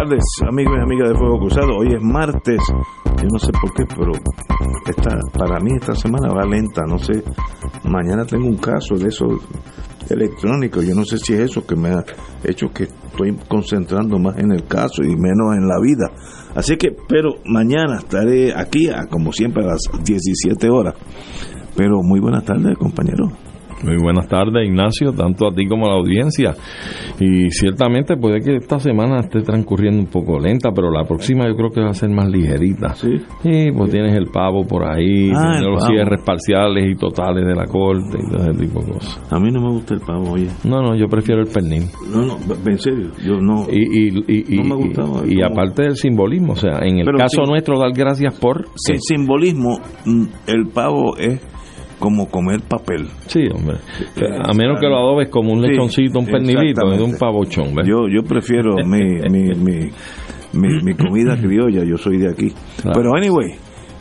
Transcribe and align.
Tardes, 0.00 0.24
amigos 0.48 0.74
y 0.78 0.82
amigas 0.82 1.08
de 1.10 1.14
Fuego 1.14 1.38
Cruzado. 1.38 1.76
Hoy 1.76 1.88
es 1.92 2.02
martes, 2.02 2.60
yo 3.04 3.28
no 3.30 3.38
sé 3.38 3.52
por 3.52 3.74
qué, 3.74 3.84
pero 3.84 4.12
esta, 4.86 5.18
para 5.36 5.60
mí 5.60 5.72
esta 5.78 5.94
semana 5.94 6.32
va 6.32 6.46
lenta, 6.46 6.84
no 6.86 6.96
sé. 6.96 7.22
Mañana 7.84 8.24
tengo 8.24 8.46
un 8.46 8.56
caso 8.56 8.94
de 8.94 9.08
eso 9.08 9.26
electrónico, 10.08 10.80
yo 10.80 10.94
no 10.94 11.04
sé 11.04 11.18
si 11.18 11.34
es 11.34 11.40
eso 11.40 11.66
que 11.66 11.76
me 11.76 11.90
ha 11.90 12.02
hecho 12.44 12.68
que 12.72 12.84
estoy 12.84 13.36
concentrando 13.46 14.18
más 14.18 14.38
en 14.38 14.52
el 14.52 14.66
caso 14.66 15.02
y 15.02 15.14
menos 15.16 15.54
en 15.54 15.68
la 15.68 15.78
vida. 15.82 16.10
Así 16.54 16.78
que, 16.78 16.96
pero 17.06 17.34
mañana 17.44 17.98
estaré 17.98 18.54
aquí, 18.54 18.88
como 19.10 19.32
siempre, 19.32 19.64
a 19.64 19.72
las 19.72 19.80
17 20.02 20.70
horas. 20.70 20.94
Pero 21.76 22.00
muy 22.02 22.20
buenas 22.20 22.44
tardes, 22.44 22.76
compañero. 22.78 23.32
Muy 23.82 23.96
buenas 23.96 24.28
tardes, 24.28 24.66
Ignacio, 24.68 25.12
tanto 25.12 25.48
a 25.48 25.54
ti 25.54 25.66
como 25.66 25.86
a 25.86 25.90
la 25.90 25.94
audiencia. 25.96 26.54
Y 27.18 27.50
ciertamente 27.50 28.16
puede 28.16 28.40
que 28.40 28.56
esta 28.56 28.78
semana 28.78 29.20
esté 29.20 29.40
transcurriendo 29.40 30.00
un 30.00 30.06
poco 30.08 30.38
lenta, 30.38 30.70
pero 30.74 30.90
la 30.90 31.04
próxima 31.04 31.48
yo 31.48 31.56
creo 31.56 31.70
que 31.70 31.80
va 31.80 31.90
a 31.90 31.94
ser 31.94 32.10
más 32.10 32.28
ligerita. 32.28 32.94
Sí. 32.94 33.08
Y 33.44 33.72
pues 33.72 33.90
tienes 33.90 34.14
el 34.16 34.26
pavo 34.26 34.66
por 34.66 34.84
ahí, 34.84 35.30
Ah, 35.34 35.54
el 35.58 35.64
los 35.64 35.86
cierres 35.86 36.20
parciales 36.24 36.90
y 36.90 36.94
totales 36.94 37.46
de 37.46 37.54
la 37.54 37.64
corte 37.66 38.18
y 38.18 38.30
todo 38.30 38.50
ese 38.50 38.60
tipo 38.60 38.80
de 38.84 38.92
cosas. 38.92 39.32
A 39.32 39.38
mí 39.40 39.50
no 39.50 39.60
me 39.62 39.70
gusta 39.70 39.94
el 39.94 40.00
pavo, 40.00 40.32
oye. 40.32 40.48
No, 40.64 40.82
no, 40.82 40.94
yo 40.94 41.06
prefiero 41.08 41.40
el 41.40 41.48
pernil. 41.48 41.84
No, 42.12 42.26
no, 42.26 42.36
en 42.66 42.78
serio, 42.78 43.10
yo 43.24 43.40
no. 43.40 43.66
Y, 43.70 44.08
y, 44.08 44.54
y, 44.54 44.58
No 44.58 44.76
me 44.76 44.82
y- 44.82 44.86
gustaba, 44.88 45.22
y 45.26 45.34
como- 45.36 45.46
aparte 45.46 45.82
del 45.84 45.96
simbolismo, 45.96 46.52
o 46.52 46.56
sea, 46.56 46.80
en 46.82 46.98
el 46.98 47.04
Pero 47.06 47.18
caso 47.18 47.42
sí. 47.44 47.50
nuestro, 47.50 47.78
dar 47.78 47.92
gracias 47.94 48.38
por. 48.38 48.66
Sin 48.76 49.00
simbolismo, 49.00 49.78
mm, 50.04 50.24
el 50.48 50.66
pavo 50.68 51.16
es 51.16 51.40
como 52.00 52.28
comer 52.28 52.62
papel. 52.62 53.06
Sí, 53.26 53.44
hombre. 53.54 53.76
A 54.42 54.52
menos 54.54 54.80
que 54.80 54.86
lo 54.88 54.96
adobes 54.96 55.28
como 55.28 55.52
un 55.52 55.62
Sí, 55.62 55.68
lechoncito, 55.68 56.18
un 56.18 56.26
pernilito, 56.26 56.60
exactamente. 56.62 56.98
de 57.04 57.12
un 57.12 57.16
pavochón. 57.18 57.74
¿ves? 57.76 57.86
Yo, 57.86 58.08
yo 58.08 58.22
prefiero 58.24 58.74
mi, 58.84 58.98
mi, 59.30 59.54
mi, 59.54 59.90
mi, 60.54 60.82
mi 60.82 60.94
comida 60.94 61.36
criolla, 61.36 61.84
yo 61.84 61.96
soy 61.96 62.18
de 62.18 62.30
aquí. 62.30 62.52
Claro. 62.82 62.98
Pero 63.00 63.14
anyway, 63.14 63.52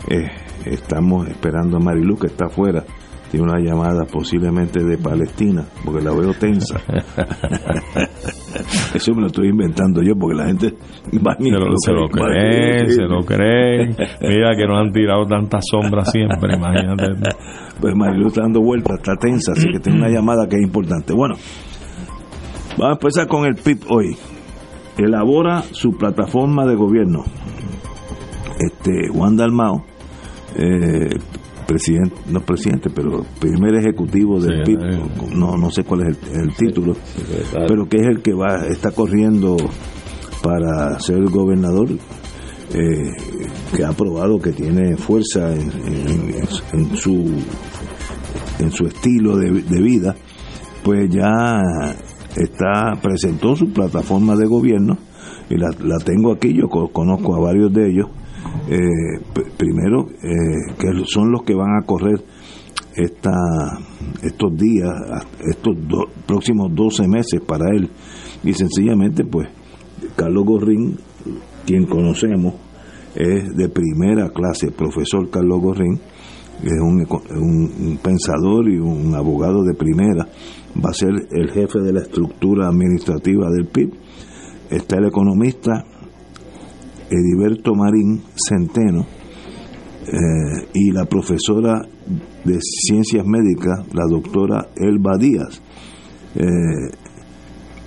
eh, 0.10 0.28
estamos 0.66 1.28
esperando 1.28 1.78
a 1.78 1.80
Marilu 1.80 2.16
que 2.18 2.28
está 2.28 2.46
afuera. 2.46 2.84
Tiene 3.32 3.46
una 3.46 3.60
llamada 3.60 4.06
posiblemente 4.06 4.84
de 4.84 4.98
Palestina, 4.98 5.64
porque 5.86 6.02
la 6.02 6.12
veo 6.12 6.34
tensa. 6.34 6.80
Eso 8.94 9.14
me 9.14 9.22
lo 9.22 9.28
estoy 9.28 9.50
inventando 9.50 10.02
yo, 10.02 10.16
porque 10.16 10.36
la 10.36 10.48
gente 10.48 10.74
va 11.26 11.36
Se 11.38 11.50
lo, 11.52 11.78
se 11.78 11.92
lo 11.92 12.08
creen, 12.10 12.90
se 12.90 13.04
lo 13.04 13.24
creen. 13.24 13.96
Mira 14.22 14.56
que 14.56 14.66
nos 14.66 14.80
han 14.80 14.92
tirado 14.92 15.26
tantas 15.26 15.64
sombras 15.70 16.12
siempre, 16.12 16.56
imagínate. 16.56 17.06
Pues 17.80 17.96
Marilu 17.96 18.28
está 18.28 18.42
dando 18.42 18.62
vueltas, 18.62 18.98
está 18.98 19.16
tensa, 19.16 19.52
así 19.52 19.68
que 19.72 19.80
tiene 19.80 20.00
una 20.00 20.10
llamada 20.10 20.48
que 20.50 20.56
es 20.56 20.64
importante. 20.64 21.14
Bueno, 21.14 21.36
vamos 22.78 22.90
a 22.90 22.94
empezar 22.94 23.28
con 23.28 23.46
el 23.46 23.56
PIB 23.56 23.92
hoy. 23.92 24.18
Elabora 24.98 25.62
su 25.72 25.92
plataforma 25.92 26.66
de 26.66 26.76
gobierno. 26.76 27.24
Este 28.60 29.08
Juan 29.14 29.38
Dalmao, 29.38 29.86
eh, 30.58 31.18
presidente, 31.70 32.16
no 32.30 32.42
presidente, 32.42 32.90
pero 32.90 33.24
primer 33.40 33.76
ejecutivo 33.76 34.40
del 34.42 34.66
Sí, 34.66 34.76
PIB, 34.76 34.80
eh. 34.82 35.00
no, 35.36 35.56
no 35.56 35.70
sé 35.70 35.84
cuál 35.84 36.02
es 36.02 36.18
el, 36.34 36.42
el 36.42 36.56
título, 36.56 36.96
pero 37.68 37.88
que 37.88 37.98
es 37.98 38.08
el 38.08 38.22
que 38.22 38.34
va, 38.34 38.66
está 38.68 38.92
corriendo 38.92 39.56
para 40.42 41.00
ser 41.00 41.18
el 41.18 41.30
gobernador 41.30 41.90
eh, 42.74 43.12
que 43.76 43.84
ha 43.86 43.92
probado 43.92 44.40
que 44.40 44.52
tiene 44.52 44.98
fuerza 44.98 45.54
en, 45.54 45.72
en- 45.72 46.34
en 46.74 46.96
su 46.96 47.26
en 48.60 48.72
su 48.72 48.86
estilo 48.88 49.38
de, 49.38 49.52
de 49.64 49.82
vida 49.82 50.16
pues 50.84 51.10
ya 51.10 51.62
está 52.36 52.94
presentó 53.02 53.56
su 53.56 53.72
plataforma 53.72 54.36
de 54.36 54.46
gobierno 54.48 54.98
y 55.50 55.56
la, 55.58 55.70
la 55.84 55.98
tengo 56.00 56.32
aquí 56.32 56.54
yo 56.54 56.68
co- 56.68 56.90
conozco 56.90 57.36
a 57.36 57.40
varios 57.40 57.72
de 57.74 57.90
ellos 57.90 58.08
Eh, 58.70 59.20
primero 59.58 60.08
eh, 60.24 60.74
que 60.78 60.88
son 61.06 61.32
los 61.32 61.44
que 61.44 61.56
van 61.56 61.72
a 61.82 61.86
correr 61.86 62.24
esta 62.96 63.32
estos 64.24 64.56
días 64.58 64.90
estos 65.50 65.76
próximos 66.28 66.70
12 66.74 67.08
meses 67.08 67.42
para 67.46 67.70
él. 67.76 67.90
Y 68.44 68.54
sencillamente 68.54 69.24
pues 69.26 69.48
Carlos 70.16 70.46
Gorrín 70.46 70.98
quien 71.66 71.86
conocemos 71.86 72.56
es 73.16 73.56
de 73.56 73.70
primera 73.70 74.30
clase, 74.30 74.72
profesor 74.72 75.30
Carlos 75.30 75.60
Gorrín, 75.62 76.00
es 76.64 76.80
un, 76.82 77.06
un- 77.42 77.88
un 77.88 77.98
pensador 77.98 78.70
y 78.70 78.78
un 78.78 79.16
abogado 79.16 79.64
de 79.64 79.74
primera, 79.74 80.28
va 80.78 80.90
a 80.90 80.94
ser 80.94 81.10
el 81.32 81.50
jefe 81.52 81.80
de 81.80 81.94
la 81.94 82.02
estructura 82.02 82.68
administrativa 82.68 83.50
del 83.50 83.66
PIB. 83.68 83.94
Está 84.70 84.98
el 84.98 85.08
economista 85.08 85.84
Ediberto 87.10 87.74
Marín 87.74 88.22
Centeno 88.36 89.06
eh, 90.08 90.68
y 90.74 90.92
la 90.92 91.06
profesora 91.06 91.82
de 92.44 92.60
ciencias 92.62 93.26
médicas, 93.26 93.86
la 93.94 94.06
doctora 94.10 94.68
Elba 94.76 95.18
Díaz. 95.18 95.62
Eh, 96.36 96.44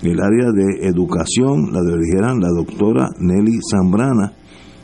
el 0.03 0.19
área 0.19 0.51
de 0.51 0.87
educación 0.87 1.71
la 1.71 1.81
dirigirán 1.81 2.39
la 2.39 2.49
doctora 2.49 3.09
Nelly 3.19 3.59
Zambrana 3.69 4.33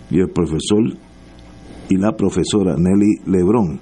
y 0.09 0.19
el 0.19 0.29
profesor 0.29 0.79
y 1.89 1.97
la 1.97 2.16
profesora 2.16 2.75
Nelly 2.77 3.21
Lebrón. 3.25 3.81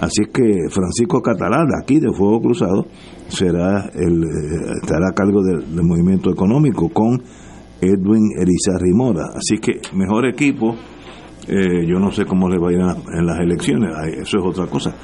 Así 0.00 0.22
es 0.22 0.28
que 0.32 0.68
Francisco 0.68 1.20
Catalán, 1.22 1.68
de 1.68 1.78
aquí 1.80 2.00
de 2.00 2.12
Fuego 2.12 2.40
Cruzado, 2.40 2.86
será 3.28 3.88
el, 3.94 4.24
eh, 4.24 4.72
estará 4.82 5.10
a 5.10 5.14
cargo 5.14 5.42
del 5.42 5.82
movimiento 5.84 6.30
económico 6.30 6.88
con 6.88 7.22
Edwin 7.82 8.30
Erizarri 8.38 8.92
Mora. 8.94 9.24
Así 9.34 9.58
que 9.58 9.80
mejor 9.94 10.26
equipo, 10.26 10.76
eh, 11.48 11.84
yo 11.86 11.98
no 11.98 12.10
sé 12.12 12.24
cómo 12.24 12.48
le 12.48 12.58
va 12.58 12.68
a 12.68 12.72
ir 12.72 12.78
en, 12.80 12.86
la- 12.86 12.96
en 13.18 13.26
las 13.26 13.40
elecciones, 13.40 13.92
eso 14.22 14.38
es 14.38 14.44
otra 14.44 14.66
cosa, 14.66 14.94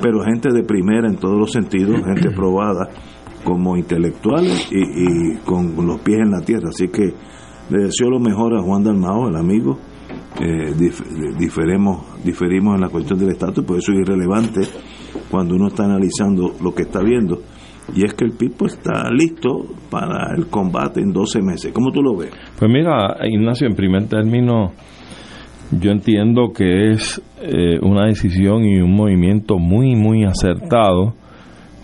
pero 0.00 0.22
gente 0.22 0.48
de 0.52 0.62
primera 0.62 1.08
en 1.08 1.16
todos 1.16 1.38
los 1.38 1.50
sentidos, 1.52 2.00
gente 2.04 2.30
probada 2.34 2.88
como 3.44 3.76
intelectuales 3.76 4.68
y, 4.70 4.78
y 4.78 5.36
con 5.44 5.74
los 5.86 6.00
pies 6.00 6.20
en 6.20 6.30
la 6.30 6.40
tierra. 6.40 6.68
Así 6.70 6.88
que 6.88 7.12
le 7.70 7.82
deseo 7.84 8.08
lo 8.10 8.20
mejor 8.20 8.56
a 8.56 8.62
Juan 8.62 8.82
Dalmao, 8.84 9.28
el 9.28 9.36
amigo. 9.36 9.78
Eh, 10.40 10.72
dif- 10.78 11.36
diferemos, 11.36 12.22
diferimos 12.24 12.74
en 12.76 12.80
la 12.82 12.88
cuestión 12.88 13.18
del 13.18 13.30
estatus, 13.30 13.64
por 13.64 13.78
eso 13.78 13.92
es 13.92 13.98
irrelevante 14.00 14.60
cuando 15.30 15.54
uno 15.56 15.66
está 15.68 15.84
analizando 15.84 16.54
lo 16.62 16.72
que 16.74 16.82
está 16.82 17.00
viendo. 17.02 17.42
Y 17.94 18.04
es 18.04 18.14
que 18.14 18.24
el 18.24 18.32
PIB 18.32 18.52
pues, 18.56 18.74
está 18.74 19.10
listo 19.10 19.64
para 19.90 20.34
el 20.36 20.48
combate 20.48 21.00
en 21.00 21.12
12 21.12 21.40
meses. 21.42 21.72
¿Cómo 21.72 21.90
tú 21.90 22.02
lo 22.02 22.16
ves? 22.16 22.30
Pues 22.58 22.70
mira, 22.70 23.16
Ignacio, 23.24 23.66
en 23.66 23.74
primer 23.74 24.08
término, 24.08 24.72
yo 25.70 25.90
entiendo 25.90 26.52
que 26.54 26.90
es 26.90 27.22
eh, 27.40 27.78
una 27.82 28.06
decisión 28.06 28.64
y 28.64 28.80
un 28.80 28.94
movimiento 28.94 29.58
muy, 29.58 29.96
muy 29.96 30.24
acertado 30.24 31.14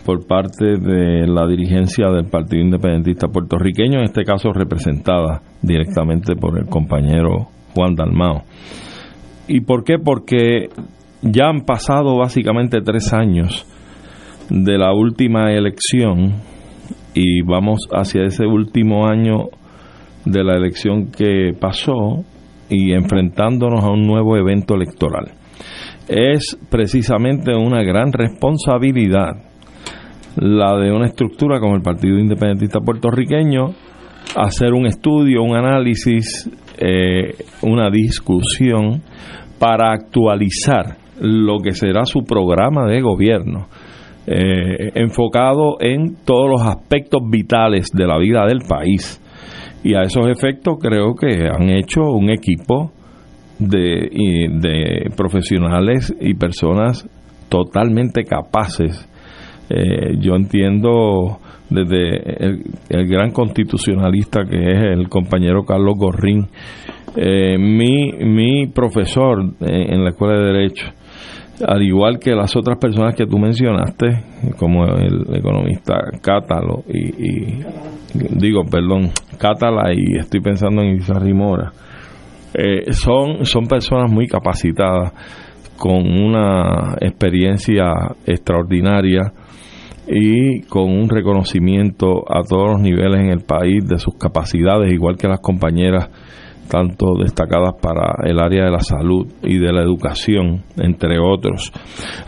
por 0.04 0.26
parte 0.26 0.76
de 0.78 1.26
la 1.26 1.46
dirigencia 1.46 2.10
del 2.10 2.26
Partido 2.26 2.62
Independentista 2.62 3.28
puertorriqueño, 3.28 3.98
en 3.98 4.04
este 4.04 4.24
caso 4.24 4.52
representada 4.52 5.40
directamente 5.62 6.36
por 6.36 6.58
el 6.58 6.66
compañero 6.66 7.48
Juan 7.74 7.94
Dalmao. 7.94 8.42
¿Y 9.48 9.60
por 9.60 9.84
qué? 9.84 9.98
Porque 9.98 10.68
ya 11.22 11.48
han 11.48 11.62
pasado 11.62 12.18
básicamente 12.18 12.82
tres 12.82 13.12
años 13.14 13.66
de 14.50 14.78
la 14.78 14.92
última 14.92 15.52
elección 15.52 16.34
y 17.14 17.42
vamos 17.42 17.88
hacia 17.92 18.24
ese 18.24 18.46
último 18.46 19.06
año 19.06 19.48
de 20.24 20.44
la 20.44 20.56
elección 20.56 21.10
que 21.10 21.52
pasó 21.58 22.24
y 22.68 22.92
enfrentándonos 22.92 23.84
a 23.84 23.90
un 23.90 24.06
nuevo 24.06 24.36
evento 24.36 24.74
electoral. 24.74 25.32
Es 26.08 26.58
precisamente 26.70 27.54
una 27.54 27.82
gran 27.82 28.12
responsabilidad 28.12 29.36
la 30.36 30.76
de 30.76 30.90
una 30.90 31.06
estructura 31.06 31.60
como 31.60 31.76
el 31.76 31.82
Partido 31.82 32.18
Independentista 32.18 32.80
Puertorriqueño, 32.80 33.66
hacer 34.36 34.72
un 34.72 34.86
estudio, 34.86 35.42
un 35.42 35.56
análisis, 35.56 36.50
eh, 36.78 37.36
una 37.62 37.90
discusión 37.90 39.02
para 39.58 39.92
actualizar 39.92 40.96
lo 41.20 41.58
que 41.60 41.72
será 41.72 42.04
su 42.04 42.24
programa 42.24 42.86
de 42.86 43.00
gobierno, 43.00 43.68
eh, 44.26 44.92
enfocado 44.94 45.76
en 45.80 46.16
todos 46.24 46.48
los 46.48 46.62
aspectos 46.62 47.20
vitales 47.30 47.90
de 47.92 48.06
la 48.06 48.18
vida 48.18 48.46
del 48.46 48.60
país. 48.66 49.20
Y 49.82 49.94
a 49.94 50.02
esos 50.02 50.26
efectos 50.28 50.78
creo 50.80 51.14
que 51.14 51.46
han 51.46 51.68
hecho 51.68 52.00
un 52.04 52.30
equipo 52.30 52.90
de, 53.58 55.10
profesionales 55.14 56.14
y 56.20 56.34
personas 56.34 57.06
totalmente 57.50 58.24
capaces. 58.24 59.06
Eh, 59.68 60.16
yo 60.20 60.36
entiendo 60.36 61.38
desde 61.68 62.46
el, 62.46 63.06
gran 63.06 63.30
constitucionalista 63.30 64.44
que 64.44 64.56
es 64.56 64.82
el 64.98 65.08
compañero 65.10 65.64
Carlos 65.64 65.96
Gorrín, 65.98 66.46
eh, 67.16 67.58
mi, 67.58 68.12
mi 68.12 68.66
profesor 68.68 69.54
en 69.60 70.02
la 70.02 70.10
Escuela 70.10 70.38
de 70.38 70.52
Derecho, 70.52 70.86
al 71.66 71.82
igual 71.82 72.18
que 72.18 72.32
las 72.32 72.56
otras 72.56 72.78
personas 72.78 73.14
que 73.14 73.26
tú 73.26 73.38
mencionaste, 73.38 74.06
como 74.56 74.84
el 74.84 75.34
economista 75.34 75.94
Cátalo 76.20 76.82
y, 76.88 77.62
digo, 78.30 78.64
perdón, 78.64 79.10
Cátala 79.38 79.92
y 79.94 80.18
estoy 80.18 80.40
pensando 80.40 80.82
en 80.82 80.96
Isarri 80.96 81.32
Mora, 81.32 81.72
eh, 82.54 82.92
son, 82.92 83.44
son 83.44 83.66
personas 83.66 84.10
muy 84.10 84.26
capacitadas 84.26 85.12
con 85.76 86.06
una 86.06 86.96
experiencia 87.00 87.92
extraordinaria 88.26 89.32
y 90.06 90.62
con 90.62 90.90
un 90.90 91.08
reconocimiento 91.08 92.24
a 92.28 92.42
todos 92.42 92.72
los 92.72 92.80
niveles 92.80 93.20
en 93.20 93.30
el 93.30 93.40
país 93.40 93.86
de 93.86 93.98
sus 93.98 94.14
capacidades, 94.16 94.92
igual 94.92 95.16
que 95.16 95.28
las 95.28 95.40
compañeras 95.40 96.10
tanto 96.68 97.14
destacadas 97.22 97.74
para 97.80 98.14
el 98.24 98.38
área 98.40 98.64
de 98.64 98.70
la 98.70 98.80
salud 98.80 99.26
y 99.42 99.58
de 99.58 99.72
la 99.72 99.82
educación, 99.82 100.62
entre 100.76 101.18
otros. 101.18 101.72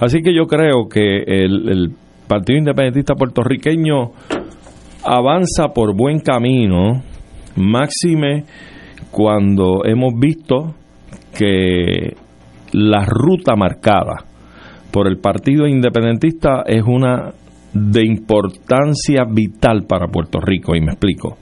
Así 0.00 0.22
que 0.22 0.34
yo 0.34 0.46
creo 0.46 0.88
que 0.88 1.22
el, 1.26 1.92
Partido 2.26 2.58
Independentista 2.58 3.14
puertorriqueño 3.14 4.10
avanza 5.04 5.68
por 5.72 5.96
buen 5.96 6.18
camino, 6.18 7.00
máxime 7.54 8.42
cuando 9.12 9.84
hemos 9.84 10.12
visto 10.18 10.74
que 11.38 12.16
la 12.72 13.04
ruta 13.06 13.54
marcada 13.54 14.24
por 14.90 15.06
el 15.06 15.18
Partido 15.18 15.68
Independentista 15.68 16.64
es 16.66 16.82
una 16.84 17.32
de 17.72 18.04
importancia 18.04 19.24
vital 19.30 19.84
para 19.86 20.08
Puerto 20.08 20.40
Rico, 20.40 20.74
y 20.74 20.80
me 20.80 20.92
explico. 20.92 21.36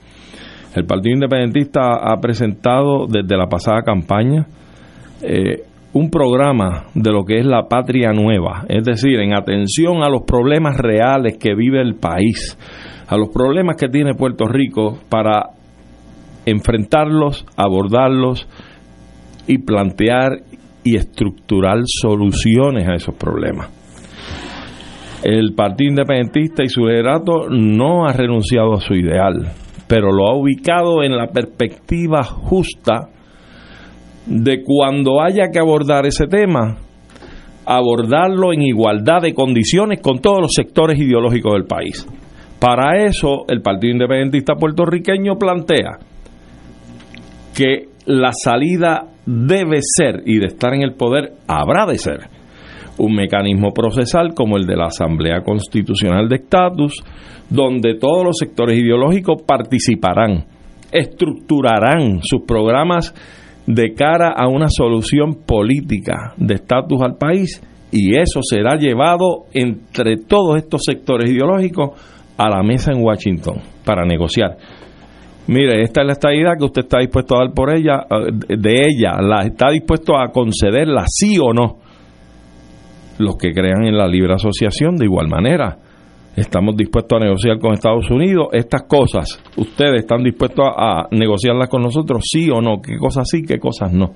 El 0.75 0.85
Partido 0.85 1.13
Independentista 1.13 1.95
ha 2.01 2.19
presentado 2.19 3.07
desde 3.07 3.37
la 3.37 3.47
pasada 3.47 3.81
campaña 3.81 4.45
eh, 5.21 5.63
un 5.93 6.09
programa 6.09 6.87
de 6.93 7.11
lo 7.11 7.23
que 7.23 7.39
es 7.39 7.45
la 7.45 7.69
patria 7.69 8.11
nueva, 8.11 8.65
es 8.67 8.83
decir, 8.83 9.17
en 9.21 9.33
atención 9.33 10.03
a 10.03 10.09
los 10.09 10.23
problemas 10.23 10.77
reales 10.77 11.37
que 11.37 11.55
vive 11.55 11.81
el 11.81 11.95
país, 11.95 12.57
a 13.07 13.15
los 13.15 13.29
problemas 13.29 13.77
que 13.77 13.87
tiene 13.87 14.15
Puerto 14.15 14.45
Rico 14.45 14.99
para 15.07 15.51
enfrentarlos, 16.45 17.45
abordarlos 17.55 18.45
y 19.47 19.59
plantear 19.59 20.39
y 20.83 20.97
estructurar 20.97 21.77
soluciones 21.85 22.85
a 22.89 22.95
esos 22.95 23.15
problemas. 23.15 23.69
El 25.23 25.53
Partido 25.55 25.91
Independentista 25.91 26.63
y 26.63 26.67
su 26.67 26.85
liderato 26.85 27.49
no 27.49 28.05
ha 28.05 28.11
renunciado 28.11 28.73
a 28.73 28.81
su 28.81 28.93
ideal 28.93 29.53
pero 29.87 30.11
lo 30.11 30.27
ha 30.27 30.35
ubicado 30.35 31.03
en 31.03 31.15
la 31.15 31.27
perspectiva 31.27 32.23
justa 32.23 33.09
de 34.25 34.63
cuando 34.63 35.21
haya 35.21 35.49
que 35.51 35.59
abordar 35.59 36.05
ese 36.05 36.27
tema, 36.27 36.77
abordarlo 37.65 38.53
en 38.53 38.63
igualdad 38.63 39.21
de 39.21 39.33
condiciones 39.33 40.01
con 40.01 40.19
todos 40.19 40.41
los 40.41 40.51
sectores 40.53 40.99
ideológicos 40.99 41.53
del 41.53 41.65
país. 41.65 42.07
Para 42.59 43.05
eso, 43.05 43.45
el 43.47 43.61
Partido 43.61 43.93
Independentista 43.93 44.55
puertorriqueño 44.55 45.37
plantea 45.37 45.99
que 47.55 47.89
la 48.05 48.31
salida 48.33 49.07
debe 49.25 49.79
ser, 49.81 50.23
y 50.25 50.39
de 50.39 50.47
estar 50.47 50.73
en 50.73 50.81
el 50.81 50.93
poder, 50.93 51.33
habrá 51.47 51.85
de 51.85 51.97
ser, 51.97 52.34
un 52.97 53.15
mecanismo 53.15 53.73
procesal 53.73 54.33
como 54.33 54.57
el 54.57 54.65
de 54.65 54.75
la 54.75 54.87
Asamblea 54.87 55.41
Constitucional 55.41 56.27
de 56.29 56.37
Estatus, 56.37 57.03
donde 57.49 57.95
todos 57.95 58.23
los 58.23 58.37
sectores 58.37 58.79
ideológicos 58.79 59.41
participarán, 59.43 60.45
estructurarán 60.91 62.21
sus 62.23 62.43
programas 62.47 63.13
de 63.67 63.93
cara 63.93 64.33
a 64.35 64.47
una 64.47 64.67
solución 64.69 65.35
política 65.45 66.33
de 66.37 66.55
estatus 66.55 67.01
al 67.01 67.17
país 67.17 67.61
y 67.91 68.15
eso 68.15 68.41
será 68.43 68.75
llevado 68.75 69.45
entre 69.53 70.17
todos 70.17 70.57
estos 70.57 70.81
sectores 70.85 71.31
ideológicos 71.31 71.91
a 72.37 72.49
la 72.49 72.61
mesa 72.63 72.91
en 72.91 73.03
Washington 73.03 73.61
para 73.83 74.05
negociar. 74.05 74.57
Mire, 75.47 75.81
esta 75.81 76.01
es 76.01 76.07
la 76.07 76.13
estadidad 76.13 76.57
que 76.57 76.65
usted 76.65 76.81
está 76.83 76.99
dispuesto 76.99 77.35
a 77.35 77.45
dar 77.45 77.53
por 77.53 77.69
ella, 77.75 78.05
eh, 78.09 78.57
de 78.57 78.87
ella, 78.87 79.21
la 79.21 79.45
está 79.45 79.69
dispuesto 79.69 80.17
a 80.17 80.31
concederla 80.31 81.05
sí 81.07 81.37
o 81.39 81.53
no. 81.53 81.77
Los 83.17 83.37
que 83.37 83.51
crean 83.51 83.85
en 83.85 83.97
la 83.97 84.07
libre 84.07 84.33
asociación 84.33 84.97
de 84.97 85.05
igual 85.05 85.27
manera 85.27 85.77
estamos 86.35 86.75
dispuestos 86.75 87.17
a 87.21 87.25
negociar 87.25 87.59
con 87.59 87.73
Estados 87.73 88.09
Unidos. 88.11 88.47
Estas 88.51 88.83
cosas, 88.83 89.41
¿ustedes 89.55 90.01
están 90.01 90.23
dispuestos 90.23 90.65
a, 90.75 91.07
negociarlas 91.11 91.69
con 91.69 91.81
nosotros? 91.81 92.23
Sí 92.29 92.49
o 92.49 92.61
no, 92.61 92.81
qué 92.81 92.97
cosas 92.97 93.27
sí, 93.29 93.43
qué 93.43 93.57
cosas 93.57 93.93
no. 93.93 94.13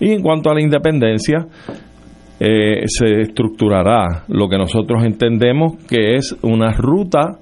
Y 0.00 0.12
en 0.12 0.22
cuanto 0.22 0.50
a 0.50 0.54
la 0.54 0.62
independencia, 0.62 1.46
eh, 2.38 2.82
se 2.86 3.22
estructurará 3.22 4.24
lo 4.28 4.48
que 4.48 4.58
nosotros 4.58 5.04
entendemos 5.04 5.84
que 5.88 6.14
es 6.14 6.36
una 6.42 6.72
ruta 6.72 7.38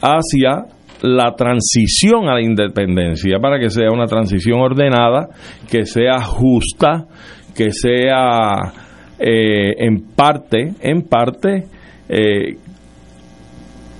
hacia 0.00 0.64
la 1.02 1.34
transición 1.36 2.28
a 2.28 2.34
la 2.34 2.42
independencia 2.42 3.38
para 3.40 3.60
que 3.60 3.70
sea 3.70 3.92
una 3.92 4.06
transición 4.06 4.60
ordenada, 4.60 5.28
que 5.70 5.86
sea 5.86 6.20
justa, 6.22 7.06
que 7.54 7.70
sea 7.70 8.87
eh, 9.18 9.74
en 9.78 10.14
parte, 10.14 10.74
en 10.80 11.02
parte 11.02 11.64
eh, 12.08 12.56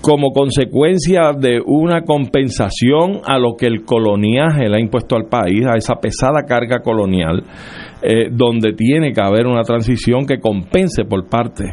como 0.01 0.31
consecuencia 0.33 1.33
de 1.39 1.61
una 1.65 2.03
compensación 2.03 3.21
a 3.27 3.39
lo 3.39 3.57
que 3.57 3.67
el 3.67 3.85
coloniaje 3.85 4.69
le 4.69 4.77
ha 4.77 4.81
impuesto 4.81 5.17
al 5.17 5.27
país, 5.27 5.67
a 5.67 5.77
esa 5.77 5.97
pesada 5.97 6.45
carga 6.47 6.81
colonial, 6.81 7.43
eh, 8.03 8.29
donde 8.31 8.73
tiene 8.75 9.13
que 9.13 9.21
haber 9.21 9.47
una 9.47 9.63
transición 9.63 10.25
que 10.25 10.39
compense 10.39 11.05
por 11.05 11.29
parte 11.29 11.65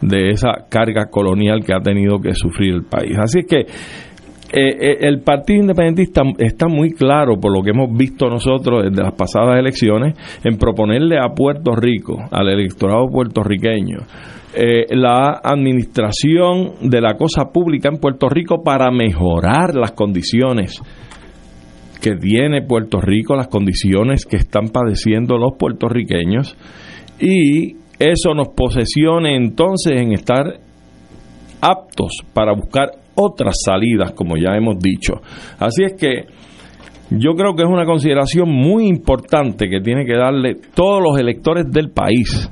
de 0.00 0.30
esa 0.30 0.66
carga 0.68 1.06
colonial 1.06 1.64
que 1.64 1.74
ha 1.74 1.80
tenido 1.80 2.18
que 2.20 2.34
sufrir 2.34 2.74
el 2.74 2.84
país. 2.84 3.16
Así 3.18 3.40
es 3.40 3.46
que 3.46 3.66
eh, 4.52 4.76
eh, 4.80 4.98
el 5.00 5.20
Partido 5.20 5.62
Independentista 5.62 6.22
está 6.38 6.68
muy 6.68 6.90
claro, 6.92 7.40
por 7.40 7.56
lo 7.56 7.62
que 7.62 7.70
hemos 7.70 7.96
visto 7.96 8.28
nosotros 8.28 8.84
desde 8.84 9.02
las 9.02 9.14
pasadas 9.14 9.58
elecciones, 9.58 10.14
en 10.44 10.58
proponerle 10.58 11.16
a 11.18 11.34
Puerto 11.34 11.74
Rico, 11.74 12.18
al 12.30 12.48
electorado 12.48 13.06
puertorriqueño, 13.08 13.98
eh, 14.54 14.84
la 14.90 15.40
administración 15.42 16.74
de 16.82 17.00
la 17.00 17.14
cosa 17.14 17.50
pública 17.50 17.88
en 17.88 17.98
Puerto 17.98 18.28
Rico 18.28 18.62
para 18.62 18.90
mejorar 18.90 19.74
las 19.74 19.92
condiciones 19.92 20.78
que 22.02 22.16
tiene 22.16 22.60
Puerto 22.60 23.00
Rico, 23.00 23.34
las 23.34 23.48
condiciones 23.48 24.26
que 24.26 24.36
están 24.36 24.68
padeciendo 24.68 25.38
los 25.38 25.52
puertorriqueños 25.58 26.54
y 27.18 27.76
eso 27.98 28.34
nos 28.34 28.48
posesione 28.48 29.36
entonces 29.36 29.94
en 29.94 30.12
estar 30.12 30.58
aptos 31.62 32.10
para 32.34 32.52
buscar 32.52 33.01
otras 33.14 33.56
salidas, 33.64 34.12
como 34.12 34.36
ya 34.36 34.56
hemos 34.56 34.78
dicho. 34.78 35.20
Así 35.58 35.84
es 35.84 35.94
que 35.94 36.26
yo 37.10 37.34
creo 37.34 37.54
que 37.54 37.62
es 37.62 37.68
una 37.68 37.84
consideración 37.84 38.48
muy 38.48 38.86
importante 38.86 39.68
que 39.68 39.80
tiene 39.80 40.06
que 40.06 40.16
darle 40.16 40.56
todos 40.74 41.02
los 41.02 41.18
electores 41.18 41.70
del 41.70 41.90
país 41.90 42.50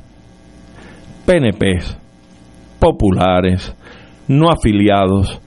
PNPs, 1.27 1.97
populares, 2.79 3.75
no 4.29 4.49
afiliados 4.51 5.41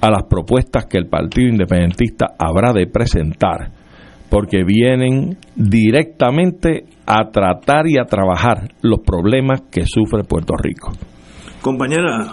a 0.00 0.10
las 0.10 0.24
propuestas 0.28 0.86
que 0.86 0.98
el 0.98 1.06
Partido 1.06 1.48
Independentista 1.48 2.34
habrá 2.38 2.72
de 2.72 2.86
presentar, 2.86 3.70
porque 4.28 4.64
vienen 4.64 5.38
directamente 5.56 6.84
a 7.06 7.30
tratar 7.30 7.86
y 7.86 7.98
a 7.98 8.04
trabajar 8.04 8.68
los 8.82 9.00
problemas 9.00 9.62
que 9.70 9.86
sufre 9.86 10.24
Puerto 10.24 10.54
Rico. 10.56 10.92
Compañera, 11.62 12.32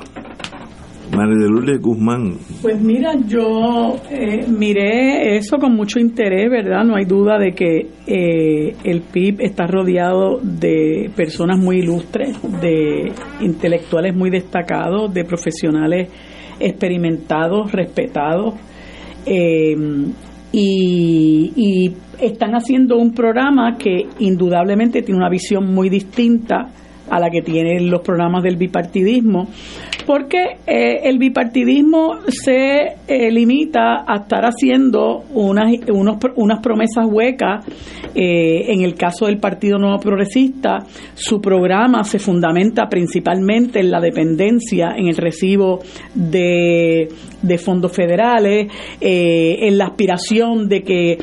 María 1.16 1.36
de 1.36 1.50
Lourdes 1.50 1.82
Guzmán. 1.82 2.38
Pues 2.62 2.82
mira, 2.82 3.14
yo 3.28 3.98
eh, 4.10 4.46
miré 4.48 5.38
eso 5.38 5.58
con 5.58 5.76
mucho 5.76 6.00
interés, 6.00 6.50
¿verdad? 6.50 6.84
No 6.84 6.96
hay 6.96 7.06
duda 7.06 7.38
de 7.38 7.52
que 7.52 7.88
eh, 8.08 8.76
el 8.84 9.02
PIB 9.02 9.42
está 9.42 9.68
rodeado 9.68 10.40
de 10.42 11.10
personas 11.16 11.58
muy 11.58 11.80
ilustres, 11.80 12.38
de 12.62 13.12
intelectuales 13.42 14.16
muy 14.16 14.30
destacados, 14.30 15.14
de 15.14 15.26
profesionales 15.26 16.10
experimentados, 16.60 17.72
respetados. 17.72 18.56
Eh, 19.26 19.76
y, 20.54 21.54
y 21.56 21.94
están 22.20 22.52
haciendo 22.56 22.98
un 22.98 23.14
programa 23.14 23.78
que 23.78 24.08
indudablemente 24.20 25.02
tiene 25.02 25.18
una 25.18 25.30
visión 25.30 25.74
muy 25.74 25.90
distinta 25.90 26.70
a 27.10 27.20
la 27.20 27.30
que 27.30 27.42
tienen 27.42 27.90
los 27.90 28.02
programas 28.02 28.44
del 28.44 28.56
bipartidismo, 28.56 29.48
porque 30.06 30.58
eh, 30.66 31.02
el 31.04 31.18
bipartidismo 31.18 32.20
se 32.28 32.96
eh, 33.08 33.32
limita 33.32 34.04
a 34.08 34.18
estar 34.18 34.44
haciendo 34.46 35.24
unas, 35.34 35.74
unas 36.36 36.60
promesas 36.60 37.06
huecas. 37.08 37.66
Eh, 38.14 38.74
en 38.74 38.82
el 38.82 38.96
caso 38.96 39.28
del 39.28 39.38
Partido 39.38 39.78
Nuevo 39.78 40.00
Progresista, 40.00 40.80
su 41.14 41.40
programa 41.40 42.04
se 42.04 42.20
fundamenta 42.20 42.90
principalmente 42.90 43.80
en 43.80 43.90
la 43.90 44.02
dependencia, 44.02 44.96
en 44.98 45.08
el 45.08 45.16
recibo 45.16 45.80
de, 46.14 47.08
de 47.42 47.58
fondos 47.58 47.94
federales, 47.94 48.68
en 49.00 49.78
la 49.78 49.86
aspiración 49.86 50.68
de 50.68 50.84
que 50.84 51.18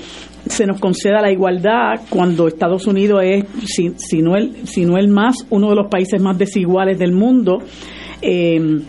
se 0.49 0.67
nos 0.67 0.81
conceda 0.81 1.21
la 1.21 1.31
igualdad 1.31 2.01
cuando 2.09 2.49
Estados 2.49 2.87
Unidos 2.87 3.21
es, 3.25 3.45
si, 3.65 3.91
si, 3.97 4.23
no, 4.23 4.37
el, 4.37 4.67
si 4.67 4.85
no 4.85 4.97
el 4.97 5.09
más, 5.09 5.47
uno 5.51 5.71
de 5.71 5.77
los 5.77 5.89
países 5.89 6.21
más 6.21 6.37
desiguales 6.39 6.99
del 6.99 7.13
mundo. 7.13 7.59
Eh, 8.21 8.81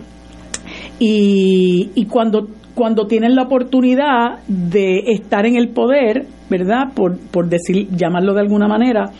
y, 0.99 1.91
y 1.95 2.05
cuando, 2.05 2.47
cuando 2.75 3.07
tienen 3.07 3.35
la 3.35 3.43
oportunidad 3.43 4.39
de 4.47 4.99
estar 5.07 5.45
en 5.45 5.55
el 5.55 5.69
poder, 5.69 6.27
¿verdad? 6.49 6.93
Por, 6.95 7.17
por 7.17 7.47
decir, 7.47 7.87
llamarlo 7.95 8.33
de 8.33 8.41
alguna 8.41 8.67
manera, 8.67 9.11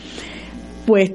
pues 0.86 1.12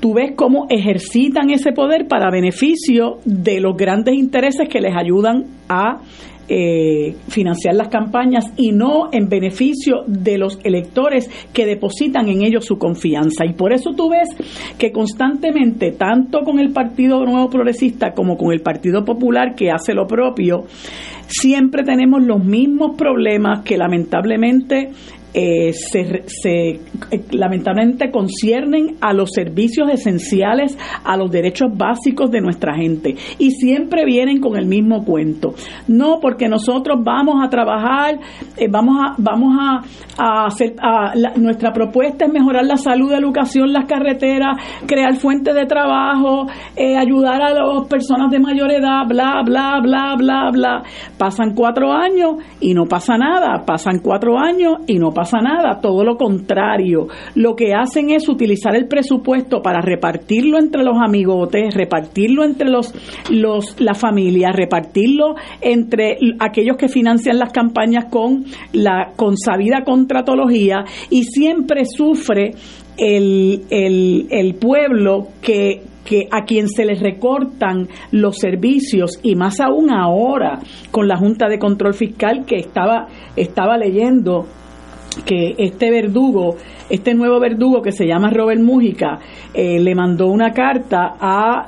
tú 0.00 0.14
ves 0.14 0.32
cómo 0.36 0.66
ejercitan 0.68 1.50
ese 1.50 1.72
poder 1.72 2.08
para 2.08 2.30
beneficio 2.30 3.18
de 3.24 3.60
los 3.60 3.76
grandes 3.76 4.14
intereses 4.16 4.68
que 4.68 4.80
les 4.80 4.96
ayudan 4.96 5.44
a 5.68 6.00
eh, 6.48 7.14
financiar 7.28 7.74
las 7.74 7.88
campañas 7.88 8.44
y 8.56 8.72
no 8.72 9.08
en 9.12 9.28
beneficio 9.28 10.04
de 10.06 10.38
los 10.38 10.58
electores 10.64 11.30
que 11.52 11.66
depositan 11.66 12.28
en 12.28 12.42
ellos 12.42 12.64
su 12.64 12.78
confianza. 12.78 13.44
Y 13.44 13.54
por 13.54 13.72
eso 13.72 13.92
tú 13.96 14.10
ves 14.10 14.28
que 14.78 14.92
constantemente, 14.92 15.92
tanto 15.92 16.40
con 16.44 16.58
el 16.58 16.72
Partido 16.72 17.24
Nuevo 17.24 17.48
Progresista 17.48 18.12
como 18.12 18.36
con 18.36 18.52
el 18.52 18.60
Partido 18.60 19.04
Popular 19.04 19.54
que 19.54 19.70
hace 19.70 19.94
lo 19.94 20.06
propio, 20.06 20.64
siempre 21.26 21.82
tenemos 21.84 22.22
los 22.22 22.44
mismos 22.44 22.96
problemas 22.96 23.62
que 23.64 23.76
lamentablemente 23.76 24.90
eh, 25.34 25.72
se, 25.72 26.24
se, 26.26 26.80
lamentablemente 27.30 28.10
conciernen 28.10 28.96
a 29.00 29.14
los 29.14 29.30
servicios 29.32 29.88
esenciales, 29.90 30.76
a 31.04 31.16
los 31.16 31.30
derechos 31.30 31.68
básicos 31.74 32.30
de 32.30 32.40
nuestra 32.40 32.74
gente. 32.74 33.14
Y 33.38 33.52
siempre 33.52 34.04
vienen 34.04 34.40
con 34.40 34.58
el 34.58 34.66
mismo 34.66 35.04
cuento. 35.04 35.54
No, 35.88 36.18
porque 36.20 36.48
nosotros 36.48 37.00
vamos 37.02 37.42
a 37.42 37.48
trabajar, 37.48 38.18
eh, 38.58 38.68
vamos 38.70 38.96
a, 39.00 39.14
vamos 39.16 39.56
a, 39.58 40.46
hacer, 40.46 40.74
nuestra 41.36 41.72
propuesta 41.72 42.26
es 42.26 42.32
mejorar 42.32 42.66
la 42.66 42.76
salud, 42.76 43.10
la 43.10 43.18
educación, 43.18 43.72
las 43.72 43.86
carreteras, 43.86 44.58
crear 44.86 45.14
fuentes 45.16 45.54
de 45.54 45.64
trabajo, 45.64 46.46
eh, 46.76 46.96
ayudar 46.96 47.40
a 47.42 47.54
las 47.54 47.86
personas 47.88 48.30
de 48.30 48.38
mayor 48.38 48.70
edad, 48.70 49.06
bla, 49.08 49.42
bla, 49.44 49.80
bla, 49.82 50.14
bla, 50.16 50.50
bla. 50.52 50.82
Pasan 51.16 51.54
cuatro 51.54 51.90
años 51.90 52.36
y 52.60 52.74
no 52.74 52.84
pasa 52.84 53.16
nada. 53.16 53.64
Pasan 53.64 54.00
cuatro 54.02 54.38
años 54.38 54.78
y 54.86 54.98
no 54.98 55.10
pasa 55.10 55.21
pasa 55.22 55.40
nada, 55.40 55.80
todo 55.80 56.02
lo 56.02 56.16
contrario. 56.16 57.06
Lo 57.36 57.54
que 57.54 57.74
hacen 57.74 58.10
es 58.10 58.28
utilizar 58.28 58.74
el 58.74 58.88
presupuesto 58.88 59.62
para 59.62 59.80
repartirlo 59.80 60.58
entre 60.58 60.82
los 60.82 60.96
amigotes, 61.00 61.74
repartirlo 61.74 62.42
entre 62.42 62.68
los, 62.68 62.92
los 63.30 63.80
la 63.80 63.94
familia, 63.94 64.50
repartirlo 64.50 65.36
entre 65.60 66.18
aquellos 66.40 66.76
que 66.76 66.88
financian 66.88 67.38
las 67.38 67.52
campañas 67.52 68.06
con 68.10 68.46
la 68.72 69.12
consabida 69.14 69.84
contratología 69.84 70.84
y 71.08 71.22
siempre 71.22 71.84
sufre 71.84 72.54
el, 72.96 73.62
el, 73.70 74.26
el 74.28 74.54
pueblo 74.56 75.28
que, 75.40 75.82
que 76.04 76.26
a 76.32 76.44
quien 76.44 76.68
se 76.68 76.84
les 76.84 77.00
recortan 77.00 77.86
los 78.10 78.38
servicios 78.38 79.20
y 79.22 79.36
más 79.36 79.60
aún 79.60 79.92
ahora 79.92 80.58
con 80.90 81.06
la 81.06 81.16
Junta 81.16 81.48
de 81.48 81.60
Control 81.60 81.94
Fiscal 81.94 82.44
que 82.44 82.56
estaba 82.56 83.06
estaba 83.36 83.78
leyendo 83.78 84.46
que 85.24 85.54
este 85.58 85.90
verdugo, 85.90 86.56
este 86.88 87.14
nuevo 87.14 87.38
verdugo 87.40 87.82
que 87.82 87.92
se 87.92 88.06
llama 88.06 88.30
Robert 88.30 88.60
Mújica, 88.60 89.18
eh, 89.54 89.78
le 89.80 89.94
mandó 89.94 90.28
una 90.28 90.52
carta 90.52 91.14
a 91.20 91.66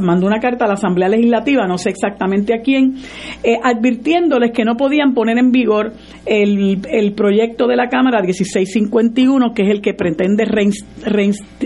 mandó 0.00 0.26
una 0.26 0.40
carta 0.40 0.64
a 0.64 0.68
la 0.68 0.74
Asamblea 0.74 1.08
Legislativa, 1.08 1.66
no 1.66 1.78
sé 1.78 1.90
exactamente 1.90 2.54
a 2.54 2.62
quién, 2.62 2.96
eh, 3.42 3.58
advirtiéndoles 3.62 4.52
que 4.52 4.64
no 4.64 4.76
podían 4.76 5.14
poner 5.14 5.38
en 5.38 5.50
vigor 5.50 5.92
el, 6.26 6.80
el, 6.90 7.12
proyecto 7.12 7.66
de 7.66 7.76
la 7.76 7.88
Cámara 7.88 8.22
1651, 8.22 9.52
que 9.54 9.62
es 9.62 9.70
el 9.70 9.80
que 9.80 9.94
pretende 9.94 10.44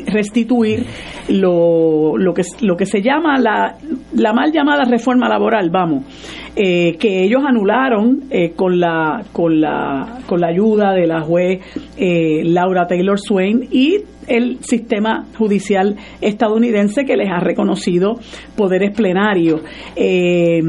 restituir 0.07 0.85
lo, 1.29 2.17
lo, 2.17 2.35
que, 2.35 2.43
lo 2.61 2.77
que 2.77 2.87
se 2.87 3.01
llama 3.03 3.39
la, 3.39 3.77
la 4.15 4.33
mal 4.33 4.53
llamada 4.53 4.85
reforma 4.85 5.29
laboral, 5.29 5.71
vamos, 5.71 6.05
eh, 6.61 6.97
que 6.99 7.23
ellos 7.23 7.43
anularon 7.47 8.25
con 8.57 8.81
la 8.81 9.25
con 9.33 9.61
la 9.61 10.19
con 10.27 10.41
la 10.41 10.49
ayuda 10.49 10.93
de 10.93 11.07
la 11.07 11.21
juez 11.21 11.61
Laura 11.97 12.87
Taylor 12.89 13.19
Swain 13.19 13.69
y 13.71 13.99
el 14.29 14.59
sistema 14.63 15.27
judicial 15.37 15.97
estadounidense 16.21 17.05
que 17.05 17.17
les 17.17 17.31
ha 17.31 17.41
reconocido 17.41 18.17
poderes 18.57 18.95
plenarios. 18.95 19.63
Eh, 19.97 20.61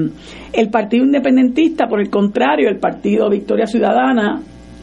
el 0.53 0.69
Partido 0.69 1.05
Independentista, 1.05 1.87
por 1.87 1.99
el 1.99 2.09
contrario, 2.09 2.69
el 2.69 2.79
Partido 2.79 3.29
Victoria 3.29 3.67
Ciudadana, 3.67 4.41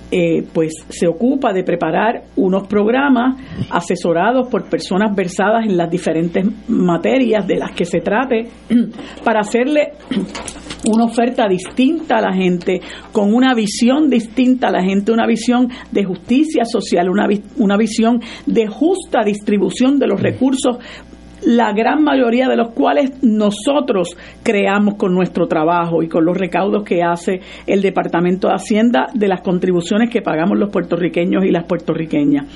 eh, 0.09 0.45
pues 0.53 0.73
se 0.89 1.09
ocupa 1.09 1.53
de 1.53 1.65
preparar 1.65 2.23
unos 2.37 2.69
programas 2.69 3.41
asesorados 3.71 4.47
por 4.49 4.69
personas 4.71 5.13
versadas 5.17 5.65
en 5.67 5.77
las 5.77 5.91
diferentes 5.91 6.47
materias 6.69 7.45
de 7.45 7.57
las 7.57 7.73
que 7.73 7.85
se 7.85 8.01
trate 8.01 8.47
para 9.25 9.41
hacerle 9.41 9.95
una 10.87 11.05
oferta 11.05 11.49
distinta 11.49 12.19
a 12.19 12.21
la 12.21 12.33
gente, 12.33 12.81
con 13.13 13.35
una 13.35 13.55
visión 13.55 14.09
distinta 14.09 14.69
a 14.69 14.73
la 14.73 14.83
gente, 14.83 15.13
una 15.13 15.27
visión 15.27 15.69
de 15.91 16.05
justicia 16.05 16.65
social, 16.65 17.09
una, 17.09 17.27
una 17.59 17.77
visión 17.77 18.21
de 18.47 18.67
justa 18.67 19.23
distribución 19.25 19.99
de 19.99 20.07
los 20.07 20.21
recursos 20.21 20.79
la 21.47 21.73
gran 21.73 22.03
mayoría 22.03 22.49
de 22.49 22.57
los 22.57 22.71
cuales 22.71 23.23
nosotros 23.23 24.17
creamos 24.43 24.97
con 24.97 25.15
nuestro 25.15 25.47
trabajo 25.47 26.03
y 26.03 26.09
con 26.09 26.25
los 26.25 26.37
recaudos 26.37 26.83
que 26.83 27.05
hace 27.05 27.41
el 27.69 27.83
Departamento 27.83 28.49
de 28.49 28.55
Hacienda 28.55 29.07
de 29.15 29.29
las 29.29 29.43
contribuciones 29.43 30.11
que 30.11 30.23
pagamos 30.23 30.59
los 30.59 30.71
puertorriqueños 30.71 31.45
y 31.45 31.53
las 31.53 31.65
puertorriqueñas. 31.65 32.47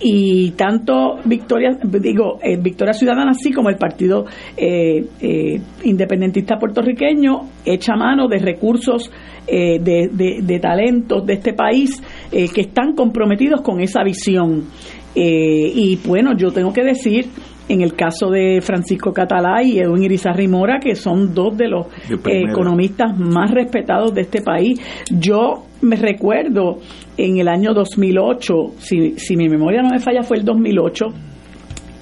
Y 0.00 0.50
tanto 0.52 1.18
Victoria, 1.24 1.78
digo, 1.80 2.40
eh, 2.42 2.56
Victoria 2.60 2.92
Ciudadana, 2.92 3.30
así 3.30 3.52
como 3.52 3.68
el 3.68 3.76
Partido 3.76 4.24
eh, 4.56 5.04
eh, 5.20 5.60
Independentista 5.84 6.58
Puertorriqueño, 6.58 7.42
echa 7.64 7.94
mano 7.94 8.26
de 8.26 8.38
recursos 8.38 9.10
de, 9.46 10.10
de, 10.42 10.58
talentos 10.60 11.26
de 11.26 11.32
este 11.32 11.54
país 11.54 12.00
que 12.30 12.60
están 12.60 12.94
comprometidos 12.94 13.62
con 13.62 13.80
esa 13.80 14.04
visión. 14.04 14.66
y 15.12 15.98
bueno, 16.06 16.36
yo 16.36 16.52
tengo 16.52 16.72
que 16.72 16.84
decir 16.84 17.26
en 17.70 17.82
el 17.82 17.94
caso 17.94 18.30
de 18.30 18.60
Francisco 18.60 19.12
Catalá 19.12 19.62
y 19.62 19.78
Edwin 19.78 20.02
Irizarry 20.02 20.48
Mora, 20.48 20.80
que 20.80 20.96
son 20.96 21.32
dos 21.32 21.56
de 21.56 21.68
los 21.68 21.86
economistas 22.26 23.16
más 23.16 23.52
respetados 23.52 24.12
de 24.12 24.22
este 24.22 24.42
país. 24.42 24.80
Yo 25.08 25.66
me 25.80 25.94
recuerdo 25.94 26.78
en 27.16 27.38
el 27.38 27.46
año 27.46 27.72
2008, 27.72 28.54
si, 28.78 29.12
si 29.18 29.36
mi 29.36 29.48
memoria 29.48 29.82
no 29.82 29.90
me 29.90 30.00
falla, 30.00 30.24
fue 30.24 30.38
el 30.38 30.44
2008, 30.44 31.06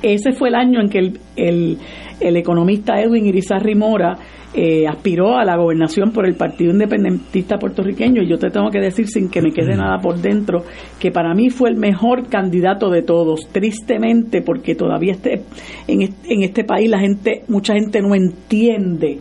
ese 0.02 0.32
fue 0.32 0.48
el 0.48 0.54
año 0.54 0.80
en 0.80 0.88
que 0.88 0.98
el, 1.00 1.20
el, 1.36 1.78
el 2.18 2.36
economista 2.38 2.98
Edwin 2.98 3.26
Irizarry 3.26 3.74
Mora 3.74 4.16
eh, 4.54 4.86
aspiró 4.86 5.36
a 5.36 5.44
la 5.44 5.56
gobernación 5.56 6.10
por 6.10 6.26
el 6.26 6.34
Partido 6.34 6.72
Independentista 6.72 7.58
puertorriqueño. 7.58 8.22
Y 8.22 8.28
yo 8.28 8.38
te 8.38 8.48
tengo 8.48 8.70
que 8.70 8.80
decir 8.80 9.06
sin 9.06 9.28
que 9.28 9.42
me 9.42 9.52
quede 9.52 9.76
nada 9.76 9.98
por 9.98 10.18
dentro 10.18 10.64
que 10.98 11.10
para 11.10 11.34
mí 11.34 11.50
fue 11.50 11.70
el 11.70 11.76
mejor 11.76 12.28
candidato 12.28 12.88
de 12.88 13.02
todos, 13.02 13.48
tristemente 13.52 14.40
porque 14.42 14.74
todavía 14.74 15.12
este, 15.12 15.42
en, 15.86 16.02
este, 16.02 16.34
en 16.34 16.42
este 16.42 16.64
país 16.64 16.88
la 16.88 16.98
gente, 16.98 17.42
mucha 17.48 17.74
gente 17.74 18.00
no 18.00 18.14
entiende 18.14 19.18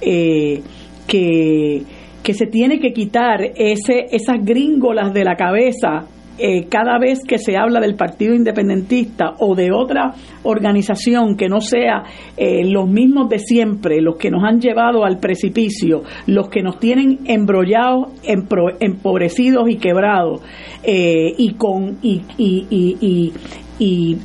eh, 0.00 0.60
que, 1.06 1.82
que 2.22 2.34
se 2.34 2.46
tiene 2.46 2.80
que 2.80 2.92
quitar 2.92 3.42
ese, 3.54 4.06
esas 4.10 4.44
gringolas 4.44 5.14
de 5.14 5.24
la 5.24 5.36
cabeza 5.36 6.06
eh, 6.36 6.66
cada 6.68 6.98
vez 6.98 7.20
que 7.26 7.38
se 7.38 7.56
habla 7.56 7.78
del 7.78 7.94
Partido 7.94 8.34
Independentista 8.34 9.34
o 9.38 9.54
de 9.54 9.70
otra 9.70 10.14
organización 10.42 11.36
que 11.36 11.48
no 11.48 11.60
sea 11.60 12.02
eh, 12.36 12.64
los 12.64 12.88
mismos 12.88 13.28
de 13.28 13.38
siempre, 13.38 14.02
los 14.02 14.16
que 14.16 14.32
nos 14.32 14.42
han 14.42 14.60
llevado 14.60 15.04
al 15.04 15.18
precipicio, 15.18 16.02
los 16.26 16.48
que 16.48 16.60
nos 16.60 16.80
tienen 16.80 17.20
embrollados, 17.26 18.08
empobrecidos 18.24 19.68
y 19.68 19.76
quebrados, 19.76 20.40
eh, 20.82 21.32
y 21.38 21.54
con 21.54 21.98
y, 22.02 22.22
y, 22.36 23.32
y, 23.78 24.18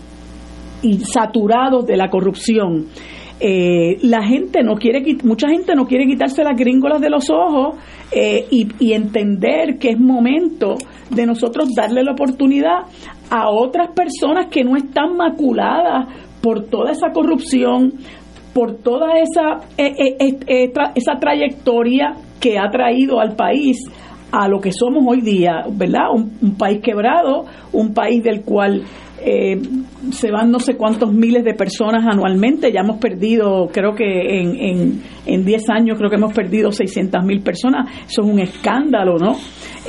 y 0.82 1.00
saturados 1.02 1.86
de 1.86 1.96
la 1.96 2.10
corrupción. 2.10 2.88
la 3.40 4.24
gente 4.24 4.64
no 4.64 4.76
quiere 4.76 5.04
mucha 5.24 5.48
gente 5.48 5.76
no 5.76 5.86
quiere 5.86 6.08
quitarse 6.08 6.44
las 6.44 6.58
gringolas 6.58 7.00
de 7.02 7.10
los 7.10 7.30
ojos 7.30 7.76
y, 8.12 8.68
y, 8.80 8.94
entender 8.94 9.78
que 9.80 9.92
es 9.92 10.00
momento 10.00 10.76
de 11.10 11.26
nosotros 11.26 11.70
darle 11.76 12.04
la 12.04 12.12
oportunidad 12.12 12.86
a 13.30 13.50
otras 13.50 13.90
personas 13.92 14.48
que 14.48 14.64
no 14.64 14.76
están 14.76 15.16
maculadas 15.16 16.08
por 16.42 16.66
toda 16.66 16.92
esa 16.92 17.12
corrupción, 17.12 17.94
por 18.54 18.78
toda 18.78 19.14
esa, 19.20 19.68
eh, 19.78 20.16
eh, 20.20 20.38
eh, 20.48 20.74
esa 20.96 21.20
trayectoria 21.20 22.16
que 22.40 22.58
ha 22.58 22.70
traído 22.72 23.20
al 23.20 23.36
país 23.36 23.78
a 24.32 24.48
lo 24.48 24.60
que 24.60 24.72
somos 24.72 25.04
hoy 25.08 25.22
día, 25.22 25.66
¿verdad? 25.72 26.12
Un, 26.14 26.56
país 26.56 26.82
quebrado, 26.82 27.46
un 27.74 27.94
país 27.94 28.24
del 28.24 28.42
cual 28.42 28.84
se 30.12 30.32
van 30.32 30.50
no 30.50 30.60
sé 30.60 30.78
cuántos 30.78 31.12
miles 31.12 31.44
de 31.44 31.54
personas 31.54 32.06
anualmente, 32.10 32.72
ya 32.72 32.82
hemos 32.82 33.00
perdido, 33.00 33.68
creo 33.68 33.94
que 33.94 34.40
en, 34.40 34.56
en, 34.56 35.04
10 35.38 35.70
años 35.70 35.98
creo 35.98 36.10
que 36.10 36.16
hemos 36.16 36.34
perdido 36.34 36.72
600 36.72 37.24
mil 37.24 37.42
personas, 37.42 37.90
eso 38.08 38.22
es 38.22 38.28
un 38.28 38.40
escándalo, 38.40 39.18
¿no? 39.18 39.36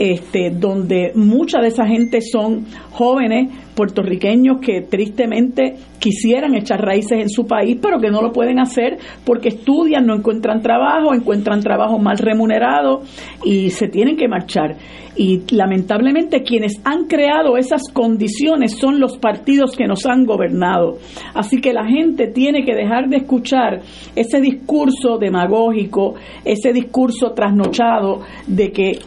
este, 0.01 0.51
donde 0.51 1.13
mucha 1.15 1.61
de 1.61 1.69
esa 1.69 1.87
gente 1.87 2.21
son 2.21 2.65
jóvenes 2.91 3.53
puertorriqueños 3.75 4.59
que 4.61 4.83
tristemente 4.83 5.77
quisieran 5.99 6.55
echar 6.55 6.81
raíces 6.81 7.21
en 7.21 7.29
su 7.29 7.47
país, 7.47 7.79
pero 7.81 7.99
que 8.01 8.11
no 8.11 8.21
lo 8.23 8.33
pueden 8.33 8.59
hacer 8.59 8.99
porque 9.25 9.49
estudian, 9.49 10.07
no 10.07 10.15
encuentran 10.15 10.61
trabajo, 10.61 11.15
encuentran 11.15 11.61
trabajo 11.61 11.99
mal 11.99 12.19
remunerado 12.19 13.03
y 13.45 13.71
se 13.71 13.89
tienen 13.89 14.17
que 14.17 14.29
marchar. 14.29 14.77
Y 15.17 15.43
lamentablemente 15.55 16.43
quienes 16.43 16.81
han 16.85 17.07
creado 17.07 17.57
esas 17.57 17.83
condiciones 17.93 18.79
son 18.79 19.01
los 19.01 19.19
partidos 19.19 19.77
que 19.77 19.87
nos 19.87 20.07
han 20.07 20.25
gobernado. 20.25 20.99
Así 21.35 21.61
que 21.61 21.73
la 21.73 21.85
gente 21.85 22.29
tiene 22.29 22.65
que 22.65 22.75
dejar 22.75 23.09
de 23.09 23.19
escuchar 23.19 23.81
ese 24.15 24.41
discurso 24.41 25.19
demagógico, 25.31 26.15
ese 26.45 26.73
discurso 26.73 27.33
trasnochado 27.33 28.23
de 28.47 28.73
que 28.73 28.99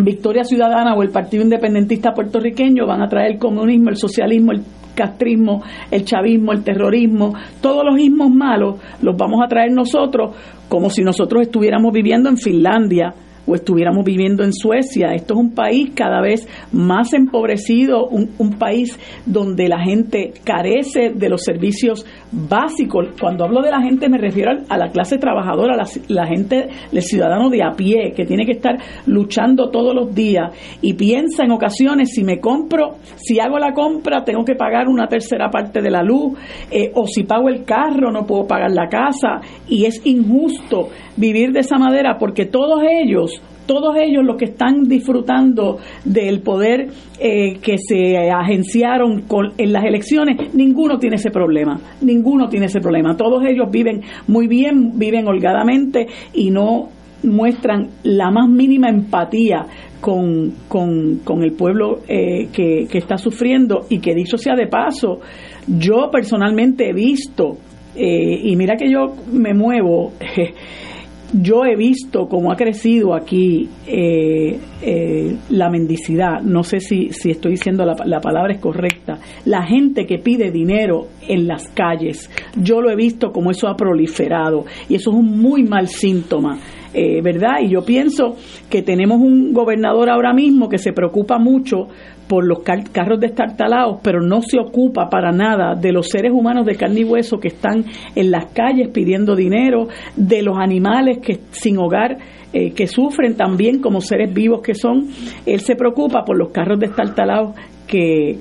Victoria 0.00 0.44
Ciudadana 0.44 0.94
o 0.94 1.02
el 1.02 1.10
Partido 1.10 1.42
Independentista 1.42 2.12
puertorriqueño 2.12 2.86
van 2.86 3.02
a 3.02 3.08
traer 3.08 3.32
el 3.32 3.38
comunismo, 3.38 3.90
el 3.90 3.96
socialismo, 3.96 4.52
el 4.52 4.62
castrismo, 4.94 5.62
el 5.90 6.04
chavismo, 6.04 6.52
el 6.52 6.62
terrorismo, 6.62 7.34
todos 7.60 7.84
los 7.84 7.98
ismos 7.98 8.30
malos 8.30 8.76
los 9.02 9.16
vamos 9.16 9.40
a 9.44 9.48
traer 9.48 9.72
nosotros 9.72 10.34
como 10.68 10.90
si 10.90 11.02
nosotros 11.02 11.42
estuviéramos 11.42 11.92
viviendo 11.92 12.28
en 12.28 12.36
Finlandia 12.38 13.14
o 13.46 13.54
estuviéramos 13.54 14.04
viviendo 14.04 14.44
en 14.44 14.52
Suecia. 14.52 15.14
Esto 15.14 15.34
es 15.34 15.40
un 15.40 15.54
país 15.54 15.92
cada 15.94 16.20
vez 16.20 16.48
más 16.72 17.12
empobrecido, 17.12 18.06
un, 18.08 18.26
país 18.58 18.98
donde 19.26 19.68
la 19.68 19.80
gente 19.80 20.32
carece 20.42 21.10
de 21.14 21.28
los 21.28 21.42
servicios 21.42 22.06
básicos. 22.32 23.08
Cuando 23.20 23.44
hablo 23.44 23.60
de 23.60 23.70
la 23.70 23.82
gente 23.82 24.08
me 24.08 24.18
refiero 24.18 24.52
a 24.68 24.78
la 24.78 24.88
clase 24.88 25.18
trabajadora, 25.18 25.76
la, 25.76 25.86
la 26.08 26.26
gente, 26.26 26.68
el 26.90 27.02
ciudadano 27.02 27.50
de 27.50 27.62
a 27.62 27.72
pie, 27.72 28.12
que 28.16 28.24
tiene 28.24 28.46
que 28.46 28.52
estar 28.52 28.76
luchando 29.06 29.70
todos 29.70 29.94
los 29.94 30.14
días 30.14 30.52
y 30.80 30.94
piensa 30.94 31.44
en 31.44 31.52
ocasiones 31.52 32.14
si 32.14 32.24
me 32.24 32.40
compro, 32.40 32.96
si 33.16 33.38
hago 33.40 33.58
la 33.58 33.72
compra 33.72 34.24
tengo 34.24 34.44
que 34.44 34.54
pagar 34.54 34.88
una 34.88 35.06
tercera 35.06 35.50
parte 35.50 35.82
de 35.82 35.90
la 35.90 36.02
luz 36.02 36.38
eh, 36.70 36.90
o 36.94 37.06
si 37.06 37.24
pago 37.24 37.48
el 37.48 37.64
carro 37.64 38.10
no 38.10 38.26
puedo 38.26 38.46
pagar 38.46 38.70
la 38.70 38.88
casa 38.88 39.40
y 39.68 39.84
es 39.84 40.04
injusto 40.06 40.88
vivir 41.16 41.52
de 41.52 41.60
esa 41.60 41.78
manera 41.78 42.16
porque 42.18 42.46
todos 42.46 42.82
ellos 43.02 43.35
todos 43.66 43.96
ellos 43.96 44.24
los 44.24 44.36
que 44.36 44.46
están 44.46 44.84
disfrutando 44.84 45.78
del 46.04 46.40
poder 46.40 46.88
eh, 47.18 47.58
que 47.60 47.76
se 47.78 48.16
agenciaron 48.30 49.22
con, 49.22 49.52
en 49.58 49.72
las 49.72 49.84
elecciones, 49.84 50.54
ninguno 50.54 50.98
tiene 50.98 51.16
ese 51.16 51.30
problema, 51.30 51.80
ninguno 52.00 52.48
tiene 52.48 52.66
ese 52.66 52.80
problema. 52.80 53.16
Todos 53.16 53.44
ellos 53.46 53.70
viven 53.70 54.02
muy 54.28 54.46
bien, 54.46 54.98
viven 54.98 55.26
holgadamente 55.26 56.06
y 56.32 56.50
no 56.50 56.88
muestran 57.22 57.88
la 58.04 58.30
más 58.30 58.48
mínima 58.48 58.88
empatía 58.88 59.66
con, 60.00 60.54
con, 60.68 61.42
el 61.42 61.52
pueblo 61.52 62.00
eh, 62.08 62.48
que, 62.52 62.86
que, 62.88 62.98
está 62.98 63.16
sufriendo 63.16 63.86
y 63.88 63.98
que 63.98 64.14
dicho 64.14 64.36
sea 64.36 64.54
de 64.54 64.66
paso, 64.68 65.20
yo 65.66 66.10
personalmente 66.12 66.88
he 66.88 66.92
visto, 66.92 67.56
eh, 67.96 68.40
y 68.44 68.54
mira 68.56 68.76
que 68.76 68.90
yo 68.90 69.16
me 69.32 69.54
muevo, 69.54 70.12
yo 71.32 71.64
he 71.64 71.76
visto 71.76 72.26
cómo 72.28 72.52
ha 72.52 72.56
crecido 72.56 73.14
aquí 73.14 73.68
eh, 73.86 74.58
eh, 74.82 75.36
la 75.50 75.70
mendicidad, 75.70 76.40
no 76.42 76.62
sé 76.62 76.80
si, 76.80 77.10
si 77.10 77.30
estoy 77.30 77.52
diciendo 77.52 77.84
la, 77.84 77.96
la, 78.04 78.20
palabra 78.20 78.52
es 78.52 78.60
correcta, 78.60 79.18
la 79.44 79.66
gente 79.66 80.06
que 80.06 80.18
pide 80.18 80.50
dinero 80.50 81.08
en 81.28 81.46
las 81.46 81.68
calles, 81.68 82.30
yo 82.56 82.80
lo 82.80 82.90
he 82.90 82.96
visto 82.96 83.32
como 83.32 83.50
eso 83.50 83.68
ha 83.68 83.76
proliferado. 83.76 84.64
Y 84.88 84.94
eso 84.94 85.10
es 85.10 85.16
un 85.16 85.38
muy 85.38 85.62
mal 85.64 85.88
síntoma. 85.88 86.58
Eh, 86.94 87.20
¿Verdad? 87.22 87.60
Y 87.62 87.70
yo 87.70 87.84
pienso 87.84 88.36
que 88.70 88.82
tenemos 88.82 89.20
un 89.20 89.52
gobernador 89.52 90.08
ahora 90.08 90.32
mismo 90.32 90.68
que 90.68 90.78
se 90.78 90.92
preocupa 90.92 91.38
mucho 91.38 91.88
por 92.28 92.44
los 92.44 92.60
carros 92.60 93.20
destartalados, 93.20 94.00
pero 94.02 94.20
no 94.20 94.42
se 94.42 94.58
ocupa 94.58 95.08
para 95.08 95.30
nada 95.30 95.74
de 95.74 95.92
los 95.92 96.08
seres 96.08 96.32
humanos 96.32 96.66
de 96.66 96.74
carne 96.74 97.00
y 97.00 97.04
hueso 97.04 97.38
que 97.38 97.48
están 97.48 97.84
en 98.14 98.30
las 98.30 98.46
calles 98.46 98.88
pidiendo 98.88 99.36
dinero, 99.36 99.88
de 100.16 100.42
los 100.42 100.58
animales 100.58 101.18
que 101.18 101.38
sin 101.50 101.78
hogar 101.78 102.18
eh, 102.52 102.72
que 102.72 102.86
sufren 102.86 103.36
también 103.36 103.80
como 103.80 104.00
seres 104.00 104.32
vivos 104.32 104.62
que 104.62 104.74
son. 104.74 105.08
Él 105.44 105.60
se 105.60 105.76
preocupa 105.76 106.24
por 106.24 106.36
los 106.36 106.50
carros 106.50 106.80
destartalados 106.80 107.54
que, 107.86 108.38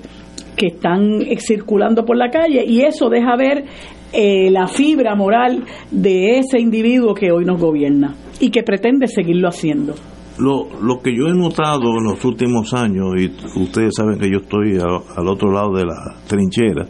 que 0.56 0.68
están 0.68 1.22
circulando 1.40 2.06
por 2.06 2.18
la 2.18 2.30
calle 2.30 2.64
y 2.66 2.82
eso 2.82 3.10
deja 3.10 3.36
ver 3.36 3.66
eh, 4.14 4.50
la 4.50 4.68
fibra 4.68 5.16
moral 5.16 5.64
de 5.92 6.40
ese 6.40 6.60
individuo 6.60 7.14
que 7.14 7.32
hoy 7.32 7.46
nos 7.46 7.60
gobierna 7.60 8.16
y 8.40 8.50
que 8.50 8.64
pretende 8.64 9.08
seguirlo 9.08 9.48
haciendo. 9.48 9.96
Lo, 10.38 10.68
lo 10.82 11.02
que 11.02 11.16
yo 11.16 11.28
he 11.28 11.34
notado 11.34 11.98
en 11.98 12.04
los 12.04 12.24
últimos 12.26 12.74
años, 12.74 13.14
y 13.18 13.32
ustedes 13.60 13.94
saben 13.96 14.20
que 14.20 14.30
yo 14.30 14.40
estoy 14.40 14.78
al 14.78 15.28
otro 15.28 15.52
lado 15.52 15.74
de 15.76 15.86
la 15.86 16.18
trinchera, 16.28 16.88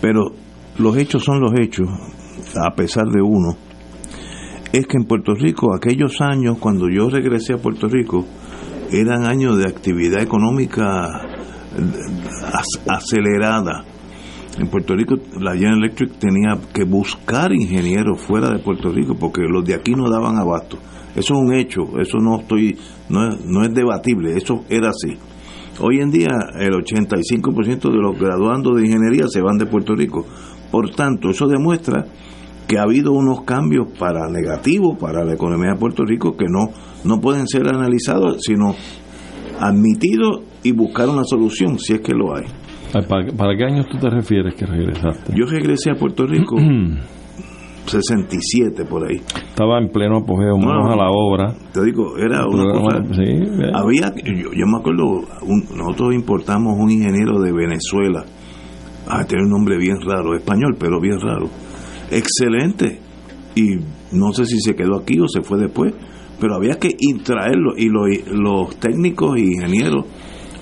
pero 0.00 0.32
los 0.78 0.96
hechos 0.96 1.22
son 1.22 1.40
los 1.40 1.52
hechos, 1.60 1.88
a 2.56 2.74
pesar 2.74 3.04
de 3.08 3.20
uno, 3.20 3.56
es 4.72 4.86
que 4.86 4.96
en 4.96 5.04
Puerto 5.04 5.34
Rico, 5.34 5.74
aquellos 5.74 6.20
años 6.20 6.58
cuando 6.58 6.88
yo 6.88 7.10
regresé 7.10 7.54
a 7.54 7.58
Puerto 7.58 7.88
Rico, 7.88 8.24
eran 8.92 9.24
años 9.24 9.58
de 9.58 9.68
actividad 9.68 10.22
económica 10.22 11.22
acelerada. 12.88 13.84
En 14.58 14.68
Puerto 14.68 14.94
Rico 14.94 15.16
la 15.38 15.54
General 15.54 15.78
Electric 15.78 16.18
tenía 16.18 16.58
que 16.72 16.84
buscar 16.84 17.52
ingenieros 17.52 18.20
fuera 18.20 18.50
de 18.50 18.58
Puerto 18.58 18.90
Rico 18.90 19.16
porque 19.18 19.42
los 19.42 19.64
de 19.64 19.74
aquí 19.74 19.92
no 19.92 20.10
daban 20.10 20.36
abasto. 20.36 20.76
Eso 21.14 21.34
es 21.34 21.40
un 21.40 21.54
hecho, 21.54 21.82
eso 22.00 22.18
no 22.18 22.40
estoy 22.40 22.76
no 23.08 23.28
es, 23.28 23.44
no 23.44 23.62
es 23.64 23.72
debatible, 23.72 24.36
eso 24.36 24.64
era 24.68 24.90
así. 24.90 25.16
Hoy 25.80 26.00
en 26.00 26.10
día 26.10 26.28
el 26.58 26.72
85% 26.72 27.90
de 27.90 28.02
los 28.02 28.18
graduandos 28.18 28.76
de 28.76 28.86
ingeniería 28.86 29.26
se 29.28 29.40
van 29.40 29.56
de 29.56 29.66
Puerto 29.66 29.94
Rico. 29.94 30.26
Por 30.70 30.90
tanto, 30.90 31.30
eso 31.30 31.46
demuestra 31.46 32.04
que 32.68 32.78
ha 32.78 32.82
habido 32.82 33.12
unos 33.12 33.42
cambios 33.42 33.88
para 33.98 34.28
negativos 34.28 34.96
para 34.98 35.24
la 35.24 35.34
economía 35.34 35.72
de 35.72 35.78
Puerto 35.78 36.04
Rico 36.04 36.36
que 36.36 36.46
no, 36.48 36.70
no 37.04 37.20
pueden 37.20 37.48
ser 37.48 37.66
analizados, 37.66 38.42
sino 38.42 38.74
admitidos 39.58 40.42
y 40.62 40.72
buscar 40.72 41.08
una 41.08 41.24
solución, 41.24 41.78
si 41.78 41.94
es 41.94 42.00
que 42.00 42.12
lo 42.12 42.36
hay. 42.36 42.44
¿Para, 42.92 43.56
qué 43.56 43.64
años 43.64 43.86
tú 43.88 43.98
te 43.98 44.10
refieres 44.10 44.54
que 44.54 44.66
regresaste? 44.66 45.32
Yo 45.36 45.46
regresé 45.46 45.90
a 45.90 45.94
Puerto 45.94 46.26
Rico 46.26 46.56
67 47.86 48.84
por 48.84 49.08
ahí. 49.08 49.16
Estaba 49.16 49.78
en 49.78 49.88
pleno 49.88 50.18
apogeo, 50.18 50.56
a 50.56 50.96
la 50.96 51.10
obra. 51.10 51.54
Te 51.72 51.84
digo, 51.84 52.16
era 52.18 52.46
una 52.46 52.72
cosa. 52.72 52.98
había, 53.74 54.12
yo, 54.24 54.66
me 54.66 54.78
acuerdo, 54.78 55.22
nosotros 55.76 56.14
importamos 56.14 56.74
un 56.78 56.90
ingeniero 56.90 57.40
de 57.40 57.52
Venezuela. 57.52 58.24
Ah, 59.08 59.24
tiene 59.24 59.44
un 59.44 59.50
nombre 59.50 59.76
bien 59.76 59.96
raro, 60.00 60.34
español, 60.36 60.76
pero 60.78 61.00
bien 61.00 61.20
raro. 61.20 61.48
Excelente. 62.10 63.00
Y 63.56 63.76
no 64.12 64.32
sé 64.32 64.44
si 64.46 64.60
se 64.60 64.76
quedó 64.76 64.96
aquí 64.96 65.18
o 65.18 65.26
se 65.26 65.42
fue 65.42 65.58
después, 65.58 65.92
pero 66.38 66.54
había 66.54 66.78
que 66.78 66.96
traerlo. 67.24 67.72
Y 67.76 67.88
los, 67.88 68.08
los 68.30 68.76
técnicos 68.76 69.36
e 69.36 69.40
ingenieros 69.40 70.06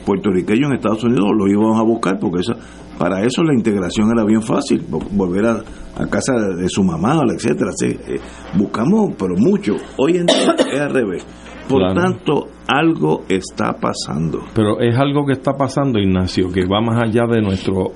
puertorriqueños 0.09 0.71
en 0.71 0.77
Estados 0.77 1.05
Unidos 1.05 1.29
lo 1.37 1.47
íbamos 1.47 1.79
a 1.79 1.83
buscar 1.83 2.19
porque 2.19 2.41
esa, 2.41 2.57
para 2.99 3.23
eso 3.23 3.45
la 3.45 3.53
integración 3.53 4.11
era 4.11 4.25
bien 4.25 4.41
fácil, 4.41 4.83
volver 4.89 5.45
a, 5.45 5.63
casa 6.09 6.33
de 6.57 6.69
su 6.69 6.83
mamá, 6.83 7.21
etcétera. 7.31 7.73
Eh, 7.85 8.19
buscamos, 8.57 9.15
pero 9.19 9.35
mucho. 9.37 9.77
Hoy 9.99 10.17
en 10.17 10.27
día 10.27 10.55
es 10.73 10.81
al 10.81 10.95
revés. 10.95 11.27
Por 11.69 11.93
tanto, 11.93 12.47
algo 12.67 13.25
está 13.29 13.75
pasando. 13.75 14.41
Pero 14.55 14.81
es 14.81 14.97
algo 14.97 15.27
que 15.27 15.33
está 15.33 15.53
pasando, 15.53 15.99
Ignacio, 15.99 16.51
que 16.51 16.63
va 16.65 16.81
más 16.81 17.03
allá 17.03 17.27
de 17.27 17.43
nuestro 17.43 17.93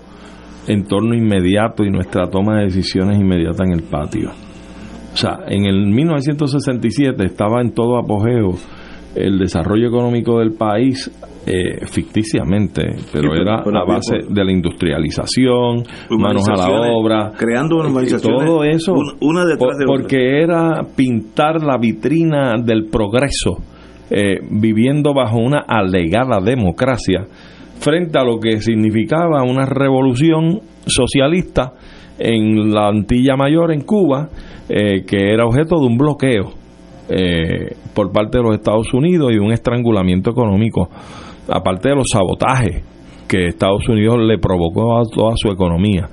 entorno 0.67 1.15
inmediato 1.15 1.83
y 1.83 1.91
nuestra 1.91 2.29
toma 2.29 2.59
de 2.59 2.65
decisiones 2.65 3.19
inmediata 3.19 3.65
en 3.65 3.73
el 3.73 3.85
patio. 3.85 4.31
O 5.15 5.17
sea, 5.17 5.39
en 5.47 5.65
el 5.65 5.87
1967 5.87 7.25
estaba 7.25 7.63
en 7.63 7.73
todo 7.73 7.99
apogeo 7.99 8.59
el 9.15 9.39
desarrollo 9.39 9.89
económico 9.89 10.39
del 10.39 10.53
país 10.53 11.11
eh, 11.45 11.85
ficticiamente, 11.87 12.83
pero, 13.13 13.35
era 13.35 13.57
a 13.57 13.85
base 13.85 14.19
de 14.29 14.45
la 14.45 14.53
industrialización, 14.53 15.83
manos 16.11 16.49
a 16.49 16.55
la 16.55 16.69
obra, 16.71 17.33
creando 17.37 17.83
todo 18.23 18.63
eso, 18.63 18.95
una 19.21 19.45
detrás 19.45 19.77
de 19.77 19.87
porque 19.87 20.41
era 20.41 20.83
pintar 20.95 21.61
la 21.63 21.79
vitrina 21.79 22.55
del 22.63 22.87
progreso, 22.87 23.59
eh, 24.09 24.39
viviendo 24.51 25.13
bajo 25.15 25.39
una 25.39 25.65
alegada 25.67 26.41
democracia 26.41 27.27
frente 27.81 28.19
a 28.19 28.25
lo 28.25 28.39
que 28.39 28.61
significaba 28.61 29.43
una 29.43 29.67
revolución 29.67 30.61
socialista 30.87 31.73
en 32.21 32.73
la 32.73 32.87
Antilla 32.87 33.37
Mayor, 33.37 33.73
en 33.73 33.81
Cuba, 33.81 34.29
eh, 34.69 35.05
que 35.05 35.33
era 35.33 35.45
objeto 35.45 35.81
de 35.81 35.87
un 35.87 35.99
bloqueo 35.99 36.62
eh, 37.09 37.77
por 37.95 38.13
parte 38.13 38.39
de 38.39 38.45
los 38.45 38.55
Estados 38.55 38.93
Unidos 38.95 39.33
y 39.33 39.39
un 39.39 39.53
estrangulamiento 39.53 40.31
económico, 40.31 40.89
aparte 41.49 41.91
de 41.91 41.97
los 41.97 42.07
sabotajes 42.13 42.85
que 43.29 43.47
Estados 43.47 43.89
Unidos 43.89 44.19
le 44.21 44.39
provocó 44.39 44.99
a 44.99 45.05
toda 45.05 45.33
su 45.37 45.49
economía 45.49 46.09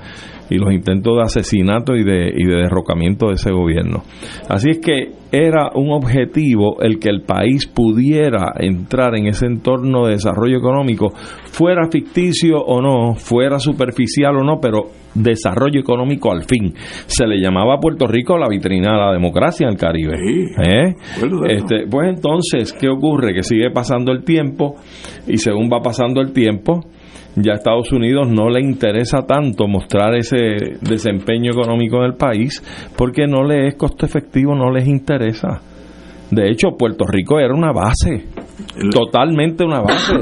y 0.49 0.57
los 0.57 0.73
intentos 0.73 1.17
de 1.17 1.23
asesinato 1.23 1.95
y 1.95 2.03
de, 2.03 2.31
y 2.35 2.45
de 2.45 2.55
derrocamiento 2.55 3.27
de 3.27 3.35
ese 3.35 3.51
gobierno. 3.51 4.03
Así 4.47 4.71
es 4.71 4.79
que 4.79 5.11
era 5.31 5.69
un 5.75 5.91
objetivo 5.91 6.81
el 6.81 6.99
que 6.99 7.09
el 7.09 7.21
país 7.21 7.67
pudiera 7.67 8.53
entrar 8.57 9.15
en 9.15 9.27
ese 9.27 9.45
entorno 9.45 10.05
de 10.05 10.13
desarrollo 10.13 10.57
económico, 10.57 11.11
fuera 11.13 11.87
ficticio 11.91 12.57
o 12.57 12.81
no, 12.81 13.15
fuera 13.15 13.59
superficial 13.59 14.37
o 14.37 14.43
no, 14.43 14.59
pero 14.59 14.87
desarrollo 15.13 15.79
económico 15.79 16.31
al 16.31 16.43
fin. 16.43 16.73
Se 17.05 17.27
le 17.27 17.39
llamaba 17.39 17.75
a 17.75 17.79
Puerto 17.79 18.07
Rico 18.07 18.37
la 18.37 18.47
vitrina 18.49 18.93
de 18.93 18.97
la 18.97 19.11
democracia 19.13 19.67
en 19.67 19.73
el 19.73 19.79
Caribe. 19.79 20.15
¿Eh? 20.15 20.95
Este, 21.47 21.85
pues 21.89 22.09
entonces, 22.09 22.73
¿qué 22.73 22.89
ocurre? 22.89 23.33
Que 23.33 23.43
sigue 23.43 23.69
pasando 23.71 24.11
el 24.11 24.23
tiempo 24.23 24.75
y 25.27 25.37
según 25.37 25.69
va 25.71 25.81
pasando 25.81 26.21
el 26.21 26.31
tiempo, 26.33 26.85
ya 27.35 27.53
a 27.53 27.55
Estados 27.55 27.91
Unidos 27.91 28.27
no 28.29 28.49
le 28.49 28.61
interesa 28.61 29.25
tanto 29.25 29.67
mostrar 29.67 30.15
ese 30.15 30.77
desempeño 30.81 31.51
económico 31.51 31.97
en 31.97 32.03
el 32.03 32.13
país 32.15 32.63
porque 32.97 33.27
no 33.27 33.43
le 33.43 33.67
es 33.67 33.75
costo 33.75 34.05
efectivo, 34.05 34.55
no 34.55 34.71
les 34.71 34.87
interesa. 34.87 35.61
De 36.31 36.47
hecho, 36.49 36.77
Puerto 36.77 37.05
Rico 37.07 37.39
era 37.39 37.53
una 37.53 37.71
base, 37.71 38.25
totalmente 38.91 39.63
una 39.63 39.81
base. 39.81 40.13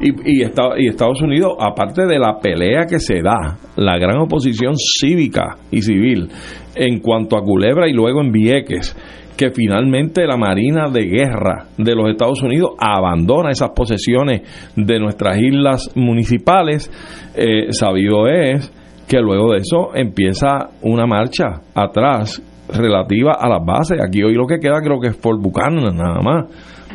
Y, 0.00 0.40
y, 0.40 0.42
Estados 0.42 1.22
Unidos, 1.22 1.52
aparte 1.58 2.04
de 2.04 2.18
la 2.18 2.38
pelea 2.38 2.84
que 2.86 2.98
se 2.98 3.22
da, 3.22 3.56
la 3.76 3.96
gran 3.96 4.18
oposición 4.18 4.74
cívica 4.76 5.56
y 5.70 5.80
civil 5.80 6.28
en 6.74 6.98
cuanto 7.00 7.38
a 7.38 7.42
Culebra 7.42 7.88
y 7.88 7.92
luego 7.92 8.20
en 8.20 8.30
Vieques, 8.30 8.94
que 9.36 9.50
finalmente 9.50 10.26
la 10.26 10.36
Marina 10.36 10.88
de 10.88 11.06
Guerra 11.06 11.66
de 11.76 11.94
los 11.94 12.10
Estados 12.10 12.42
Unidos 12.42 12.72
abandona 12.78 13.50
esas 13.50 13.70
posesiones 13.70 14.42
de 14.76 14.98
nuestras 15.00 15.38
islas 15.38 15.90
municipales, 15.94 16.90
eh, 17.34 17.72
sabido 17.72 18.28
es 18.28 18.72
que 19.08 19.20
luego 19.20 19.52
de 19.52 19.58
eso 19.58 19.90
empieza 19.94 20.70
una 20.82 21.06
marcha 21.06 21.60
atrás 21.74 22.42
relativa 22.68 23.32
a 23.38 23.48
las 23.48 23.64
bases. 23.64 24.00
Aquí 24.02 24.22
hoy 24.22 24.34
lo 24.34 24.46
que 24.46 24.58
queda 24.58 24.80
creo 24.80 25.00
que 25.00 25.08
es 25.08 25.16
Fort 25.16 25.40
Buchanan 25.40 25.96
nada 25.96 26.20
más 26.22 26.46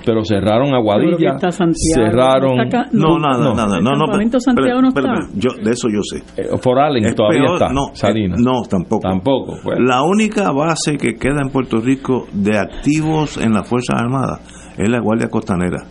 pero 0.05 0.23
cerraron 0.23 0.73
Aguadilla, 0.73 1.37
cerraron... 1.39 2.57
No, 2.91 3.19
nada, 3.19 3.53
nada, 3.53 3.79
no, 3.81 3.91
no, 3.91 4.39
Santiago 4.39 4.81
no 4.81 4.89
está. 4.89 5.13
yo, 5.35 5.49
de 5.63 5.71
eso 5.71 5.87
yo 5.89 6.01
sé. 6.03 6.23
Eh, 6.37 6.57
Foralen 6.61 7.13
todavía 7.15 7.53
está, 7.53 7.69
no, 7.69 7.87
eh, 7.87 8.27
no, 8.37 8.61
tampoco. 8.69 9.07
Tampoco. 9.07 9.53
Pues. 9.63 9.79
La 9.79 10.03
única 10.03 10.51
base 10.51 10.97
que 10.97 11.15
queda 11.15 11.41
en 11.41 11.49
Puerto 11.49 11.77
Rico 11.77 12.27
de 12.31 12.57
activos 12.57 13.37
en 13.37 13.53
las 13.53 13.67
Fuerzas 13.67 14.01
Armadas 14.01 14.41
es 14.77 14.89
la 14.89 14.99
Guardia 14.99 15.29
Costanera. 15.29 15.83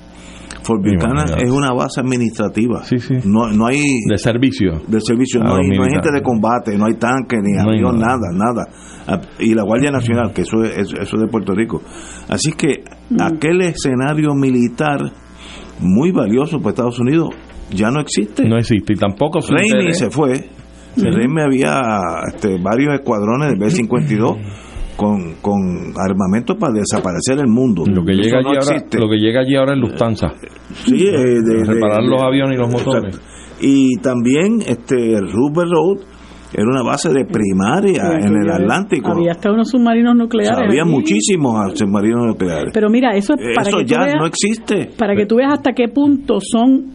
Fort 0.68 0.82
Buchanan 0.82 1.40
es 1.42 1.50
una 1.50 1.72
base 1.72 2.00
administrativa. 2.00 2.84
Sí, 2.84 2.98
sí. 2.98 3.14
No, 3.24 3.48
no 3.48 3.66
hay... 3.66 3.80
De 4.06 4.18
servicio. 4.18 4.82
De 4.86 5.00
servicio. 5.00 5.42
No 5.42 5.56
hay, 5.56 5.66
no 5.66 5.84
hay, 5.84 5.92
gente 5.92 6.10
de 6.12 6.20
combate, 6.20 6.76
no 6.76 6.84
hay 6.84 6.94
tanque, 6.94 7.38
ni 7.42 7.58
avión, 7.58 7.98
nada, 7.98 8.28
nada. 8.34 8.66
Ah, 9.06 9.18
y 9.38 9.54
la 9.54 9.62
Guardia 9.62 9.90
Nacional, 9.90 10.34
que 10.34 10.42
eso 10.42 10.62
es, 10.62 10.76
eso 10.76 10.92
es 10.92 11.20
de 11.20 11.26
Puerto 11.28 11.54
Rico. 11.54 11.80
Así 12.28 12.52
que 12.52 12.84
mm. 13.08 13.22
aquel 13.22 13.62
escenario 13.62 14.34
militar 14.34 15.00
muy 15.80 16.12
valioso 16.12 16.58
para 16.58 16.70
Estados 16.70 16.98
Unidos 16.98 17.30
ya 17.70 17.90
no 17.90 18.00
existe. 18.00 18.46
No 18.46 18.58
existe 18.58 18.92
y 18.92 18.96
tampoco 18.96 19.40
Reini 19.40 19.94
se 19.94 20.10
fue. 20.10 20.32
Uh 20.96 21.40
había 21.40 21.92
este, 22.26 22.58
varios 22.60 22.92
escuadrones 22.94 23.52
de 23.52 23.56
B-52 23.56 24.36
con, 24.98 25.34
con 25.40 25.94
armamento 25.96 26.56
para 26.58 26.72
desaparecer 26.72 27.38
el 27.38 27.46
mundo. 27.46 27.84
Lo 27.86 28.04
que, 28.04 28.14
llega 28.14 28.38
allí 28.38 28.48
ahora, 28.48 28.84
lo 28.98 29.08
que 29.08 29.16
llega 29.16 29.40
allí 29.42 29.54
ahora 29.54 29.74
es 29.74 29.78
Lufthansa. 29.78 30.34
Sí, 30.72 31.06
eh, 31.06 31.38
de, 31.40 31.64
reparar 31.64 32.02
los 32.02 32.20
aviones 32.20 32.56
y 32.56 32.60
los 32.60 32.68
motores. 32.68 33.20
Y 33.60 33.96
también 33.98 34.60
este 34.66 35.20
Rupert 35.20 35.70
Road 35.70 35.98
era 36.52 36.64
una 36.64 36.82
base 36.82 37.10
de 37.10 37.26
primaria 37.26 38.18
en 38.18 38.42
el 38.42 38.50
Atlántico. 38.50 39.12
Había 39.12 39.32
hasta 39.32 39.52
unos 39.52 39.70
submarinos 39.70 40.16
nucleares. 40.16 40.68
había 40.68 40.84
muchísimos 40.84 41.78
submarinos 41.78 42.26
nucleares. 42.26 42.72
Pero 42.74 42.90
mira, 42.90 43.14
eso 43.14 43.34
es 43.34 43.54
para 43.54 43.70
que 43.70 43.84
ya 43.84 44.14
no 44.16 44.26
existe. 44.26 44.90
Para 44.98 45.14
que 45.14 45.26
tú 45.26 45.36
veas 45.36 45.52
hasta 45.52 45.74
qué 45.74 45.86
punto 45.86 46.38
son 46.40 46.86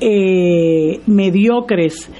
eh, 0.00 1.00
mediocres 1.06 2.10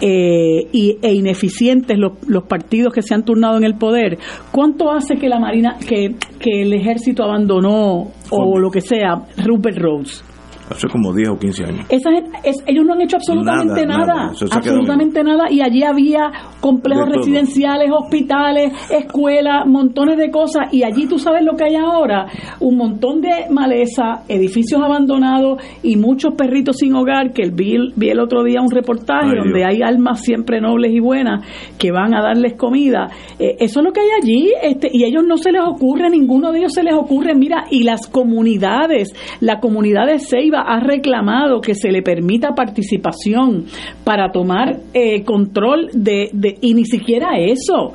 eh, 0.00 0.68
e 0.72 1.14
ineficientes 1.14 1.98
los, 1.98 2.12
los, 2.26 2.44
partidos 2.44 2.92
que 2.92 3.02
se 3.02 3.14
han 3.14 3.24
turnado 3.24 3.56
en 3.56 3.64
el 3.64 3.76
poder, 3.76 4.18
¿cuánto 4.50 4.90
hace 4.90 5.16
que 5.16 5.28
la 5.28 5.38
Marina, 5.38 5.78
que, 5.86 6.14
que 6.38 6.62
el 6.62 6.72
ejército 6.72 7.22
abandonó 7.22 8.12
o 8.30 8.58
lo 8.58 8.70
que 8.70 8.80
sea, 8.80 9.26
Rupert 9.44 9.78
Rhodes? 9.78 10.24
Hace 10.70 10.88
como 10.88 11.12
10 11.12 11.28
o 11.30 11.38
15 11.38 11.64
años. 11.64 11.86
ellos 11.90 12.86
no 12.86 12.94
han 12.94 13.00
hecho 13.02 13.16
absolutamente 13.16 13.86
nada, 13.86 14.32
absolutamente 14.50 15.22
nada, 15.22 15.50
y 15.50 15.60
allí 15.60 15.82
había 15.82 16.32
complejos 16.60 17.08
residenciales, 17.08 17.90
hospitales, 17.90 18.72
escuelas, 18.90 19.66
montones 19.66 20.16
de 20.16 20.30
cosas, 20.30 20.72
y 20.72 20.82
allí 20.82 21.06
tú 21.06 21.18
sabes 21.18 21.44
lo 21.44 21.56
que 21.56 21.64
hay 21.64 21.76
ahora, 21.76 22.26
un 22.60 22.76
montón 22.76 23.20
de 23.20 23.46
maleza, 23.50 24.22
edificios 24.28 24.80
abandonados 24.82 25.62
y 25.82 25.96
muchos 25.96 26.34
perritos 26.34 26.76
sin 26.78 26.94
hogar, 26.94 27.32
que 27.32 27.50
vi, 27.50 27.76
vi 27.96 28.08
el 28.08 28.20
otro 28.20 28.42
día 28.42 28.60
un 28.60 28.70
reportaje 28.70 29.36
donde 29.36 29.64
hay 29.64 29.82
almas 29.82 30.22
siempre 30.22 30.60
nobles 30.60 30.92
y 30.92 31.00
buenas 31.00 31.44
que 31.78 31.90
van 31.90 32.14
a 32.14 32.22
darles 32.22 32.54
comida, 32.54 33.08
eh, 33.38 33.56
eso 33.58 33.80
es 33.80 33.84
lo 33.84 33.92
que 33.92 34.00
hay 34.00 34.08
allí, 34.22 34.52
este, 34.62 34.88
y 34.92 35.04
a 35.04 35.08
ellos 35.08 35.24
no 35.26 35.36
se 35.36 35.52
les 35.52 35.62
ocurre, 35.62 36.08
ninguno 36.08 36.52
de 36.52 36.60
ellos 36.60 36.72
se 36.72 36.82
les 36.82 36.94
ocurre, 36.94 37.34
mira, 37.34 37.64
y 37.70 37.84
las 37.84 38.06
comunidades, 38.06 39.14
la 39.40 39.60
comunidad 39.60 40.06
de 40.06 40.18
Seiba, 40.18 40.53
ha 40.60 40.80
reclamado 40.80 41.60
que 41.60 41.74
se 41.74 41.90
le 41.90 42.02
permita 42.02 42.54
participación 42.54 43.66
para 44.04 44.30
tomar 44.30 44.80
eh, 44.92 45.24
control 45.24 45.90
de, 45.92 46.30
de, 46.32 46.58
y 46.60 46.74
ni 46.74 46.84
siquiera 46.84 47.38
eso, 47.38 47.92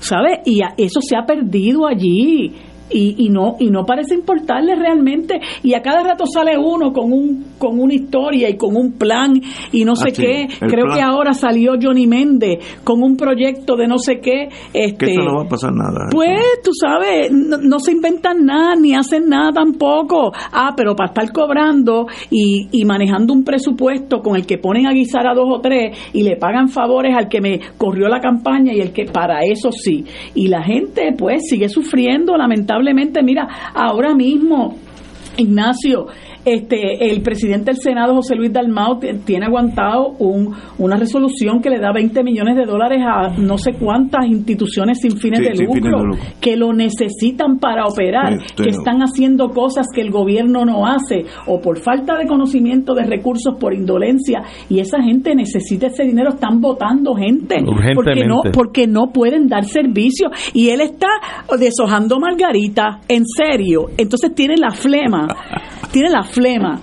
¿sabes? 0.00 0.40
Y 0.44 0.60
eso 0.76 1.00
se 1.00 1.16
ha 1.16 1.24
perdido 1.24 1.86
allí 1.86 2.52
y, 2.90 3.26
y, 3.26 3.28
no 3.28 3.56
y 3.58 3.70
no 3.70 3.84
parece 3.84 4.14
importarle 4.14 4.74
realmente. 4.74 5.40
Y 5.62 5.74
a 5.74 5.82
cada 5.82 6.02
rato 6.02 6.24
sale 6.26 6.56
uno 6.58 6.92
con 6.92 7.12
un 7.12 7.44
con 7.58 7.78
una 7.80 7.94
historia 7.94 8.48
y 8.48 8.56
con 8.56 8.76
un 8.76 8.92
plan 8.92 9.40
y 9.70 9.84
no 9.84 9.94
sé 9.94 10.08
ah, 10.08 10.14
qué. 10.14 10.48
creo 10.60 10.86
que 10.92 11.00
ahora 11.00 11.32
salió 11.32 11.74
Johnny 11.80 12.06
Méndez 12.06 12.80
con 12.82 13.02
un 13.02 13.16
proyecto 13.16 13.76
de 13.76 13.86
no 13.86 13.98
sé 13.98 14.20
qué 14.20 14.48
este 14.72 15.06
que 15.06 15.12
eso 15.12 15.22
no 15.22 15.36
va 15.36 15.42
a 15.42 15.48
pasar 15.48 15.72
nada 15.72 16.08
pues 16.10 16.40
tú 16.64 16.72
sabes 16.74 17.30
no, 17.30 17.78
se 17.78 17.92
inventan 17.92 18.44
nada 18.44 18.74
ni 18.74 18.94
hacen 18.94 19.28
nada 19.28 19.50
tampoco. 19.52 20.32
Ah 20.52 20.74
pero 20.76 20.94
para 20.96 21.10
estar 21.10 21.32
cobrando 21.32 22.06
y, 22.30 22.68
y 22.72 22.84
manejando 22.84 23.32
un 23.32 23.44
presupuesto 23.44 24.20
con 24.20 24.36
el 24.36 24.46
que 24.46 24.58
ponen 24.58 24.86
a 24.86 24.92
guisar 24.92 25.26
a 25.26 25.34
dos 25.34 25.46
o 25.48 25.60
tres 25.60 25.96
y 26.12 26.22
le 26.22 26.36
pagan 26.36 26.68
favores 26.68 27.14
al 27.16 27.28
que 27.28 27.40
me 27.40 27.60
corrió 27.78 28.08
la 28.08 28.20
campaña 28.20 28.72
y 28.74 28.80
el 28.80 28.92
que 28.92 29.04
para 29.04 29.40
eso 29.40 29.70
sí. 29.70 30.04
Y 30.34 30.48
la 30.48 30.62
gente 30.62 31.14
pues 31.16 31.42
sigue 31.48 31.68
sufriendo 31.68 32.36
lamentablemente 32.36 32.71
mira, 33.22 33.48
ahora 33.74 34.14
mismo, 34.14 34.78
Ignacio, 35.36 36.08
este, 36.44 37.10
el 37.10 37.22
presidente 37.22 37.70
del 37.70 37.80
Senado, 37.80 38.14
José 38.14 38.34
Luis 38.34 38.52
Dalmau, 38.52 38.98
tiene 39.24 39.46
aguantado 39.46 40.08
un, 40.18 40.54
una 40.78 40.96
resolución 40.96 41.60
que 41.60 41.70
le 41.70 41.78
da 41.78 41.92
20 41.92 42.22
millones 42.24 42.56
de 42.56 42.64
dólares 42.64 43.00
a 43.04 43.28
no 43.38 43.58
sé 43.58 43.72
cuántas 43.74 44.26
instituciones 44.26 45.00
sin 45.00 45.16
fines, 45.16 45.40
de, 45.40 45.64
lucro, 45.64 46.16
que 46.40 46.56
lo 46.56 46.72
necesitan 46.72 47.58
para 47.58 47.84
operar, 47.84 48.38
que 48.56 48.70
están 48.70 49.00
haciendo 49.00 49.50
cosas 49.50 49.86
que 49.94 50.00
el 50.00 50.10
gobierno 50.10 50.64
no 50.64 50.86
hace, 50.86 51.24
o 51.46 51.60
por 51.60 51.78
falta 51.78 52.16
de 52.16 52.26
conocimiento 52.26 52.94
de 52.94 53.04
recursos, 53.04 53.54
por 53.58 53.74
indolencia, 53.74 54.42
y 54.68 54.80
esa 54.80 55.02
gente 55.02 55.34
necesita 55.34 55.86
ese 55.86 56.04
dinero, 56.04 56.30
están 56.30 56.60
votando 56.60 57.14
gente, 57.14 57.56
porque 57.94 58.24
no, 58.24 58.40
porque 58.52 58.86
no 58.86 59.12
pueden 59.12 59.46
dar 59.46 59.64
servicio, 59.64 60.30
y 60.52 60.70
él 60.70 60.80
está 60.80 61.08
deshojando 61.58 62.18
margarita, 62.18 63.00
en 63.08 63.24
serio, 63.26 63.86
entonces 63.96 64.34
tiene 64.34 64.56
la 64.56 64.70
flema 64.70 65.28
tiene 65.92 66.08
la 66.08 66.22
flema 66.32 66.80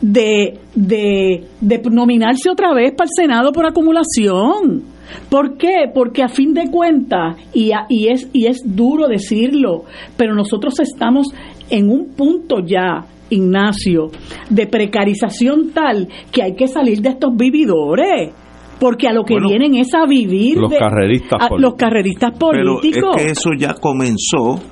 de, 0.00 0.58
de, 0.74 1.44
de 1.60 1.82
nominarse 1.90 2.50
otra 2.50 2.72
vez 2.74 2.92
para 2.92 3.06
el 3.06 3.24
Senado 3.24 3.52
por 3.52 3.66
acumulación. 3.66 4.82
¿Por 5.30 5.56
qué? 5.56 5.90
Porque 5.92 6.22
a 6.22 6.28
fin 6.28 6.52
de 6.52 6.70
cuentas, 6.70 7.36
y, 7.54 7.70
y, 7.88 8.08
es, 8.08 8.28
y 8.32 8.46
es 8.46 8.60
duro 8.64 9.08
decirlo, 9.08 9.84
pero 10.16 10.34
nosotros 10.34 10.78
estamos 10.80 11.28
en 11.70 11.90
un 11.90 12.14
punto 12.14 12.60
ya, 12.60 13.06
Ignacio, 13.30 14.10
de 14.50 14.66
precarización 14.66 15.70
tal 15.72 16.08
que 16.30 16.42
hay 16.42 16.54
que 16.54 16.66
salir 16.66 17.00
de 17.00 17.10
estos 17.10 17.34
vividores 17.36 18.32
porque 18.80 19.08
a 19.08 19.12
lo 19.12 19.24
que 19.24 19.34
vienen 19.40 19.74
es 19.74 19.92
a 19.92 20.06
vivir 20.06 20.56
los 20.56 20.72
carreristas 20.72 21.48
políticos. 21.48 21.60
los 21.60 21.74
carreristas 21.74 22.38
políticos. 22.38 22.90
Pero 22.92 23.16
es 23.16 23.24
que 23.24 23.30
eso 23.32 23.50
ya 23.58 23.74
comenzó 23.74 24.62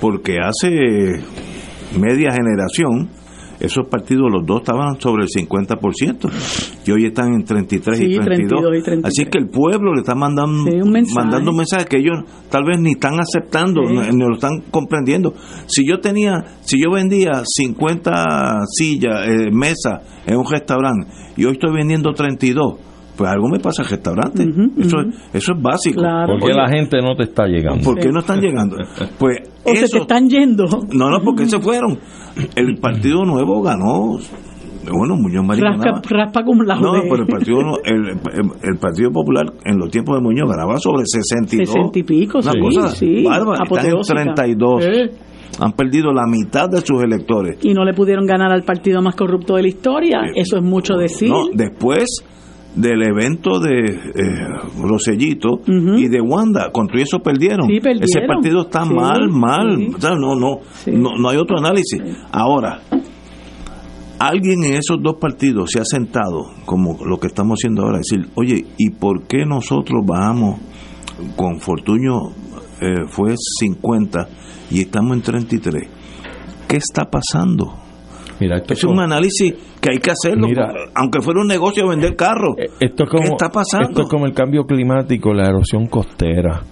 porque 0.00 0.38
hace 0.38 0.70
media 1.98 2.30
generación 2.30 3.10
esos 3.60 3.86
partidos 3.88 4.30
los 4.30 4.44
dos 4.46 4.60
estaban 4.60 5.00
sobre 5.00 5.24
el 5.24 5.28
50% 5.28 6.30
y 6.86 6.90
hoy 6.90 7.06
están 7.06 7.34
en 7.34 7.44
33, 7.44 8.00
y, 8.00 8.18
32. 8.18 9.04
Así 9.04 9.26
que 9.26 9.38
el 9.38 9.48
pueblo 9.48 9.94
le 9.94 10.00
está 10.00 10.14
mandando, 10.14 10.64
un 10.64 10.90
mensaje. 10.90 11.20
mandando 11.20 11.50
un 11.50 11.56
mensaje 11.56 11.86
que 11.86 11.98
ellos 11.98 12.18
tal 12.50 12.64
vez 12.64 12.80
ni 12.80 12.92
están 12.92 13.14
aceptando, 13.20 13.82
ni, 13.82 14.18
lo 14.18 14.34
están 14.34 14.62
comprendiendo. 14.70 15.34
Si 15.66 15.86
yo 15.86 16.00
tenía, 16.00 16.44
si 16.60 16.82
yo 16.82 16.90
vendía 16.90 17.42
50 17.44 18.60
sillas, 18.66 19.26
eh, 19.26 19.50
mesas 19.52 20.00
en 20.26 20.36
un 20.36 20.46
restaurante 20.50 21.08
y 21.36 21.44
hoy 21.44 21.52
estoy 21.52 21.74
vendiendo 21.74 22.12
32, 22.12 22.91
pues 23.16 23.30
algo 23.30 23.48
me 23.48 23.58
pasa 23.58 23.82
al 23.82 23.88
restaurante. 23.88 24.42
eso, 24.78 24.98
eso 25.32 25.52
es 25.52 25.62
básico. 25.62 26.00
Claro. 26.00 26.38
¿Por 26.38 26.48
qué 26.48 26.54
la 26.54 26.68
gente 26.68 26.98
no 27.02 27.14
te 27.14 27.24
está 27.24 27.46
llegando? 27.46 27.84
¿Por 27.84 27.98
qué 27.98 28.08
no 28.10 28.20
están 28.20 28.40
llegando? 28.40 28.76
Pues 29.18 29.38
o 29.64 29.74
se 29.74 29.88
te 29.88 29.98
están 29.98 30.28
yendo. 30.28 30.64
No, 30.92 31.10
no, 31.10 31.20
porque 31.22 31.46
se 31.46 31.60
fueron. 31.60 31.98
El 32.56 32.78
Partido 32.78 33.24
Nuevo 33.24 33.62
ganó. 33.62 34.18
Bueno, 34.90 35.14
Muñoz 35.16 35.44
Marín 35.44 35.64
raspa, 36.10 36.44
como 36.44 36.64
la 36.64 36.74
No, 36.74 36.92
pero 37.02 37.22
el 37.22 37.28
partido, 37.28 37.58
el, 37.84 38.18
el, 38.62 38.78
partido 38.80 39.12
Popular 39.12 39.46
en 39.64 39.78
los 39.78 39.90
tiempos 39.90 40.16
de 40.16 40.22
Muñoz 40.22 40.50
ganaba 40.50 40.78
sobre 40.78 41.04
62. 41.06 41.68
60 41.68 41.98
y 41.98 42.02
pico, 42.02 42.38
Una 42.38 42.52
cosa 42.60 42.88
sí, 42.88 43.22
bárbara. 43.22 43.62
Están 43.62 44.18
en 44.18 44.34
32. 44.34 44.84
Han 45.60 45.72
perdido 45.72 46.12
la 46.12 46.26
mitad 46.26 46.68
de 46.68 46.80
sus 46.80 47.02
electores. 47.02 47.58
Y 47.62 47.74
no 47.74 47.84
le 47.84 47.92
pudieron 47.92 48.26
ganar 48.26 48.50
al 48.50 48.64
partido 48.64 49.00
más 49.02 49.14
corrupto 49.14 49.54
de 49.54 49.62
la 49.62 49.68
historia. 49.68 50.20
Eso 50.34 50.56
es 50.56 50.62
mucho 50.62 50.94
decir. 50.94 51.28
No, 51.28 51.44
después 51.52 52.24
del 52.74 53.02
evento 53.02 53.60
de 53.60 53.84
eh, 53.84 54.48
Rosellito 54.80 55.60
y 55.66 56.08
de 56.08 56.20
Wanda, 56.20 56.70
contra 56.72 57.00
eso 57.02 57.18
perdieron. 57.18 57.70
Ese 57.70 58.22
partido 58.26 58.62
está 58.62 58.84
mal, 58.84 59.28
mal. 59.30 59.88
no, 60.00 60.16
no, 60.16 60.60
no, 60.86 61.10
no 61.18 61.28
hay 61.28 61.36
otro 61.36 61.58
análisis. 61.58 62.00
Ahora, 62.32 62.80
alguien 64.18 64.64
en 64.64 64.74
esos 64.74 65.02
dos 65.02 65.16
partidos 65.20 65.70
se 65.70 65.80
ha 65.80 65.84
sentado, 65.84 66.50
como 66.64 67.04
lo 67.04 67.18
que 67.18 67.26
estamos 67.26 67.58
haciendo 67.58 67.82
ahora, 67.82 67.98
decir, 67.98 68.28
oye, 68.34 68.64
¿y 68.78 68.90
por 68.90 69.26
qué 69.26 69.44
nosotros 69.44 70.02
bajamos 70.06 70.60
con 71.36 71.60
Fortuño 71.60 72.30
eh, 72.80 73.06
fue 73.08 73.34
50 73.36 74.28
y 74.70 74.80
estamos 74.80 75.16
en 75.16 75.22
33? 75.22 75.88
¿Qué 76.68 76.76
está 76.76 77.04
pasando? 77.10 77.82
es 78.40 78.84
un 78.84 79.00
análisis 79.00 79.54
que 79.82 79.90
hay 79.90 79.98
que 79.98 80.12
hacerlo, 80.12 80.46
aunque 80.94 81.20
fuera 81.20 81.40
un 81.40 81.48
negocio 81.48 81.88
vender 81.88 82.14
carros. 82.14 82.54
Eh, 82.56 82.70
esto 82.78 83.04
como, 83.04 83.24
¿Qué 83.24 83.28
está 83.30 83.48
pasando? 83.50 83.88
Esto 83.88 84.02
es 84.02 84.08
como 84.08 84.26
el 84.26 84.32
cambio 84.32 84.64
climático, 84.64 85.34
la 85.34 85.48
erosión 85.48 85.88
costera. 85.88 86.62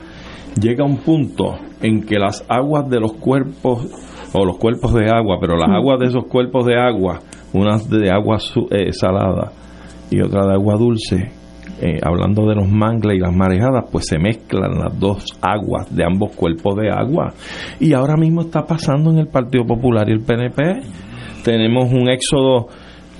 Llega 0.60 0.84
un 0.84 0.98
punto 0.98 1.56
en 1.82 2.02
que 2.02 2.20
las 2.20 2.44
aguas 2.48 2.88
de 2.88 3.00
los 3.00 3.14
cuerpos, 3.14 3.88
o 4.32 4.44
los 4.44 4.58
cuerpos 4.58 4.94
de 4.94 5.10
agua, 5.10 5.38
pero 5.40 5.56
las 5.56 5.70
aguas 5.70 5.98
de 5.98 6.06
esos 6.06 6.26
cuerpos 6.26 6.64
de 6.66 6.78
agua, 6.78 7.18
unas 7.52 7.90
de 7.90 8.10
agua 8.10 8.38
eh, 8.70 8.92
salada 8.92 9.50
y 10.08 10.20
otra 10.20 10.46
de 10.46 10.52
agua 10.52 10.76
dulce, 10.76 11.32
eh, 11.82 11.98
hablando 12.04 12.46
de 12.46 12.54
los 12.54 12.68
mangles 12.68 13.16
y 13.16 13.20
las 13.20 13.34
marejadas, 13.34 13.86
pues 13.90 14.06
se 14.06 14.20
mezclan 14.20 14.78
las 14.78 14.96
dos 15.00 15.24
aguas 15.40 15.92
de 15.92 16.04
ambos 16.04 16.36
cuerpos 16.36 16.76
de 16.76 16.90
agua. 16.90 17.32
Y 17.80 17.92
ahora 17.92 18.16
mismo 18.16 18.42
está 18.42 18.62
pasando 18.62 19.10
en 19.10 19.18
el 19.18 19.26
Partido 19.26 19.64
Popular 19.64 20.08
y 20.08 20.12
el 20.12 20.20
PNP 20.20 20.80
tenemos 21.42 21.90
un 21.92 22.08
éxodo 22.08 22.68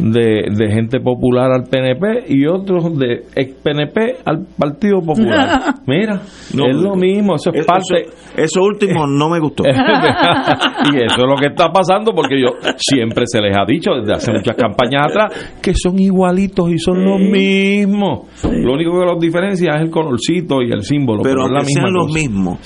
de, 0.01 0.49
de, 0.51 0.73
gente 0.73 1.01
popular 1.01 1.51
al 1.53 1.65
PNP 1.65 2.25
y 2.29 2.47
otros 2.47 2.99
de 2.99 3.25
ex 3.35 3.55
PNP 3.63 4.17
al 4.25 4.47
Partido 4.59 5.01
Popular. 5.01 5.75
Mira, 5.87 6.23
es 6.25 6.77
lo 6.77 6.97
mismo, 6.97 7.37
eso 7.37 7.51
es 7.53 7.67
parte. 7.67 8.07
Eso, 8.37 8.63
último 8.63 9.07
no 9.07 9.29
me 9.29 9.39
gustó. 9.39 9.65
y 10.93 10.97
eso 10.97 11.17
es 11.17 11.27
lo 11.27 11.37
que 11.37 11.49
está 11.49 11.71
pasando 11.71 12.13
porque 12.13 12.41
yo 12.41 12.49
siempre 12.77 13.25
se 13.27 13.41
les 13.41 13.57
ha 13.57 13.65
dicho 13.67 13.93
desde 14.01 14.15
hace 14.15 14.33
muchas 14.33 14.57
campañas 14.57 15.07
atrás 15.09 15.59
que 15.61 15.73
son 15.75 15.99
igualitos 15.99 16.71
y 16.71 16.79
son 16.79 17.05
los 17.05 17.21
mismos. 17.21 18.29
Lo 18.45 18.73
único 18.73 18.99
que 18.99 19.07
los 19.07 19.21
diferencia 19.21 19.73
es 19.77 19.83
el 19.83 19.91
colorcito 19.91 20.63
y 20.63 20.73
el 20.73 20.83
símbolo. 20.83 21.23
Pero, 21.23 21.43
pero 21.43 21.55
la 21.55 21.61
misma 21.61 21.83
sean 21.83 21.93
los 21.93 22.13
mismos. 22.13 22.59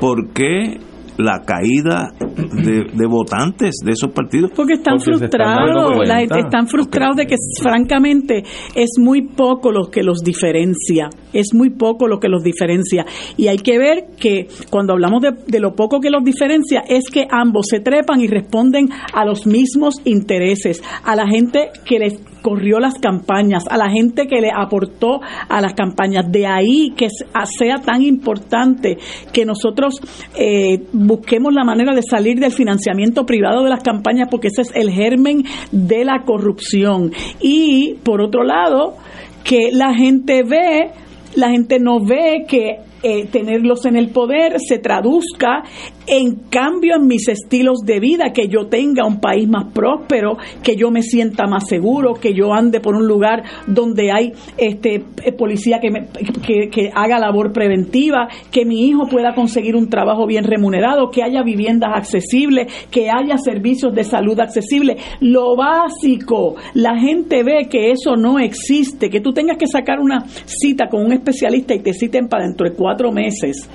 ¿Por 0.00 0.32
qué 0.32 0.78
la 1.20 1.42
caída 1.44 2.12
de, 2.18 3.06
votantes 3.06 3.76
de 3.84 3.92
esos 3.92 4.12
partidos. 4.12 4.50
Porque 4.54 4.74
están 4.74 5.00
frustrados, 5.00 6.08
están, 6.36 6.66
frustrados 6.66 7.16
de 7.16 7.26
que 7.26 7.36
francamente 7.60 8.42
es 8.74 8.90
muy 8.98 9.28
poco 9.28 9.72
lo 9.72 9.90
que 9.90 10.02
los 10.02 10.20
diferencia, 10.20 11.10
es 11.32 11.54
muy 11.54 11.70
poco 11.70 12.06
lo 12.06 12.18
que 12.18 12.28
los 12.28 12.42
diferencia. 12.42 13.04
Y 13.36 13.48
hay 13.48 13.58
que 13.58 13.78
ver 13.78 14.16
que 14.18 14.48
cuando 14.70 14.92
hablamos 14.92 15.22
de, 15.22 15.32
de 15.46 15.60
lo 15.60 15.74
poco 15.74 16.00
que 16.00 16.10
los 16.10 16.24
diferencia 16.24 16.82
es 16.88 17.10
que 17.10 17.26
ambos 17.30 17.66
se 17.68 17.80
trepan 17.80 18.20
y 18.20 18.26
responden 18.26 18.88
a 19.12 19.24
los 19.24 19.46
mismos 19.46 19.96
intereses, 20.04 20.82
a 21.04 21.16
la 21.16 21.26
gente 21.26 21.70
que 21.84 21.98
les 21.98 22.29
corrió 22.42 22.78
las 22.80 22.94
campañas, 22.94 23.64
a 23.68 23.76
la 23.76 23.90
gente 23.90 24.26
que 24.26 24.40
le 24.40 24.50
aportó 24.54 25.20
a 25.48 25.60
las 25.60 25.74
campañas. 25.74 26.30
De 26.30 26.46
ahí 26.46 26.92
que 26.96 27.08
sea 27.10 27.76
tan 27.76 28.02
importante 28.02 28.98
que 29.32 29.44
nosotros 29.44 30.00
eh, 30.36 30.84
busquemos 30.92 31.52
la 31.52 31.64
manera 31.64 31.94
de 31.94 32.02
salir 32.02 32.38
del 32.38 32.52
financiamiento 32.52 33.24
privado 33.24 33.62
de 33.62 33.70
las 33.70 33.82
campañas, 33.82 34.28
porque 34.30 34.48
ese 34.48 34.62
es 34.62 34.70
el 34.74 34.90
germen 34.90 35.44
de 35.72 36.04
la 36.04 36.22
corrupción. 36.24 37.12
Y 37.40 37.94
por 38.02 38.20
otro 38.20 38.44
lado, 38.44 38.96
que 39.44 39.70
la 39.72 39.94
gente 39.94 40.42
ve, 40.42 40.92
la 41.34 41.50
gente 41.50 41.78
no 41.78 42.00
ve 42.04 42.44
que 42.48 42.89
eh, 43.02 43.26
tenerlos 43.26 43.86
en 43.86 43.96
el 43.96 44.10
poder 44.10 44.56
se 44.60 44.78
traduzca 44.78 45.62
en 46.06 46.34
cambio 46.50 46.96
en 46.96 47.06
mis 47.06 47.28
estilos 47.28 47.78
de 47.86 47.98
vida, 47.98 48.32
que 48.34 48.48
yo 48.48 48.66
tenga 48.66 49.06
un 49.06 49.20
país 49.20 49.48
más 49.48 49.72
próspero, 49.72 50.36
que 50.62 50.76
yo 50.76 50.90
me 50.90 51.02
sienta 51.02 51.46
más 51.46 51.66
seguro, 51.66 52.14
que 52.14 52.34
yo 52.34 52.52
ande 52.52 52.80
por 52.80 52.94
un 52.94 53.06
lugar 53.06 53.42
donde 53.66 54.10
hay 54.12 54.32
este 54.58 55.04
eh, 55.24 55.32
policía 55.32 55.80
que, 55.80 56.68
que, 56.68 56.90
haga 56.94 57.18
labor 57.18 57.52
preventiva, 57.52 58.28
que 58.50 58.66
mi 58.66 58.86
hijo 58.86 59.06
pueda 59.08 59.34
conseguir 59.34 59.76
un 59.76 59.88
trabajo 59.88 60.26
bien 60.26 60.44
remunerado, 60.44 61.10
que 61.10 61.22
haya 61.22 61.42
viviendas 61.42 61.92
accesibles, 61.94 62.70
que 62.90 63.08
haya 63.08 63.38
servicios 63.38 63.94
de 63.94 64.04
salud 64.04 64.38
accesibles. 64.40 65.02
Lo 65.20 65.56
básico, 65.56 66.56
la 66.74 66.98
gente 66.98 67.44
ve 67.44 67.68
que 67.70 67.92
eso 67.92 68.16
no 68.16 68.38
existe, 68.38 69.08
que 69.08 69.20
tú 69.20 69.32
tengas 69.32 69.56
que 69.56 69.66
sacar 69.66 70.00
una 70.00 70.26
cita 70.44 70.88
con 70.88 71.02
un 71.02 71.12
especialista 71.12 71.72
y 71.72 71.80
te 71.80 71.94
citen 71.94 72.28
para 72.28 72.44
dentro 72.44 72.68
de 72.68 72.74
cuatro 72.74 72.89
cuatro 72.90 73.12
meses, 73.12 73.68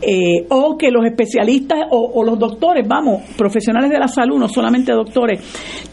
eh, 0.00 0.46
o 0.48 0.78
que 0.78 0.92
los 0.92 1.04
especialistas 1.04 1.80
o, 1.90 2.22
los 2.22 2.38
doctores, 2.38 2.86
vamos, 2.86 3.22
profesionales 3.36 3.90
de 3.90 3.98
la 3.98 4.06
salud, 4.06 4.38
no 4.38 4.46
solamente 4.46 4.92
doctores, 4.92 5.40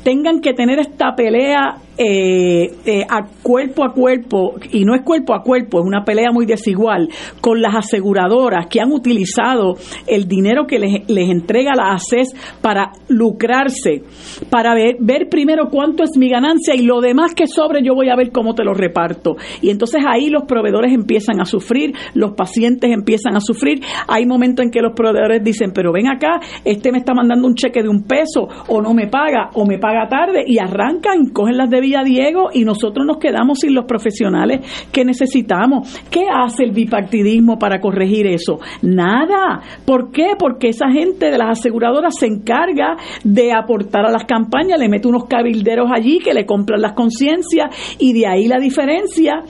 tengan 0.04 0.40
que 0.40 0.54
tener 0.54 0.80
esta 0.80 1.16
pelea 1.16 1.78
eh, 1.98 2.72
eh, 2.86 3.06
a 3.10 3.26
cuerpo 3.42 3.84
a 3.84 3.94
cuerpo, 3.94 4.56
y 4.72 4.86
no 4.86 4.96
es 4.96 5.02
cuerpo 5.02 5.34
a 5.34 5.42
cuerpo, 5.42 5.80
es 5.80 5.86
una 5.86 6.04
pelea 6.04 6.32
muy 6.32 6.46
desigual, 6.46 7.10
con 7.42 7.62
las 7.62 7.76
aseguradoras 7.76 8.68
que 8.68 8.80
han 8.80 8.92
utilizado 8.92 9.76
el 10.06 10.28
dinero 10.28 10.68
que 10.68 10.80
les, 10.80 11.10
les 11.10 11.30
entrega 11.30 11.74
la 11.76 11.94
ACES 11.94 12.36
para 12.62 12.92
lucrarse, 13.08 14.04
para 14.50 14.74
ver, 14.76 14.98
ver 15.00 15.28
primero 15.30 15.70
cuánto 15.70 16.04
es 16.04 16.12
mi 16.18 16.30
ganancia 16.30 16.76
y 16.76 16.84
lo 16.84 17.02
demás 17.02 17.34
que 17.34 17.48
sobre 17.48 17.84
yo 17.84 17.94
voy 17.96 18.10
a 18.10 18.16
ver 18.16 18.32
cómo 18.32 18.54
te 18.54 18.64
lo 18.64 18.74
reparto. 18.74 19.36
Y 19.62 19.70
entonces 19.70 20.04
ahí 20.08 20.30
los 20.30 20.44
proveedores 20.44 20.94
empiezan 20.94 21.42
a 21.42 21.46
sufrir, 21.46 21.94
los 22.14 22.34
pacientes 22.34 22.92
empiezan 22.92 23.36
a 23.36 23.42
sufrir. 23.42 23.82
Hay 24.08 24.26
momentos 24.26 24.66
en 24.66 24.72
que 24.72 24.82
los 24.82 24.94
proveedores 24.94 25.44
dicen, 25.44 25.72
pero 25.74 25.92
ven 25.92 26.08
acá, 26.08 26.40
este 26.64 26.92
me 26.92 27.00
está 27.00 27.14
mandando 27.14 27.48
un 27.48 27.56
cheque 27.56 27.82
de 27.82 27.90
un 27.90 28.04
peso 28.04 28.48
o 28.68 28.82
no 28.82 28.94
me 28.94 29.08
paga 29.08 29.50
o 29.54 29.66
me 29.66 29.80
paga 29.80 30.08
tarde 30.08 30.44
y 30.46 30.60
arrancan, 30.60 31.30
cogen 31.30 31.58
las 31.58 31.70
de 31.70 31.82
Diego 32.04 32.50
y 32.54 32.64
nosotros 32.64 33.06
nos 33.06 33.18
quedamos 33.18 33.60
sin 33.60 33.74
los 33.74 33.86
profesionales 33.86 34.62
que 34.92 35.06
necesitamos. 35.06 36.02
¿Qué 36.10 36.26
hace 36.32 36.64
el 36.64 36.72
bipartidismo 36.72 37.58
para 37.58 37.80
corregir 37.80 38.28
eso? 38.28 38.60
Nada. 38.82 39.62
¿Por 39.86 40.12
qué? 40.12 40.34
Porque 40.38 40.70
esa 40.70 40.90
gente 40.90 41.32
de 41.32 41.38
las 41.38 41.60
aseguradoras 41.60 42.18
se 42.18 42.28
encarga 42.28 42.96
de 43.24 43.54
aportar 43.54 44.06
a 44.06 44.12
las 44.12 44.26
campañas, 44.26 44.80
le 44.80 44.90
mete 44.90 45.08
unos 45.08 45.26
cabilderos 45.26 45.90
allí 45.94 46.20
que 46.20 46.34
le 46.34 46.46
compran 46.46 46.82
las 46.82 46.94
conciencias 46.94 47.98
y 48.00 48.14
de 48.14 48.28
ahí 48.28 48.48
la 48.48 48.60
diferencia 48.60 49.44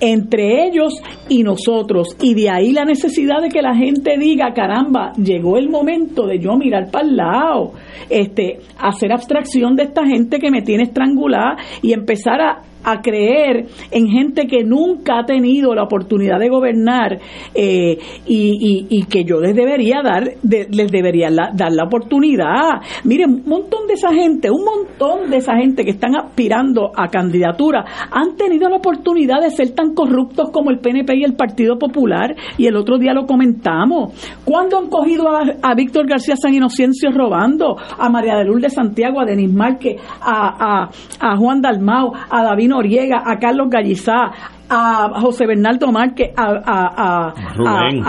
entre 0.00 0.66
ellos 0.66 0.94
y 1.28 1.42
nosotros. 1.42 2.16
Y 2.22 2.34
de 2.34 2.50
ahí 2.50 2.72
la 2.72 2.84
necesidad 2.84 3.40
de 3.40 3.48
que 3.48 3.62
la 3.62 3.74
gente 3.74 4.16
diga, 4.18 4.52
caramba, 4.54 5.12
llegó 5.14 5.56
el 5.56 5.68
momento 5.68 6.26
de 6.26 6.38
yo 6.38 6.56
mirar 6.56 6.90
para 6.90 7.06
el 7.06 7.16
lado, 7.16 7.72
este, 8.08 8.58
hacer 8.78 9.12
abstracción 9.12 9.76
de 9.76 9.84
esta 9.84 10.06
gente 10.06 10.38
que 10.38 10.50
me 10.50 10.62
tiene 10.62 10.84
estrangulada 10.84 11.56
y 11.82 11.92
empezar 11.92 12.40
a, 12.40 12.62
a 12.84 13.00
creer 13.00 13.66
en 13.90 14.08
gente 14.08 14.46
que 14.46 14.64
nunca 14.64 15.20
ha 15.20 15.26
tenido 15.26 15.74
la 15.74 15.84
oportunidad 15.84 16.38
de 16.38 16.48
gobernar 16.48 17.18
eh, 17.54 17.98
y, 18.26 19.04
que 19.08 19.24
yo 19.24 19.40
les 19.40 19.54
debería 19.54 20.02
dar 20.02 20.22
les 20.42 20.92
debería 20.92 21.28
dar 21.30 21.72
la 21.72 21.84
oportunidad. 21.84 22.80
Miren 23.04 23.30
un 23.30 23.48
montón 23.48 23.86
de 23.86 23.94
esa 23.94 24.12
gente 24.12 24.50
un 24.50 24.64
montón 24.64 25.30
de 25.30 25.38
esa 25.38 25.56
gente 25.56 25.84
que 25.84 25.90
están 25.90 26.16
aspirando 26.16 26.90
a 26.94 27.08
candidatura 27.08 27.84
han 28.10 28.36
tenido 28.36 28.68
la 28.68 28.76
oportunidad 28.76 29.40
de 29.40 29.50
ser 29.50 29.70
tan 29.70 29.94
corruptos 29.94 30.50
como 30.50 30.70
el 30.70 30.78
PNP 30.78 31.16
y 31.16 31.24
el 31.24 31.34
Partido 31.34 31.78
Popular 31.78 32.34
y 32.58 32.66
el 32.66 32.76
otro 32.76 32.98
día 32.98 33.12
lo 33.12 33.26
comentamos. 33.26 34.12
¿cuándo 34.44 34.78
han 34.78 34.88
cogido 34.88 35.28
a, 35.28 35.74
Víctor 35.74 36.08
García 36.08 36.34
San 36.36 36.54
Inocencio 36.54 37.10
robando 37.10 37.76
a 37.76 38.08
María 38.08 38.36
de 38.36 38.44
Lourdes 38.44 38.74
Santiago 38.74 39.20
a 39.20 39.24
Denis 39.24 39.52
Márquez 39.52 40.00
a, 40.20 40.82
a, 40.82 40.90
a 41.20 41.36
Juan 41.36 41.60
Dalmao 41.60 42.12
a 42.14 42.42
David 42.42 42.67
Noriega, 42.68 43.22
a 43.24 43.38
Carlos 43.38 43.68
Gallizá, 43.70 44.30
a 44.68 45.20
José 45.20 45.46
Bernardo 45.46 45.90
Márquez, 45.90 46.32
a, 46.36 46.44
a, 46.64 47.34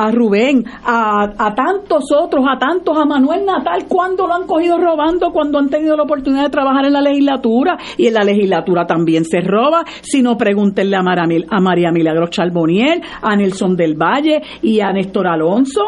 a, 0.06 0.12
Rubén, 0.12 0.66
a, 0.86 1.32
a, 1.38 1.56
tantos 1.56 2.04
otros, 2.16 2.46
a 2.48 2.58
tantos, 2.58 2.98
a 2.98 3.06
Manuel 3.06 3.46
Natal, 3.46 3.86
cuando 3.88 4.28
lo 4.28 4.34
han 4.34 4.46
cogido 4.46 4.78
robando, 4.78 5.32
cuando 5.32 5.58
han 5.58 5.70
tenido 5.70 5.96
la 5.96 6.04
oportunidad 6.04 6.44
de 6.44 6.50
trabajar 6.50 6.86
en 6.86 6.94
la 6.94 7.02
legislatura, 7.02 7.78
y 7.98 8.08
en 8.08 8.14
la 8.14 8.24
legislatura 8.24 8.86
también 8.86 9.26
se 9.26 9.42
roba, 9.42 9.84
si 10.02 10.22
no 10.22 10.38
pregúntenle 10.38 10.98
a, 10.98 11.00
a 11.02 11.60
María 11.60 11.92
Milagros 11.92 12.30
Charboniel, 12.32 13.02
a 13.22 13.36
Nelson 13.36 13.76
del 13.76 13.96
Valle 13.96 14.42
y 14.62 14.82
a 14.82 14.92
Néstor 14.92 15.28
Alonso, 15.28 15.82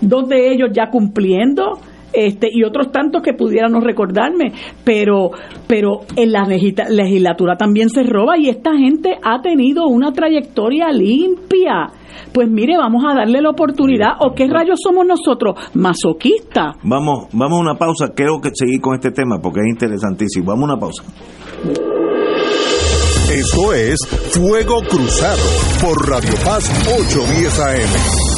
dos 0.00 0.28
de 0.28 0.52
ellos 0.52 0.70
ya 0.72 0.90
cumpliendo 0.90 1.78
este, 2.14 2.48
y 2.52 2.64
otros 2.64 2.92
tantos 2.92 3.22
que 3.22 3.34
pudieran 3.34 3.72
no 3.72 3.80
recordarme, 3.80 4.52
pero, 4.84 5.30
pero 5.66 6.00
en 6.16 6.32
la 6.32 6.44
legislatura 6.44 7.56
también 7.56 7.90
se 7.90 8.02
roba 8.02 8.38
y 8.38 8.48
esta 8.48 8.76
gente 8.76 9.18
ha 9.22 9.42
tenido 9.42 9.86
una 9.86 10.12
trayectoria 10.12 10.90
limpia. 10.92 11.90
Pues 12.32 12.48
mire, 12.48 12.76
vamos 12.76 13.04
a 13.08 13.14
darle 13.14 13.40
la 13.40 13.50
oportunidad. 13.50 14.12
¿O 14.20 14.34
qué 14.34 14.46
rayos 14.48 14.80
somos 14.82 15.06
nosotros? 15.06 15.54
Masoquistas. 15.74 16.76
Vamos, 16.82 17.28
vamos 17.32 17.58
a 17.58 17.62
una 17.62 17.74
pausa. 17.74 18.12
Creo 18.14 18.40
que 18.40 18.50
seguir 18.52 18.80
con 18.80 18.94
este 18.94 19.10
tema 19.10 19.38
porque 19.40 19.60
es 19.60 19.68
interesantísimo. 19.68 20.46
Vamos 20.46 20.70
a 20.70 20.72
una 20.72 20.80
pausa. 20.80 21.02
Esto 23.32 23.72
es 23.72 23.98
Fuego 24.32 24.80
Cruzado 24.88 25.42
por 25.80 26.08
Radio 26.08 26.34
Paz 26.44 26.70
810 26.86 27.60
AM. 27.60 28.33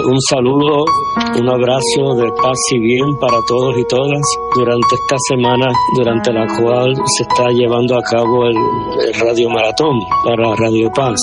Un 0.00 0.20
saludo, 0.20 0.84
un 1.38 1.48
abrazo 1.48 2.14
de 2.16 2.32
paz 2.32 2.58
y 2.72 2.78
bien 2.78 3.14
para 3.20 3.38
todos 3.46 3.76
y 3.76 3.84
todas 3.84 4.20
durante 4.54 4.94
esta 4.94 5.16
semana 5.28 5.66
durante 5.96 6.32
la 6.32 6.46
cual 6.46 6.94
se 6.94 7.22
está 7.24 7.48
llevando 7.50 7.96
a 7.96 8.02
cabo 8.02 8.46
el, 8.46 8.56
Radio 9.20 9.50
Maratón 9.50 9.98
para 10.24 10.54
Radio 10.56 10.90
Paz. 10.94 11.20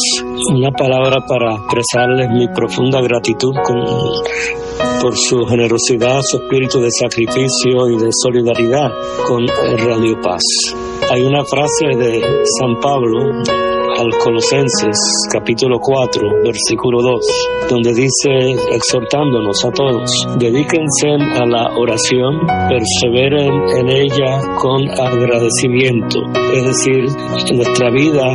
Una 0.53 0.69
palabra 0.71 1.17
para 1.27 1.55
expresarles 1.55 2.29
mi 2.29 2.47
profunda 2.49 3.01
gratitud 3.01 3.53
por 5.01 5.17
su 5.17 5.37
generosidad, 5.45 6.21
su 6.21 6.37
espíritu 6.37 6.79
de 6.79 6.89
sacrificio 6.91 7.87
y 7.89 7.97
de 7.97 8.09
solidaridad 8.11 8.91
con 9.27 9.47
Radio 9.47 10.19
Paz. 10.21 10.43
Hay 11.11 11.21
una 11.21 11.43
frase 11.43 11.97
de 11.97 12.21
San 12.59 12.79
Pablo 12.79 13.68
Colosenses 14.17 14.97
capítulo 15.31 15.79
4 15.79 16.43
versículo 16.43 17.01
2, 17.01 17.69
donde 17.69 17.93
dice 17.93 18.51
exhortándonos 18.71 19.63
a 19.65 19.71
todos, 19.71 20.09
dedíquense 20.37 21.09
a 21.09 21.45
la 21.45 21.69
oración, 21.77 22.39
perseveren 22.69 23.53
en 23.77 23.89
ella 23.89 24.39
con 24.57 24.89
agradecimiento. 24.89 26.19
Es 26.53 26.65
decir, 26.65 27.05
nuestra 27.53 27.89
vida 27.91 28.25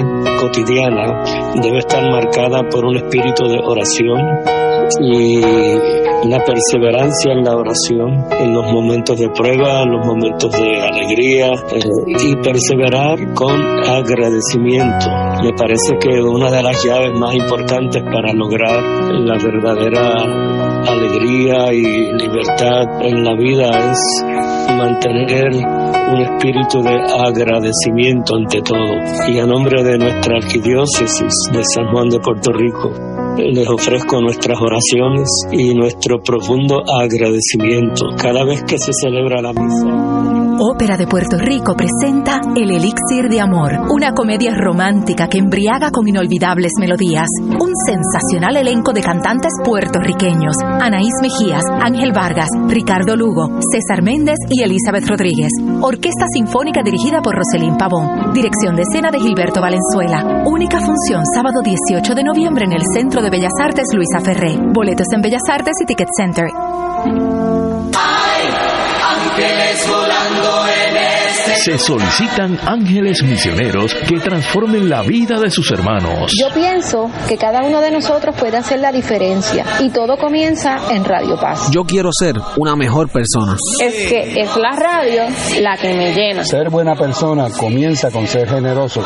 cotidiana 0.40 1.52
debe 1.60 1.78
estar 1.78 2.02
marcada 2.10 2.68
por 2.68 2.84
un 2.84 2.96
espíritu 2.96 3.44
de 3.48 3.58
oración 3.58 4.73
y 5.00 5.40
la 6.28 6.38
perseverancia 6.42 7.32
en 7.32 7.44
la 7.44 7.56
oración, 7.56 8.24
en 8.40 8.54
los 8.54 8.72
momentos 8.72 9.18
de 9.18 9.28
prueba, 9.28 9.82
en 9.82 9.90
los 9.90 10.06
momentos 10.06 10.50
de 10.52 10.80
alegría 10.80 11.52
eh, 11.72 11.80
y 12.06 12.36
perseverar 12.36 13.34
con 13.34 13.60
agradecimiento. 13.84 15.06
Me 15.42 15.52
parece 15.52 15.96
que 16.00 16.22
una 16.22 16.50
de 16.50 16.62
las 16.62 16.82
llaves 16.84 17.18
más 17.18 17.34
importantes 17.34 18.02
para 18.02 18.32
lograr 18.32 18.82
la 19.12 19.36
verdadera 19.36 20.14
alegría 20.86 21.72
y 21.72 22.12
libertad 22.12 23.02
en 23.02 23.24
la 23.24 23.34
vida 23.34 23.92
es 23.92 24.00
mantener 24.76 25.48
un 25.54 26.20
espíritu 26.20 26.82
de 26.82 26.96
agradecimiento 27.20 28.36
ante 28.36 28.62
todo. 28.62 28.94
Y 29.28 29.38
a 29.38 29.46
nombre 29.46 29.82
de 29.82 29.98
nuestra 29.98 30.36
arquidiócesis 30.36 31.32
de 31.52 31.62
San 31.74 31.92
Juan 31.92 32.08
de 32.08 32.18
Puerto 32.20 32.52
Rico, 32.52 33.13
les 33.36 33.68
ofrezco 33.68 34.20
nuestras 34.20 34.58
oraciones 34.60 35.28
y 35.52 35.74
nuestro 35.74 36.20
profundo 36.22 36.82
agradecimiento 36.86 38.06
cada 38.20 38.44
vez 38.44 38.62
que 38.64 38.78
se 38.78 38.92
celebra 38.92 39.42
la 39.42 39.52
misa. 39.52 40.43
Ópera 40.58 40.96
de 40.96 41.06
Puerto 41.06 41.36
Rico 41.36 41.74
presenta 41.74 42.40
El 42.54 42.70
Elixir 42.70 43.28
de 43.28 43.40
Amor, 43.40 43.72
una 43.90 44.12
comedia 44.12 44.54
romántica 44.54 45.28
que 45.28 45.38
embriaga 45.38 45.90
con 45.90 46.06
inolvidables 46.06 46.72
melodías. 46.78 47.26
Un 47.42 47.72
sensacional 47.86 48.56
elenco 48.56 48.92
de 48.92 49.02
cantantes 49.02 49.52
puertorriqueños: 49.64 50.54
Anaís 50.62 51.12
Mejías, 51.20 51.64
Ángel 51.82 52.12
Vargas, 52.12 52.48
Ricardo 52.68 53.16
Lugo, 53.16 53.58
César 53.72 54.02
Méndez 54.02 54.36
y 54.48 54.62
Elizabeth 54.62 55.08
Rodríguez. 55.08 55.50
Orquesta 55.80 56.26
Sinfónica 56.32 56.82
dirigida 56.82 57.20
por 57.20 57.34
Roselín 57.34 57.76
Pavón. 57.76 58.32
Dirección 58.32 58.76
de 58.76 58.82
escena 58.82 59.10
de 59.10 59.20
Gilberto 59.20 59.60
Valenzuela. 59.60 60.44
Única 60.46 60.80
función 60.80 61.24
sábado 61.34 61.62
18 61.62 62.14
de 62.14 62.22
noviembre 62.22 62.64
en 62.64 62.72
el 62.72 62.82
Centro 62.94 63.22
de 63.22 63.30
Bellas 63.30 63.52
Artes 63.60 63.86
Luisa 63.92 64.20
Ferré. 64.20 64.56
Boletos 64.72 65.08
en 65.12 65.20
Bellas 65.20 65.42
Artes 65.50 65.74
y 65.82 65.86
Ticket 65.86 66.08
Center. 66.16 66.46
Se 71.54 71.78
solicitan 71.78 72.58
ángeles 72.66 73.22
misioneros 73.22 73.94
que 73.94 74.18
transformen 74.18 74.88
la 74.88 75.02
vida 75.02 75.38
de 75.38 75.50
sus 75.50 75.70
hermanos. 75.70 76.32
Yo 76.38 76.52
pienso 76.52 77.10
que 77.28 77.36
cada 77.36 77.62
uno 77.62 77.80
de 77.80 77.90
nosotros 77.90 78.34
puede 78.38 78.56
hacer 78.56 78.80
la 78.80 78.90
diferencia 78.92 79.64
y 79.80 79.90
todo 79.90 80.16
comienza 80.16 80.92
en 80.92 81.04
Radio 81.04 81.38
Paz. 81.40 81.70
Yo 81.70 81.84
quiero 81.84 82.10
ser 82.12 82.34
una 82.56 82.76
mejor 82.76 83.08
persona. 83.08 83.56
Es 83.80 83.94
que 84.08 84.40
es 84.40 84.56
la 84.56 84.76
radio 84.76 85.22
la 85.60 85.76
que 85.76 85.94
me 85.94 86.12
llena. 86.12 86.44
Ser 86.44 86.70
buena 86.70 86.96
persona 86.96 87.48
comienza 87.50 88.10
con 88.10 88.26
ser 88.26 88.48
generoso, 88.48 89.04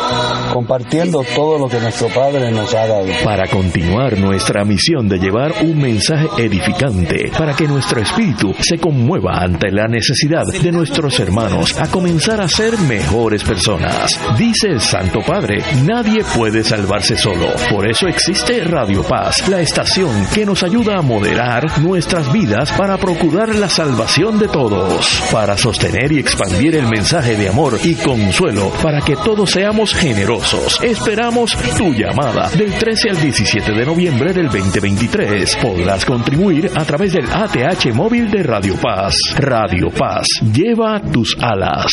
compartiendo 0.53 1.23
todo 1.35 1.59
lo 1.59 1.69
que 1.69 1.79
nuestro 1.79 2.09
Padre 2.09 2.51
nos 2.51 2.75
ha 2.75 2.87
dado. 2.87 3.07
Para 3.25 3.47
continuar 3.49 4.19
nuestra 4.19 4.65
misión 4.65 5.09
de 5.09 5.19
llevar 5.19 5.53
un 5.63 5.79
mensaje 5.79 6.29
edificante, 6.39 7.31
para 7.37 7.55
que 7.55 7.69
nuestro 7.69 8.01
espíritu 8.01 8.55
se 8.61 8.79
conmueva 8.79 9.39
ante 9.39 9.71
la 9.71 9.87
necesidad 9.87 10.45
de 10.47 10.73
nuestros 10.73 11.19
hermanos 11.21 11.79
a 11.79 11.89
comenzar 11.89 12.38
a 12.39 12.49
ser 12.49 12.79
mejores 12.79 13.43
personas. 13.43 14.19
Dice 14.37 14.69
el 14.69 14.81
Santo 14.81 15.21
Padre, 15.27 15.63
nadie 15.85 16.23
puede 16.37 16.63
salvarse 16.63 17.17
solo. 17.17 17.49
Por 17.71 17.89
eso 17.89 18.07
existe 18.07 18.63
Radio 18.65 19.03
Paz, 19.03 19.49
la 19.49 19.61
estación 19.61 20.27
que 20.33 20.47
nos 20.47 20.63
ayuda 20.63 20.99
a 20.99 21.03
moderar 21.03 21.81
nuestras 21.81 22.33
vidas 22.33 22.73
para 22.73 22.97
procurar 22.99 23.55
la 23.55 23.69
salvación 23.69 24.39
de 24.39 24.49
todos, 24.49 25.23
para 25.33 25.57
sostener 25.57 26.13
y 26.13 26.19
expandir 26.19 26.77
el 26.77 26.89
mensaje 26.89 27.37
de 27.37 27.49
amor 27.49 27.79
y 27.83 27.95
consuelo 27.95 28.71
para 28.83 29.01
que 29.01 29.17
todos 29.17 29.51
seamos 29.51 29.95
generosos. 29.95 30.81
Esperamos 30.83 31.57
tu 31.77 31.93
llamada 31.93 32.49
del 32.51 32.73
13 32.73 33.11
al 33.11 33.21
17 33.21 33.73
de 33.73 33.87
noviembre 33.87 34.33
del 34.33 34.47
2023. 34.47 35.57
Podrás 35.57 36.05
contribuir 36.05 36.71
a 36.75 36.85
través 36.85 37.13
del 37.13 37.27
ATH 37.31 37.93
móvil 37.93 38.31
de 38.31 38.43
Radio 38.43 38.77
Paz. 38.77 39.17
Radio 39.37 39.89
Paz, 39.91 40.27
lleva 40.53 41.01
tus 41.01 41.37
alas. 41.41 41.93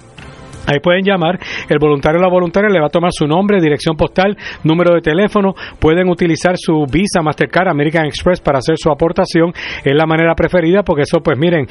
Ahí 0.68 0.80
pueden 0.80 1.03
llamar, 1.03 1.39
el 1.70 1.78
voluntario 1.80 2.20
o 2.20 2.24
la 2.24 2.30
voluntaria 2.30 2.70
le 2.70 2.80
va 2.80 2.88
a 2.88 2.89
tomar 2.89 3.11
su 3.13 3.28
nombre, 3.28 3.61
dirección 3.61 3.95
postal, 3.95 4.36
número 4.63 4.95
de 4.95 5.01
teléfono, 5.01 5.53
pueden 5.80 6.09
utilizar 6.09 6.55
su 6.57 6.86
Visa, 6.91 7.22
Mastercard, 7.22 7.70
American 7.70 8.05
Express 8.05 8.41
para 8.41 8.57
hacer 8.59 8.76
su 8.78 8.91
aportación, 8.91 9.53
es 9.84 9.95
la 9.95 10.05
manera 10.05 10.36
preferida 10.36 10.84
porque 10.84 11.03
eso 11.03 11.20
pues 11.20 11.38
miren, 11.38 11.68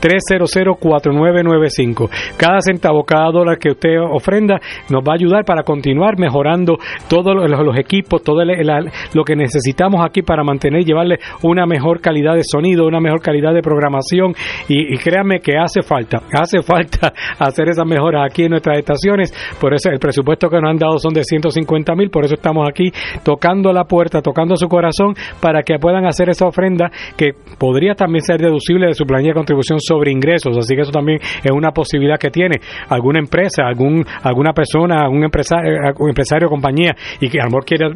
787-300-4995. 0.00 2.10
Cada 2.36 2.60
centavo, 2.60 3.04
cada 3.04 3.30
dólar 3.30 3.58
que 3.58 3.70
usted 3.70 3.98
ofrenda 4.00 4.60
nos 4.90 5.02
va 5.02 5.12
a 5.12 5.14
ayudar 5.14 5.44
para 5.44 5.62
continuar 5.62 6.18
mejorando 6.18 6.76
todos 7.08 7.34
los, 7.34 7.78
equipos, 7.78 8.22
todo 8.22 8.44
lo 8.44 9.24
que 9.24 9.36
necesitamos 9.36 10.04
aquí 10.04 10.20
para 10.22 10.44
mantener 10.44 10.82
y 10.82 10.84
llevarle 10.84 11.18
una 11.42 11.66
mejor 11.66 12.00
calidad 12.00 12.34
de 12.34 12.42
sonido, 12.44 12.86
una 12.86 13.00
mejor 13.00 13.20
calidad 13.20 13.52
de 13.54 13.62
programación 13.62 14.34
y, 14.68 14.96
créanme 14.98 15.40
que 15.40 15.56
hace 15.56 15.82
falta, 15.82 16.22
hace 16.32 16.62
falta 16.62 17.12
hacer 17.38 17.68
esas 17.68 17.86
mejoras 17.86 18.26
aquí 18.30 18.44
en 18.44 18.50
nuestras 18.50 18.78
estaciones, 18.78 19.32
por 19.60 19.74
eso 19.74 19.90
el 19.90 19.98
presupuesto 19.98 20.48
que 20.48 20.60
nos 20.60 20.70
han 20.70 20.78
dado 20.78 20.98
son 20.98 21.12
de 21.12 21.24
150 21.24 21.94
mil, 21.94 22.10
por 22.10 22.24
eso 22.24 22.34
estamos 22.34 22.68
aquí 22.68 22.90
tocando 23.24 23.72
la 23.72 23.84
puerta, 23.84 24.20
tocando 24.20 24.56
su 24.56 24.68
corazón 24.68 25.14
para 25.40 25.62
que 25.62 25.78
puedan 25.78 26.06
hacer 26.06 26.28
esa 26.28 26.46
ofrenda 26.46 26.90
que 27.16 27.32
podría 27.58 27.94
también 27.94 28.22
ser 28.22 28.40
deducible 28.40 28.86
de 28.86 28.94
su 28.94 29.04
planilla 29.04 29.30
de 29.30 29.34
contribución 29.34 29.80
sobre 29.80 30.10
ingresos, 30.10 30.56
así 30.56 30.74
que 30.74 30.82
eso 30.82 30.92
también 30.92 31.18
es 31.20 31.50
una 31.50 31.70
posibilidad 31.70 32.18
que 32.18 32.30
tiene 32.30 32.56
alguna 32.88 33.18
empresa, 33.18 33.66
algún 33.66 34.04
alguna 34.22 34.52
persona, 34.52 35.02
algún 35.02 35.24
empresario, 35.24 35.72
eh, 35.72 35.94
empresario 36.08 36.48
o 36.48 36.50
compañía 36.50 36.94
y 37.20 37.28
que 37.28 37.40
a 37.40 37.44
lo 37.44 37.50
mejor 37.50 37.64
quiere, 37.64 37.90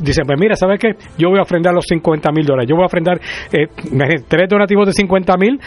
dice, 0.00 0.22
pues 0.26 0.38
mira, 0.38 0.56
¿sabes 0.56 0.78
qué? 0.78 0.92
Yo 1.18 1.30
voy 1.30 1.38
a 1.38 1.42
ofrendar 1.42 1.74
los 1.74 1.84
50 1.86 2.30
mil 2.32 2.44
dólares, 2.44 2.68
yo 2.68 2.76
voy 2.76 2.84
a 2.84 2.86
ofrendar 2.86 3.20
eh, 3.52 3.66
tres 4.28 4.48
donativos 4.48 4.86
de 4.86 4.92
50 4.92 5.36
mil 5.36 5.60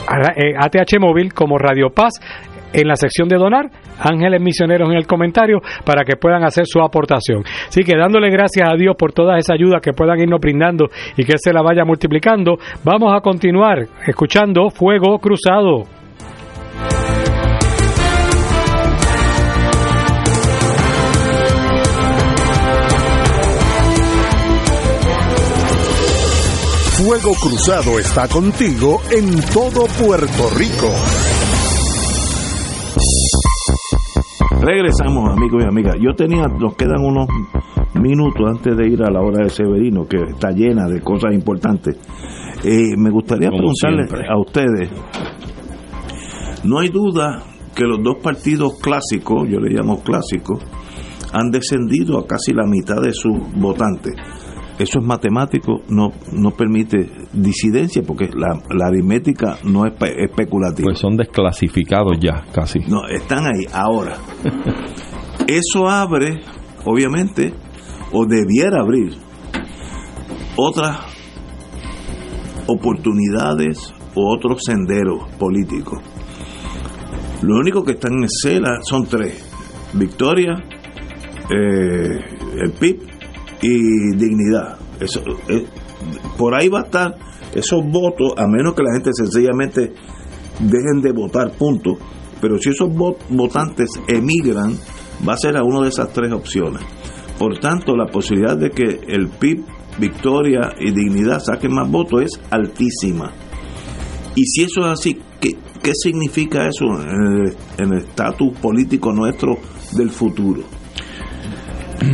ATH 0.07 0.99
Móvil 0.99 1.33
como 1.33 1.57
Radio 1.57 1.89
Paz 1.89 2.13
en 2.73 2.87
la 2.87 2.95
sección 2.95 3.27
de 3.27 3.37
donar, 3.37 3.69
ángeles 3.99 4.41
misioneros 4.41 4.89
en 4.89 4.97
el 4.97 5.07
comentario 5.07 5.59
para 5.85 6.03
que 6.03 6.15
puedan 6.15 6.43
hacer 6.43 6.65
su 6.65 6.81
aportación. 6.81 7.43
Así 7.67 7.83
que 7.83 7.97
dándole 7.97 8.29
gracias 8.29 8.69
a 8.69 8.75
Dios 8.75 8.95
por 8.97 9.13
toda 9.13 9.37
esa 9.37 9.53
ayuda 9.53 9.79
que 9.81 9.93
puedan 9.93 10.19
irnos 10.19 10.39
brindando 10.39 10.89
y 11.17 11.23
que 11.23 11.37
se 11.37 11.53
la 11.53 11.61
vaya 11.61 11.85
multiplicando, 11.85 12.57
vamos 12.83 13.13
a 13.15 13.21
continuar 13.21 13.87
escuchando 14.07 14.69
Fuego 14.69 15.19
Cruzado. 15.19 15.83
Fuego 27.03 27.33
Cruzado 27.33 27.99
está 27.99 28.29
contigo 28.29 29.01
en 29.11 29.41
todo 29.51 29.87
Puerto 29.87 30.49
Rico. 30.55 30.89
Regresamos, 34.65 35.29
amigos 35.29 35.61
y 35.61 35.67
amigas. 35.67 35.97
Yo 35.99 36.13
tenía, 36.15 36.47
nos 36.47 36.77
quedan 36.77 37.03
unos 37.03 37.27
minutos 37.95 38.41
antes 38.47 38.77
de 38.77 38.87
ir 38.87 39.03
a 39.03 39.11
la 39.11 39.19
hora 39.19 39.43
de 39.43 39.49
Severino, 39.49 40.05
que 40.05 40.15
está 40.21 40.51
llena 40.51 40.87
de 40.87 41.01
cosas 41.01 41.33
importantes. 41.33 41.97
Eh, 42.63 42.95
me 42.97 43.09
gustaría 43.09 43.49
Como 43.49 43.73
preguntarle 43.73 44.07
siempre. 44.07 44.25
a 44.29 44.39
ustedes, 44.39 44.89
no 46.63 46.79
hay 46.79 46.87
duda 46.87 47.43
que 47.75 47.83
los 47.83 48.01
dos 48.01 48.23
partidos 48.23 48.79
clásicos, 48.81 49.49
yo 49.49 49.59
le 49.59 49.69
llamo 49.71 50.01
clásicos, 50.01 50.63
han 51.33 51.51
descendido 51.51 52.17
a 52.17 52.25
casi 52.25 52.53
la 52.53 52.65
mitad 52.65 53.01
de 53.01 53.11
sus 53.11 53.37
votantes. 53.55 54.13
Eso 54.79 54.99
es 54.99 55.05
matemático, 55.05 55.81
no, 55.89 56.11
no 56.31 56.51
permite 56.51 57.09
disidencia 57.31 58.01
porque 58.01 58.29
la, 58.35 58.59
la 58.75 58.87
aritmética 58.87 59.57
no 59.63 59.85
es 59.85 59.93
pe- 59.93 60.23
especulativa. 60.23 60.85
Pues 60.87 60.99
son 60.99 61.15
desclasificados 61.15 62.17
ya, 62.19 62.43
casi. 62.51 62.79
No, 62.87 63.07
están 63.07 63.45
ahí 63.45 63.65
ahora. 63.71 64.17
Eso 65.47 65.87
abre, 65.87 66.41
obviamente, 66.85 67.53
o 68.11 68.25
debiera 68.25 68.79
abrir 68.81 69.13
otras 70.55 70.97
oportunidades 72.67 73.93
o 74.15 74.33
otros 74.35 74.61
senderos 74.65 75.29
políticos. 75.37 75.99
Lo 77.41 77.57
único 77.57 77.83
que 77.83 77.93
están 77.93 78.13
en 78.13 78.23
escena 78.25 78.79
son 78.83 79.05
tres. 79.05 79.43
Victoria, 79.93 80.55
eh, 81.51 82.19
el 82.61 82.71
PIB 82.79 83.12
y 83.63 84.15
dignidad. 84.15 84.77
Eso, 84.99 85.21
eh, 85.49 85.65
por 86.37 86.53
ahí 86.53 86.67
va 86.69 86.81
a 86.81 86.83
estar 86.83 87.15
esos 87.55 87.83
votos, 87.85 88.33
a 88.37 88.45
menos 88.47 88.73
que 88.75 88.83
la 88.83 88.93
gente 88.93 89.09
sencillamente 89.13 89.93
dejen 90.59 91.01
de 91.01 91.11
votar, 91.11 91.51
punto. 91.53 91.97
Pero 92.41 92.57
si 92.57 92.69
esos 92.69 92.89
vo- 92.89 93.17
votantes 93.29 93.89
emigran, 94.07 94.77
va 95.27 95.33
a 95.33 95.37
ser 95.37 95.57
a 95.57 95.63
una 95.63 95.81
de 95.81 95.89
esas 95.89 96.11
tres 96.13 96.31
opciones. 96.33 96.81
Por 97.39 97.57
tanto, 97.59 97.95
la 97.95 98.05
posibilidad 98.07 98.57
de 98.57 98.69
que 98.69 98.99
el 99.07 99.29
PIB, 99.29 99.63
Victoria 99.99 100.73
y 100.79 100.91
Dignidad 100.91 101.39
saquen 101.39 101.73
más 101.73 101.89
votos 101.89 102.21
es 102.23 102.41
altísima. 102.51 103.31
Y 104.35 104.45
si 104.45 104.63
eso 104.63 104.81
es 104.81 104.87
así, 104.99 105.19
¿qué, 105.39 105.55
qué 105.81 105.91
significa 105.93 106.67
eso 106.67 106.85
en 107.01 107.53
el 107.79 107.93
estatus 107.97 108.57
político 108.59 109.11
nuestro 109.13 109.57
del 109.95 110.09
futuro? 110.09 110.63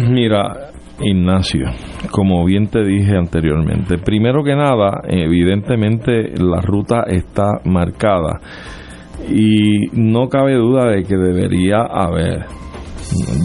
Mira, 0.10 0.69
Ignacio, 1.02 1.66
como 2.12 2.46
bien 2.46 2.68
te 2.68 2.84
dije 2.84 3.16
anteriormente, 3.16 3.98
primero 3.98 4.44
que 4.44 4.56
nada, 4.56 5.02
evidentemente 5.08 6.34
la 6.38 6.62
ruta 6.62 7.04
está 7.08 7.62
marcada 7.66 8.40
y 9.30 9.88
no 9.94 10.28
cabe 10.28 10.56
duda 10.56 10.90
de 10.90 11.04
que 11.04 11.16
debería 11.16 11.82
haber, 11.82 12.46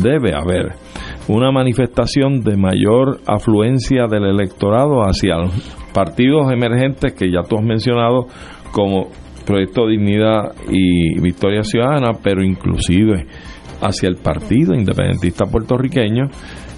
debe 0.03 0.35
haber, 0.35 0.75
una 1.29 1.51
manifestación 1.51 2.43
de 2.43 2.57
mayor 2.57 3.21
afluencia 3.27 4.07
del 4.09 4.25
electorado 4.25 5.01
hacia 5.03 5.37
partidos 5.95 6.53
emergentes 6.53 7.15
que 7.15 7.31
ya 7.31 7.43
tú 7.49 7.57
has 7.57 7.65
mencionado 7.65 8.27
como 8.73 9.09
Proyecto 9.47 9.87
Dignidad 9.87 10.55
y 10.71 11.21
Victoria 11.21 11.63
Ciudadana, 11.63 12.13
pero 12.23 12.43
inclusive 12.43 13.27
hacia 13.81 14.09
el 14.09 14.17
Partido 14.17 14.75
Independentista 14.75 15.45
Puertorriqueño, 15.47 16.29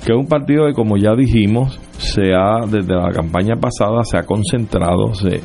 que 0.06 0.12
es 0.12 0.18
un 0.18 0.28
partido 0.28 0.66
que, 0.66 0.72
como 0.72 0.96
ya 0.96 1.16
dijimos, 1.16 1.80
se 1.98 2.32
ha, 2.32 2.64
desde 2.64 2.94
la 2.94 3.10
campaña 3.10 3.56
pasada, 3.56 4.04
se 4.04 4.16
ha 4.16 4.22
concentrado, 4.22 5.12
se, 5.14 5.40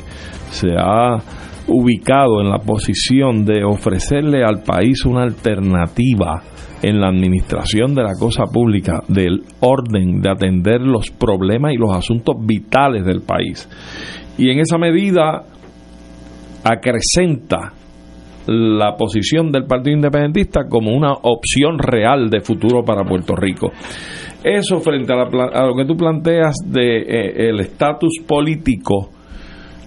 se 0.50 0.68
ha 0.78 1.18
ubicado 1.66 2.40
en 2.40 2.48
la 2.48 2.60
posición 2.60 3.44
de 3.44 3.64
ofrecerle 3.64 4.44
al 4.44 4.62
país 4.62 5.04
una 5.04 5.24
alternativa 5.24 6.44
en 6.80 7.00
la 7.00 7.08
administración 7.08 7.96
de 7.96 8.04
la 8.04 8.12
cosa 8.16 8.44
pública, 8.44 9.02
del 9.08 9.42
orden 9.58 10.20
de 10.20 10.30
atender 10.30 10.80
los 10.80 11.10
problemas 11.10 11.72
y 11.72 11.76
los 11.76 11.92
asuntos 11.92 12.36
vitales 12.38 13.04
del 13.04 13.22
país. 13.22 13.68
Y 14.38 14.48
en 14.48 14.60
esa 14.60 14.78
medida 14.78 15.42
acrecenta 16.62 17.72
la 18.46 18.96
posición 18.96 19.50
del 19.50 19.64
Partido 19.64 19.96
Independentista 19.96 20.68
como 20.68 20.96
una 20.96 21.12
opción 21.12 21.78
real 21.78 22.30
de 22.30 22.40
futuro 22.40 22.84
para 22.84 23.04
Puerto 23.04 23.34
Rico. 23.34 23.72
Eso 24.44 24.80
frente 24.80 25.12
a, 25.12 25.16
la 25.16 25.44
a 25.44 25.66
lo 25.66 25.76
que 25.76 25.84
tú 25.84 25.96
planteas 25.96 26.56
de 26.66 26.98
eh, 26.98 27.48
el 27.48 27.60
estatus 27.60 28.18
político, 28.26 29.10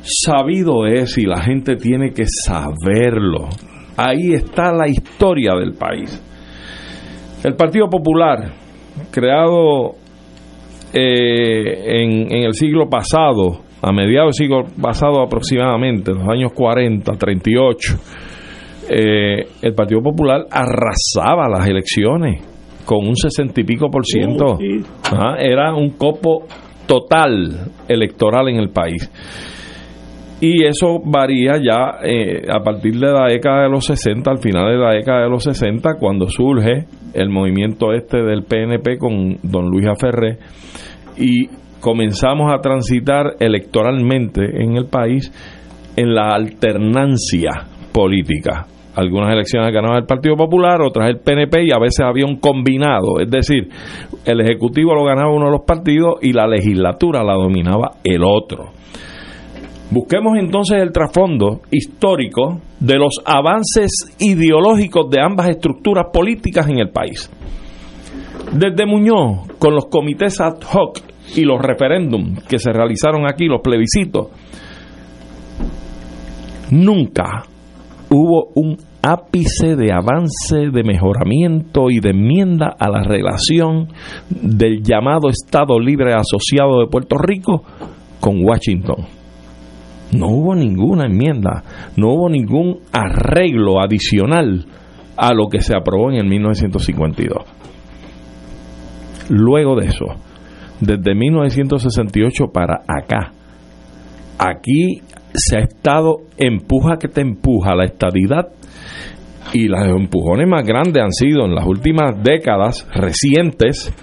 sabido 0.01 0.85
es 0.85 1.17
y 1.17 1.25
la 1.25 1.41
gente 1.41 1.75
tiene 1.75 2.11
que 2.11 2.25
saberlo. 2.25 3.49
Ahí 3.97 4.33
está 4.33 4.71
la 4.71 4.87
historia 4.87 5.55
del 5.55 5.73
país. 5.73 6.21
El 7.43 7.55
Partido 7.55 7.89
Popular, 7.89 8.53
creado 9.11 9.95
eh, 10.93 12.03
en, 12.03 12.33
en 12.33 12.43
el 12.45 12.53
siglo 12.53 12.89
pasado, 12.89 13.61
a 13.81 13.91
mediados 13.91 14.37
del 14.37 14.47
siglo 14.47 14.63
pasado 14.81 15.21
aproximadamente, 15.21 16.11
en 16.11 16.19
los 16.19 16.29
años 16.29 16.53
40, 16.53 17.11
38, 17.11 17.93
eh, 18.89 19.47
el 19.61 19.73
Partido 19.73 20.01
Popular 20.01 20.45
arrasaba 20.49 21.49
las 21.49 21.67
elecciones 21.67 22.54
con 22.85 23.07
un 23.07 23.15
sesenta 23.15 23.61
y 23.61 23.63
pico 23.63 23.89
por 23.89 24.05
ciento. 24.05 24.45
Oh, 24.45 24.57
sí. 24.57 24.83
Ajá, 25.03 25.37
era 25.39 25.73
un 25.73 25.91
copo 25.91 26.45
total 26.87 27.71
electoral 27.87 28.49
en 28.49 28.57
el 28.57 28.69
país. 28.69 29.11
Y 30.41 30.65
eso 30.65 30.99
varía 31.03 31.53
ya 31.57 31.99
eh, 32.03 32.45
a 32.49 32.59
partir 32.59 32.99
de 32.99 33.11
la 33.11 33.27
década 33.27 33.63
de 33.63 33.69
los 33.69 33.85
60, 33.85 34.29
al 34.29 34.39
final 34.39 34.69
de 34.69 34.77
la 34.77 34.91
década 34.91 35.23
de 35.23 35.29
los 35.29 35.43
60, 35.43 35.95
cuando 35.97 36.27
surge 36.27 36.85
el 37.13 37.29
movimiento 37.29 37.93
este 37.93 38.21
del 38.21 38.43
PNP 38.43 38.97
con 38.97 39.37
don 39.41 39.69
Luis 39.69 39.87
Aferré 39.87 40.37
y 41.17 41.47
comenzamos 41.79 42.51
a 42.53 42.59
transitar 42.59 43.37
electoralmente 43.39 44.61
en 44.61 44.75
el 44.75 44.87
país 44.87 45.31
en 45.95 46.13
la 46.13 46.35
alternancia 46.35 47.51
política. 47.93 48.67
Algunas 48.95 49.33
elecciones 49.33 49.73
ganaba 49.73 49.97
el 49.97 50.05
Partido 50.05 50.35
Popular, 50.35 50.81
otras 50.81 51.09
el 51.09 51.19
PNP 51.19 51.65
y 51.65 51.71
a 51.71 51.79
veces 51.79 51.99
había 52.05 52.25
un 52.25 52.37
combinado. 52.37 53.19
Es 53.19 53.29
decir, 53.29 53.67
el 54.25 54.41
Ejecutivo 54.41 54.95
lo 54.95 55.03
ganaba 55.03 55.33
uno 55.33 55.47
de 55.47 55.51
los 55.51 55.65
partidos 55.65 56.15
y 56.21 56.31
la 56.31 56.47
legislatura 56.47 57.23
la 57.23 57.33
dominaba 57.33 57.91
el 58.03 58.23
otro. 58.23 58.71
Busquemos 59.91 60.37
entonces 60.37 60.81
el 60.81 60.91
trasfondo 60.91 61.61
histórico 61.71 62.59
de 62.79 62.95
los 62.95 63.21
avances 63.25 64.15
ideológicos 64.19 65.09
de 65.09 65.21
ambas 65.21 65.49
estructuras 65.49 66.05
políticas 66.11 66.67
en 66.69 66.79
el 66.79 66.89
país. 66.89 67.29
Desde 68.51 68.85
Muñoz, 68.85 69.47
con 69.59 69.75
los 69.75 69.85
comités 69.87 70.39
ad 70.41 70.57
hoc 70.73 70.99
y 71.35 71.41
los 71.41 71.61
referéndums 71.61 72.43
que 72.45 72.59
se 72.59 72.71
realizaron 72.71 73.27
aquí, 73.27 73.45
los 73.45 73.61
plebiscitos, 73.61 74.27
nunca 76.71 77.43
hubo 78.09 78.49
un 78.55 78.77
ápice 79.01 79.75
de 79.75 79.91
avance, 79.91 80.71
de 80.71 80.83
mejoramiento 80.83 81.89
y 81.91 81.99
de 81.99 82.09
enmienda 82.09 82.75
a 82.77 82.89
la 82.89 83.03
relación 83.03 83.89
del 84.29 84.81
llamado 84.83 85.29
Estado 85.29 85.79
Libre 85.79 86.13
Asociado 86.13 86.79
de 86.79 86.87
Puerto 86.87 87.17
Rico 87.17 87.63
con 88.19 88.43
Washington. 88.43 89.05
No 90.11 90.27
hubo 90.27 90.55
ninguna 90.55 91.05
enmienda, 91.05 91.63
no 91.97 92.13
hubo 92.13 92.29
ningún 92.29 92.79
arreglo 92.91 93.79
adicional 93.79 94.65
a 95.17 95.33
lo 95.33 95.49
que 95.49 95.61
se 95.61 95.75
aprobó 95.75 96.09
en 96.11 96.17
el 96.17 96.25
1952. 96.25 97.43
Luego 99.29 99.75
de 99.75 99.87
eso, 99.87 100.05
desde 100.79 101.15
1968 101.15 102.45
para 102.53 102.81
acá, 102.87 103.33
aquí 104.37 105.01
se 105.37 105.57
ha 105.57 105.61
estado 105.61 106.21
empuja 106.37 106.97
que 106.97 107.07
te 107.07 107.21
empuja 107.21 107.75
la 107.75 107.85
estadidad 107.85 108.49
y 109.53 109.67
los 109.67 109.85
empujones 109.87 110.47
más 110.47 110.65
grandes 110.65 111.03
han 111.03 111.11
sido 111.11 111.45
en 111.45 111.55
las 111.55 111.65
últimas 111.65 112.21
décadas 112.23 112.87
recientes 112.93 113.93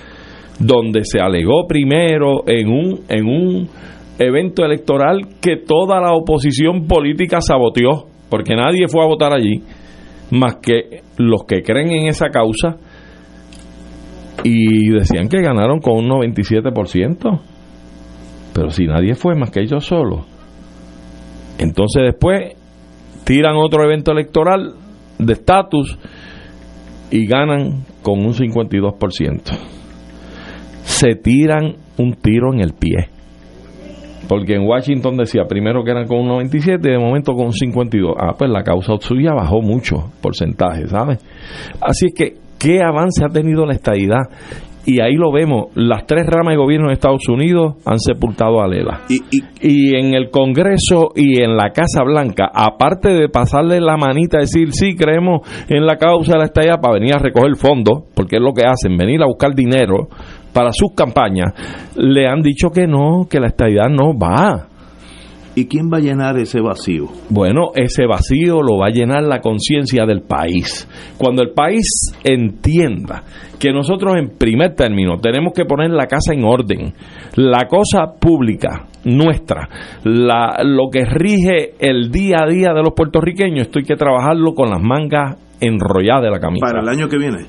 donde 0.58 1.04
se 1.04 1.18
alegó 1.20 1.66
primero 1.66 2.44
en 2.46 2.68
un 2.68 3.00
en 3.08 3.26
un 3.26 3.68
evento 4.18 4.64
electoral 4.64 5.20
que 5.40 5.56
toda 5.56 6.00
la 6.00 6.12
oposición 6.12 6.86
política 6.86 7.40
saboteó 7.40 8.06
porque 8.28 8.54
nadie 8.54 8.88
fue 8.88 9.02
a 9.02 9.08
votar 9.08 9.32
allí 9.32 9.62
más 10.30 10.56
que 10.56 11.02
los 11.18 11.44
que 11.44 11.62
creen 11.62 11.90
en 11.90 12.06
esa 12.08 12.30
causa 12.30 12.78
y 14.44 14.90
decían 14.90 15.28
que 15.28 15.40
ganaron 15.40 15.80
con 15.80 15.94
un 15.94 16.08
97%. 16.08 17.40
Pero 18.54 18.70
si 18.70 18.86
nadie 18.86 19.14
fue 19.14 19.34
más 19.34 19.50
que 19.50 19.60
ellos 19.60 19.84
solos. 19.84 20.26
Entonces 21.58 22.02
después 22.04 22.56
tiran 23.24 23.56
otro 23.56 23.84
evento 23.84 24.12
electoral 24.12 24.74
de 25.18 25.32
estatus 25.32 25.98
y 27.10 27.26
ganan 27.26 27.84
con 28.02 28.20
un 28.20 28.34
52%. 28.34 29.40
Se 30.82 31.14
tiran 31.14 31.76
un 31.98 32.14
tiro 32.14 32.52
en 32.52 32.60
el 32.60 32.72
pie. 32.72 33.08
Porque 34.28 34.54
en 34.54 34.66
Washington 34.66 35.16
decía 35.16 35.44
primero 35.48 35.84
que 35.84 35.90
eran 35.90 36.06
con 36.06 36.20
un 36.20 36.28
97 36.28 36.88
y 36.88 36.92
de 36.92 36.98
momento 36.98 37.34
con 37.34 37.46
un 37.46 37.52
52. 37.52 38.14
Ah, 38.18 38.34
pues 38.36 38.50
la 38.50 38.62
causa 38.62 38.94
suya 39.00 39.32
bajó 39.34 39.60
mucho 39.60 40.12
porcentaje, 40.20 40.86
¿sabes? 40.88 41.18
Así 41.80 42.06
es 42.06 42.14
que 42.14 42.36
qué 42.58 42.80
avance 42.82 43.24
ha 43.24 43.28
tenido 43.28 43.66
la 43.66 43.74
estadidad. 43.74 44.22
Y 44.84 45.00
ahí 45.00 45.14
lo 45.14 45.30
vemos, 45.30 45.66
las 45.74 46.06
tres 46.06 46.26
ramas 46.26 46.54
de 46.54 46.58
gobierno 46.58 46.88
de 46.88 46.94
Estados 46.94 47.28
Unidos 47.28 47.76
han 47.84 47.98
sepultado 48.00 48.60
a 48.60 48.66
Lela. 48.66 49.02
Y, 49.08 49.94
en 49.94 50.14
el 50.14 50.30
Congreso 50.30 51.10
y 51.14 51.40
en 51.40 51.56
la 51.56 51.70
Casa 51.70 52.02
Blanca, 52.04 52.50
aparte 52.52 53.10
de 53.10 53.28
pasarle 53.28 53.80
la 53.80 53.96
manita, 53.96 54.38
decir, 54.38 54.72
sí, 54.72 54.96
creemos 54.96 55.42
en 55.68 55.86
la 55.86 55.96
causa 55.96 56.32
de 56.32 56.38
la 56.38 56.44
estadidad 56.46 56.80
para 56.80 56.94
venir 56.94 57.14
a 57.14 57.18
recoger 57.18 57.54
fondos, 57.56 58.04
porque 58.14 58.36
es 58.36 58.42
lo 58.42 58.52
que 58.52 58.66
hacen, 58.66 58.96
venir 58.96 59.22
a 59.22 59.26
buscar 59.26 59.54
dinero 59.54 60.08
para 60.52 60.72
sus 60.72 60.92
campañas, 60.94 61.52
le 61.96 62.26
han 62.26 62.42
dicho 62.42 62.70
que 62.70 62.86
no, 62.86 63.26
que 63.30 63.40
la 63.40 63.48
estadidad 63.48 63.88
no 63.88 64.18
va. 64.18 64.68
¿Y 65.54 65.66
quién 65.66 65.90
va 65.92 65.98
a 65.98 66.00
llenar 66.00 66.38
ese 66.38 66.60
vacío? 66.60 67.08
Bueno, 67.28 67.72
ese 67.74 68.06
vacío 68.06 68.62
lo 68.62 68.78
va 68.78 68.86
a 68.86 68.90
llenar 68.90 69.22
la 69.24 69.40
conciencia 69.40 70.06
del 70.06 70.22
país. 70.22 70.88
Cuando 71.18 71.42
el 71.42 71.50
país 71.50 72.14
entienda 72.24 73.22
que 73.58 73.70
nosotros 73.70 74.14
en 74.16 74.38
primer 74.38 74.74
término 74.74 75.18
tenemos 75.18 75.52
que 75.54 75.66
poner 75.66 75.90
la 75.90 76.06
casa 76.06 76.32
en 76.32 76.44
orden, 76.44 76.94
la 77.36 77.66
cosa 77.68 78.14
pública 78.18 78.86
nuestra, 79.04 79.68
la, 80.04 80.62
lo 80.64 80.88
que 80.90 81.04
rige 81.04 81.74
el 81.78 82.10
día 82.10 82.38
a 82.44 82.48
día 82.48 82.72
de 82.72 82.82
los 82.82 82.94
puertorriqueños, 82.96 83.66
esto 83.66 83.78
hay 83.78 83.84
que 83.84 83.96
trabajarlo 83.96 84.54
con 84.54 84.70
las 84.70 84.80
mangas 84.82 85.36
enrolladas 85.60 86.22
de 86.22 86.30
la 86.30 86.40
camisa. 86.40 86.66
¿Para 86.66 86.80
el 86.80 86.88
año 86.88 87.08
que 87.08 87.18
viene? 87.18 87.46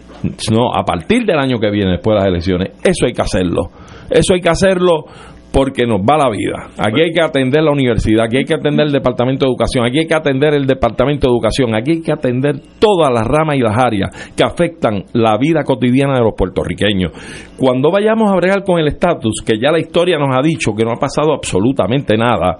No, 0.51 0.73
a 0.73 0.83
partir 0.83 1.25
del 1.25 1.39
año 1.39 1.57
que 1.59 1.71
viene, 1.71 1.93
después 1.93 2.15
de 2.15 2.19
las 2.19 2.27
elecciones. 2.27 2.69
Eso 2.83 3.05
hay 3.05 3.13
que 3.13 3.21
hacerlo. 3.21 3.71
Eso 4.09 4.35
hay 4.35 4.41
que 4.41 4.49
hacerlo 4.49 5.05
porque 5.53 5.85
nos 5.85 6.01
va 6.01 6.17
la 6.17 6.31
vida. 6.31 6.71
Aquí 6.79 6.99
hay 6.99 7.11
que 7.13 7.21
atender 7.21 7.61
la 7.61 7.71
universidad, 7.71 8.25
aquí 8.25 8.37
hay 8.37 8.43
que 8.43 8.55
atender 8.55 8.87
el 8.87 8.91
departamento 8.91 9.45
de 9.45 9.51
educación, 9.51 9.85
aquí 9.85 9.99
hay 9.99 10.07
que 10.07 10.15
atender 10.15 10.55
el 10.55 10.65
departamento 10.65 11.27
de 11.27 11.31
educación, 11.31 11.75
aquí 11.75 11.91
hay 11.91 12.01
que 12.01 12.11
atender 12.11 12.59
todas 12.79 13.13
las 13.13 13.27
ramas 13.27 13.57
y 13.57 13.59
las 13.59 13.77
áreas 13.77 14.33
que 14.35 14.43
afectan 14.43 15.03
la 15.13 15.37
vida 15.37 15.63
cotidiana 15.63 16.15
de 16.15 16.21
los 16.21 16.33
puertorriqueños. 16.35 17.11
Cuando 17.55 17.91
vayamos 17.91 18.31
a 18.31 18.35
bregar 18.35 18.63
con 18.63 18.79
el 18.79 18.87
estatus, 18.87 19.43
que 19.45 19.59
ya 19.59 19.71
la 19.71 19.79
historia 19.79 20.17
nos 20.17 20.35
ha 20.35 20.41
dicho 20.41 20.73
que 20.75 20.83
no 20.83 20.91
ha 20.91 20.99
pasado 20.99 21.31
absolutamente 21.35 22.17
nada, 22.17 22.57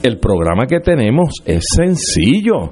el 0.00 0.16
programa 0.18 0.64
que 0.66 0.78
tenemos 0.78 1.42
es 1.44 1.64
sencillo 1.74 2.70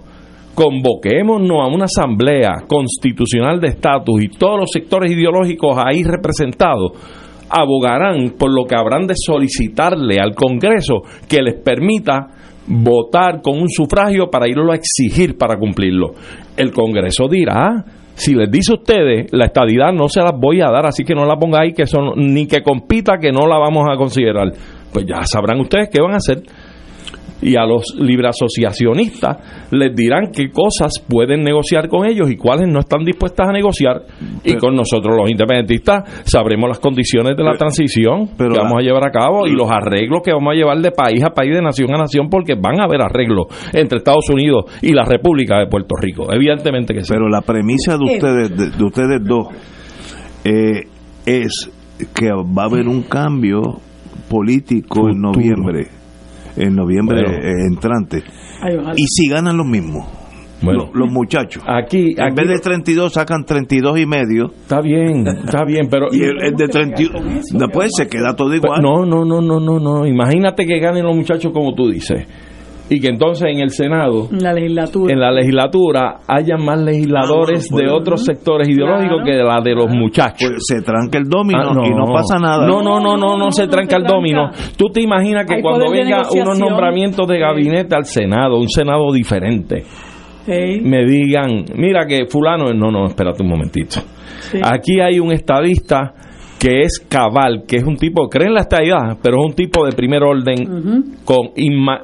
convoquémonos 0.54 1.58
a 1.60 1.66
una 1.66 1.84
asamblea 1.86 2.64
constitucional 2.68 3.60
de 3.60 3.68
estatus 3.68 4.22
y 4.22 4.28
todos 4.28 4.60
los 4.60 4.70
sectores 4.72 5.10
ideológicos 5.10 5.76
ahí 5.76 6.04
representados 6.04 7.25
abogarán 7.48 8.34
por 8.38 8.50
lo 8.50 8.64
que 8.64 8.76
habrán 8.76 9.06
de 9.06 9.14
solicitarle 9.16 10.18
al 10.20 10.34
Congreso 10.34 11.02
que 11.28 11.42
les 11.42 11.54
permita 11.54 12.28
votar 12.66 13.40
con 13.42 13.60
un 13.60 13.68
sufragio 13.68 14.28
para 14.30 14.48
irlo 14.48 14.72
a 14.72 14.76
exigir 14.76 15.36
para 15.36 15.56
cumplirlo. 15.56 16.14
El 16.56 16.72
Congreso 16.72 17.28
dirá, 17.28 17.84
si 18.14 18.34
les 18.34 18.50
dice 18.50 18.72
a 18.72 18.76
ustedes, 18.76 19.26
la 19.32 19.46
estadidad 19.46 19.92
no 19.92 20.08
se 20.08 20.20
las 20.20 20.32
voy 20.38 20.60
a 20.60 20.70
dar, 20.70 20.86
así 20.86 21.04
que 21.04 21.14
no 21.14 21.26
la 21.26 21.36
pongáis 21.36 21.74
que 21.74 21.86
son 21.86 22.12
ni 22.16 22.46
que 22.46 22.62
compita 22.62 23.18
que 23.20 23.30
no 23.30 23.46
la 23.46 23.58
vamos 23.58 23.84
a 23.90 23.96
considerar. 23.96 24.52
Pues 24.92 25.04
ya 25.06 25.22
sabrán 25.24 25.60
ustedes 25.60 25.90
qué 25.92 26.00
van 26.00 26.14
a 26.14 26.16
hacer 26.16 26.42
y 27.42 27.56
a 27.56 27.64
los 27.64 27.94
libre 27.98 28.28
asociacionistas 28.28 29.68
les 29.70 29.94
dirán 29.94 30.30
qué 30.32 30.50
cosas 30.50 31.04
pueden 31.06 31.42
negociar 31.42 31.88
con 31.88 32.06
ellos 32.06 32.30
y 32.30 32.36
cuáles 32.36 32.68
no 32.68 32.80
están 32.80 33.04
dispuestas 33.04 33.48
a 33.48 33.52
negociar. 33.52 34.02
Y 34.44 34.54
con 34.56 34.74
nosotros 34.74 35.14
los 35.16 35.30
independentistas 35.30 36.22
sabremos 36.24 36.68
las 36.68 36.78
condiciones 36.78 37.36
de 37.36 37.44
la 37.44 37.52
transición 37.52 38.28
que 38.36 38.48
vamos 38.48 38.78
a 38.78 38.82
llevar 38.82 39.06
a 39.06 39.10
cabo 39.10 39.46
y 39.46 39.52
los 39.52 39.70
arreglos 39.70 40.22
que 40.24 40.32
vamos 40.32 40.52
a 40.52 40.56
llevar 40.56 40.78
de 40.78 40.90
país 40.90 41.22
a 41.22 41.30
país, 41.30 41.54
de 41.54 41.62
nación 41.62 41.94
a 41.94 41.98
nación, 41.98 42.28
porque 42.30 42.54
van 42.54 42.80
a 42.80 42.84
haber 42.84 43.02
arreglos 43.02 43.46
entre 43.72 43.98
Estados 43.98 44.28
Unidos 44.30 44.64
y 44.82 44.92
la 44.92 45.04
República 45.04 45.58
de 45.58 45.66
Puerto 45.66 45.94
Rico, 46.00 46.32
evidentemente 46.32 46.94
que 46.94 47.02
sí. 47.02 47.12
Pero 47.12 47.28
la 47.28 47.42
premisa 47.42 47.96
de 47.98 48.04
ustedes, 48.04 48.78
de, 48.78 48.84
ustedes 48.84 49.22
dos, 49.24 49.48
eh, 50.44 50.82
es 51.26 51.70
que 52.14 52.30
va 52.30 52.62
a 52.62 52.66
haber 52.66 52.88
un 52.88 53.02
cambio 53.02 53.60
político 54.28 55.08
en 55.08 55.20
noviembre 55.20 55.95
en 56.56 56.74
noviembre 56.74 57.20
eh, 57.20 57.52
entrante. 57.68 58.22
y 58.96 59.04
si 59.06 59.28
ganan 59.28 59.56
los 59.56 59.66
mismos. 59.66 60.06
los, 60.62 61.12
muchachos. 61.12 61.62
Aquí, 61.66 62.14
en 62.16 62.34
vez 62.34 62.48
de 62.48 62.58
32 62.58 63.12
sacan 63.12 63.44
32 63.44 64.00
y 64.00 64.06
medio. 64.06 64.46
Está 64.46 64.80
bien, 64.80 65.26
está 65.26 65.64
bien, 65.64 65.88
pero 65.90 66.06
y 66.12 66.22
el, 66.22 66.56
de 66.56 66.68
32 66.68 67.52
después 67.52 67.90
se 67.96 68.08
queda 68.08 68.34
todo 68.34 68.54
igual. 68.54 68.80
No, 68.82 69.04
no, 69.04 69.24
no, 69.24 69.40
no, 69.40 69.60
no, 69.60 69.78
no. 69.78 70.06
Imagínate 70.06 70.66
que 70.66 70.78
ganen 70.78 71.04
los 71.04 71.14
muchachos 71.14 71.52
como 71.52 71.74
tú 71.74 71.90
dices 71.90 72.26
y 72.88 73.00
que 73.00 73.08
entonces 73.08 73.48
en 73.52 73.60
el 73.60 73.70
Senado, 73.70 74.28
en 74.30 74.42
la 74.42 74.52
legislatura, 74.52 75.12
en 75.12 75.20
la 75.20 75.32
legislatura 75.32 76.18
haya 76.26 76.56
más 76.56 76.80
legisladores 76.80 77.68
de 77.68 77.88
otros 77.88 78.24
sectores 78.24 78.68
ideológicos 78.68 79.22
que 79.24 79.32
la 79.32 79.60
de 79.60 79.74
los 79.74 79.88
muchachos. 79.88 80.50
Pues 80.50 80.64
se 80.66 80.82
tranca 80.82 81.18
el 81.18 81.24
domino 81.24 81.70
ah, 81.70 81.86
y 81.86 81.90
no 81.90 82.12
pasa 82.12 82.38
nada. 82.38 82.66
No, 82.66 82.82
no, 82.82 83.00
no, 83.00 83.16
no, 83.16 83.36
no, 83.36 83.50
se 83.50 83.66
tranca 83.66 83.96
el 83.96 84.04
domino. 84.04 84.50
Tú 84.76 84.86
te 84.92 85.02
imaginas 85.02 85.46
que 85.46 85.60
cuando 85.60 85.90
venga 85.90 86.22
unos 86.30 86.58
nombramientos 86.58 87.26
de 87.26 87.38
gabinete 87.38 87.96
al 87.96 88.04
Senado, 88.04 88.58
un 88.58 88.68
Senado 88.68 89.12
diferente, 89.12 89.84
me 90.46 91.04
digan, 91.04 91.64
mira 91.74 92.06
que 92.06 92.26
fulano, 92.26 92.72
no, 92.72 92.90
no, 92.90 93.06
espérate 93.06 93.42
un 93.42 93.48
momentito. 93.48 94.00
Aquí 94.62 95.00
hay 95.00 95.18
un 95.18 95.32
estadista 95.32 96.14
que 96.58 96.82
es 96.82 97.00
cabal, 97.08 97.64
que 97.66 97.76
es 97.76 97.84
un 97.84 97.96
tipo, 97.96 98.28
cree 98.28 98.48
en 98.48 98.54
la 98.54 98.62
estadidad, 98.62 99.18
pero 99.22 99.38
es 99.40 99.46
un 99.46 99.54
tipo 99.54 99.84
de 99.84 99.92
primer 99.92 100.22
orden, 100.22 101.16
con 101.24 101.50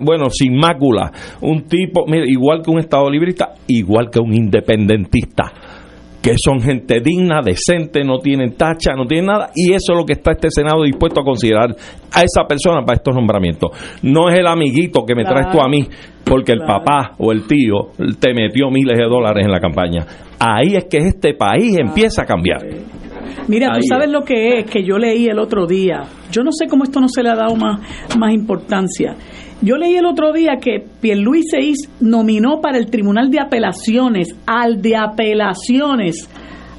bueno, 0.00 0.28
sin 0.30 0.56
mácula, 0.56 1.10
un 1.40 1.62
tipo, 1.62 2.04
mira, 2.06 2.24
igual 2.26 2.62
que 2.62 2.70
un 2.70 2.78
Estado 2.78 3.08
librista, 3.10 3.54
igual 3.66 4.10
que 4.10 4.20
un 4.20 4.34
independentista 4.34 5.52
que 6.22 6.34
son 6.38 6.60
gente 6.60 7.00
digna, 7.00 7.40
decente, 7.44 8.04
no 8.04 8.18
tienen 8.18 8.54
tacha, 8.54 8.94
no 8.94 9.06
tienen 9.06 9.26
nada, 9.26 9.50
y 9.56 9.72
eso 9.72 9.92
es 9.92 9.98
lo 9.98 10.04
que 10.04 10.12
está 10.12 10.30
este 10.30 10.50
Senado 10.50 10.84
dispuesto 10.84 11.20
a 11.20 11.24
considerar 11.24 11.70
a 12.12 12.20
esa 12.20 12.46
persona 12.46 12.82
para 12.84 12.98
estos 12.98 13.14
nombramientos. 13.14 13.72
No 14.02 14.28
es 14.28 14.38
el 14.38 14.46
amiguito 14.46 15.04
que 15.04 15.16
me 15.16 15.24
traes 15.24 15.50
tú 15.50 15.60
a 15.60 15.68
mí, 15.68 15.84
porque 16.24 16.52
el 16.52 16.60
papá 16.60 17.16
o 17.18 17.32
el 17.32 17.46
tío 17.48 17.88
te 18.20 18.32
metió 18.34 18.70
miles 18.70 18.96
de 18.96 19.04
dólares 19.04 19.44
en 19.44 19.50
la 19.50 19.58
campaña. 19.58 20.06
Ahí 20.38 20.76
es 20.76 20.84
que 20.84 20.98
este 20.98 21.34
país 21.34 21.76
empieza 21.76 22.22
a 22.22 22.24
cambiar. 22.24 22.60
Mira, 23.48 23.72
tú 23.74 23.80
sabes 23.88 24.10
lo 24.10 24.22
que 24.22 24.58
es 24.58 24.70
que 24.70 24.84
yo 24.84 24.98
leí 24.98 25.26
el 25.26 25.38
otro 25.38 25.66
día. 25.66 26.02
Yo 26.30 26.42
no 26.42 26.50
sé 26.52 26.66
cómo 26.68 26.84
esto 26.84 27.00
no 27.00 27.08
se 27.08 27.22
le 27.22 27.30
ha 27.30 27.34
dado 27.34 27.56
más, 27.56 27.80
más 28.18 28.32
importancia. 28.32 29.16
Yo 29.60 29.76
leí 29.76 29.94
el 29.94 30.06
otro 30.06 30.32
día 30.32 30.56
que 30.60 30.84
Pierluis 31.00 31.46
Seis 31.50 31.88
nominó 32.00 32.60
para 32.60 32.78
el 32.78 32.90
Tribunal 32.90 33.30
de 33.30 33.40
Apelaciones, 33.40 34.34
al 34.44 34.82
de 34.82 34.96
apelaciones, 34.96 36.28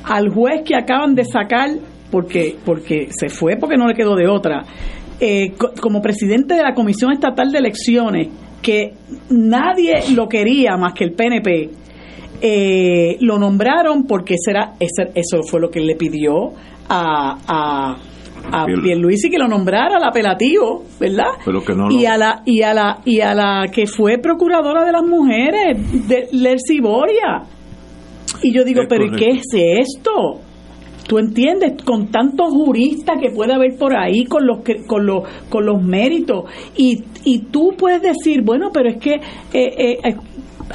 al 0.04 0.30
juez 0.30 0.64
que 0.66 0.76
acaban 0.76 1.16
de 1.16 1.24
sacar, 1.24 1.70
porque, 2.12 2.58
porque 2.66 3.08
se 3.10 3.30
fue 3.30 3.56
porque 3.58 3.78
no 3.78 3.88
le 3.88 3.94
quedó 3.94 4.16
de 4.16 4.28
otra, 4.28 4.66
eh, 5.20 5.54
como 5.82 6.02
presidente 6.02 6.56
de 6.56 6.62
la 6.62 6.74
Comisión 6.74 7.14
Estatal 7.14 7.52
de 7.52 7.60
Elecciones, 7.60 8.28
que 8.62 8.94
nadie 9.30 10.14
lo 10.14 10.28
quería 10.28 10.76
más 10.76 10.94
que 10.94 11.06
el 11.06 11.14
PNP. 11.14 11.70
Eh, 12.46 13.18
lo 13.22 13.40
nombraron 13.40 14.04
porque 14.04 14.36
será, 14.38 14.74
eso 14.80 15.44
fue 15.44 15.62
lo 15.62 15.70
que 15.70 15.80
le 15.80 15.96
pidió 15.96 16.52
a 16.90 17.96
a 18.52 18.66
Pierluisi 18.66 19.30
que 19.30 19.38
lo 19.38 19.48
nombrara 19.48 19.98
al 19.98 20.04
apelativo, 20.04 20.84
¿verdad? 21.00 21.32
y 21.90 22.06
a 22.06 22.18
la 22.18 22.42
y 22.46 22.62
a 22.62 22.74
la 22.74 23.00
y 23.06 23.22
a 23.22 23.34
la 23.34 23.68
que 23.72 23.88
fue 23.88 24.18
procuradora 24.18 24.84
de 24.84 24.92
las 24.92 25.04
mujeres, 25.04 26.08
de 26.08 26.28
Lercy 26.32 26.80
Boria. 26.80 27.44
Y 28.42 28.54
yo 28.54 28.64
digo, 28.64 28.82
pero 28.90 29.06
¿y 29.06 29.12
qué 29.12 29.30
es 29.30 29.46
esto? 29.54 30.40
¿Tú 31.08 31.18
entiendes? 31.18 31.84
Con 31.84 32.08
tantos 32.12 32.50
juristas 32.50 33.18
que 33.22 33.30
puede 33.32 33.54
haber 33.54 33.78
por 33.78 33.96
ahí, 33.96 34.26
con 34.26 34.46
los, 34.48 34.60
con 34.88 35.06
los, 35.06 35.24
con 35.50 35.66
los 35.66 35.82
méritos. 35.82 36.46
Y, 36.76 37.04
y 37.26 37.40
tú 37.52 37.74
puedes 37.78 38.02
decir, 38.02 38.42
bueno, 38.42 38.70
pero 38.74 38.90
es 38.90 38.98
que 38.98 39.16
eh, 39.16 40.00
eh, 40.04 40.16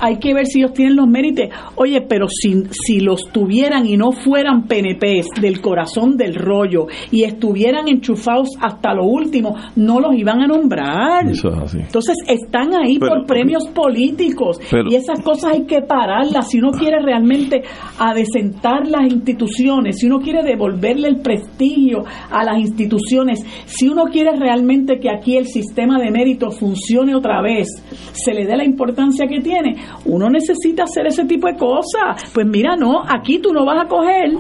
hay 0.01 0.19
que 0.19 0.35
ver 0.35 0.47
si 0.47 0.61
ellos 0.61 0.73
tienen 0.73 0.97
los 0.97 1.07
méritos. 1.07 1.47
Oye, 1.77 2.01
pero 2.01 2.27
si, 2.29 2.65
si 2.71 3.01
los 3.01 3.23
tuvieran 3.33 3.87
y 3.87 3.97
no 3.97 4.13
fueran 4.13 4.67
PNPs 4.67 5.41
del 5.41 5.61
corazón 5.61 6.17
del 6.17 6.35
rollo 6.35 6.87
y 7.11 7.25
estuvieran 7.25 7.89
enchufados 7.89 8.49
hasta 8.61 8.95
lo 8.95 9.05
último, 9.05 9.57
no 9.77 10.01
los 10.01 10.15
iban 10.15 10.41
a 10.41 10.47
nombrar. 10.47 11.27
Entonces 11.27 12.17
están 12.27 12.75
ahí 12.75 12.99
por 12.99 13.27
premios 13.27 13.67
políticos 13.69 14.61
y 14.89 14.95
esas 14.95 15.21
cosas 15.21 15.53
hay 15.53 15.65
que 15.65 15.83
pararlas 15.83 16.49
si 16.49 16.59
uno 16.59 16.71
quiere 16.71 17.01
realmente 17.01 17.63
adecentar 17.99 18.87
las 18.87 19.11
instituciones, 19.13 19.99
si 19.99 20.07
uno 20.07 20.21
quiere 20.21 20.43
devolverle 20.43 21.09
el 21.09 21.21
prestigio 21.21 22.05
a 22.31 22.45
las 22.45 22.59
instituciones, 22.59 23.45
si 23.67 23.89
uno 23.89 24.05
quiere 24.05 24.37
realmente 24.37 24.99
que 24.99 25.11
aquí 25.11 25.37
el 25.37 25.47
sistema 25.47 25.99
de 25.99 26.11
mérito 26.11 26.51
funcione 26.51 27.15
otra 27.15 27.43
vez, 27.43 27.69
se 28.13 28.33
le 28.33 28.47
dé 28.47 28.57
la 28.57 28.65
importancia 28.65 29.27
que 29.27 29.41
tiene, 29.41 29.77
uno 30.05 30.31
necesita 30.31 30.85
hacer 30.85 31.07
ese 31.07 31.25
tipo 31.25 31.47
de 31.47 31.57
cosas. 31.57 32.31
Pues 32.33 32.47
mira, 32.47 32.77
no, 32.77 33.03
aquí 33.09 33.41
tú 33.41 33.53
no 33.53 33.65
vas 33.65 33.85
a 33.85 33.89
coger 33.89 34.33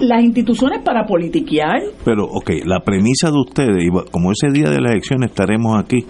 las 0.00 0.22
instituciones 0.22 0.82
para 0.84 1.04
politiquear. 1.04 1.80
Pero, 2.04 2.24
ok, 2.24 2.50
la 2.64 2.80
premisa 2.80 3.30
de 3.30 3.38
ustedes, 3.38 3.84
y 3.84 3.90
como 4.10 4.32
ese 4.32 4.52
día 4.52 4.70
de 4.70 4.80
la 4.80 4.90
elección 4.90 5.22
estaremos 5.22 5.78
aquí, 5.78 6.04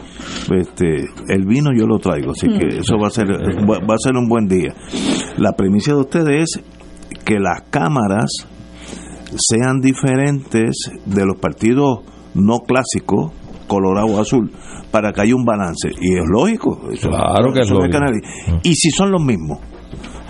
este, 0.54 1.04
el 1.28 1.44
vino 1.46 1.70
yo 1.76 1.86
lo 1.86 1.98
traigo, 1.98 2.32
así 2.32 2.46
que 2.48 2.66
mm. 2.66 2.80
eso 2.80 2.96
va 2.98 3.08
a 3.08 3.10
ser 3.10 3.28
va 3.30 3.94
a 3.94 3.98
ser 3.98 4.16
un 4.16 4.28
buen 4.28 4.46
día. 4.46 4.74
La 5.38 5.52
premisa 5.52 5.92
de 5.92 6.00
ustedes 6.00 6.42
es 6.42 6.64
que 7.24 7.38
las 7.38 7.62
cámaras 7.70 8.30
sean 9.36 9.80
diferentes 9.80 10.90
de 11.06 11.26
los 11.26 11.38
partidos 11.38 12.00
no 12.34 12.60
clásicos, 12.60 13.32
colorado 13.72 14.20
azul, 14.20 14.50
para 14.90 15.12
que 15.12 15.22
haya 15.22 15.34
un 15.34 15.44
balance. 15.44 15.90
Y 16.00 16.18
es 16.18 16.24
lógico. 16.28 16.80
claro 17.00 17.52
que 17.52 17.60
es 17.60 17.70
lógico. 17.70 17.98
Y 18.62 18.74
si 18.74 18.90
son 18.90 19.10
los 19.10 19.22
mismos 19.22 19.58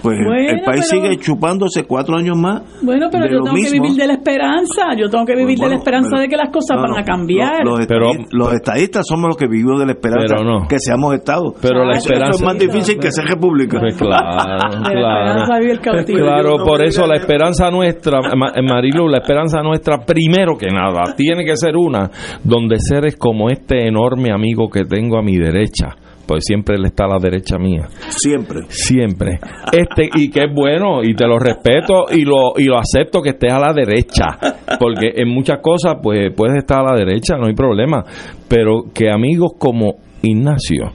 pues 0.03 0.19
el 0.19 0.61
país 0.63 0.89
sigue 0.89 1.17
chupándose 1.19 1.85
cuatro 1.85 2.17
años 2.17 2.37
más. 2.37 2.63
Bueno, 2.83 3.09
pero 3.11 3.27
yo 3.27 3.43
tengo 3.43 3.57
que 3.57 3.71
vivir 3.71 3.97
de 3.97 4.07
la 4.07 4.15
esperanza, 4.15 4.95
yo 4.97 5.09
tengo 5.09 5.25
que 5.25 5.37
vivir 5.37 5.59
de 5.59 5.69
la 5.69 5.77
esperanza 5.77 6.19
de 6.19 6.29
que 6.29 6.37
las 6.37 6.51
cosas 6.51 6.77
van 6.77 6.99
a 6.99 7.05
cambiar. 7.05 7.65
Los, 7.65 7.87
pero, 7.87 8.11
los 8.31 8.53
estadistas 8.53 9.07
somos 9.07 9.29
los 9.29 9.37
que 9.37 9.47
vivimos 9.47 9.79
de 9.79 9.87
la 9.87 9.93
esperanza 9.93 10.37
que 10.69 10.79
seamos 10.79 11.15
Estado. 11.15 11.55
Pero 11.61 11.85
la 11.85 11.97
esperanza 11.97 12.39
es 12.39 12.43
más 12.43 12.59
difícil 12.59 12.99
que 12.99 13.11
ser 13.11 13.25
república. 13.27 13.79
Pues 13.79 13.97
claro, 13.97 14.59
claro. 14.85 16.05
claro, 16.05 16.65
por 16.65 16.85
eso 16.85 17.07
la 17.07 17.17
esperanza 17.17 17.71
nuestra, 17.71 18.21
Marilu, 18.35 19.09
la 19.09 19.19
esperanza 19.19 19.63
nuestra, 19.63 19.99
primero 19.99 20.57
que 20.57 20.69
nada, 20.69 21.15
tiene 21.17 21.45
que 21.45 21.57
ser 21.57 21.77
una 21.77 22.11
donde 22.43 22.77
seres 22.79 23.17
como 23.17 23.51
este 23.51 23.87
enorme 23.87 24.33
amigo 24.33 24.69
que 24.69 24.85
tengo 24.85 25.19
a 25.19 25.23
mi 25.23 25.37
derecha 25.37 25.97
pues 26.33 26.45
siempre 26.47 26.77
él 26.77 26.87
está 26.87 27.05
a 27.05 27.09
la 27.09 27.19
derecha 27.19 27.59
mía. 27.59 27.91
Siempre. 28.09 28.61
Siempre. 28.69 29.39
Este, 29.71 30.09
y 30.15 30.31
que 30.31 30.45
es 30.45 30.55
bueno, 30.55 31.03
y 31.03 31.15
te 31.15 31.27
lo 31.27 31.39
respeto 31.39 32.07
y 32.11 32.23
lo, 32.23 32.55
y 32.57 32.65
lo 32.65 32.79
acepto 32.79 33.21
que 33.21 33.31
estés 33.31 33.53
a 33.53 33.59
la 33.59 33.75
derecha, 33.75 34.39
porque 34.81 35.13
en 35.17 35.29
muchas 35.29 35.59
cosas, 35.59 35.97
pues 36.03 36.33
puedes 36.35 36.57
estar 36.57 36.79
a 36.79 36.93
la 36.95 36.97
derecha, 36.97 37.37
no 37.37 37.49
hay 37.49 37.55
problema, 37.55 38.03
pero 38.49 38.85
que 38.95 39.11
amigos 39.11 39.51
como 39.59 39.97
Ignacio 40.23 40.95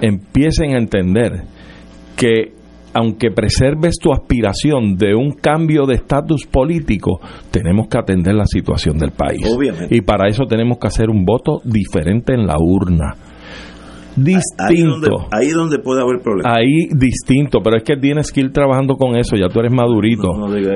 empiecen 0.00 0.76
a 0.76 0.78
entender 0.78 1.32
que 2.16 2.52
aunque 2.94 3.32
preserves 3.32 3.96
tu 4.00 4.12
aspiración 4.12 4.94
de 4.94 5.16
un 5.16 5.32
cambio 5.32 5.84
de 5.86 5.96
estatus 5.96 6.46
político, 6.46 7.18
tenemos 7.50 7.88
que 7.88 7.98
atender 7.98 8.36
la 8.36 8.46
situación 8.46 8.98
del 8.98 9.10
país. 9.10 9.44
Obviamente. 9.52 9.96
Y 9.96 10.02
para 10.02 10.28
eso 10.28 10.44
tenemos 10.44 10.78
que 10.78 10.86
hacer 10.86 11.10
un 11.10 11.24
voto 11.24 11.60
diferente 11.64 12.34
en 12.34 12.46
la 12.46 12.54
urna 12.56 13.16
distinto. 14.16 15.28
Ahí 15.30 15.50
donde, 15.50 15.78
puede 15.78 16.02
haber 16.02 16.20
problemas. 16.22 16.52
Ahí 16.56 16.88
distinto, 16.92 17.60
pero 17.62 17.76
es 17.76 17.84
que 17.84 17.96
tienes 17.96 18.32
que 18.32 18.40
ir 18.40 18.52
trabajando 18.52 18.96
con 18.96 19.16
eso, 19.16 19.36
ya 19.36 19.48
tú 19.48 19.60
eres 19.60 19.72
madurito. 19.72 20.28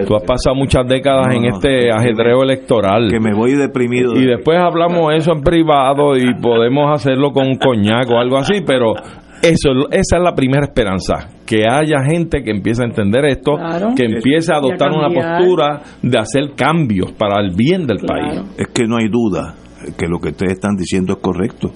tú 0.07 0.15
has 0.17 0.23
pasado 0.25 0.55
muchas 0.55 0.87
décadas 0.87 1.35
en 1.35 1.47
este 1.47 1.91
ajedreo 1.91 2.43
electoral. 2.43 3.09
Que 3.11 3.21
me 3.21 3.35
voy 3.35 3.55
deprimido. 3.55 4.15
Y 4.15 4.27
después 4.27 4.59
hablamos 4.59 5.15
eso 5.15 5.33
en 5.33 5.43
privado 5.43 6.17
y 6.17 6.35
podemos 6.41 6.93
hacerlo 6.93 7.33
con 7.33 7.47
un 7.47 7.57
coñac 7.57 8.09
o 8.11 8.19
algo 8.19 8.39
así, 8.39 8.63
pero 8.67 8.95
eso, 9.43 9.71
esa 9.91 10.17
es 10.17 10.23
la 10.23 10.35
primera 10.35 10.65
esperanza, 10.65 11.29
que 11.47 11.65
haya 11.67 12.03
gente 12.05 12.43
que 12.43 12.51
empiece 12.51 12.83
a 12.83 12.87
entender 12.87 13.25
esto, 13.25 13.53
que 13.97 14.05
empiece 14.05 14.53
a 14.53 14.57
adoptar 14.57 14.91
una 14.93 15.09
postura 15.09 15.81
de 16.03 16.19
hacer 16.19 16.51
cambios 16.55 17.13
para 17.13 17.41
el 17.41 17.55
bien 17.57 17.87
del 17.87 17.99
país. 17.99 18.43
Es 18.59 18.69
que 18.69 18.85
no 18.87 18.99
hay 18.99 19.09
duda 19.09 19.55
que 19.97 20.07
lo 20.07 20.19
que 20.19 20.31
ustedes 20.31 20.53
están 20.55 20.77
diciendo 20.77 21.15
es 21.15 21.19
correcto. 21.21 21.73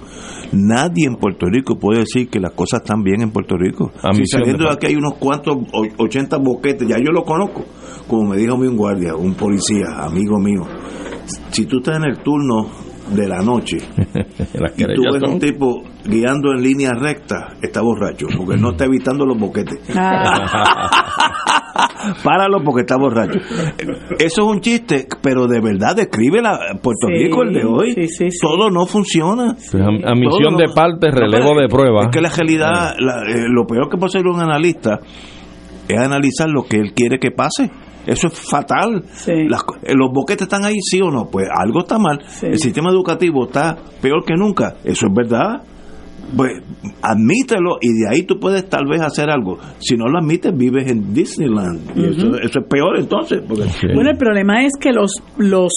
Nadie 0.51 1.07
en 1.07 1.15
Puerto 1.15 1.47
Rico 1.47 1.77
puede 1.77 1.99
decir 1.99 2.29
que 2.29 2.39
las 2.39 2.51
cosas 2.53 2.81
están 2.81 3.03
bien 3.03 3.21
en 3.21 3.31
Puerto 3.31 3.55
Rico. 3.57 3.91
si 4.13 4.25
saliendo 4.27 4.65
de 4.65 4.71
aquí 4.71 4.87
hay 4.87 4.95
unos 4.95 5.15
cuantos, 5.15 5.57
80 5.97 6.37
boquetes, 6.37 6.87
ya 6.87 6.97
yo 6.97 7.11
lo 7.11 7.23
conozco, 7.23 7.65
como 8.07 8.29
me 8.29 8.37
dijo 8.37 8.57
mi 8.57 8.67
un 8.67 8.77
guardia, 8.77 9.15
un 9.15 9.33
policía, 9.33 9.85
amigo 9.99 10.39
mío. 10.39 10.61
Si 11.51 11.65
tú 11.65 11.77
estás 11.77 11.97
en 11.97 12.05
el 12.05 12.19
turno 12.19 12.69
de 13.11 13.27
la 13.27 13.41
noche 13.41 13.77
y 14.77 14.83
tú 14.95 15.03
ves 15.11 15.21
un 15.27 15.39
tipo 15.39 15.83
guiando 16.05 16.51
en 16.53 16.63
línea 16.63 16.91
recta, 16.91 17.55
está 17.61 17.81
borracho, 17.81 18.27
porque 18.37 18.59
no 18.59 18.71
está 18.71 18.85
evitando 18.85 19.25
los 19.25 19.37
boquetes. 19.37 19.79
Páralo 22.23 22.63
porque 22.63 22.81
está 22.81 22.97
borracho. 22.97 23.39
Eso 24.19 24.41
es 24.41 24.47
un 24.47 24.61
chiste, 24.61 25.07
pero 25.21 25.47
de 25.47 25.59
verdad 25.59 25.95
describe 25.95 26.41
la 26.41 26.57
Puerto 26.81 27.07
Rico 27.07 27.43
el 27.43 27.53
de 27.53 27.65
hoy. 27.65 27.95
Todo 28.41 28.69
no 28.69 28.85
funciona. 28.85 29.51
a, 29.51 30.15
misión 30.15 30.57
de 30.57 30.67
parte, 30.73 31.11
relevo 31.11 31.59
de 31.59 31.67
prueba. 31.67 32.03
Es 32.03 32.09
que 32.09 32.21
la 32.21 32.29
realidad, 32.29 32.93
eh, 32.93 33.45
lo 33.49 33.65
peor 33.65 33.89
que 33.89 33.97
puede 33.97 34.11
ser 34.11 34.27
un 34.27 34.39
analista 34.39 34.99
es 35.87 35.99
analizar 35.99 36.49
lo 36.49 36.63
que 36.63 36.77
él 36.77 36.93
quiere 36.93 37.19
que 37.19 37.31
pase. 37.31 37.69
Eso 38.05 38.27
es 38.27 38.39
fatal. 38.39 39.03
Eh, 39.27 39.47
los 39.47 40.11
boquetes 40.13 40.43
están 40.43 40.63
ahí, 40.63 40.75
sí 40.79 41.01
o 41.01 41.09
no. 41.09 41.25
Pues 41.31 41.47
algo 41.51 41.79
está 41.79 41.97
mal. 41.97 42.19
El 42.41 42.59
sistema 42.59 42.91
educativo 42.91 43.45
está 43.45 43.75
peor 44.01 44.23
que 44.25 44.35
nunca. 44.35 44.75
Eso 44.83 45.07
es 45.07 45.13
verdad 45.13 45.63
pues 46.35 46.51
admítelo 47.01 47.77
y 47.81 47.89
de 47.89 48.09
ahí 48.09 48.23
tú 48.23 48.39
puedes 48.39 48.67
tal 48.69 48.85
vez 48.89 49.01
hacer 49.01 49.29
algo. 49.29 49.57
Si 49.79 49.95
no 49.95 50.05
lo 50.07 50.19
admites, 50.19 50.55
vives 50.55 50.89
en 50.89 51.13
Disneyland. 51.13 51.79
y 51.95 52.05
eso, 52.05 52.35
eso 52.37 52.59
es 52.59 52.65
peor 52.69 52.97
entonces. 52.99 53.41
Porque... 53.47 53.63
Bueno, 53.93 54.11
el 54.11 54.17
problema 54.17 54.63
es 54.65 54.73
que 54.79 54.91
los, 54.91 55.11
los, 55.37 55.73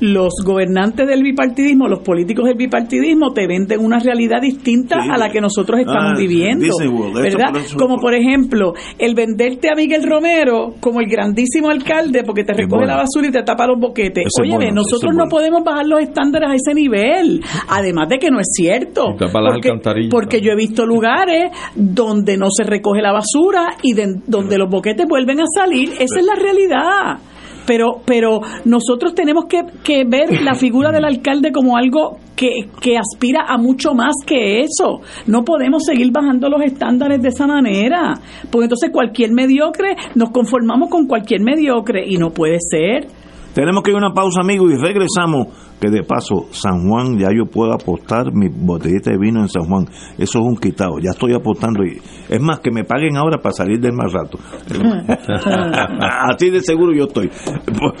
los 0.00 0.32
gobernantes 0.44 1.06
del 1.06 1.22
bipartidismo, 1.22 1.88
los 1.88 2.00
políticos 2.00 2.46
del 2.46 2.56
bipartidismo, 2.56 3.32
te 3.32 3.46
venden 3.46 3.80
una 3.84 3.98
realidad 3.98 4.40
distinta 4.40 5.02
Sí. 5.02 5.08
a 5.10 5.16
la 5.18 5.30
que 5.30 5.40
nosotros 5.40 5.80
estamos 5.80 6.12
Ah, 6.14 6.18
viviendo. 6.18 6.64
Disney 6.64 6.88
World, 6.88 7.18
eso 7.26 7.36
¿Verdad? 7.38 7.52
por 7.52 7.60
eso- 7.62 7.76
como 7.78 7.98
por 7.98 8.14
ejemplo, 8.14 8.72
el 8.98 9.14
venderte 9.14 9.68
a 9.70 9.74
Miguel 9.74 10.02
Romero 10.08 10.74
como 10.80 11.00
el 11.00 11.06
grandísimo 11.08 11.68
alcalde 11.70 12.22
porque 12.24 12.44
te 12.44 12.52
recoge 12.52 12.80
bueno. 12.84 12.86
la 12.94 12.96
basura 13.02 13.28
y 13.28 13.30
te 13.30 13.42
tapa 13.42 13.66
los 13.66 13.78
boquetes. 13.80 14.24
Oye, 14.40 14.54
bueno, 14.54 14.72
nosotros 14.76 15.12
no 15.12 15.24
bueno. 15.24 15.30
podemos 15.30 15.64
bajar 15.64 15.86
los 15.86 16.00
estándares 16.00 16.50
a 16.50 16.54
ese 16.54 16.74
nivel. 16.74 17.42
Además 17.68 18.08
de 18.08 18.18
que 18.18 18.30
no 18.30 18.38
es 18.40 18.46
cierto. 18.52 19.10
Y 19.14 19.18
tapa 19.18 19.40
las 19.40 19.54
Porque, 19.54 19.68
porque 20.10 20.40
yo 20.40 20.52
he 20.52 20.56
visto 20.56 20.86
lugares 20.86 21.50
donde 21.74 22.36
no 22.36 22.46
se 22.50 22.64
recoge 22.64 23.02
la 23.02 23.12
basura 23.12 23.76
y 23.82 23.92
de- 23.94 24.20
donde 24.26 24.58
los 24.58 24.68
boquetes 24.70 25.06
vuelven 25.08 25.40
a 25.40 25.44
salir. 25.54 25.90
Esa 25.90 26.18
es 26.20 26.24
la 26.26 26.34
realidad. 26.34 27.18
Pero, 27.66 28.02
pero 28.04 28.40
nosotros 28.66 29.14
tenemos 29.14 29.46
que, 29.46 29.62
que 29.82 30.04
ver 30.04 30.42
la 30.42 30.54
figura 30.54 30.92
del 30.92 31.06
alcalde 31.06 31.50
como 31.50 31.78
algo 31.78 32.18
que, 32.36 32.68
que 32.78 32.98
aspira 32.98 33.46
a 33.48 33.56
mucho 33.56 33.94
más 33.94 34.12
que 34.26 34.60
eso. 34.60 35.00
No 35.26 35.44
podemos 35.44 35.82
seguir 35.86 36.10
bajando 36.12 36.50
los 36.50 36.60
estándares 36.62 37.22
de 37.22 37.28
esa 37.30 37.46
manera. 37.46 38.20
Porque 38.50 38.64
entonces 38.64 38.90
cualquier 38.92 39.32
mediocre, 39.32 39.96
nos 40.14 40.30
conformamos 40.30 40.90
con 40.90 41.06
cualquier 41.06 41.40
mediocre 41.40 42.04
y 42.06 42.18
no 42.18 42.30
puede 42.34 42.58
ser. 42.60 43.06
Tenemos 43.54 43.82
que 43.82 43.90
ir 43.90 43.96
a 43.96 43.98
una 43.98 44.12
pausa, 44.12 44.40
amigos, 44.40 44.72
y 44.72 44.76
regresamos. 44.76 45.48
Que 45.80 45.90
de 45.90 46.02
paso, 46.02 46.46
San 46.50 46.88
Juan, 46.88 47.18
ya 47.18 47.28
yo 47.34 47.46
puedo 47.46 47.72
apostar 47.72 48.32
mi 48.32 48.48
botellita 48.48 49.10
de 49.10 49.18
vino 49.18 49.40
en 49.40 49.48
San 49.48 49.64
Juan. 49.64 49.86
Eso 50.18 50.38
es 50.38 50.44
un 50.44 50.56
quitado. 50.56 50.98
Ya 51.00 51.10
estoy 51.10 51.34
apostando. 51.34 51.84
y 51.84 52.00
Es 52.28 52.40
más, 52.40 52.60
que 52.60 52.70
me 52.70 52.84
paguen 52.84 53.16
ahora 53.16 53.38
para 53.38 53.52
salir 53.52 53.80
del 53.80 53.92
más 53.92 54.12
rato. 54.12 54.38
Así 56.30 56.50
de 56.50 56.60
seguro 56.60 56.92
yo 56.94 57.04
estoy. 57.04 57.30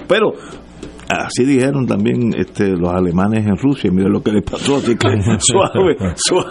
Pero. 0.08 0.32
Así 1.06 1.44
dijeron 1.44 1.86
también 1.86 2.32
este, 2.34 2.70
los 2.70 2.90
alemanes 2.90 3.46
en 3.46 3.58
Rusia, 3.58 3.90
miren 3.92 4.10
lo 4.10 4.22
que 4.22 4.32
les 4.32 4.42
pasó, 4.42 4.76
así 4.76 4.96
que 4.96 5.06
suave, 5.38 5.96
suave. 6.16 6.48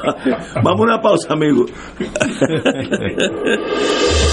Vamos 0.63 0.79
a 0.79 0.83
una 0.83 1.01
pausa, 1.01 1.33
amigos. 1.33 1.71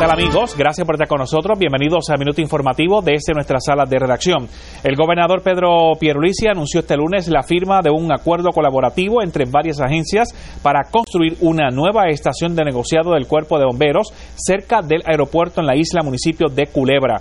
Tal 0.00 0.12
amigos? 0.12 0.56
Gracias 0.56 0.86
por 0.86 0.94
estar 0.94 1.08
con 1.08 1.18
nosotros. 1.18 1.58
Bienvenidos 1.58 2.08
al 2.08 2.18
Minuto 2.18 2.40
Informativo 2.40 3.02
desde 3.02 3.34
nuestra 3.34 3.60
sala 3.60 3.84
de 3.84 3.98
redacción. 3.98 4.48
El 4.82 4.96
gobernador 4.96 5.42
Pedro 5.42 5.92
Pierluisi 6.00 6.46
anunció 6.46 6.80
este 6.80 6.96
lunes 6.96 7.28
la 7.28 7.42
firma 7.42 7.82
de 7.82 7.90
un 7.90 8.10
acuerdo 8.10 8.48
colaborativo 8.48 9.22
entre 9.22 9.44
varias 9.44 9.78
agencias 9.78 10.34
para 10.62 10.84
construir 10.90 11.36
una 11.42 11.68
nueva 11.68 12.08
estación 12.08 12.56
de 12.56 12.64
negociado 12.64 13.12
del 13.12 13.26
Cuerpo 13.26 13.58
de 13.58 13.66
Bomberos 13.66 14.10
cerca 14.36 14.80
del 14.80 15.02
aeropuerto 15.04 15.60
en 15.60 15.66
la 15.66 15.76
isla 15.76 16.02
municipio 16.02 16.46
de 16.48 16.68
Culebra. 16.68 17.20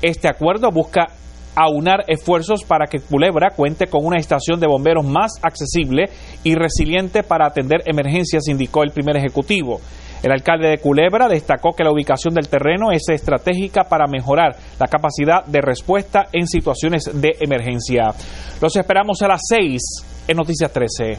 Este 0.00 0.26
acuerdo 0.26 0.70
busca 0.70 1.08
aunar 1.54 2.04
esfuerzos 2.08 2.64
para 2.64 2.86
que 2.86 3.00
Culebra 3.00 3.50
cuente 3.50 3.86
con 3.86 4.02
una 4.02 4.16
estación 4.16 4.58
de 4.60 4.66
bomberos 4.66 5.04
más 5.04 5.32
accesible 5.42 6.04
y 6.42 6.54
resiliente 6.54 7.22
para 7.22 7.46
atender 7.46 7.82
emergencias, 7.84 8.48
indicó 8.48 8.82
el 8.82 8.92
primer 8.92 9.18
ejecutivo. 9.18 9.80
El 10.24 10.32
alcalde 10.32 10.68
de 10.68 10.78
Culebra 10.78 11.28
destacó 11.28 11.72
que 11.76 11.84
la 11.84 11.92
ubicación 11.92 12.32
del 12.32 12.48
terreno 12.48 12.90
es 12.92 13.02
estratégica 13.10 13.82
para 13.84 14.06
mejorar 14.06 14.56
la 14.80 14.86
capacidad 14.86 15.44
de 15.44 15.60
respuesta 15.60 16.28
en 16.32 16.46
situaciones 16.46 17.10
de 17.12 17.36
emergencia. 17.40 18.04
Los 18.58 18.74
esperamos 18.74 19.20
a 19.20 19.28
las 19.28 19.42
6 19.46 19.82
en 20.26 20.36
Noticias 20.38 20.72
13. 20.72 21.18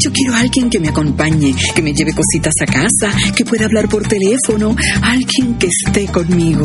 Yo 0.00 0.10
quiero 0.10 0.32
a 0.32 0.38
alguien 0.38 0.70
que 0.70 0.80
me 0.80 0.88
acompañe, 0.88 1.54
que 1.74 1.82
me 1.82 1.92
lleve 1.92 2.14
cositas 2.14 2.54
a 2.62 2.64
casa, 2.64 3.14
que 3.36 3.44
pueda 3.44 3.66
hablar 3.66 3.90
por 3.90 4.08
teléfono, 4.08 4.74
alguien 5.02 5.58
que 5.58 5.66
esté 5.66 6.06
conmigo. 6.10 6.64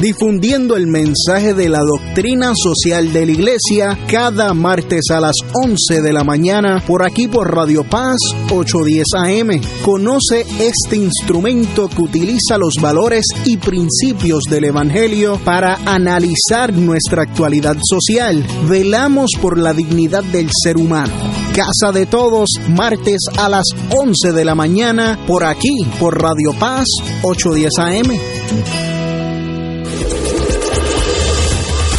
difundiendo 0.00 0.76
el 0.76 0.86
mensaje 0.86 1.52
de 1.54 1.68
la 1.68 1.80
doctrina 1.80 2.52
social 2.54 3.12
de 3.12 3.26
la 3.26 3.32
Iglesia 3.32 3.98
cada 4.10 4.54
martes 4.54 5.10
a 5.10 5.20
las 5.20 5.36
11 5.64 6.00
de 6.02 6.12
la 6.12 6.24
mañana 6.24 6.82
por 6.86 7.04
aquí 7.04 7.28
por 7.28 7.54
Radio 7.54 7.84
Paz 7.90 8.18
810 8.50 9.04
AM. 9.16 9.60
Conoce 9.82 10.46
este 10.60 10.96
instrumento 10.96 11.88
que 11.88 12.02
utiliza 12.02 12.56
los 12.56 12.74
valores 12.80 13.24
y 13.44 13.56
principios 13.56 14.44
del 14.48 14.66
Evangelio 14.66 15.40
para 15.44 15.74
analizar 15.84 16.72
nuestra 16.72 17.22
actualidad 17.22 17.76
social. 17.82 18.46
Velamos 18.68 19.30
por 19.42 19.58
la 19.58 19.74
dignidad 19.74 20.22
del 20.22 20.48
ser 20.62 20.76
humano. 20.76 21.12
Casa 21.52 21.90
de 21.92 22.06
Todos, 22.06 22.48
martes 22.68 23.22
a 23.36 23.48
las 23.48 23.66
11 23.90 24.32
de 24.32 24.44
la 24.44 24.54
mañana 24.54 25.18
por 25.26 25.44
aquí 25.44 25.84
por 25.98 26.22
Radio 26.22 26.52
Paz 26.58 26.86
810 27.22 27.78
AM. 27.78 28.20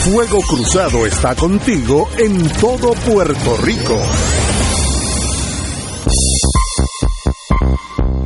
Fuego 0.06 0.42
Cruzado 0.42 1.06
está 1.06 1.36
contigo 1.36 2.10
en 2.18 2.50
todo 2.60 2.94
Puerto 2.94 3.58
Rico. 3.58 4.00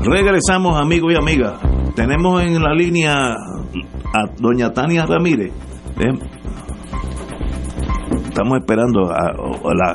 Regresamos, 0.05 0.79
amigos 0.79 1.13
y 1.13 1.17
amigas. 1.17 1.53
Tenemos 1.95 2.41
en 2.43 2.61
la 2.61 2.73
línea 2.73 3.13
a 3.13 4.25
doña 4.39 4.71
Tania 4.71 5.05
Ramírez. 5.05 5.51
Eh, 5.99 6.13
Estamos 8.27 8.57
esperando 8.59 9.11
a, 9.11 9.31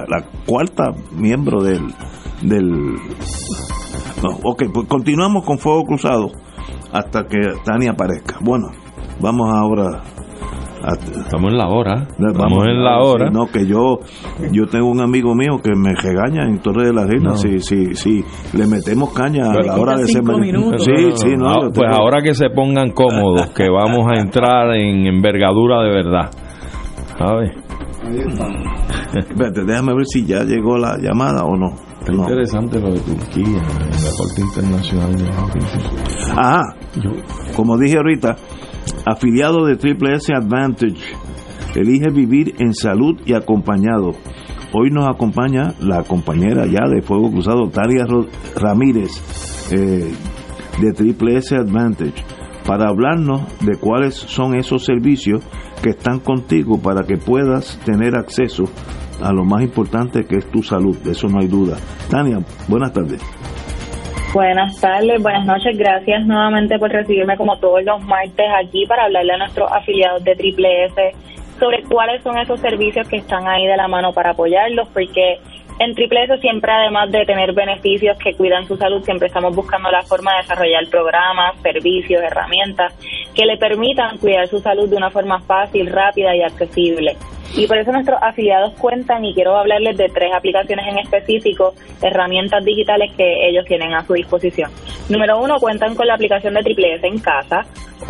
la 0.09 0.25
cuarta 0.47 0.93
miembro 1.13 1.63
del... 1.63 1.95
del 2.43 2.95
no, 4.23 4.31
ok, 4.43 4.65
pues 4.73 4.89
continuamos 4.89 5.45
con 5.45 5.59
Fuego 5.59 5.85
Cruzado 5.85 6.31
hasta 6.91 7.27
que 7.27 7.39
Tania 7.65 7.91
aparezca. 7.91 8.39
Bueno, 8.41 8.69
vamos 9.21 9.53
ahora 9.53 10.03
Estamos 10.83 11.51
en 11.53 11.59
la 11.59 11.69
hora. 11.69 12.07
Estamos 12.19 12.67
en 12.67 12.83
la 12.83 12.99
hora. 13.03 13.31
No, 13.31 13.47
que 13.47 13.67
yo 13.67 13.99
yo 14.51 14.67
tengo 14.67 14.89
un 14.89 15.01
amigo 15.01 15.35
mío 15.35 15.59
que 15.63 15.71
me 15.77 15.95
regaña 15.95 16.45
en 16.49 16.59
Torre 16.61 16.87
de 16.87 16.93
la 16.95 17.07
Reina. 17.07 17.31
No. 17.31 17.37
Si, 17.37 17.61
si, 17.61 17.95
si 17.95 18.25
le 18.57 18.67
metemos 18.67 19.13
caña 19.13 19.51
a 19.51 19.55
la 19.63 19.77
hora 19.77 19.97
de 19.97 20.07
cinco 20.07 20.33
ser 20.33 20.41
minutos. 20.41 20.85
Sí, 20.85 21.11
sí, 21.17 21.37
no. 21.37 21.49
Ah, 21.49 21.59
pues 21.61 21.73
tengo- 21.73 21.95
ahora 21.95 22.23
que 22.23 22.35
se 22.35 22.49
pongan 22.51 22.91
cómodos, 22.93 23.49
que 23.51 23.69
vamos 23.69 24.11
a 24.11 24.21
entrar 24.21 24.75
en 24.75 25.07
envergadura 25.07 25.83
de 25.83 25.91
verdad. 25.91 26.31
¿Sabes? 27.19 27.51
Espérate, 29.15 29.65
déjame 29.65 29.95
ver 29.95 30.07
si 30.07 30.25
ya 30.25 30.43
llegó 30.45 30.79
la 30.79 30.97
llamada 30.99 31.45
o 31.45 31.57
no. 31.57 31.69
Está 32.01 32.13
No. 32.13 32.23
interesante 32.23 32.81
lo 32.81 32.93
de 32.93 33.01
Turquía, 33.01 33.45
en 33.45 33.59
la 33.59 34.11
Corte 34.17 34.41
Internacional 34.41 35.15
de 35.17 35.27
Justicia. 35.33 36.35
Ajá, 36.35 36.63
como 37.55 37.77
dije 37.77 37.99
ahorita, 37.99 38.37
afiliado 39.05 39.65
de 39.65 39.77
Triple 39.77 40.15
S 40.15 40.33
Advantage, 40.35 41.17
elige 41.75 42.11
vivir 42.11 42.55
en 42.59 42.75
salud 42.75 43.21
y 43.25 43.35
acompañado. 43.35 44.13
Hoy 44.73 44.91
nos 44.91 45.09
acompaña 45.09 45.75
la 45.81 46.05
compañera 46.05 46.65
ya 46.67 46.89
de 46.89 47.03
Fuego 47.03 47.31
Cruzado, 47.31 47.69
Talia 47.71 48.07
Ramírez, 48.57 49.11
eh, 49.73 50.13
de 50.81 50.93
Triple 50.93 51.39
S 51.39 51.57
Advantage, 51.57 52.25
para 52.67 52.89
hablarnos 52.89 53.43
de 53.61 53.77
cuáles 53.77 54.15
son 54.15 54.55
esos 54.55 54.85
servicios 54.85 55.43
que 55.83 55.91
están 55.91 56.21
contigo 56.21 56.79
para 56.81 57.05
que 57.05 57.17
puedas 57.17 57.79
tener 57.85 58.15
acceso 58.17 58.65
a 59.23 59.33
lo 59.33 59.45
más 59.45 59.63
importante 59.63 60.25
que 60.25 60.37
es 60.37 60.51
tu 60.51 60.63
salud, 60.63 60.97
de 60.99 61.13
eso 61.13 61.29
no 61.29 61.41
hay 61.41 61.49
duda. 61.49 61.77
Tania, 62.09 62.39
buenas 62.69 62.93
tardes. 62.93 63.21
Buenas 64.33 64.81
tardes, 64.81 65.21
buenas 65.21 65.45
noches. 65.45 65.77
Gracias 65.77 66.25
nuevamente 66.25 66.79
por 66.79 66.89
recibirme 66.89 67.37
como 67.37 67.59
todos 67.59 67.83
los 67.83 68.01
martes 68.03 68.47
aquí 68.63 68.87
para 68.87 69.07
hablarle 69.07 69.33
a 69.33 69.39
nuestros 69.39 69.71
afiliados 69.73 70.23
de 70.23 70.37
Triple 70.37 70.85
S 70.85 71.15
sobre 71.59 71.83
cuáles 71.83 72.23
son 72.23 72.39
esos 72.39 72.61
servicios 72.61 73.09
que 73.09 73.17
están 73.17 73.49
ahí 73.49 73.67
de 73.67 73.77
la 73.77 73.89
mano 73.89 74.13
para 74.13 74.31
apoyarlos, 74.31 74.87
porque 74.95 75.41
en 75.81 75.95
Triple 75.95 76.25
S 76.25 76.39
siempre 76.39 76.71
además 76.71 77.11
de 77.11 77.25
tener 77.25 77.55
beneficios 77.55 78.17
que 78.19 78.35
cuidan 78.35 78.69
su 78.69 78.77
salud, 78.77 79.03
siempre 79.03 79.29
estamos 79.29 79.57
buscando 79.57 79.91
la 79.91 80.03
forma 80.03 80.33
de 80.33 80.43
desarrollar 80.43 80.87
programas, 80.91 81.59
servicios, 81.63 82.23
herramientas 82.23 82.95
que 83.35 83.47
le 83.47 83.57
permitan 83.57 84.19
cuidar 84.19 84.47
su 84.47 84.61
salud 84.61 84.91
de 84.91 84.97
una 84.97 85.11
forma 85.11 85.41
fácil, 85.41 85.87
rápida 85.87 86.37
y 86.37 86.43
accesible. 86.43 87.17
Y 87.57 87.67
por 87.67 87.79
eso 87.79 87.93
nuestros 87.93 88.19
afiliados 88.23 88.75
cuentan 88.75 89.25
y 89.25 89.33
quiero 89.33 89.57
hablarles 89.57 89.97
de 89.97 90.09
tres 90.11 90.31
aplicaciones 90.35 90.87
en 90.87 90.99
específico, 90.99 91.73
herramientas 92.03 92.63
digitales 92.63 93.13
que 93.17 93.49
ellos 93.49 93.65
tienen 93.65 93.95
a 93.95 94.05
su 94.05 94.13
disposición. 94.13 94.71
Número 95.09 95.41
uno, 95.41 95.59
cuentan 95.59 95.95
con 95.95 96.07
la 96.07 96.15
aplicación 96.15 96.55
de 96.55 96.63
Triple 96.63 96.97
S 96.97 97.07
en 97.07 97.19
casa, 97.19 97.63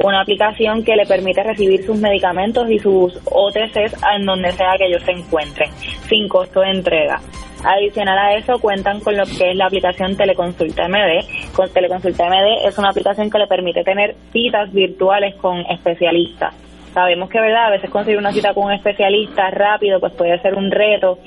una 0.02 0.22
aplicación 0.22 0.82
que 0.82 0.96
le 0.96 1.06
permite 1.06 1.44
recibir 1.44 1.84
sus 1.84 1.96
medicamentos 1.96 2.68
y 2.68 2.80
sus 2.80 3.16
OTCs 3.26 3.94
en 4.12 4.26
donde 4.26 4.50
sea 4.52 4.74
que 4.76 4.86
ellos 4.86 5.04
se 5.04 5.12
encuentren, 5.12 5.70
sin 6.08 6.28
costo 6.28 6.60
de 6.60 6.70
entrega. 6.70 7.20
Adicional 7.62 8.18
a 8.18 8.34
eso, 8.36 8.58
cuentan 8.58 9.00
con 9.00 9.16
lo 9.16 9.24
que 9.24 9.50
es 9.50 9.56
la 9.56 9.66
aplicación 9.66 10.16
Teleconsulta 10.16 10.88
MD. 10.88 11.52
Con 11.54 11.68
Teleconsulta 11.70 12.26
MD 12.26 12.66
es 12.66 12.78
una 12.78 12.88
aplicación 12.88 13.30
que 13.30 13.38
le 13.38 13.46
permite 13.46 13.84
tener 13.84 14.14
citas 14.32 14.72
virtuales 14.72 15.34
con 15.36 15.58
especialistas. 15.66 16.54
Sabemos 16.94 17.28
que, 17.28 17.38
¿verdad? 17.38 17.66
A 17.66 17.70
veces 17.70 17.90
conseguir 17.90 18.18
una 18.18 18.32
cita 18.32 18.54
con 18.54 18.64
un 18.64 18.72
especialista 18.72 19.50
rápido 19.50 20.00
pues 20.00 20.12
puede 20.14 20.40
ser 20.40 20.54
un 20.54 20.70
reto. 20.70 21.18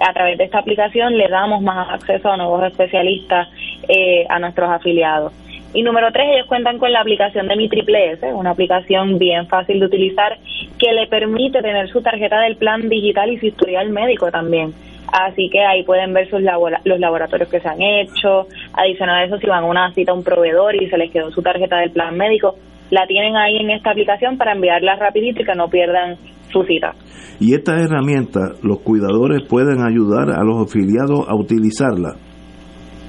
A 0.00 0.12
través 0.14 0.38
de 0.38 0.44
esta 0.44 0.60
aplicación 0.60 1.16
le 1.16 1.28
damos 1.28 1.60
más 1.60 1.88
acceso 1.90 2.30
a 2.30 2.36
nuevos 2.38 2.64
especialistas 2.64 3.48
eh, 3.86 4.24
a 4.28 4.38
nuestros 4.38 4.70
afiliados. 4.70 5.32
Y 5.74 5.82
número 5.82 6.10
tres, 6.10 6.26
ellos 6.32 6.46
cuentan 6.48 6.78
con 6.78 6.92
la 6.92 7.00
aplicación 7.00 7.48
de 7.48 7.56
Mi 7.56 7.68
Triple 7.68 8.12
S, 8.12 8.32
una 8.32 8.50
aplicación 8.50 9.18
bien 9.18 9.46
fácil 9.46 9.78
de 9.80 9.86
utilizar 9.86 10.38
que 10.78 10.92
le 10.92 11.06
permite 11.06 11.62
tener 11.62 11.88
su 11.88 12.02
tarjeta 12.02 12.40
del 12.40 12.56
plan 12.56 12.88
digital 12.88 13.30
y 13.30 13.38
su 13.38 13.46
historial 13.46 13.90
médico 13.90 14.30
también. 14.30 14.74
Así 15.12 15.50
que 15.50 15.60
ahí 15.60 15.82
pueden 15.84 16.14
ver 16.14 16.28
sus 16.30 16.40
labora- 16.40 16.80
los 16.84 16.98
laboratorios 16.98 17.50
que 17.50 17.60
se 17.60 17.68
han 17.68 17.82
hecho. 17.82 18.46
Adicional 18.72 19.20
a 19.20 19.24
eso, 19.24 19.38
si 19.38 19.46
van 19.46 19.64
a 19.64 19.66
una 19.66 19.92
cita 19.92 20.12
a 20.12 20.14
un 20.14 20.24
proveedor 20.24 20.74
y 20.74 20.88
se 20.88 20.96
les 20.96 21.12
quedó 21.12 21.30
su 21.30 21.42
tarjeta 21.42 21.76
del 21.78 21.90
plan 21.90 22.16
médico, 22.16 22.54
la 22.90 23.06
tienen 23.06 23.36
ahí 23.36 23.56
en 23.58 23.70
esta 23.70 23.90
aplicación 23.90 24.38
para 24.38 24.52
enviarla 24.52 24.96
rapidito 24.96 25.42
y 25.42 25.44
que 25.44 25.54
no 25.54 25.68
pierdan 25.68 26.16
su 26.50 26.62
cita. 26.64 26.94
Y 27.40 27.54
estas 27.54 27.84
herramientas, 27.84 28.62
los 28.62 28.80
cuidadores 28.80 29.42
pueden 29.48 29.84
ayudar 29.84 30.30
a 30.30 30.44
los 30.44 30.66
afiliados 30.66 31.28
a 31.28 31.34
utilizarla. 31.34 32.14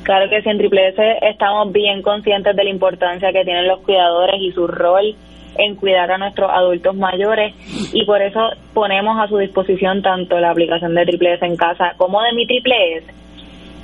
Claro 0.03 0.29
que 0.29 0.41
sí, 0.41 0.49
en 0.49 0.57
Triple 0.57 0.89
S 0.89 1.01
estamos 1.29 1.71
bien 1.71 2.01
conscientes 2.01 2.55
de 2.55 2.63
la 2.63 2.69
importancia 2.69 3.31
que 3.31 3.45
tienen 3.45 3.67
los 3.67 3.79
cuidadores 3.81 4.35
y 4.41 4.51
su 4.51 4.67
rol 4.67 5.15
en 5.57 5.75
cuidar 5.75 6.11
a 6.11 6.17
nuestros 6.17 6.49
adultos 6.51 6.95
mayores 6.95 7.53
y 7.93 8.05
por 8.05 8.21
eso 8.21 8.39
ponemos 8.73 9.19
a 9.19 9.27
su 9.27 9.37
disposición 9.37 10.01
tanto 10.01 10.39
la 10.39 10.51
aplicación 10.51 10.95
de 10.95 11.05
Triple 11.05 11.33
S 11.33 11.45
en 11.45 11.55
casa 11.57 11.93
como 11.97 12.21
de 12.21 12.33
mi 12.33 12.45
Triple 12.47 12.95
S 12.97 13.07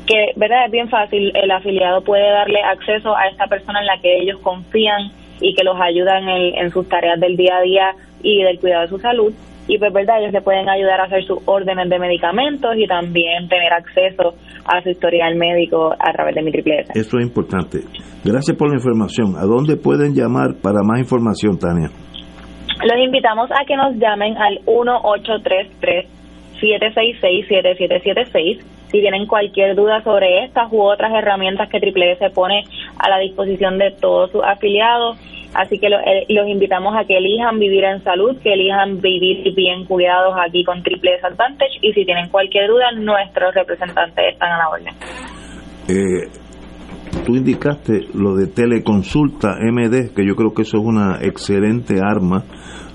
que 0.07 0.32
verdad 0.38 0.65
es 0.65 0.72
bien 0.72 0.89
fácil. 0.89 1.32
El 1.36 1.51
afiliado 1.51 2.01
puede 2.01 2.28
darle 2.32 2.61
acceso 2.63 3.15
a 3.15 3.28
esta 3.28 3.45
persona 3.45 3.80
en 3.82 3.86
la 3.86 3.99
que 4.01 4.17
ellos 4.22 4.39
confían 4.41 5.11
y 5.39 5.53
que 5.53 5.63
los 5.63 5.80
ayuda 5.80 6.17
en, 6.17 6.30
el- 6.30 6.55
en 6.57 6.72
sus 6.72 6.89
tareas 6.89 7.20
del 7.20 7.38
día 7.38 7.57
a 7.57 7.61
día 7.61 7.91
y 8.24 8.41
del 8.41 8.59
cuidado 8.59 8.82
de 8.84 8.88
su 8.88 8.97
salud 8.99 9.32
y 9.70 9.78
pues 9.78 9.93
verdad 9.93 10.20
ellos 10.20 10.34
le 10.34 10.41
pueden 10.41 10.67
ayudar 10.67 10.99
a 10.99 11.03
hacer 11.05 11.24
sus 11.24 11.38
órdenes 11.45 11.88
de 11.89 11.99
medicamentos 11.99 12.72
y 12.76 12.88
también 12.88 13.47
tener 13.47 13.72
acceso 13.72 14.34
a 14.65 14.82
su 14.82 14.89
historial 14.89 15.36
médico 15.36 15.93
a 15.93 16.11
través 16.11 16.34
de 16.34 16.41
mi 16.41 16.51
triple 16.51 16.82
S. 16.82 16.91
Eso 16.99 17.20
es 17.20 17.26
importante. 17.26 17.78
Gracias 18.26 18.57
por 18.57 18.70
la 18.70 18.76
información. 18.76 19.36
¿A 19.38 19.45
dónde 19.45 19.78
pueden 19.78 20.15
llamar 20.15 20.57
para 20.61 20.82
más 20.82 20.99
información, 20.99 21.59
Tania? 21.59 21.89
Los 22.82 22.97
invitamos 22.97 23.51
a 23.51 23.63
que 23.65 23.76
nos 23.76 23.95
llamen 23.95 24.36
al 24.38 24.59
1833 24.65 26.07
766 26.59 27.47
7776 27.47 28.80
si 28.89 28.99
tienen 28.99 29.28
cualquier 29.28 29.76
duda 29.76 30.01
sobre 30.03 30.45
estas 30.45 30.72
u 30.72 30.82
otras 30.82 31.13
herramientas 31.13 31.70
que 31.70 31.80
Triple 31.80 32.13
S 32.13 32.30
pone 32.32 32.63
a 32.97 33.07
la 33.07 33.20
disposición 33.20 33.78
de 33.78 33.91
todos 33.91 34.32
sus 34.32 34.41
afiliados. 34.43 35.17
Así 35.53 35.79
que 35.79 35.87
eh, 35.87 36.25
los 36.29 36.47
invitamos 36.47 36.95
a 36.95 37.05
que 37.05 37.17
elijan 37.17 37.57
vivir 37.57 37.83
en 37.83 38.03
salud, 38.03 38.37
que 38.41 38.53
elijan 38.53 39.01
vivir 39.01 39.53
bien 39.55 39.85
cuidados 39.85 40.35
aquí 40.37 40.63
con 40.63 40.83
Triple 40.83 41.11
Advantage 41.23 41.79
y 41.81 41.91
si 41.93 42.05
tienen 42.05 42.29
cualquier 42.29 42.67
duda, 42.67 42.91
nuestros 42.95 43.53
representantes 43.55 44.25
están 44.33 44.51
a 44.51 44.57
la 44.59 44.69
orden. 44.69 44.93
Eh, 45.87 46.29
tú 47.25 47.35
indicaste 47.35 48.05
lo 48.13 48.35
de 48.35 48.47
teleconsulta 48.47 49.57
MD, 49.59 50.13
que 50.13 50.25
yo 50.25 50.35
creo 50.35 50.53
que 50.53 50.61
eso 50.61 50.77
es 50.77 50.83
una 50.83 51.17
excelente 51.21 51.99
arma 51.99 52.43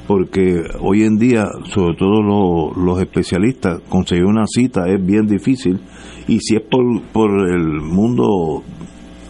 porque 0.07 0.63
hoy 0.81 1.03
en 1.03 1.17
día, 1.17 1.47
sobre 1.65 1.97
todo 1.97 2.73
los 2.77 3.01
especialistas, 3.01 3.81
conseguir 3.89 4.27
una 4.27 4.47
cita 4.47 4.87
es 4.87 5.05
bien 5.05 5.27
difícil 5.27 5.81
y 6.29 6.39
si 6.41 6.57
es 6.57 6.63
por, 6.63 6.83
por 7.13 7.31
el 7.31 7.81
mundo 7.81 8.63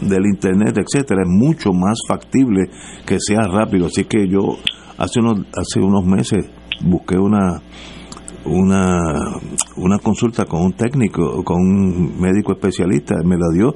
del 0.00 0.26
internet, 0.26 0.78
etcétera, 0.78 1.22
es 1.22 1.28
mucho 1.28 1.72
más 1.72 1.98
factible 2.08 2.70
que 3.06 3.18
sea 3.20 3.42
rápido. 3.42 3.86
Así 3.86 4.04
que 4.04 4.28
yo 4.28 4.56
hace 4.98 5.20
unos 5.20 5.40
hace 5.56 5.80
unos 5.80 6.04
meses 6.04 6.46
busqué 6.82 7.16
una 7.16 7.60
una 8.44 9.00
una 9.76 9.98
consulta 9.98 10.44
con 10.44 10.62
un 10.62 10.72
técnico, 10.72 11.42
con 11.44 11.56
un 11.56 12.20
médico 12.20 12.52
especialista, 12.52 13.16
me 13.24 13.36
la 13.36 13.48
dio 13.54 13.74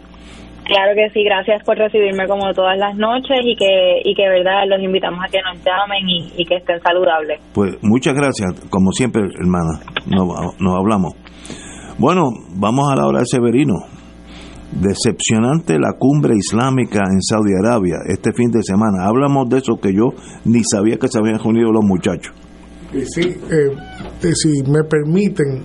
Claro 0.65 0.93
que 0.95 1.11
sí, 1.13 1.25
gracias 1.25 1.63
por 1.65 1.77
recibirme 1.77 2.27
como 2.29 2.53
todas 2.55 2.79
las 2.79 2.97
noches 2.97 3.39
y 3.43 3.57
que, 3.57 4.01
y 4.05 4.15
que 4.15 4.29
verdad 4.29 4.63
los 4.69 4.81
invitamos 4.81 5.21
a 5.25 5.29
que 5.29 5.39
nos 5.43 5.59
llamen 5.65 6.09
y, 6.09 6.45
que 6.45 6.57
estén 6.57 6.81
saludables. 6.81 7.41
Pues 7.53 7.77
muchas 7.83 8.15
gracias, 8.15 8.55
como 8.71 8.93
siempre, 8.93 9.23
hermana, 9.23 9.81
nos, 10.07 10.61
nos 10.61 10.75
hablamos. 10.79 11.15
Bueno, 11.99 12.31
vamos 12.55 12.91
a 12.93 12.97
la 12.97 13.07
hora 13.07 13.21
de 13.21 13.27
Severino. 13.27 13.75
Decepcionante 14.73 15.79
la 15.79 15.93
cumbre 15.99 16.35
islámica 16.35 17.01
en 17.13 17.21
Saudi 17.21 17.53
Arabia 17.59 17.97
este 18.09 18.33
fin 18.33 18.51
de 18.51 18.63
semana. 18.63 19.07
Hablamos 19.07 19.49
de 19.51 19.59
eso 19.59 19.77
que 19.81 19.93
yo 19.93 20.11
ni 20.45 20.63
sabía 20.65 20.97
que 20.97 21.09
se 21.09 21.19
habían 21.19 21.39
reunido 21.39 21.71
los 21.71 21.85
muchachos. 21.85 22.35
Sí, 22.93 23.23
eh, 23.23 23.77
eh, 24.23 24.35
si 24.35 24.63
me 24.71 24.85
permiten, 24.85 25.65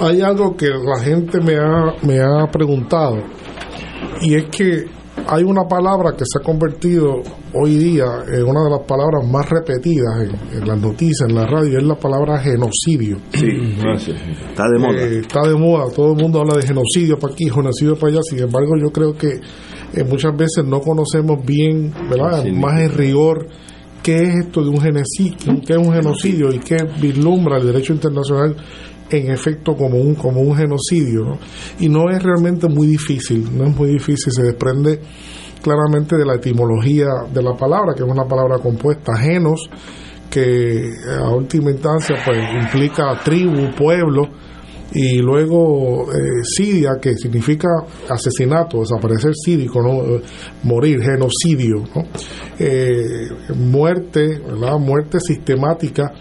hay 0.00 0.20
algo 0.22 0.56
que 0.56 0.68
la 0.68 1.02
gente 1.02 1.40
me 1.40 1.56
ha, 1.56 1.94
me 2.06 2.20
ha 2.20 2.46
preguntado 2.50 3.18
y 4.20 4.34
es 4.34 4.44
que 4.46 4.84
hay 5.26 5.42
una 5.42 5.64
palabra 5.64 6.12
que 6.12 6.24
se 6.24 6.38
ha 6.40 6.42
convertido 6.42 7.22
hoy 7.54 7.76
día 7.76 8.04
en 8.28 8.44
una 8.44 8.64
de 8.64 8.70
las 8.70 8.80
palabras 8.86 9.26
más 9.28 9.48
repetidas 9.48 10.28
en, 10.52 10.66
las 10.66 10.80
noticias, 10.80 11.28
en 11.28 11.34
la 11.34 11.46
radio, 11.46 11.78
es 11.78 11.84
la 11.84 11.96
palabra 11.96 12.38
genocidio. 12.38 13.18
Sí, 13.32 13.46
está 14.50 14.64
de 14.68 14.78
moda. 14.78 15.02
Eh, 15.02 15.18
está 15.20 15.42
de 15.42 15.54
moda, 15.54 15.92
todo 15.94 16.12
el 16.12 16.22
mundo 16.22 16.40
habla 16.40 16.56
de 16.56 16.66
genocidio 16.66 17.18
para 17.18 17.32
aquí, 17.32 17.48
genocidio 17.48 17.96
para 17.96 18.12
allá, 18.12 18.20
sin 18.22 18.38
embargo 18.38 18.76
yo 18.80 18.90
creo 18.90 19.16
que 19.16 19.40
eh, 19.92 20.04
muchas 20.04 20.36
veces 20.36 20.64
no 20.64 20.80
conocemos 20.80 21.44
bien, 21.44 21.92
¿verdad? 22.08 22.44
más 22.52 22.80
en 22.80 22.92
rigor 22.92 23.48
qué 24.02 24.22
es 24.22 24.46
esto 24.46 24.62
de 24.62 24.70
un 24.70 24.80
genocidio, 24.80 25.60
qué 25.66 25.74
es 25.74 25.78
un 25.78 25.92
genocidio 25.92 26.52
y 26.52 26.58
qué 26.58 26.76
vislumbra 27.00 27.58
el 27.58 27.66
derecho 27.66 27.92
internacional 27.92 28.56
en 29.10 29.30
efecto 29.30 29.76
como 29.76 29.98
un, 29.98 30.14
como 30.14 30.40
un 30.40 30.56
genocidio. 30.56 31.38
Y 31.78 31.88
no 31.88 32.10
es 32.10 32.22
realmente 32.22 32.68
muy 32.68 32.86
difícil, 32.86 33.48
no 33.56 33.66
es 33.66 33.76
muy 33.76 33.90
difícil, 33.90 34.32
se 34.32 34.42
desprende 34.42 35.00
claramente 35.62 36.16
de 36.16 36.24
la 36.24 36.36
etimología 36.36 37.08
de 37.32 37.42
la 37.42 37.54
palabra, 37.54 37.94
que 37.94 38.02
es 38.02 38.08
una 38.08 38.24
palabra 38.24 38.58
compuesta, 38.58 39.16
genos, 39.16 39.68
que 40.30 40.92
a 41.18 41.28
última 41.34 41.70
instancia 41.70 42.16
pues 42.24 42.38
implica 42.62 43.20
tribu, 43.22 43.74
pueblo, 43.76 44.28
y 44.92 45.18
luego 45.18 46.12
eh, 46.12 46.98
que 47.00 47.14
significa 47.14 47.68
asesinato, 48.08 48.80
desaparecer 48.80 49.32
sídico, 49.34 49.80
¿no? 49.82 50.16
Eh, 50.16 50.22
morir, 50.64 51.00
genocidio, 51.00 51.84
¿no? 51.94 52.02
Eh, 52.58 53.28
muerte, 53.54 54.40
¿verdad? 54.44 54.78
muerte 54.78 55.20
sistemática 55.20 56.12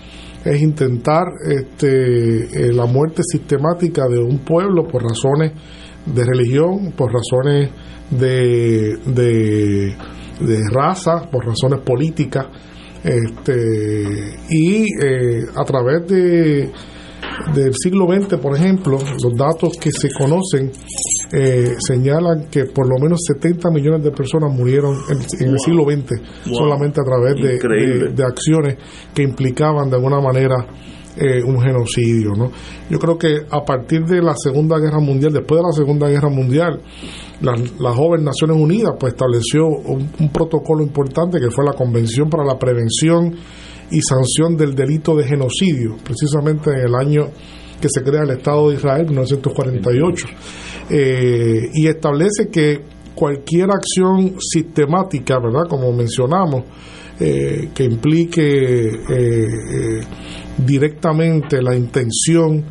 es 0.44 0.62
intentar 0.62 1.26
este, 1.46 2.68
eh, 2.68 2.74
la 2.74 2.86
muerte 2.86 3.22
sistemática 3.24 4.08
de 4.08 4.20
un 4.20 4.40
pueblo 4.40 4.88
por 4.88 5.04
razones 5.04 5.54
de 6.06 6.24
religión, 6.24 6.94
por 6.96 7.12
razones 7.12 7.70
de, 8.10 8.98
de, 9.06 9.96
raza, 10.72 11.30
por 11.30 11.46
razones 11.46 11.82
políticas, 11.82 12.48
este, 13.04 14.38
y 14.50 14.84
eh, 15.02 15.46
a 15.56 15.64
través 15.64 16.08
de 16.08 16.72
del 17.54 17.74
siglo 17.74 18.06
XX, 18.08 18.38
por 18.38 18.56
ejemplo, 18.56 18.98
los 19.24 19.36
datos 19.36 19.74
que 19.80 19.92
se 19.92 20.10
conocen 20.12 20.72
eh, 21.32 21.76
señalan 21.80 22.48
que 22.50 22.66
por 22.66 22.88
lo 22.88 22.98
menos 23.00 23.20
70 23.28 23.70
millones 23.70 24.04
de 24.04 24.12
personas 24.12 24.52
murieron 24.52 24.98
en, 25.10 25.48
el 25.48 25.60
siglo 25.60 25.84
XX 25.84 26.22
solamente 26.52 27.00
a 27.02 27.04
través 27.04 27.36
de, 27.36 28.10
de, 28.14 28.24
acciones 28.24 28.78
que 29.14 29.22
implicaban 29.22 29.90
de 29.90 29.98
alguna 29.98 30.20
manera 30.20 30.66
eh, 31.16 31.44
un 31.44 31.62
genocidio. 31.62 32.32
¿no? 32.36 32.52
Yo 32.90 32.98
creo 32.98 33.18
que 33.18 33.46
a 33.50 33.64
partir 33.64 34.06
de 34.06 34.22
la 34.22 34.34
Segunda 34.36 34.80
Guerra 34.80 35.00
Mundial, 35.00 35.32
después 35.34 35.60
de 35.62 35.68
la 35.68 35.74
Segunda 35.74 36.08
Guerra 36.10 36.30
Mundial, 36.30 36.82
la, 37.42 37.54
la 37.80 37.94
joven 37.94 38.24
Naciones 38.24 38.58
Unidas 38.58 38.94
pues 39.00 39.14
estableció 39.14 39.68
un 39.68 40.32
protocolo 40.34 40.84
importante 40.84 41.40
que 41.40 41.52
fue 41.52 41.64
la 41.64 41.74
Convención 41.74 42.30
para 42.30 42.44
la 42.44 42.58
Prevención 42.58 43.36
y 43.92 44.02
sanción 44.02 44.56
del 44.56 44.76
delito 44.76 45.16
de 45.16 45.26
genocidio, 45.26 45.96
precisamente 46.04 46.72
en 46.72 46.88
el 46.88 46.96
año 46.96 47.28
que 47.80 47.88
se 47.90 48.04
crea 48.04 48.24
el 48.24 48.32
Estado 48.32 48.70
de 48.70 48.76
Israel, 48.76 49.06
1948, 49.06 50.28
eh, 50.90 51.70
y 51.74 51.88
establece 51.88 52.50
que 52.52 52.82
cualquier 53.14 53.70
acción 53.72 54.36
sistemática, 54.40 55.40
¿verdad? 55.40 55.68
Como 55.70 55.92
mencionamos, 55.92 56.64
eh, 57.20 57.70
que 57.74 57.84
implique 57.84 58.90
eh, 59.10 60.02
directamente 60.58 61.62
la 61.62 61.76
intención 61.76 62.64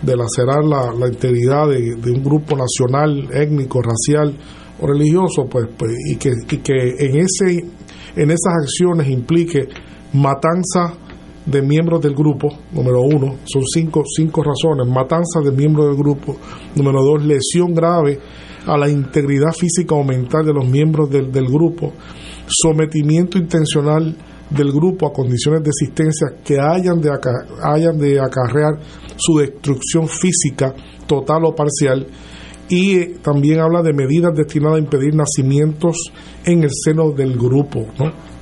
de 0.00 0.16
lacerar 0.16 0.64
la, 0.64 1.08
integridad 1.08 1.68
de, 1.68 2.10
un 2.10 2.22
grupo 2.22 2.56
nacional, 2.56 3.28
étnico, 3.32 3.82
racial 3.82 4.34
o 4.80 4.86
religioso, 4.86 5.46
pues, 5.50 5.68
pues 5.76 5.92
y, 6.08 6.16
que, 6.16 6.32
y 6.50 6.58
que 6.58 6.94
en, 6.98 7.16
ese, 7.16 7.64
en 8.14 8.30
esas 8.30 8.54
acciones 8.62 9.08
implique 9.08 9.68
matanza 10.12 10.94
de 11.46 11.62
miembros 11.62 12.00
del 12.00 12.14
grupo, 12.14 12.48
número 12.72 13.00
uno, 13.00 13.36
son 13.44 13.62
cinco, 13.72 14.02
cinco 14.04 14.42
razones, 14.42 14.86
matanza 14.86 15.40
de 15.40 15.52
miembros 15.52 15.86
del 15.86 15.96
grupo, 15.96 16.36
número 16.74 17.02
dos, 17.02 17.24
lesión 17.24 17.72
grave 17.72 18.18
a 18.66 18.76
la 18.76 18.88
integridad 18.88 19.52
física 19.56 19.94
o 19.94 20.02
mental 20.02 20.44
de 20.44 20.52
los 20.52 20.68
miembros 20.68 21.08
del, 21.08 21.30
del 21.30 21.46
grupo, 21.46 21.92
sometimiento 22.48 23.38
intencional 23.38 24.16
del 24.50 24.72
grupo 24.72 25.06
a 25.06 25.12
condiciones 25.12 25.62
de 25.62 25.70
existencia 25.70 26.28
que 26.44 26.58
hayan 26.60 27.00
de, 27.00 28.20
acarrear 28.20 28.78
su 29.16 29.38
destrucción 29.38 30.08
física 30.08 30.74
total 31.06 31.44
o 31.44 31.54
parcial. 31.54 32.06
Y 32.68 32.96
eh, 32.96 33.16
también 33.22 33.60
habla 33.60 33.82
de 33.82 33.92
medidas 33.92 34.34
destinadas 34.34 34.76
a 34.76 34.80
impedir 34.80 35.14
nacimientos 35.14 35.96
en 36.44 36.64
el 36.64 36.70
seno 36.72 37.12
del 37.12 37.36
grupo, 37.36 37.86
¿no? 37.98 38.35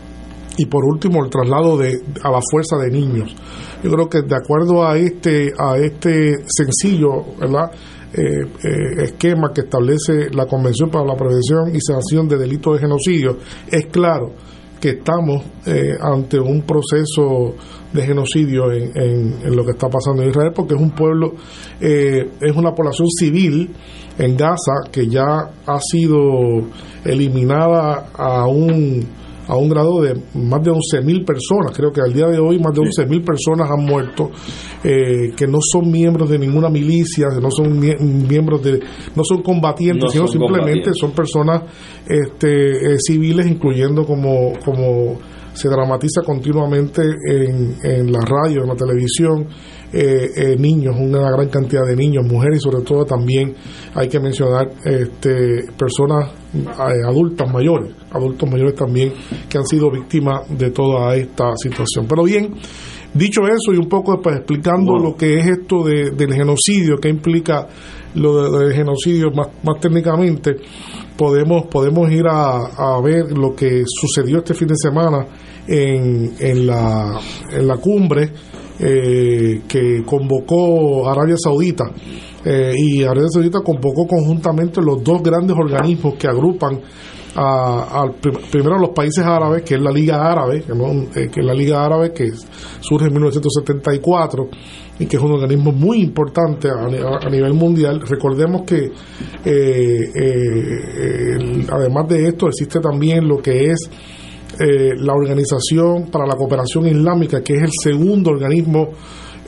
Y 0.57 0.67
por 0.67 0.85
último 0.85 1.25
el 1.25 1.31
traslado 1.31 1.77
de 1.77 2.01
a 2.23 2.31
la 2.31 2.41
fuerza 2.51 2.77
de 2.77 2.91
niños. 2.91 3.35
Yo 3.83 3.91
creo 3.91 4.09
que 4.09 4.23
de 4.23 4.37
acuerdo 4.37 4.87
a 4.87 4.97
este 4.97 5.53
a 5.59 5.77
este 5.78 6.35
sencillo, 6.47 7.24
¿verdad? 7.39 7.70
esquema 8.16 9.53
que 9.53 9.62
establece 9.62 10.31
la 10.33 10.47
Convención 10.47 10.89
para 10.89 11.05
la 11.05 11.16
Prevención 11.16 11.74
y 11.74 11.81
Sanción 11.81 12.28
de 12.28 12.39
Delitos 12.39 12.74
de 12.74 12.83
Genocidio, 12.83 13.39
es 13.69 13.87
claro 13.87 14.31
que 14.81 14.91
estamos 14.91 15.43
ante 16.01 16.39
un 16.39 16.62
proceso 16.62 17.57
de 17.93 18.03
genocidio 18.03 18.70
en, 18.70 18.93
en, 19.43 19.57
lo 19.57 19.65
que 19.65 19.73
está 19.73 19.89
pasando 19.89 20.23
en 20.23 20.28
Israel, 20.28 20.53
porque 20.55 20.74
es 20.74 20.81
un 20.81 20.93
pueblo, 20.93 21.33
es 21.81 22.55
una 22.55 22.73
población 22.73 23.09
civil 23.09 23.74
en 24.19 24.37
Gaza 24.37 24.89
que 24.93 25.09
ya 25.09 25.51
ha 25.66 25.81
sido 25.81 26.20
eliminada 27.05 28.11
a 28.15 28.47
un 28.47 29.05
a 29.47 29.57
un 29.57 29.69
grado 29.69 30.01
de 30.01 30.15
más 30.35 30.62
de 30.62 30.71
11.000 30.71 31.25
personas. 31.25 31.77
Creo 31.77 31.93
que 31.93 32.01
al 32.01 32.12
día 32.12 32.27
de 32.27 32.39
hoy 32.39 32.59
más 32.59 32.75
de 32.75 32.81
11.000 32.81 33.25
personas 33.25 33.71
han 33.71 33.85
muerto, 33.85 34.31
eh, 34.83 35.33
que 35.37 35.47
no 35.47 35.59
son 35.61 35.91
miembros 35.91 36.31
de 36.31 36.39
ninguna 36.39 36.69
milicia, 36.69 37.29
no 37.41 37.51
son 37.51 37.79
miembros 37.79 38.62
de, 38.62 38.81
no 39.15 39.25
son 39.25 39.43
combatientes, 39.43 40.12
sino 40.12 40.27
simplemente 40.27 40.91
son 40.95 41.12
personas 41.12 41.62
este, 42.07 42.93
eh, 42.93 42.97
civiles, 42.99 43.47
incluyendo 43.47 44.05
como, 44.05 44.53
como 44.65 45.19
se 45.53 45.69
dramatiza 45.69 46.23
continuamente 46.23 47.03
en, 47.03 47.77
en 47.83 48.12
la 48.12 48.21
radio, 48.21 48.62
en 48.62 48.69
la 48.69 48.75
televisión, 48.75 49.47
eh, 49.97 50.29
eh, 50.35 50.57
niños, 50.59 50.97
una 50.99 51.31
gran 51.31 51.49
cantidad 51.49 51.87
de 51.87 51.95
niños, 51.95 52.27
mujeres 52.27 52.59
y 52.59 52.61
sobre 52.62 52.83
todo 52.83 53.05
también 53.05 53.55
hay 53.95 54.09
que 54.09 54.19
mencionar 54.19 54.69
este, 54.85 55.66
personas 55.79 56.33
eh, 56.53 57.07
adultas 57.07 57.49
mayores, 57.53 57.95
adultos 58.15 58.49
mayores 58.51 58.74
también 58.74 59.12
que 59.49 59.59
han 59.59 59.66
sido 59.66 59.91
víctimas 59.91 60.43
de 60.49 60.70
toda 60.70 61.15
esta 61.16 61.53
situación. 61.57 62.07
Pero 62.09 62.24
bien, 62.24 62.55
dicho 63.12 63.43
eso 63.43 63.73
y 63.73 63.77
un 63.77 63.89
poco 63.89 64.20
pues, 64.23 64.36
explicando 64.36 64.97
lo 64.97 65.15
que 65.16 65.35
es 65.35 65.47
esto 65.47 65.85
de, 65.85 66.11
del 66.11 66.32
genocidio, 66.32 66.97
que 66.97 67.09
implica 67.09 67.66
lo 68.15 68.59
del 68.59 68.73
genocidio 68.73 69.31
más, 69.32 69.49
más 69.62 69.81
técnicamente, 69.81 70.57
podemos, 71.16 71.66
podemos 71.66 72.11
ir 72.11 72.27
a, 72.28 72.97
a, 72.97 73.01
ver 73.01 73.36
lo 73.36 73.55
que 73.55 73.82
sucedió 73.86 74.39
este 74.39 74.55
fin 74.55 74.69
de 74.69 74.77
semana 74.77 75.27
en, 75.66 76.35
en, 76.39 76.66
la, 76.66 77.19
en 77.53 77.66
la 77.66 77.77
cumbre 77.77 78.31
eh, 78.78 79.62
que 79.69 80.03
convocó 80.05 81.09
Arabia 81.09 81.36
Saudita. 81.36 81.85
Eh, 82.45 82.73
y 82.77 83.03
Arabia 83.03 83.28
Saudita 83.32 83.61
convocó 83.61 84.07
conjuntamente 84.07 84.82
los 84.82 85.03
dos 85.03 85.23
grandes 85.23 85.57
organismos 85.57 86.15
que 86.15 86.27
agrupan 86.27 86.81
a, 87.36 88.06
primero 88.51 88.77
a 88.77 88.81
los 88.81 88.90
países 88.90 89.24
árabes, 89.24 89.62
que 89.62 89.74
es 89.74 89.81
la 89.81 89.90
Liga 89.90 90.31
Árabe, 90.31 90.59
eh, 90.59 91.28
que, 91.32 91.40
es 91.40 91.47
la 91.47 91.55
Liga 91.55 91.85
Árabe 91.85 92.12
que 92.12 92.31
surge 92.81 93.06
en 93.06 93.12
1974 93.12 94.48
y 95.01 95.06
que 95.06 95.16
es 95.16 95.23
un 95.23 95.32
organismo 95.32 95.73
muy 95.73 96.01
importante 96.01 96.69
a, 96.70 97.28
nivel 97.28 97.55
mundial. 97.55 98.01
Recordemos 98.01 98.62
que 98.62 98.93
además 101.70 102.09
de 102.09 102.28
esto 102.28 102.47
existe 102.48 102.81
también 102.81 103.27
lo 103.27 103.39
que 103.39 103.70
es 103.70 103.90
eh, 104.61 104.94
la 104.97 105.15
Organización 105.15 106.11
para 106.12 106.27
la 106.27 106.36
Cooperación 106.36 106.86
Islámica, 106.86 107.43
que 107.43 107.55
es 107.55 107.62
el 107.62 107.73
segundo 107.82 108.31
organismo 108.31 108.90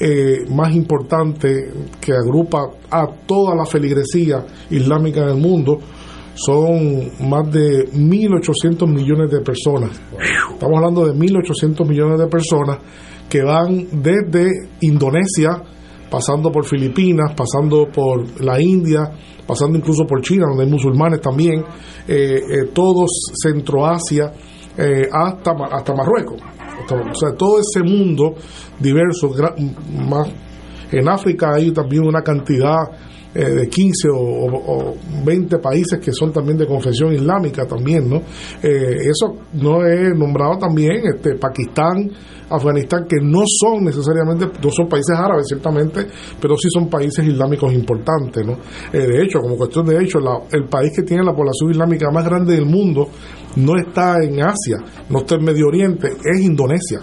eh, 0.00 0.44
más 0.50 0.74
importante 0.74 1.70
que 2.00 2.12
agrupa 2.12 2.70
a 2.90 3.06
toda 3.24 3.54
la 3.54 3.64
feligresía 3.64 4.44
islámica 4.70 5.22
en 5.22 5.28
el 5.28 5.36
mundo, 5.36 5.78
son 6.36 7.28
más 7.28 7.50
de 7.50 7.90
1.800 7.92 8.86
millones 8.86 9.30
de 9.30 9.40
personas. 9.40 9.98
Estamos 10.52 10.76
hablando 10.76 11.06
de 11.06 11.14
1.800 11.14 11.88
millones 11.88 12.18
de 12.18 12.26
personas 12.26 12.78
que 13.28 13.42
van 13.42 13.86
desde 13.90 14.68
Indonesia, 14.82 15.62
pasando 16.10 16.52
por 16.52 16.64
Filipinas, 16.66 17.32
pasando 17.34 17.88
por 17.90 18.40
la 18.40 18.60
India, 18.60 19.10
pasando 19.46 19.78
incluso 19.78 20.04
por 20.06 20.20
China, 20.20 20.44
donde 20.48 20.64
hay 20.64 20.70
musulmanes 20.70 21.20
también, 21.20 21.64
eh, 22.06 22.40
todos 22.72 23.10
Centroasia, 23.42 24.32
eh, 24.76 25.08
hasta, 25.10 25.52
hasta 25.72 25.94
Marruecos. 25.94 26.40
o 26.90 27.14
sea, 27.14 27.34
todo 27.36 27.58
ese 27.58 27.82
mundo 27.82 28.34
diverso, 28.78 29.34
más, 30.06 30.28
en 30.92 31.08
África 31.08 31.54
hay 31.54 31.72
también 31.72 32.06
una 32.06 32.20
cantidad 32.22 32.76
eh, 33.36 33.50
de 33.50 33.68
15 33.68 34.08
o, 34.14 34.94
20 35.24 35.58
países 35.58 35.98
que 36.00 36.10
son 36.10 36.32
también 36.32 36.56
de 36.56 36.66
confesión 36.66 37.12
islámica 37.12 37.66
también, 37.66 38.08
¿no? 38.08 38.22
Eh, 38.62 39.10
eso 39.10 39.36
no 39.52 39.84
he 39.84 40.14
nombrado 40.14 40.58
también 40.58 41.02
este 41.14 41.34
Pakistán, 41.34 42.10
Afganistán, 42.48 43.06
que 43.06 43.16
no 43.20 43.42
son 43.44 43.84
necesariamente, 43.84 44.46
no 44.46 44.70
son 44.70 44.88
países 44.88 45.16
árabes 45.18 45.46
ciertamente, 45.48 46.06
pero 46.40 46.56
sí 46.56 46.68
son 46.72 46.88
países 46.88 47.26
islámicos 47.26 47.72
importantes, 47.74 48.46
¿no? 48.46 48.56
de 48.92 49.22
hecho, 49.22 49.40
como 49.40 49.56
cuestión 49.56 49.84
de 49.84 50.02
hecho, 50.02 50.18
el 50.52 50.64
país 50.64 50.92
que 50.94 51.02
tiene 51.02 51.24
la 51.24 51.34
población 51.34 51.72
islámica 51.72 52.10
más 52.10 52.24
grande 52.24 52.54
del 52.54 52.66
mundo 52.66 53.08
no 53.56 53.76
está 53.76 54.22
en 54.22 54.40
Asia, 54.40 54.78
no 55.10 55.18
está 55.18 55.34
en 55.34 55.44
Medio 55.44 55.66
Oriente, 55.66 56.08
es 56.24 56.40
Indonesia 56.40 57.00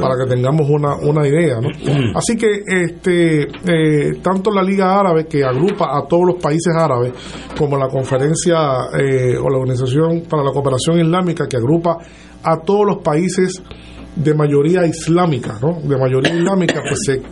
para 0.00 0.16
que 0.16 0.34
tengamos 0.34 0.68
una, 0.68 0.96
una 0.96 1.26
idea. 1.26 1.60
¿no? 1.60 1.68
Así 2.14 2.36
que 2.36 2.62
este, 2.66 3.42
eh, 3.42 4.14
tanto 4.22 4.50
la 4.50 4.62
Liga 4.62 4.98
Árabe, 4.98 5.26
que 5.26 5.44
agrupa 5.44 5.96
a 5.96 6.06
todos 6.06 6.26
los 6.26 6.42
países 6.42 6.74
árabes, 6.76 7.12
como 7.56 7.76
la 7.76 7.88
conferencia 7.88 8.56
eh, 8.98 9.36
o 9.36 9.48
la 9.48 9.58
Organización 9.58 10.22
para 10.28 10.42
la 10.42 10.52
Cooperación 10.52 11.00
Islámica, 11.00 11.46
que 11.46 11.56
agrupa 11.56 11.98
a 12.42 12.60
todos 12.60 12.86
los 12.86 12.98
países 13.02 13.62
de 14.16 14.34
mayoría 14.34 14.84
islámica, 14.84 15.58
¿no? 15.62 15.80
de 15.80 15.96
mayoría 15.96 16.34
islámica, 16.34 16.80
pues 16.82 16.98
se, 17.04 17.22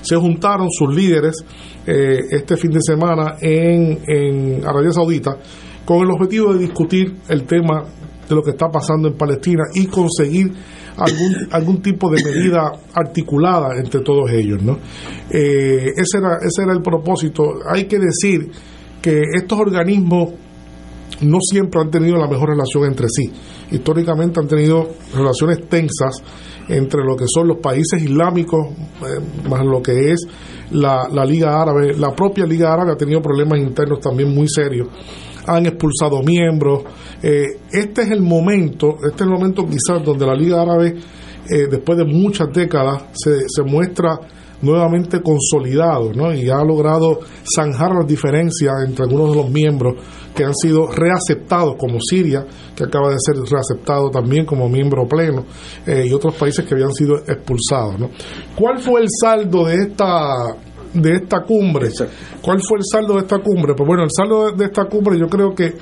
se 0.00 0.16
juntaron 0.16 0.68
sus 0.70 0.94
líderes 0.94 1.44
eh, 1.86 2.18
este 2.30 2.56
fin 2.56 2.70
de 2.70 2.80
semana 2.80 3.36
en, 3.40 3.98
en 4.06 4.66
Arabia 4.66 4.92
Saudita 4.92 5.36
con 5.84 6.02
el 6.02 6.10
objetivo 6.10 6.54
de 6.54 6.60
discutir 6.60 7.16
el 7.28 7.44
tema 7.44 7.84
de 8.28 8.34
lo 8.34 8.42
que 8.42 8.50
está 8.50 8.68
pasando 8.68 9.08
en 9.08 9.14
Palestina 9.14 9.64
y 9.74 9.86
conseguir 9.86 10.52
algún, 10.96 11.48
algún 11.50 11.82
tipo 11.82 12.10
de 12.10 12.22
medida 12.22 12.72
articulada 12.94 13.76
entre 13.76 14.00
todos 14.00 14.30
ellos. 14.30 14.62
¿no? 14.62 14.78
Eh, 15.30 15.92
ese, 15.96 16.18
era, 16.18 16.36
ese 16.36 16.62
era 16.62 16.72
el 16.72 16.82
propósito. 16.82 17.42
Hay 17.68 17.84
que 17.84 17.98
decir 17.98 18.50
que 19.00 19.22
estos 19.34 19.58
organismos 19.58 20.30
no 21.22 21.38
siempre 21.40 21.80
han 21.80 21.90
tenido 21.90 22.16
la 22.16 22.28
mejor 22.28 22.50
relación 22.50 22.84
entre 22.84 23.06
sí. 23.08 23.30
Históricamente 23.70 24.40
han 24.40 24.48
tenido 24.48 24.88
relaciones 25.14 25.68
tensas 25.68 26.22
entre 26.68 27.02
lo 27.04 27.16
que 27.16 27.24
son 27.26 27.48
los 27.48 27.58
países 27.58 28.02
islámicos, 28.02 28.68
eh, 29.02 29.48
más 29.48 29.64
lo 29.64 29.82
que 29.82 30.12
es 30.12 30.26
la, 30.70 31.08
la 31.10 31.24
Liga 31.24 31.60
Árabe. 31.60 31.94
La 31.98 32.14
propia 32.14 32.46
Liga 32.46 32.72
Árabe 32.72 32.92
ha 32.92 32.96
tenido 32.96 33.20
problemas 33.20 33.58
internos 33.58 34.00
también 34.00 34.32
muy 34.34 34.48
serios 34.48 34.88
han 35.50 35.66
expulsado 35.66 36.22
miembros. 36.22 36.84
Eh, 37.22 37.58
este 37.72 38.02
es 38.02 38.10
el 38.10 38.22
momento, 38.22 38.96
este 38.96 39.24
es 39.24 39.28
el 39.28 39.30
momento 39.30 39.66
quizás 39.66 40.04
donde 40.04 40.26
la 40.26 40.34
Liga 40.34 40.62
Árabe, 40.62 40.94
eh, 41.48 41.66
después 41.70 41.98
de 41.98 42.04
muchas 42.04 42.48
décadas, 42.52 43.04
se, 43.12 43.62
muestra 43.64 44.18
nuevamente 44.62 45.20
consolidado 45.22 46.12
¿no? 46.12 46.34
y 46.34 46.50
ha 46.50 46.62
logrado 46.62 47.20
zanjar 47.54 47.92
las 47.94 48.06
diferencias 48.06 48.74
entre 48.86 49.04
algunos 49.04 49.30
de 49.30 49.36
los 49.36 49.50
miembros 49.50 49.94
que 50.34 50.44
han 50.44 50.54
sido 50.54 50.86
reaceptados, 50.86 51.76
como 51.76 51.98
Siria, 52.00 52.46
que 52.76 52.84
acaba 52.84 53.08
de 53.08 53.16
ser 53.18 53.36
reaceptado 53.36 54.10
también 54.10 54.44
como 54.44 54.68
miembro 54.68 55.08
pleno, 55.08 55.44
eh, 55.86 56.06
y 56.06 56.12
otros 56.12 56.34
países 56.34 56.64
que 56.64 56.74
habían 56.74 56.92
sido 56.92 57.16
expulsados. 57.16 58.10
¿Cuál 58.54 58.78
fue 58.78 59.00
el 59.00 59.08
saldo 59.08 59.64
de 59.64 59.74
esta 59.76 60.56
de 60.94 61.16
esta 61.16 61.42
cumbre. 61.42 61.88
¿Cuál 62.42 62.60
fue 62.62 62.78
el 62.78 62.84
saldo 62.84 63.14
de 63.14 63.20
esta 63.20 63.38
cumbre? 63.38 63.74
Pues 63.74 63.86
bueno, 63.86 64.04
el 64.04 64.10
saldo 64.10 64.52
de 64.52 64.64
esta 64.64 64.84
cumbre 64.86 65.18
yo 65.18 65.26
creo 65.28 65.54
que, 65.54 65.74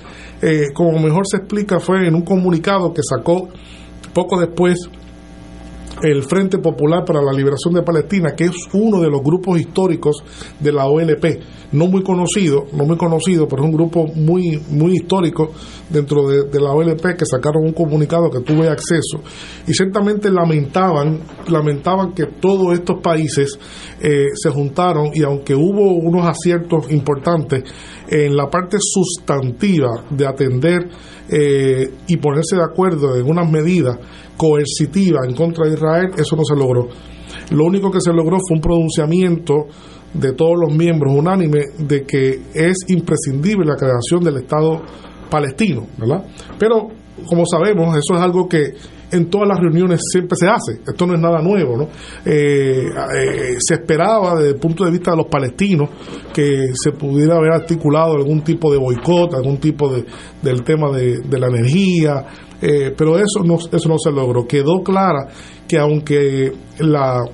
eh, 0.43 0.73
como 0.75 0.99
mejor 0.99 1.25
se 1.27 1.39
explica, 1.39 1.81
fue 1.81 2.07
en 2.07 2.15
un 2.15 2.23
comunicado 2.23 2.93
que 2.93 3.03
sacó 3.03 3.49
poco 4.13 4.39
después 4.39 4.89
el 6.03 6.23
Frente 6.23 6.59
Popular 6.59 7.05
para 7.05 7.23
la 7.23 7.33
Liberación 7.33 7.75
de 7.75 7.83
Palestina, 7.83 8.35
que 8.37 8.45
es 8.45 8.57
uno 8.73 9.01
de 9.01 9.11
los 9.11 9.21
grupos 9.23 9.59
históricos 9.59 10.23
de 10.61 10.73
la 10.73 10.87
OLP, 10.87 11.25
no 11.73 11.87
muy 11.87 12.03
conocido, 12.03 12.67
no 12.73 12.85
muy 12.85 12.97
conocido, 12.97 13.47
pero 13.49 13.63
es 13.63 13.69
un 13.69 13.77
grupo 13.77 14.07
muy, 14.07 14.61
muy 14.71 14.95
histórico 14.95 15.53
dentro 15.91 16.27
de, 16.29 16.61
la 16.61 16.73
OLP 16.73 17.17
que 17.17 17.27
sacaron 17.27 17.65
un 17.65 17.73
comunicado 17.73 18.31
que 18.31 18.41
tuve 18.41 18.69
acceso. 18.69 19.21
Y 19.67 19.73
ciertamente 19.73 20.31
lamentaban, 20.31 21.21
lamentaban 21.49 22.13
que 22.13 22.27
todos 22.41 22.75
estos 22.75 23.01
países 23.01 23.59
eh, 24.01 24.27
se 24.35 24.51
juntaron 24.51 25.11
y 25.15 25.23
aunque 25.23 25.55
hubo 25.55 25.95
unos 25.95 26.27
aciertos 26.27 26.91
importantes 26.91 27.65
en 28.09 28.37
la 28.37 28.49
parte 28.49 28.79
sustantiva 28.81 30.05
de 30.11 30.27
atender 30.27 30.89
eh, 31.29 31.91
y 32.07 32.17
ponerse 32.17 32.57
de 32.57 32.65
acuerdo 32.65 33.17
en 33.17 33.29
unas 33.29 33.51
medidas 33.51 33.99
coercitivas 34.39 35.27
en 35.29 35.35
contra 35.35 35.67
de 35.67 35.75
Israel, 35.75 36.07
eso 36.17 36.35
no 36.35 36.45
se 36.45 36.57
logró. 36.57 36.89
Lo 37.51 37.65
único 37.65 37.91
que 37.91 38.01
se 38.01 38.13
logró 38.13 38.39
fue 38.47 38.57
un 38.57 38.63
pronunciamiento 38.63 39.67
de 40.15 40.33
todos 40.33 40.57
los 40.59 40.75
miembros 40.75 41.13
unánime 41.15 41.61
de 41.79 42.05
que 42.05 42.41
es 42.55 42.77
imprescindible 42.89 43.67
la 43.67 43.77
creación 43.77 44.23
del 44.25 44.39
Estado 44.39 44.81
palestino, 45.29 45.87
¿verdad? 45.99 46.25
Pero, 46.59 46.89
como 47.27 47.45
sabemos, 47.45 47.95
eso 47.97 48.15
es 48.15 48.21
algo 48.21 48.49
que, 48.49 48.73
en 49.11 49.31
todas 49.31 49.49
las 49.49 49.59
reuniones 49.59 50.01
siempre 50.11 50.37
se 50.37 50.47
hace. 50.47 50.81
Esto 50.87 51.07
no 51.07 51.15
es 51.15 51.21
nada 51.21 51.41
nuevo, 51.41 51.77
¿no? 51.77 51.89
Eh, 52.25 52.85
eh, 52.87 53.57
se 53.59 53.75
esperaba 53.75 54.35
desde 54.37 54.51
el 54.51 54.57
punto 54.57 54.85
de 54.85 54.91
vista 54.91 55.13
de 55.13 55.19
los 55.19 55.27
palestinos 55.27 55.91
que 56.33 56.69
se 56.75 56.93
pudiera 56.93 57.37
haber 57.37 57.53
articulado 57.53 58.15
algún 58.15 58.43
tipo 58.43 58.71
de 58.71 58.79
boicot, 58.79 59.35
algún 59.35 59.59
tipo 59.59 59.93
de 59.93 60.05
del 60.43 60.63
tema 60.63 60.91
de 60.93 61.39
la 61.39 61.49
energía, 61.49 62.27
eh, 62.61 62.93
pero 62.97 63.17
eso 63.19 63.43
no, 63.45 63.57
eso 63.57 63.89
no 63.89 63.99
se 63.99 64.11
logró. 64.11 64.47
Quedó 64.47 64.83
clara 64.83 65.29
que 65.67 65.79
aunque 65.79 66.53
la 66.79 67.25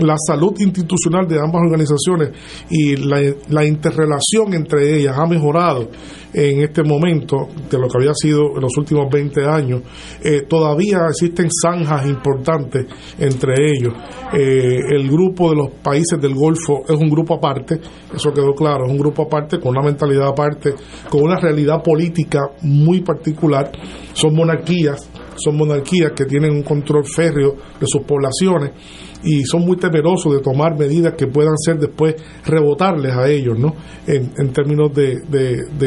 la 0.00 0.16
salud 0.26 0.54
institucional 0.58 1.26
de 1.26 1.38
ambas 1.38 1.62
organizaciones 1.64 2.30
y 2.70 2.96
la, 2.96 3.20
la, 3.48 3.64
interrelación 3.64 4.54
entre 4.54 4.96
ellas 4.96 5.16
ha 5.18 5.26
mejorado 5.26 5.88
en 6.32 6.60
este 6.60 6.82
momento 6.82 7.48
de 7.70 7.78
lo 7.78 7.88
que 7.88 7.98
había 7.98 8.12
sido 8.14 8.54
en 8.54 8.60
los 8.60 8.76
últimos 8.76 9.06
20 9.10 9.44
años. 9.46 9.82
Eh, 10.22 10.42
todavía 10.48 10.98
existen 11.08 11.48
zanjas 11.50 12.06
importantes 12.06 12.86
entre 13.18 13.54
ellos. 13.72 13.94
Eh, 14.32 14.80
el 14.90 15.08
grupo 15.08 15.50
de 15.50 15.56
los 15.56 15.70
países 15.82 16.20
del 16.20 16.34
Golfo 16.34 16.82
es 16.86 16.96
un 16.96 17.08
grupo 17.08 17.34
aparte, 17.34 17.80
eso 18.14 18.32
quedó 18.32 18.54
claro, 18.54 18.84
es 18.86 18.90
un 18.90 18.98
grupo 18.98 19.22
aparte, 19.22 19.58
con 19.58 19.70
una 19.70 19.82
mentalidad 19.82 20.28
aparte, 20.28 20.74
con 21.08 21.22
una 21.22 21.38
realidad 21.40 21.82
política 21.82 22.40
muy 22.62 23.00
particular. 23.00 23.70
Son 24.12 24.34
monarquías, 24.34 25.07
son 25.38 25.56
monarquías 25.56 26.12
que 26.12 26.24
tienen 26.24 26.52
un 26.52 26.62
control 26.62 27.04
férreo 27.04 27.56
de 27.80 27.86
sus 27.86 28.02
poblaciones 28.02 28.72
y 29.24 29.42
son 29.44 29.62
muy 29.62 29.76
temerosos 29.76 30.32
de 30.32 30.40
tomar 30.40 30.78
medidas 30.78 31.14
que 31.14 31.26
puedan 31.26 31.56
ser 31.58 31.78
después 31.78 32.14
rebotarles 32.44 33.12
a 33.12 33.28
ellos, 33.28 33.58
¿no? 33.58 33.74
En, 34.06 34.30
en 34.38 34.52
términos 34.52 34.92
de, 34.94 35.16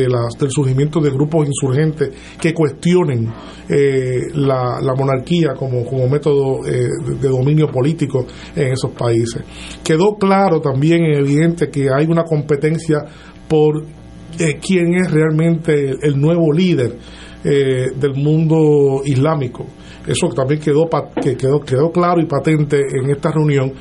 las, 0.08 0.38
del 0.38 0.52
surgimiento 0.52 1.00
de 1.00 1.12
grupos 1.12 1.48
insurgentes 1.48 2.12
que 2.40 2.54
cuestionen 2.54 3.32
eh, 3.70 4.28
la, 4.34 4.94
monarquía 4.98 5.54
como, 5.56 5.84
método 6.10 6.66
eh, 6.68 6.88
de, 7.06 7.16
de, 7.16 7.30
dominio 7.30 7.68
político 7.68 8.26
en 8.56 8.74
esos 8.74 8.92
países. 8.92 9.44
Quedó 9.84 10.16
claro 10.16 10.60
también, 10.60 11.06
evidente, 11.06 11.70
que 11.70 11.88
hay 11.90 12.08
una 12.08 12.24
competencia 12.24 13.06
por 13.48 13.84
eh, 14.40 14.60
quién 14.62 14.96
es 14.96 15.12
realmente 15.12 15.96
el 16.02 16.20
nuevo 16.20 16.52
líder 16.54 16.98
eh, 17.44 17.92
del 17.96 18.14
mundo 18.16 19.02
islámico. 19.06 19.66
Eso 20.06 20.30
también 20.30 20.60
quedó, 20.60 20.90
que 21.22 21.36
quedó, 21.36 21.60
quedó 21.60 21.92
claro 21.92 22.22
y 22.22 22.26
patente 22.26 22.80
en 22.80 23.12
esta 23.12 23.32
reunión. 23.32 23.72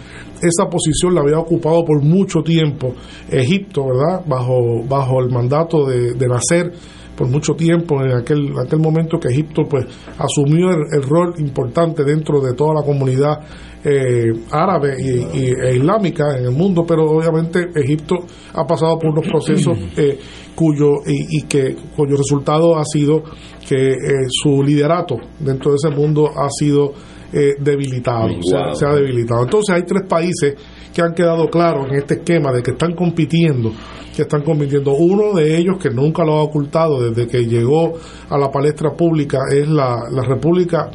Esa 0.42 0.68
posición 0.68 1.14
la 1.14 1.22
había 1.22 1.38
ocupado 1.38 1.84
por 1.84 2.02
mucho 2.02 2.40
tiempo 2.42 2.94
Egipto, 3.28 3.86
¿verdad? 3.86 4.24
Bajo, 4.26 4.82
bajo 4.88 5.20
el 5.20 5.30
mandato 5.30 5.86
de, 5.86 6.14
de 6.14 6.28
Nasser 6.28 6.72
por 7.20 7.28
mucho 7.28 7.52
tiempo 7.52 8.02
en 8.02 8.12
aquel, 8.12 8.54
aquel 8.58 8.78
momento 8.78 9.18
que 9.20 9.28
Egipto 9.28 9.64
pues 9.68 9.84
asumió 10.16 10.70
el, 10.70 10.86
el 10.90 11.02
rol 11.02 11.34
importante 11.36 12.02
dentro 12.02 12.40
de 12.40 12.54
toda 12.54 12.76
la 12.76 12.82
comunidad 12.82 13.40
eh, 13.84 14.32
árabe 14.50 14.96
y, 14.98 15.38
y, 15.38 15.52
e 15.52 15.76
islámica 15.76 16.38
en 16.38 16.46
el 16.46 16.52
mundo, 16.52 16.86
pero 16.88 17.10
obviamente 17.10 17.68
Egipto 17.74 18.24
ha 18.54 18.66
pasado 18.66 18.98
por 18.98 19.10
unos 19.10 19.26
procesos 19.28 19.76
eh, 19.98 20.18
cuyo 20.54 21.02
y, 21.06 21.40
y, 21.40 21.42
que 21.42 21.76
cuyo 21.94 22.16
resultado 22.16 22.78
ha 22.78 22.84
sido 22.86 23.22
que 23.68 23.90
eh, 23.90 23.96
su 24.30 24.62
liderato 24.62 25.16
dentro 25.40 25.72
de 25.72 25.76
ese 25.76 25.94
mundo 25.94 26.30
ha 26.34 26.48
sido 26.48 26.94
eh, 27.34 27.52
debilitado, 27.60 28.28
wow. 28.28 28.42
se, 28.42 28.56
ha, 28.56 28.74
se, 28.74 28.86
ha, 28.86 28.94
debilitado. 28.94 29.42
Entonces 29.42 29.76
hay 29.76 29.82
tres 29.82 30.08
países 30.08 30.54
que 30.94 31.02
han 31.02 31.14
quedado 31.14 31.48
claros 31.48 31.88
en 31.88 31.96
este 31.96 32.14
esquema 32.14 32.52
de 32.52 32.62
que 32.62 32.72
están 32.72 32.94
compitiendo, 32.94 33.72
que 34.14 34.22
están 34.22 34.42
compitiendo. 34.42 34.92
Uno 34.92 35.34
de 35.34 35.56
ellos 35.56 35.76
que 35.80 35.90
nunca 35.90 36.24
lo 36.24 36.34
ha 36.34 36.42
ocultado 36.42 37.00
desde 37.10 37.26
que 37.26 37.46
llegó 37.46 37.94
a 38.28 38.38
la 38.38 38.50
palestra 38.50 38.90
pública 38.92 39.38
es 39.52 39.68
la, 39.68 39.96
la 40.10 40.22
República 40.22 40.90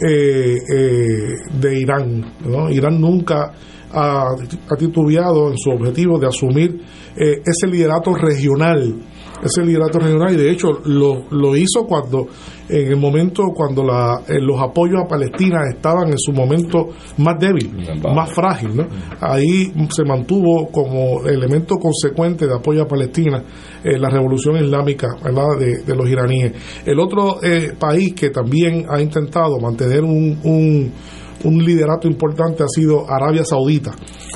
eh, 0.00 0.56
eh, 0.56 1.28
de 1.60 1.78
Irán. 1.78 2.24
Irán 2.70 3.00
nunca 3.00 3.52
ha, 3.92 4.30
ha, 4.32 4.76
titubeado 4.76 5.50
en 5.50 5.58
su 5.58 5.70
objetivo 5.70 6.18
de 6.18 6.26
asumir 6.26 6.80
eh, 7.16 7.42
ese 7.44 7.68
liderato 7.68 8.12
regional, 8.14 8.96
ese 9.44 9.62
liderato 9.64 9.98
regional 9.98 10.32
y 10.32 10.36
de 10.36 10.50
hecho 10.50 10.68
lo, 10.84 11.24
lo 11.30 11.56
hizo 11.56 11.84
cuando 11.86 12.26
en 12.68 12.88
el 12.88 12.96
momento 12.96 13.42
cuando 13.54 13.82
la, 13.84 14.22
eh, 14.26 14.40
los 14.40 14.60
apoyos 14.60 15.02
a 15.04 15.08
Palestina 15.08 15.58
estaban 15.70 16.08
en 16.08 16.18
su 16.18 16.32
momento 16.32 16.88
más 17.18 17.38
débil, 17.38 17.70
más 18.14 18.30
frágil. 18.32 18.76
¿no? 18.76 18.86
Ahí 19.20 19.72
se 19.90 20.04
mantuvo 20.04 20.68
como 20.70 21.26
elemento 21.26 21.76
consecuente 21.76 22.46
de 22.46 22.54
apoyo 22.54 22.82
a 22.82 22.88
Palestina 22.88 23.42
eh, 23.82 23.98
la 23.98 24.08
revolución 24.08 24.56
islámica 24.56 25.08
¿verdad? 25.22 25.58
De, 25.58 25.82
de, 25.82 25.94
los 25.94 26.08
iraníes. 26.08 26.52
El 26.86 26.98
otro 27.00 27.42
eh, 27.42 27.72
país 27.78 28.14
que 28.14 28.30
también 28.30 28.86
ha 28.88 29.00
intentado 29.00 29.58
mantener 29.60 30.02
un, 30.02 30.38
un 30.42 30.92
un 31.42 31.62
liderato 31.62 32.06
importante 32.08 32.62
ha 32.62 32.68
sido 32.68 33.10
Arabia 33.10 33.44
Saudita. 33.44 33.92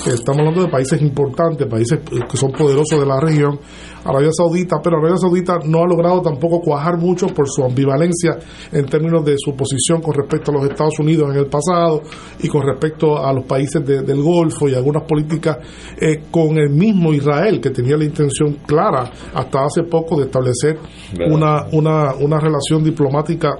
Estamos 0.06 0.40
hablando 0.40 0.62
de 0.62 0.68
países 0.68 1.00
importantes, 1.02 1.66
países 1.66 2.00
que 2.00 2.36
son 2.36 2.52
poderosos 2.52 2.98
de 2.98 3.06
la 3.06 3.20
región, 3.20 3.58
Arabia 4.04 4.30
Saudita, 4.32 4.76
pero 4.82 4.98
Arabia 4.98 5.16
Saudita 5.16 5.58
no 5.64 5.82
ha 5.82 5.86
logrado 5.86 6.22
tampoco 6.22 6.60
cuajar 6.60 6.98
mucho 6.98 7.26
por 7.26 7.48
su 7.48 7.64
ambivalencia 7.64 8.38
en 8.72 8.86
términos 8.86 9.24
de 9.24 9.34
su 9.38 9.54
posición 9.54 10.00
con 10.00 10.14
respecto 10.14 10.50
a 10.50 10.54
los 10.54 10.64
Estados 10.64 10.98
Unidos 10.98 11.30
en 11.30 11.40
el 11.40 11.46
pasado 11.46 12.02
y 12.40 12.48
con 12.48 12.62
respecto 12.62 13.18
a 13.18 13.32
los 13.32 13.44
países 13.44 13.84
de, 13.84 14.02
del 14.02 14.22
Golfo 14.22 14.68
y 14.68 14.74
algunas 14.74 15.02
políticas 15.04 15.58
eh, 16.00 16.22
con 16.30 16.56
el 16.58 16.70
mismo 16.70 17.12
Israel, 17.12 17.60
que 17.60 17.70
tenía 17.70 17.96
la 17.96 18.04
intención 18.04 18.58
clara 18.66 19.10
hasta 19.34 19.64
hace 19.64 19.82
poco 19.82 20.16
de 20.16 20.26
establecer 20.26 20.78
una, 21.30 21.66
una, 21.72 22.14
una 22.14 22.38
relación 22.38 22.82
diplomática 22.82 23.56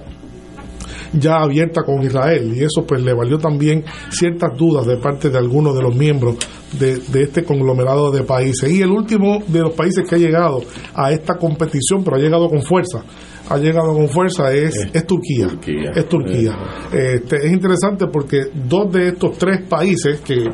ya 1.13 1.37
abierta 1.37 1.83
con 1.83 2.03
Israel. 2.03 2.53
Y 2.55 2.63
eso 2.63 2.85
pues 2.87 3.03
le 3.03 3.15
valió 3.15 3.39
también 3.39 3.85
ciertas 4.11 4.57
dudas 4.57 4.87
de 4.87 4.97
parte 4.97 5.31
de 5.31 5.39
algunos 5.39 5.75
de 5.75 5.83
los 5.83 5.95
miembros 5.95 6.37
de, 6.79 6.99
de, 6.99 7.23
este 7.23 7.45
conglomerado 7.45 8.11
de 8.11 8.23
países. 8.23 8.71
Y 8.71 8.83
el 8.83 8.91
último 8.91 9.43
de 9.47 9.61
los 9.61 9.73
países 9.75 10.09
que 10.09 10.17
ha 10.17 10.19
llegado 10.19 10.63
a 10.95 11.13
esta 11.13 11.37
competición 11.37 12.05
pero 12.05 12.17
ha 12.17 12.21
llegado 12.21 12.49
con 12.49 12.63
fuerza 12.63 13.05
ha 13.49 13.57
llegado 13.57 13.95
con 13.95 14.09
fuerza 14.09 14.53
es, 14.53 14.89
es 14.93 15.07
Turquía, 15.07 15.49
Turquía, 15.49 15.93
es 15.95 16.09
Turquía. 16.09 16.53
Este, 16.93 17.37
es 17.37 17.53
interesante 17.53 18.07
porque 18.13 18.47
dos 18.55 18.93
de 18.93 19.09
estos 19.09 19.39
tres 19.39 19.63
países 19.69 20.21
que 20.21 20.45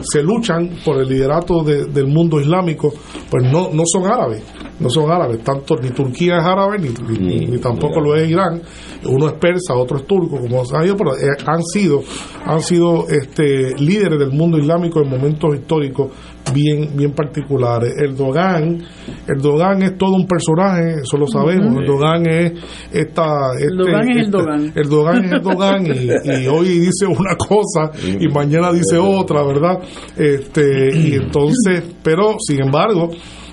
se 0.00 0.22
luchan 0.22 0.70
por 0.84 0.98
el 0.98 1.08
liderato 1.08 1.62
de, 1.62 1.86
del 1.86 2.06
mundo 2.06 2.40
islámico 2.40 2.92
pues 3.30 3.44
no, 3.50 3.70
no 3.72 3.82
son 3.84 4.06
árabes 4.06 4.42
no 4.78 4.90
son 4.90 5.10
árabes, 5.10 5.42
tanto 5.42 5.76
ni 5.76 5.90
Turquía 5.90 6.38
es 6.38 6.44
árabe 6.44 6.78
ni, 6.78 6.90
ni, 7.18 7.46
ni 7.46 7.58
tampoco 7.58 8.00
lo 8.00 8.14
es 8.14 8.28
Irán, 8.28 8.60
uno 9.04 9.28
es 9.28 9.34
persa, 9.34 9.74
otro 9.74 9.98
es 9.98 10.06
turco, 10.06 10.38
como 10.38 10.64
saben, 10.64 10.94
pero 10.96 11.16
eh, 11.16 11.36
han 11.46 11.62
sido, 11.62 12.02
han 12.44 12.60
sido 12.60 13.06
este 13.08 13.74
líderes 13.78 14.18
del 14.18 14.32
mundo 14.32 14.58
islámico 14.58 15.00
en 15.00 15.08
momentos 15.08 15.54
históricos 15.54 16.10
bien, 16.52 16.96
bien 16.96 17.12
particulares. 17.12 17.92
Erdogan, 17.98 18.82
Erdogan 19.26 19.82
es 19.82 19.96
todo 19.96 20.14
un 20.14 20.26
personaje, 20.26 21.00
eso 21.02 21.16
lo 21.16 21.26
sabemos, 21.26 21.66
uh 21.66 21.78
-huh. 21.78 21.82
Erdogan 21.82 22.26
es 22.26 22.52
esta, 22.92 23.52
este, 23.58 23.64
Erdogan 23.66 24.08
es 24.08 24.16
este, 24.16 24.36
Erdogan. 24.38 24.72
Erdogan 24.74 25.24
es 25.24 25.32
Erdogan 25.32 25.86
y, 25.86 26.44
y, 26.44 26.46
hoy 26.52 26.68
dice 26.78 27.06
una 27.06 27.36
cosa 27.36 27.90
y 28.18 28.28
mañana 28.28 28.72
dice 28.72 28.98
otra, 28.98 29.42
¿verdad? 29.44 29.78
Este, 30.16 30.96
y 30.96 31.14
entonces, 31.14 31.84
pero 32.02 32.36
sin 32.38 32.62
embargo, 32.62 33.10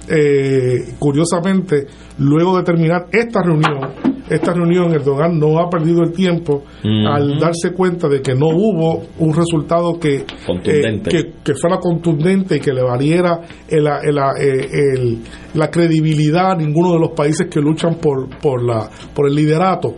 eh, 0.07 0.93
curiosamente, 0.99 1.87
luego 2.19 2.57
de 2.57 2.63
terminar 2.63 3.07
esta 3.11 3.41
reunión, 3.41 4.12
esta 4.33 4.53
reunión 4.53 4.93
Erdogan 4.93 5.37
no 5.37 5.59
ha 5.59 5.69
perdido 5.69 6.01
el 6.03 6.11
tiempo 6.11 6.63
uh 6.83 6.87
-huh. 6.87 7.15
al 7.15 7.39
darse 7.39 7.71
cuenta 7.73 8.07
de 8.07 8.21
que 8.21 8.33
no 8.33 8.47
hubo 8.47 9.03
un 9.19 9.33
resultado 9.33 9.99
que, 9.99 10.15
eh, 10.17 11.01
que, 11.03 11.33
que, 11.43 11.53
fuera 11.55 11.77
contundente 11.79 12.57
y 12.57 12.59
que 12.59 12.73
le 12.73 12.83
valiera 12.83 13.41
el, 13.67 13.87
el, 13.87 14.17
el, 14.17 15.19
la 15.53 15.69
credibilidad 15.69 16.51
a 16.51 16.55
ninguno 16.55 16.93
de 16.93 16.99
los 16.99 17.11
países 17.11 17.47
que 17.49 17.59
luchan 17.59 17.95
por, 17.95 18.29
por, 18.39 18.63
la, 18.63 18.89
por 19.13 19.27
el 19.27 19.35
liderato 19.35 19.95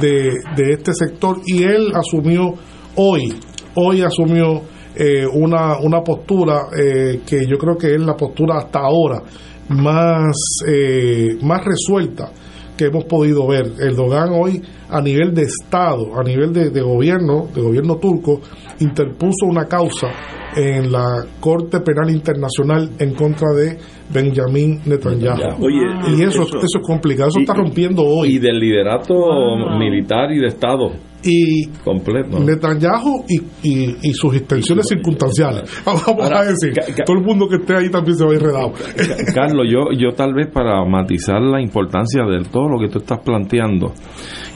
de, 0.00 0.30
de 0.56 0.72
este 0.72 0.92
sector 0.92 1.38
y 1.46 1.62
él 1.62 1.92
asumió 1.94 2.54
hoy, 2.96 3.34
hoy 3.74 4.02
asumió 4.02 4.62
eh, 4.94 5.26
una, 5.26 5.78
una 5.78 6.02
postura 6.02 6.66
eh, 6.76 7.20
que 7.26 7.46
yo 7.46 7.56
creo 7.56 7.76
que 7.76 7.94
es 7.94 8.00
la 8.00 8.14
postura 8.14 8.58
hasta 8.58 8.80
ahora 8.80 9.22
más, 9.70 10.36
eh, 10.68 11.38
más 11.42 11.64
resuelta 11.64 12.30
que 12.76 12.86
hemos 12.86 13.04
podido 13.04 13.46
ver. 13.46 13.72
Erdogan 13.78 14.30
hoy 14.32 14.62
a 14.88 15.00
nivel 15.00 15.34
de 15.34 15.42
Estado, 15.42 16.18
a 16.18 16.22
nivel 16.22 16.52
de, 16.52 16.70
de, 16.70 16.80
gobierno, 16.80 17.48
de 17.54 17.60
gobierno 17.60 17.96
turco, 17.96 18.40
interpuso 18.80 19.46
una 19.46 19.66
causa 19.66 20.08
en 20.56 20.92
la 20.92 21.24
Corte 21.40 21.80
Penal 21.80 22.10
Internacional 22.10 22.90
en 22.98 23.14
contra 23.14 23.48
de 23.54 23.78
Benjamin 24.12 24.80
Netanyahu. 24.84 25.64
Oye, 25.64 25.82
y 26.08 26.22
eso, 26.22 26.42
eso, 26.42 26.58
eso, 26.58 26.78
es 26.78 26.86
complicado, 26.86 27.30
eso 27.30 27.40
y, 27.40 27.42
está 27.42 27.54
rompiendo 27.54 28.02
hoy. 28.04 28.36
Y 28.36 28.38
del 28.38 28.58
liderato 28.58 29.14
ah. 29.14 29.78
militar 29.78 30.30
y 30.32 30.38
de 30.38 30.48
Estado 30.48 30.92
y 31.24 31.66
completo. 31.84 32.38
Netanyahu 32.40 33.24
y, 33.28 33.40
y, 33.62 33.96
y 34.02 34.12
sus 34.12 34.34
extensiones 34.34 34.86
circunstanciales. 34.88 35.70
Vamos 35.86 36.30
a 36.30 36.44
decir 36.44 36.72
todo 37.04 37.16
el 37.18 37.24
mundo 37.24 37.48
que 37.48 37.56
esté 37.56 37.76
ahí 37.76 37.90
también 37.90 38.16
se 38.16 38.24
va 38.24 38.32
a 38.32 38.34
ir 38.34 38.42
redado 38.42 38.72
Carlos 39.34 39.66
yo 39.70 39.92
yo 39.96 40.10
tal 40.14 40.34
vez 40.34 40.48
para 40.52 40.84
matizar 40.84 41.40
la 41.40 41.60
importancia 41.60 42.24
de 42.24 42.44
todo 42.50 42.68
lo 42.68 42.78
que 42.78 42.88
tú 42.88 42.98
estás 42.98 43.20
planteando 43.20 43.92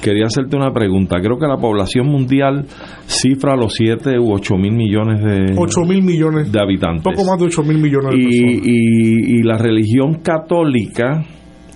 quería 0.03 0.27
hacerte 0.27 0.57
una 0.57 0.73
pregunta. 0.73 1.17
Creo 1.21 1.39
que 1.39 1.47
la 1.47 1.57
población 1.57 2.07
mundial 2.07 2.67
cifra 3.07 3.57
los 3.57 3.75
7 3.75 4.19
u 4.19 4.33
8 4.33 4.57
mil 4.57 4.73
millones 4.73 5.23
de 5.23 5.55
8 5.57 5.81
mil 5.83 6.03
millones. 6.03 6.53
de 6.53 6.61
habitantes. 6.61 7.03
Poco 7.03 7.25
más 7.25 7.39
de 7.39 7.47
8 7.47 7.63
mil 7.63 7.79
millones 7.79 8.11
de 8.11 8.19
y, 8.19 8.41
personas. 8.41 8.67
y, 8.67 9.39
y 9.39 9.43
la 9.43 9.59
religión 9.59 10.15
católica 10.23 11.25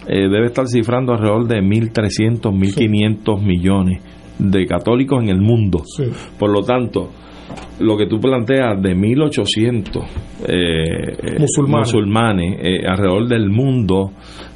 eh, 0.07 0.29
debe 0.29 0.47
estar 0.47 0.67
cifrando 0.67 1.13
alrededor 1.13 1.47
de 1.47 1.61
1.300, 1.61 2.41
1.500 2.41 3.43
millones 3.43 4.03
de 4.41 4.67
católicos 4.67 5.23
en 5.23 5.29
el 5.29 5.41
mundo. 5.41 5.83
Por 6.39 6.51
lo 6.51 6.63
tanto, 6.63 7.11
lo 7.81 7.97
que 7.97 8.07
tú 8.07 8.19
planteas 8.21 8.81
de 8.81 8.95
1.800 8.95 10.05
eh, 10.47 11.39
Musulmanes. 11.39 11.87
musulmanes 11.87 12.59
eh, 12.63 12.87
alrededor 12.87 13.29
del 13.29 13.51
mundo 13.51 14.13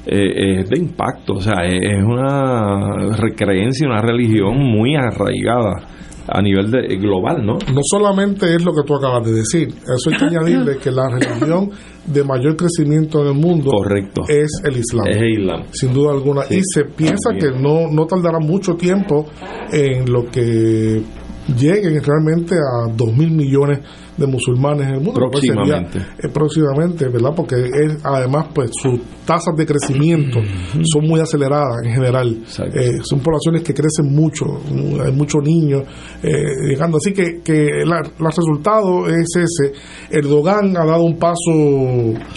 eh, 0.06 0.60
es 0.60 0.68
de 0.68 0.78
impacto. 0.78 1.34
O 1.34 1.40
sea, 1.40 1.64
es 1.64 2.02
una 2.02 3.16
recreencia, 3.16 3.86
una 3.86 4.00
religión 4.00 4.58
muy 4.58 4.94
arraigada 4.94 5.88
a 6.26 6.40
nivel 6.40 6.70
de, 6.70 6.96
global, 6.96 7.44
¿no? 7.44 7.54
no 7.54 7.80
solamente 7.82 8.54
es 8.54 8.64
lo 8.64 8.72
que 8.72 8.82
tú 8.86 8.94
acabas 8.94 9.24
de 9.24 9.32
decir, 9.32 9.68
eso 9.68 10.10
hay 10.10 10.16
que 10.18 10.24
añadirle 10.36 10.78
que 10.78 10.90
la 10.90 11.08
religión 11.08 11.70
de 12.06 12.24
mayor 12.24 12.56
crecimiento 12.56 13.20
en 13.22 13.28
el 13.28 13.34
mundo 13.34 13.70
Correcto. 13.70 14.22
es 14.28 14.50
el 14.64 14.76
Islam. 14.78 15.06
Es 15.08 15.16
el 15.16 15.40
Islam. 15.40 15.62
Sin 15.72 15.92
duda 15.92 16.12
alguna. 16.12 16.42
Sí, 16.42 16.58
y 16.58 16.60
se 16.62 16.84
piensa 16.84 17.30
también. 17.30 17.54
que 17.54 17.60
no, 17.60 17.90
no 17.90 18.06
tardará 18.06 18.38
mucho 18.38 18.74
tiempo 18.74 19.26
en 19.72 20.10
lo 20.10 20.24
que 20.30 21.02
lleguen 21.48 22.02
realmente 22.02 22.54
a 22.54 22.90
2 22.94 23.16
mil 23.16 23.30
millones 23.32 23.80
de 24.16 24.26
musulmanes 24.28 24.86
en 24.88 24.94
el 24.94 25.00
mundo. 25.00 25.20
Pues 25.30 25.40
sería, 25.44 25.54
Próximamente. 25.64 25.98
eh, 25.98 26.28
próximamente, 26.32 27.08
¿verdad? 27.08 27.30
Porque 27.34 27.56
es, 27.56 27.96
además, 28.04 28.46
pues 28.54 28.70
sus 28.80 29.00
tasas 29.26 29.54
de 29.56 29.66
crecimiento 29.66 30.38
son 30.84 31.06
muy 31.08 31.18
aceleradas 31.20 31.84
en 31.84 31.92
general. 31.92 32.28
Eh, 32.74 32.98
son 33.02 33.18
poblaciones 33.20 33.62
que 33.62 33.74
crecen 33.74 34.14
mucho, 34.14 34.44
mu- 34.70 35.00
hay 35.02 35.10
muchos 35.12 35.42
niños 35.42 35.82
eh, 36.22 36.30
llegando. 36.68 36.98
Así 36.98 37.12
que, 37.12 37.40
que 37.42 37.84
la, 37.84 37.98
el 37.98 38.24
resultado 38.24 39.08
es 39.08 39.26
ese. 39.36 39.72
Erdogan 40.10 40.76
ha 40.76 40.84
dado 40.84 41.02
un 41.02 41.18
paso 41.18 41.50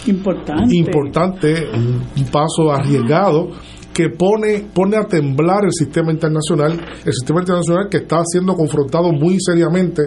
Importante. 0.06 0.74
importante, 0.76 1.54
un, 1.74 2.02
un 2.16 2.24
paso 2.32 2.72
arriesgado 2.72 3.50
que 3.98 4.10
pone 4.10 4.64
pone 4.72 4.96
a 4.96 5.02
temblar 5.08 5.64
el 5.64 5.72
sistema 5.72 6.12
internacional, 6.12 6.70
el 7.04 7.12
sistema 7.12 7.40
internacional 7.40 7.88
que 7.90 7.96
está 7.96 8.22
siendo 8.24 8.54
confrontado 8.54 9.10
muy 9.10 9.38
seriamente 9.40 10.02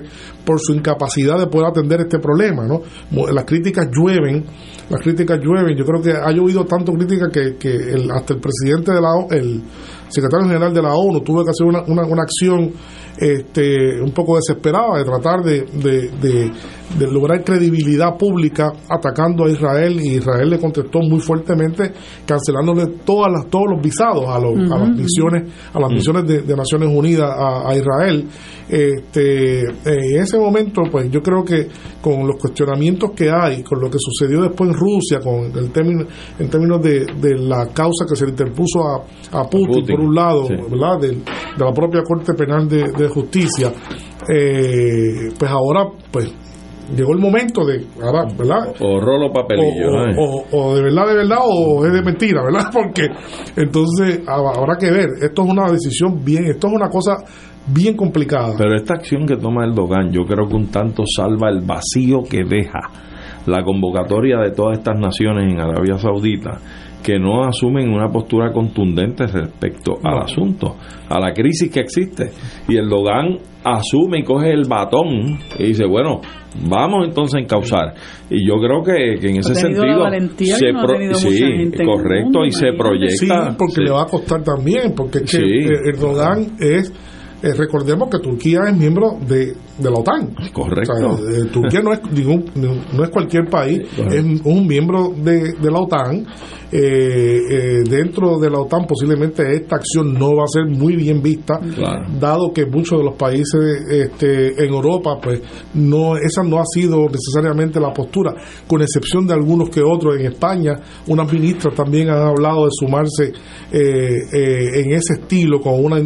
por 0.45 0.61
su 0.61 0.71
incapacidad 0.73 1.37
de 1.37 1.47
poder 1.47 1.67
atender 1.67 1.99
este 1.99 2.17
problema, 2.19 2.65
¿no? 2.65 2.79
Las 3.33 3.43
críticas 3.43 3.89
llueven, 3.91 4.45
las 4.89 5.01
críticas 5.01 5.39
llueven. 5.43 5.75
Yo 5.77 5.83
creo 5.83 6.01
que 6.01 6.11
ha 6.13 6.31
llovido 6.31 6.63
tanto 6.63 6.93
crítica 6.93 7.27
que, 7.29 7.57
que 7.57 7.69
el- 7.69 8.09
hasta 8.11 8.33
el 8.35 8.39
presidente 8.39 8.93
de 8.93 9.01
la 9.01 9.09
O- 9.13 9.27
el 9.29 9.61
secretario 10.07 10.47
general 10.47 10.73
de 10.73 10.81
la 10.81 10.93
ONU 10.93 11.19
tuvo 11.19 11.43
que 11.43 11.49
hacer 11.51 11.67
una, 11.67 11.81
una, 11.87 12.05
una 12.05 12.23
acción 12.23 12.71
este, 13.17 13.99
un 14.01 14.11
poco 14.13 14.37
desesperada 14.37 14.99
de 14.99 15.03
tratar 15.03 15.43
de- 15.43 16.51
de 16.97 17.11
lograr 17.11 17.43
credibilidad 17.43 18.17
pública 18.17 18.71
atacando 18.89 19.45
a 19.45 19.49
Israel 19.49 19.99
y 20.01 20.15
Israel 20.17 20.49
le 20.49 20.59
contestó 20.59 20.99
muy 20.99 21.19
fuertemente 21.19 21.91
cancelándole 22.25 22.87
todas 23.05 23.31
las, 23.31 23.47
todos 23.49 23.65
los 23.71 23.81
visados 23.81 24.25
a, 24.27 24.39
los, 24.39 24.71
a 24.71 24.77
las 24.77 24.89
misiones 24.89 25.51
a 25.73 25.79
las 25.79 25.91
misiones 25.91 26.27
de, 26.27 26.41
de 26.41 26.55
Naciones 26.55 26.89
Unidas 26.93 27.29
a, 27.29 27.69
a 27.69 27.75
Israel 27.75 28.27
este, 28.69 29.63
eh, 29.63 29.71
en 29.85 30.21
ese 30.21 30.37
momento 30.37 30.81
pues 30.91 31.09
yo 31.09 31.21
creo 31.21 31.43
que 31.43 31.67
con 32.01 32.27
los 32.27 32.37
cuestionamientos 32.39 33.11
que 33.15 33.29
hay 33.29 33.63
con 33.63 33.79
lo 33.79 33.89
que 33.89 33.97
sucedió 33.99 34.41
después 34.41 34.69
en 34.69 34.75
Rusia 34.75 35.19
con 35.19 35.45
el 35.57 35.71
término 35.71 36.05
en 36.39 36.49
términos 36.49 36.81
de, 36.81 37.05
de 37.19 37.37
la 37.37 37.67
causa 37.67 38.05
que 38.07 38.15
se 38.15 38.25
le 38.25 38.31
interpuso 38.31 38.79
a, 38.83 39.39
a 39.39 39.43
Putin, 39.49 39.81
Putin, 39.81 39.95
por 39.95 40.05
un 40.05 40.15
lado 40.15 40.45
sí. 40.47 40.53
¿verdad? 40.69 40.99
De, 40.99 41.07
de 41.09 41.65
la 41.65 41.73
propia 41.73 42.01
Corte 42.03 42.33
Penal 42.33 42.67
de, 42.67 42.91
de 42.91 43.07
Justicia, 43.09 43.71
eh, 44.29 45.31
pues 45.37 45.51
ahora, 45.51 45.87
pues 46.11 46.31
llegó 46.95 47.13
el 47.13 47.19
momento 47.19 47.65
de, 47.65 47.85
ahora, 48.03 48.25
¿verdad? 48.37 48.73
O 48.79 48.99
rolo 48.99 49.31
papelillo. 49.31 49.89
O, 49.91 50.05
¿eh? 50.07 50.15
o- 50.17 50.45
o 50.51 50.75
de 50.75 50.81
verdad, 50.83 51.07
de 51.07 51.15
verdad, 51.15 51.37
o 51.43 51.85
es 51.85 51.93
de 51.93 52.01
mentira, 52.01 52.41
¿verdad? 52.43 52.69
Porque 52.73 53.07
entonces 53.55 54.25
hab- 54.25 54.57
habrá 54.57 54.75
que 54.77 54.91
ver. 54.91 55.07
Esto 55.21 55.43
es 55.43 55.49
una 55.49 55.69
decisión 55.71 56.23
bien, 56.23 56.45
esto 56.45 56.67
es 56.67 56.73
una 56.73 56.89
cosa 56.89 57.17
bien 57.67 57.95
complicada. 57.95 58.53
Pero 58.57 58.75
esta 58.75 58.95
acción 58.95 59.25
que 59.25 59.37
toma 59.37 59.65
Erdogan, 59.65 60.11
yo 60.11 60.23
creo 60.25 60.47
que 60.47 60.55
un 60.55 60.67
tanto 60.71 61.03
salva 61.05 61.49
el 61.49 61.61
vacío 61.61 62.23
que 62.29 62.43
deja 62.43 62.79
la 63.45 63.63
convocatoria 63.63 64.37
de 64.37 64.51
todas 64.51 64.77
estas 64.77 64.99
naciones 64.99 65.51
en 65.51 65.59
Arabia 65.59 65.97
Saudita 65.97 66.59
que 67.03 67.19
no 67.19 67.43
asumen 67.43 67.89
una 67.91 68.07
postura 68.09 68.51
contundente 68.51 69.25
respecto 69.27 69.97
al 70.03 70.15
No. 70.15 70.23
asunto, 70.23 70.75
a 71.09 71.19
la 71.19 71.33
crisis 71.33 71.71
que 71.71 71.79
existe. 71.81 72.31
Y 72.67 72.77
Erdogan 72.77 73.37
asume 73.63 74.19
y 74.19 74.23
coge 74.23 74.51
el 74.51 74.65
batón 74.67 75.39
y 75.59 75.67
dice, 75.67 75.85
bueno, 75.85 76.21
vamos 76.67 77.05
entonces 77.07 77.35
a 77.35 77.39
encauzar. 77.43 77.93
Y 78.29 78.47
yo 78.47 78.55
creo 78.55 78.83
que, 78.83 79.19
que 79.19 79.29
en 79.29 79.37
ese 79.37 79.55
sentido... 79.55 79.83
que 79.83 79.89
no 79.89 80.87
tenido 80.87 81.15
sí, 81.15 81.43
el 81.43 81.85
correcto, 81.85 82.23
mundo, 82.23 82.45
y 82.45 82.51
se 82.51 82.73
proyecta... 82.73 83.15
Sí, 83.51 83.55
porque 83.57 83.75
sí. 83.75 83.81
le 83.81 83.91
va 83.91 84.03
a 84.03 84.07
costar 84.07 84.43
también, 84.43 84.93
porque 84.95 85.19
es 85.19 85.31
que 85.31 85.37
Sí. 85.37 85.67
Erdogan 85.85 86.57
es, 86.59 86.91
eh, 87.43 87.53
recordemos 87.57 88.09
que 88.09 88.19
Turquía 88.19 88.59
es 88.67 88.77
miembro 88.77 89.17
de, 89.27 89.53
de 89.81 89.89
la 89.89 89.97
OTAN. 89.99 90.35
Correcto. 90.53 90.93
O 90.93 91.17
sea, 91.17 91.37
eh, 91.37 91.45
Turquía 91.51 91.81
no 91.81 91.93
es, 91.93 91.99
ningún, 92.11 92.45
no 92.55 93.03
es 93.03 93.09
cualquier 93.09 93.45
país, 93.49 93.81
es 94.11 94.23
un 94.43 94.67
miembro 94.67 95.13
de, 95.15 95.53
de 95.53 95.71
la 95.71 95.79
OTAN. 95.79 96.25
Eh, 96.73 96.77
eh, 97.49 97.83
dentro 97.83 98.39
de 98.39 98.49
la 98.49 98.59
OTAN 98.59 98.85
posiblemente 98.87 99.43
esta 99.57 99.75
acción 99.75 100.13
no 100.13 100.37
va 100.37 100.43
a 100.43 100.47
ser 100.47 100.67
muy 100.67 100.95
bien 100.95 101.21
vista, 101.21 101.59
Claro. 101.59 102.05
dado 102.17 102.53
que 102.53 102.65
muchos 102.65 102.97
de 102.97 103.03
los 103.03 103.15
países 103.15 103.59
este, 103.89 104.53
en 104.63 104.73
Europa, 104.73 105.19
pues 105.21 105.41
no 105.73 106.15
esa 106.15 106.43
no 106.43 106.59
ha 106.59 106.63
sido 106.73 107.07
necesariamente 107.09 107.77
la 107.77 107.91
postura, 107.91 108.33
con 108.67 108.81
excepción 108.81 109.27
de 109.27 109.33
algunos 109.33 109.69
que 109.69 109.81
otros 109.81 110.15
en 110.17 110.27
España. 110.27 110.79
Unas 111.07 111.29
ministras 111.33 111.75
también 111.75 112.09
han 112.09 112.21
hablado 112.25 112.63
de 112.63 112.69
sumarse 112.71 113.33
eh, 113.73 114.19
en 114.31 114.93
ese 114.93 115.15
estilo 115.19 115.59
con 115.59 115.73
una 115.83 115.99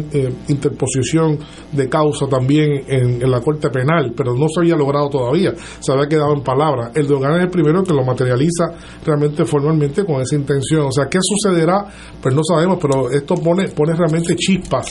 interposición 0.48 1.38
de 1.70 1.88
causa 1.88 2.26
también 2.26 2.82
en, 2.88 3.22
en 3.22 3.30
la 3.30 3.40
Corte 3.40 3.65
Penal, 3.70 4.12
pero 4.16 4.34
no 4.34 4.46
se 4.48 4.60
había 4.60 4.76
logrado 4.76 5.08
todavía, 5.08 5.52
se 5.56 5.92
había 5.92 6.08
quedado 6.08 6.34
en 6.34 6.42
palabras. 6.42 6.90
Erdogan 6.94 7.36
es 7.36 7.42
el 7.42 7.50
primero 7.50 7.82
que 7.82 7.94
lo 7.94 8.04
materializa 8.04 8.72
realmente 9.04 9.44
formalmente 9.44 10.04
con 10.04 10.20
esa 10.20 10.36
intención. 10.36 10.86
O 10.86 10.92
sea, 10.92 11.06
¿qué 11.08 11.18
sucederá? 11.20 11.86
Pues 12.20 12.34
no 12.34 12.42
sabemos, 12.42 12.78
pero 12.80 13.10
esto 13.10 13.34
pone, 13.34 13.68
pone 13.68 13.94
realmente 13.94 14.34
chispas, 14.36 14.86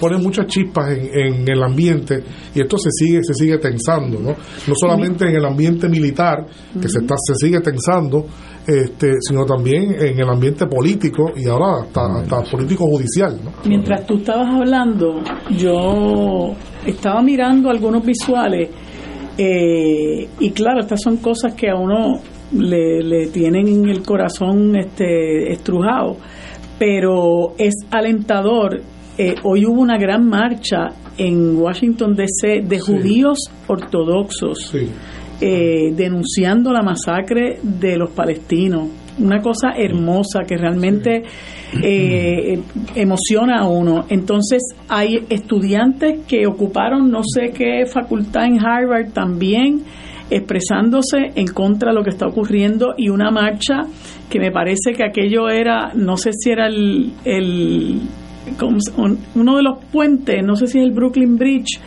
pone 0.00 0.18
muchas 0.18 0.46
chispas 0.46 0.90
en, 0.90 1.10
en 1.12 1.50
el 1.50 1.62
ambiente 1.62 2.22
y 2.54 2.60
esto 2.60 2.76
se 2.78 2.90
sigue, 2.90 3.22
se 3.22 3.34
sigue 3.34 3.58
tensando, 3.58 4.18
¿no? 4.18 4.30
No 4.66 4.74
solamente 4.74 5.28
en 5.28 5.36
el 5.36 5.44
ambiente 5.44 5.88
militar, 5.88 6.46
que 6.80 6.88
se 6.88 6.98
está, 6.98 7.14
se 7.18 7.34
sigue 7.34 7.60
tensando, 7.60 8.26
este, 8.66 9.14
sino 9.20 9.44
también 9.44 9.94
en 9.94 10.20
el 10.20 10.28
ambiente 10.28 10.66
político 10.66 11.32
y 11.36 11.48
ahora 11.48 11.82
hasta, 11.82 12.20
hasta 12.20 12.42
político 12.50 12.84
judicial, 12.86 13.38
¿no? 13.44 13.52
Mientras 13.64 14.06
tú 14.06 14.18
estabas 14.18 14.54
hablando, 14.54 15.20
yo 15.56 16.54
estaba 16.86 17.22
mirando 17.22 17.70
algunos 17.70 18.04
visuales 18.04 18.70
eh, 19.38 20.28
y 20.38 20.50
claro, 20.50 20.80
estas 20.80 21.00
son 21.02 21.16
cosas 21.16 21.54
que 21.54 21.70
a 21.70 21.74
uno 21.74 22.20
le, 22.52 23.02
le 23.02 23.26
tienen 23.28 23.88
el 23.88 24.02
corazón 24.02 24.76
este, 24.76 25.52
estrujado, 25.52 26.16
pero 26.78 27.54
es 27.58 27.74
alentador. 27.90 28.82
Eh, 29.16 29.34
hoy 29.44 29.66
hubo 29.66 29.80
una 29.80 29.98
gran 29.98 30.28
marcha 30.28 30.88
en 31.18 31.56
Washington 31.56 32.14
DC 32.14 32.62
de 32.66 32.78
judíos 32.78 33.38
ortodoxos 33.66 34.74
eh, 35.40 35.92
denunciando 35.94 36.72
la 36.72 36.82
masacre 36.82 37.58
de 37.62 37.96
los 37.96 38.10
palestinos. 38.10 38.88
Una 39.18 39.40
cosa 39.42 39.72
hermosa 39.76 40.40
que 40.46 40.56
realmente 40.56 41.22
eh, 41.82 42.58
emociona 42.94 43.60
a 43.60 43.68
uno. 43.68 44.04
Entonces 44.08 44.62
hay 44.88 45.24
estudiantes 45.28 46.20
que 46.26 46.46
ocuparon 46.46 47.10
no 47.10 47.22
sé 47.22 47.50
qué 47.52 47.84
facultad 47.86 48.44
en 48.46 48.58
Harvard 48.64 49.12
también 49.12 49.82
expresándose 50.30 51.32
en 51.34 51.46
contra 51.48 51.90
de 51.90 51.94
lo 51.98 52.02
que 52.02 52.10
está 52.10 52.26
ocurriendo 52.26 52.94
y 52.96 53.10
una 53.10 53.30
marcha 53.30 53.82
que 54.30 54.38
me 54.40 54.50
parece 54.50 54.92
que 54.96 55.04
aquello 55.04 55.48
era, 55.50 55.92
no 55.94 56.16
sé 56.16 56.30
si 56.32 56.50
era 56.50 56.66
el, 56.68 57.12
el 57.24 58.00
¿cómo 58.58 58.80
se- 58.80 58.98
un- 58.98 59.18
uno 59.34 59.56
de 59.56 59.62
los 59.62 59.78
puentes, 59.92 60.42
no 60.42 60.56
sé 60.56 60.66
si 60.66 60.78
es 60.78 60.84
el 60.84 60.92
Brooklyn 60.92 61.36
Bridge, 61.36 61.78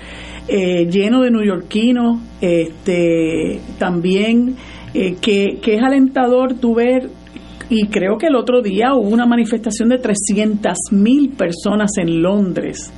eh, 0.47 0.87
lleno 0.89 1.21
de 1.21 1.31
neoyorquinos, 1.31 2.19
este, 2.41 3.59
también 3.77 4.55
eh, 4.93 5.15
que, 5.19 5.59
que 5.61 5.75
es 5.75 5.83
alentador 5.83 6.55
tu 6.55 6.75
ver 6.75 7.09
y 7.69 7.87
creo 7.87 8.17
que 8.17 8.27
el 8.27 8.35
otro 8.35 8.61
día 8.61 8.93
hubo 8.93 9.09
una 9.09 9.25
manifestación 9.25 9.89
de 9.89 9.97
300 9.97 10.77
mil 10.91 11.29
personas 11.29 11.91
en 11.97 12.21
Londres. 12.21 12.91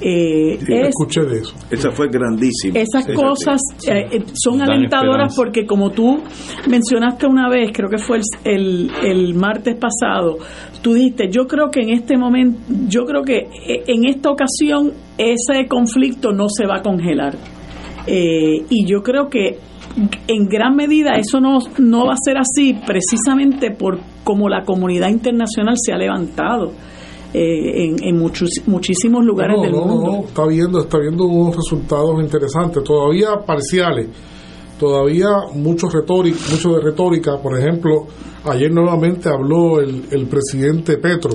Eh, 0.00 0.58
escuché 0.88 1.22
de 1.22 1.38
eso. 1.38 1.54
Esa 1.70 1.90
fue 1.90 2.08
grandísima. 2.08 2.78
Esas 2.78 3.06
cosas 3.06 3.60
eh, 3.88 4.06
eh, 4.12 4.22
son 4.34 4.60
alentadoras 4.60 5.34
porque 5.34 5.64
como 5.64 5.90
tú 5.90 6.22
mencionaste 6.68 7.26
una 7.26 7.48
vez, 7.48 7.70
creo 7.72 7.88
que 7.88 7.98
fue 7.98 8.20
el, 8.44 8.90
el, 9.02 9.34
martes 9.34 9.74
pasado, 9.76 10.36
tú 10.82 10.94
dijiste, 10.94 11.30
yo 11.30 11.46
creo 11.46 11.70
que 11.70 11.80
en 11.80 11.90
este 11.90 12.18
momento, 12.18 12.58
yo 12.88 13.06
creo 13.06 13.22
que 13.22 13.48
en 13.86 14.06
esta 14.06 14.30
ocasión 14.30 14.92
ese 15.16 15.66
conflicto 15.66 16.30
no 16.30 16.48
se 16.50 16.66
va 16.66 16.76
a 16.78 16.82
congelar. 16.82 17.34
y 18.06 18.86
yo 18.86 19.02
creo 19.02 19.28
que 19.30 19.58
en 20.28 20.48
gran 20.48 20.76
medida 20.76 21.12
eso 21.14 21.40
no, 21.40 21.58
no 21.78 22.06
va 22.06 22.12
a 22.12 22.16
ser 22.22 22.36
así 22.38 22.74
precisamente 22.86 23.70
por 23.70 23.98
como 24.24 24.48
la 24.48 24.64
comunidad 24.64 25.08
internacional 25.08 25.74
se 25.76 25.92
ha 25.92 25.96
levantado. 25.96 26.72
Eh, 27.34 27.94
en, 28.02 28.16
muchos, 28.16 28.48
muchísimos 28.66 29.22
lugares 29.22 29.60
del 29.60 29.72
mundo. 29.72 30.24
está 30.26 30.46
viendo, 30.46 30.80
está 30.80 30.98
viendo 30.98 31.24
unos 31.24 31.56
resultados 31.56 32.22
interesantes, 32.22 32.82
todavía 32.82 33.44
parciales, 33.44 34.08
todavía 34.78 35.28
mucho, 35.52 35.88
retórica, 35.88 36.38
mucho 36.50 36.76
de 36.76 36.82
retórica. 36.82 37.36
Por 37.36 37.58
ejemplo, 37.58 38.06
ayer 38.44 38.72
nuevamente 38.72 39.28
habló 39.28 39.80
el, 39.80 40.04
el 40.12 40.26
presidente 40.28 40.96
Petro 40.96 41.32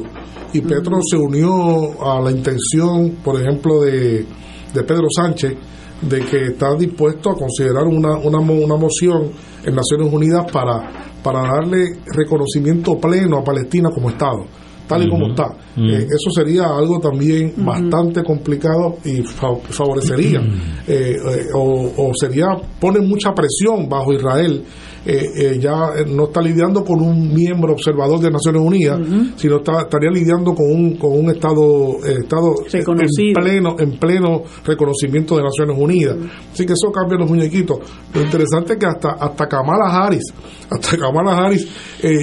y 0.54 0.62
Petro 0.62 1.00
se 1.08 1.18
unió 1.18 2.02
a 2.02 2.20
la 2.20 2.32
intención, 2.32 3.18
por 3.24 3.40
ejemplo, 3.40 3.82
de, 3.82 4.26
de 4.74 4.84
Pedro 4.84 5.08
Sánchez 5.16 5.56
de 6.02 6.19
que 6.26 6.45
está 6.48 6.76
dispuesto 6.76 7.32
a 7.32 7.36
considerar 7.36 7.84
una, 7.86 8.18
una, 8.18 8.40
una 8.40 8.76
moción 8.76 9.32
en 9.64 9.76
Naciones 9.76 10.11
Unidas 10.11 10.52
para, 10.52 11.14
para 11.23 11.41
darle 11.41 11.98
reconocimiento 12.06 12.98
pleno 12.99 13.38
a 13.38 13.44
Palestina 13.44 13.90
como 13.94 14.10
Estado 14.10 14.45
tal 14.91 15.03
y 15.03 15.10
como 15.10 15.28
está. 15.30 15.56
Eh, 15.78 16.06
eso 16.06 16.30
sería 16.36 16.65
algo 16.65 16.99
también 16.99 17.53
bastante 17.57 18.23
complicado 18.23 18.98
y 19.06 19.22
favorecería, 19.22 20.41
eh, 20.86 21.15
eh, 21.15 21.48
o, 21.53 21.94
o, 21.95 22.11
sería, 22.14 22.48
pone 22.78 22.99
mucha 22.99 23.34
presión 23.34 23.88
bajo 23.88 24.11
Israel 24.11 24.65
eh, 25.03 25.32
eh, 25.36 25.60
ya 25.60 25.73
no 26.07 26.26
está 26.26 26.41
lidiando 26.41 26.84
con 26.84 27.02
un 27.02 27.34
miembro 27.34 27.73
observador 27.73 28.19
de 28.19 28.30
Naciones 28.30 28.61
Unidas, 28.61 28.99
sino 29.36 29.57
estaría 29.57 30.11
lidiando 30.11 30.53
con 30.53 30.72
un, 30.72 30.95
con 30.98 31.14
un 31.14 31.32
Estado, 31.32 31.98
eh, 32.06 32.19
estado 32.22 32.53
en 32.72 33.34
pleno, 33.34 33.76
en 33.80 33.98
pleno 33.98 34.44
reconocimiento 34.64 35.38
de 35.38 35.44
Naciones 35.44 35.76
Unidas. 35.80 36.18
Así 36.53 36.68
que 36.68 36.73
eso 36.73 36.91
cambia 36.91 37.18
los 37.18 37.28
muñequitos. 37.28 37.80
Lo 38.14 38.22
interesante 38.22 38.73
es 38.73 38.80
que 38.80 38.86
hasta, 38.86 39.14
hasta 39.14 39.48
Kamala 39.48 39.90
Harris, 39.90 40.32
hasta 40.69 40.98
Kamala 40.98 41.36
Harris, 41.36 41.68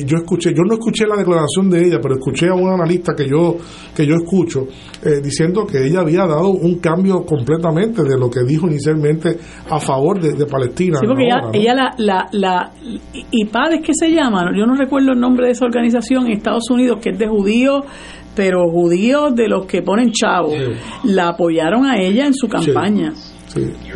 yo 0.06 0.18
escuché, 0.18 0.50
yo 0.50 0.62
no 0.64 0.74
escuché 0.74 1.04
la 1.06 1.16
declaración 1.16 1.70
de 1.70 1.84
ella, 1.84 1.98
pero 2.00 2.14
escuché 2.14 2.46
a 2.48 2.54
un 2.54 2.68
analista 2.68 3.12
que 3.16 3.28
yo, 3.28 3.56
que 3.94 4.06
yo 4.06 4.14
escucho 4.14 4.66
diciendo 5.22 5.66
que 5.66 5.84
ella 5.84 6.00
había 6.00 6.26
dado 6.26 6.50
un 6.50 6.78
cambio 6.78 7.24
completamente 7.24 8.02
de 8.02 8.18
lo 8.18 8.30
que 8.30 8.42
dijo 8.44 8.66
inicialmente 8.66 9.36
a 9.68 9.80
favor 9.80 10.20
de, 10.20 10.46
Palestina. 10.46 10.98
Sí, 11.00 11.06
porque 11.06 11.28
ella, 11.58 11.94
la, 11.98 12.28
la 12.32 12.67
y 13.30 13.44
padres 13.46 13.80
que 13.84 13.92
se 13.94 14.10
llama, 14.10 14.50
yo 14.56 14.66
no 14.66 14.74
recuerdo 14.74 15.12
el 15.12 15.20
nombre 15.20 15.46
de 15.46 15.52
esa 15.52 15.64
organización 15.64 16.26
en 16.26 16.32
Estados 16.32 16.70
Unidos, 16.70 16.98
que 17.02 17.10
es 17.10 17.18
de 17.18 17.26
judíos, 17.26 17.84
pero 18.34 18.70
judíos 18.70 19.34
de 19.34 19.48
los 19.48 19.66
que 19.66 19.82
ponen 19.82 20.12
chavos, 20.12 20.54
la 21.04 21.28
apoyaron 21.28 21.86
a 21.86 21.96
ella 22.00 22.26
en 22.26 22.34
su 22.34 22.48
campaña. 22.48 23.12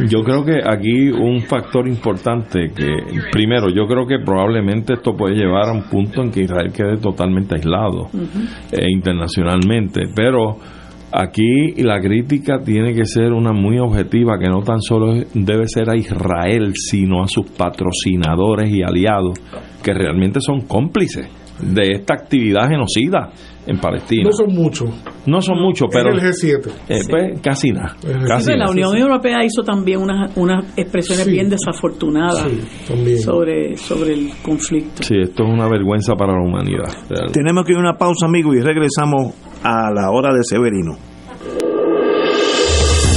Yo 0.08 0.22
creo 0.24 0.44
que 0.44 0.58
aquí 0.64 1.10
un 1.10 1.42
factor 1.42 1.86
importante 1.86 2.70
que, 2.74 2.88
primero, 3.30 3.68
yo 3.68 3.86
creo 3.86 4.06
que 4.06 4.18
probablemente 4.24 4.94
esto 4.94 5.14
puede 5.14 5.36
llevar 5.36 5.68
a 5.68 5.72
un 5.72 5.84
punto 5.84 6.22
en 6.22 6.30
que 6.30 6.42
Israel 6.42 6.72
quede 6.72 6.96
totalmente 6.96 7.56
aislado 7.56 8.08
eh, 8.72 8.86
internacionalmente, 8.90 10.02
pero 10.14 10.56
Aquí 11.12 11.74
la 11.82 12.00
crítica 12.00 12.60
tiene 12.64 12.94
que 12.94 13.04
ser 13.04 13.32
una 13.32 13.52
muy 13.52 13.78
objetiva, 13.78 14.38
que 14.38 14.48
no 14.48 14.62
tan 14.62 14.80
solo 14.80 15.12
debe 15.34 15.68
ser 15.68 15.90
a 15.90 15.96
Israel, 15.96 16.72
sino 16.74 17.22
a 17.22 17.28
sus 17.28 17.50
patrocinadores 17.50 18.70
y 18.70 18.82
aliados, 18.82 19.38
que 19.82 19.92
realmente 19.92 20.40
son 20.40 20.62
cómplices 20.62 21.28
de 21.60 21.92
esta 21.92 22.14
actividad 22.14 22.68
genocida 22.68 23.30
en 23.66 23.78
Palestina. 23.78 24.24
No 24.24 24.32
son 24.32 24.54
muchos. 24.54 24.90
No 25.26 25.40
son 25.40 25.60
muchos, 25.60 25.88
pero... 25.92 26.10
el 26.10 26.20
G7. 26.20 26.66
Eh, 26.88 27.00
pues, 27.08 27.40
casi 27.40 27.70
nada. 27.70 27.96
la 28.56 28.70
Unión 28.70 28.96
Europea 28.96 29.44
hizo 29.44 29.62
también 29.62 30.00
unas, 30.00 30.36
unas 30.36 30.76
expresiones 30.76 31.26
bien 31.26 31.48
desafortunadas 31.48 32.46
sobre, 33.22 33.76
sobre 33.76 34.14
el 34.14 34.30
conflicto. 34.42 35.02
Sí, 35.02 35.16
esto 35.20 35.44
es 35.44 35.50
una 35.50 35.68
vergüenza 35.68 36.14
para 36.14 36.32
la 36.32 36.42
humanidad. 36.42 36.88
Tenemos 37.32 37.64
que 37.64 37.72
ir 37.72 37.78
a 37.78 37.80
una 37.80 37.96
pausa, 37.96 38.26
amigos, 38.26 38.56
y 38.56 38.60
regresamos 38.60 39.34
a 39.62 39.90
la 39.92 40.10
hora 40.10 40.34
de 40.34 40.42
Severino. 40.44 40.96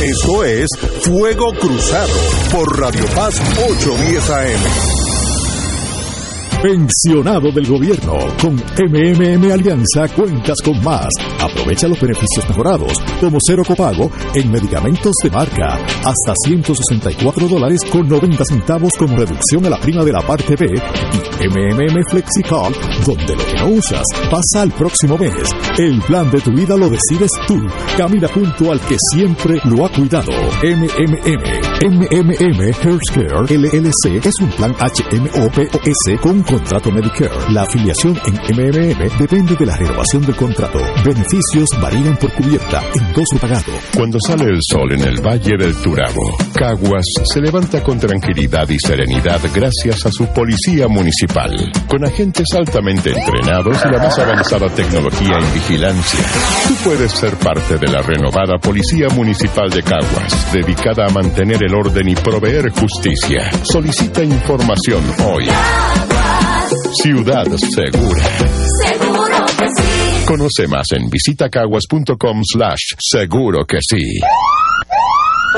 Esto 0.02 0.44
es 0.44 0.68
Fuego 1.02 1.52
Cruzado 1.60 2.14
por 2.52 2.80
Radio 2.80 3.06
Paz 3.16 3.42
810 3.68 4.30
AM. 4.30 4.95
Pensionado 6.66 7.52
del 7.52 7.68
gobierno. 7.68 8.18
Con 8.42 8.56
MMM 8.56 9.52
Alianza 9.52 10.08
cuentas 10.16 10.58
con 10.64 10.84
más. 10.84 11.10
Aprovecha 11.40 11.88
los 11.88 12.02
beneficios 12.02 12.50
mejorados, 12.50 12.92
como 13.22 13.38
cero 13.40 13.62
copago 13.68 14.10
en 14.34 14.52
medicamentos 14.52 15.14
de 15.22 15.30
marca. 15.30 15.76
Hasta 15.76 16.34
164 16.44 17.48
dólares 17.48 17.82
con 17.92 18.08
90 18.08 18.44
centavos 18.46 18.94
como 18.98 19.16
reducción 19.16 19.64
a 19.68 19.70
la 19.70 19.80
prima 19.80 20.04
de 20.04 20.12
la 20.12 20.26
parte 20.26 20.56
B. 20.56 20.66
Y 20.74 21.48
MMM 21.48 22.04
FlexiCall, 22.10 22.74
donde 23.06 23.36
lo 23.36 23.46
que 23.46 23.58
no 23.60 23.68
usas 23.68 24.04
pasa 24.32 24.64
al 24.64 24.72
próximo 24.72 25.20
mes. 25.20 25.36
El 25.78 26.02
plan 26.02 26.32
de 26.32 26.42
tu 26.42 26.52
vida 26.52 26.76
lo 26.76 26.90
decides 26.90 27.30
tú. 27.48 27.62
Camina 27.96 28.28
junto 28.30 28.72
al 28.72 28.80
que 28.80 28.98
siempre 29.12 29.62
lo 29.66 29.86
ha 29.86 29.90
cuidado. 29.90 30.32
MMM. 30.64 31.75
MMM 31.82 32.72
Healthcare 32.72 33.36
LLC 33.50 34.26
es 34.26 34.34
un 34.42 34.50
plan 34.52 34.74
HMOPOS 34.80 36.20
con 36.22 36.42
contrato 36.44 36.90
Medicare. 36.90 37.30
La 37.52 37.64
afiliación 37.64 38.18
en 38.26 38.34
MMM 38.56 39.18
depende 39.20 39.56
de 39.56 39.66
la 39.66 39.76
renovación 39.76 40.26
del 40.26 40.36
contrato. 40.38 40.80
Beneficios 41.04 41.70
varían 41.82 42.16
por 42.16 42.32
cubierta, 42.32 42.82
endoso 42.96 43.38
pagado. 43.42 43.74
Cuando 43.94 44.18
sale 44.26 44.46
el 44.46 44.60
sol 44.62 44.94
en 44.94 45.02
el 45.02 45.22
Valle 45.22 45.58
del 45.58 45.76
Turabo, 45.82 46.38
Caguas 46.56 47.06
se 47.34 47.42
levanta 47.42 47.84
con 47.84 48.00
tranquilidad 48.00 48.70
y 48.70 48.80
serenidad 48.80 49.42
gracias 49.54 50.06
a 50.06 50.12
su 50.12 50.26
policía 50.28 50.88
municipal, 50.88 51.52
con 51.90 52.06
agentes 52.06 52.48
altamente 52.56 53.12
entrenados 53.12 53.78
y 53.84 53.92
la 53.92 53.98
más 53.98 54.18
avanzada 54.18 54.70
tecnología 54.70 55.38
en 55.40 55.54
vigilancia. 55.54 56.20
Tú 56.68 56.74
puedes 56.86 57.12
ser 57.12 57.36
parte 57.36 57.78
de 57.78 57.88
la 57.92 58.02
renovada 58.02 58.58
Policía 58.60 59.10
Municipal 59.10 59.70
de 59.70 59.84
Caguas, 59.84 60.54
dedicada 60.54 61.06
a 61.08 61.10
mantener 61.10 61.65
el 61.66 61.74
orden 61.74 62.08
y 62.10 62.16
proveer 62.16 62.70
justicia. 62.70 63.50
Solicita 63.64 64.24
información 64.24 65.04
hoy. 65.26 65.46
Ciudad 67.02 67.46
Segura. 67.58 68.24
Seguro 68.84 69.46
que 69.58 69.68
sí. 69.76 70.26
Conoce 70.26 70.68
más 70.68 70.86
en 70.92 71.10
visitacaguas.com 71.10 72.42
slash 72.44 72.96
seguro 73.00 73.66
que 73.66 73.80
sí. 73.82 74.20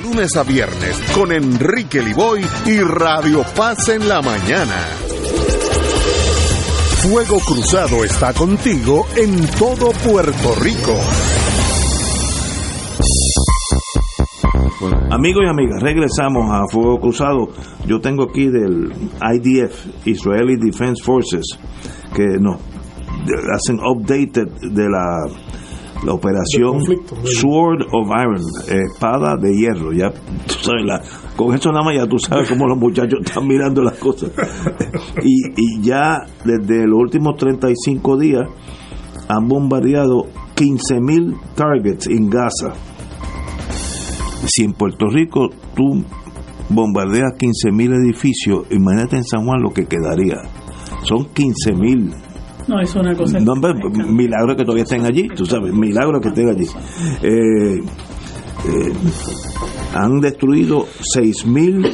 lunes 0.00 0.36
a 0.36 0.42
viernes 0.42 1.00
con 1.14 1.32
Enrique 1.32 2.02
Liboy 2.02 2.44
y 2.66 2.78
Radio 2.80 3.44
Paz 3.56 3.88
en 3.88 4.08
la 4.08 4.22
mañana. 4.22 4.76
Fuego 7.02 7.38
Cruzado 7.40 8.02
está 8.02 8.32
contigo 8.32 9.06
en 9.16 9.46
todo 9.58 9.90
Puerto 9.92 10.54
Rico. 10.60 10.94
Amigos 15.10 15.42
y 15.46 15.48
amigas, 15.48 15.82
regresamos 15.82 16.50
a 16.50 16.66
Fuego 16.70 16.98
Cruzado. 17.00 17.48
Yo 17.86 18.00
tengo 18.00 18.24
aquí 18.24 18.48
del 18.48 18.92
IDF, 19.20 20.06
Israeli 20.06 20.56
Defense 20.56 21.02
Forces, 21.04 21.58
que 22.14 22.24
nos 22.40 22.58
hacen 23.52 23.78
updated 23.80 24.48
de 24.72 24.88
la 24.88 25.28
la 26.04 26.12
operación 26.12 26.82
Sword 27.24 27.86
of 27.92 28.08
Iron, 28.20 28.42
espada 28.68 29.36
de 29.36 29.54
hierro. 29.56 29.92
Ya 29.92 30.10
tú 30.10 30.54
sabes, 30.60 30.84
la, 30.84 31.02
con 31.36 31.54
eso 31.54 31.70
nada 31.70 31.84
más 31.84 31.94
ya 31.94 32.06
tú 32.06 32.18
sabes 32.18 32.48
cómo 32.48 32.66
los 32.66 32.78
muchachos 32.78 33.20
están 33.24 33.46
mirando 33.46 33.82
las 33.82 33.98
cosas. 33.98 34.30
y, 35.22 35.50
y 35.56 35.82
ya 35.82 36.26
desde 36.44 36.86
los 36.86 36.98
últimos 36.98 37.36
35 37.36 38.18
días 38.18 38.48
han 39.28 39.48
bombardeado 39.48 40.26
15.000 40.56 41.54
targets 41.54 42.06
en 42.06 42.28
Gaza. 42.28 42.74
Si 44.46 44.62
en 44.62 44.72
Puerto 44.74 45.06
Rico 45.06 45.48
tú 45.74 46.04
bombardeas 46.68 47.32
15.000 47.38 48.04
edificios, 48.04 48.66
imagínate 48.70 49.16
en 49.16 49.24
San 49.24 49.44
Juan 49.44 49.62
lo 49.62 49.70
que 49.70 49.86
quedaría. 49.86 50.36
Son 51.04 51.26
15.000 51.26 52.23
no, 52.66 52.80
es 52.80 52.94
una 52.94 53.14
cosa. 53.14 53.38
No, 53.40 53.54
milagro 53.54 54.56
que 54.56 54.64
todavía 54.64 54.84
estén 54.84 55.04
allí, 55.04 55.28
tú 55.28 55.44
sabes, 55.46 55.72
milagro 55.72 56.20
que 56.20 56.28
estén 56.28 56.48
allí. 56.48 56.66
Eh, 57.22 57.82
eh, 58.66 58.92
han 59.94 60.20
destruido 60.20 60.86
6.000 61.16 61.92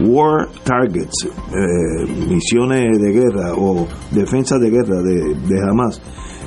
war 0.08 0.48
targets, 0.64 1.24
eh, 1.24 2.06
misiones 2.28 3.00
de 3.00 3.12
guerra 3.12 3.54
o 3.56 3.86
defensa 4.10 4.58
de 4.58 4.70
guerra 4.70 5.02
de, 5.02 5.34
de 5.34 5.62
Hamas. 5.62 6.00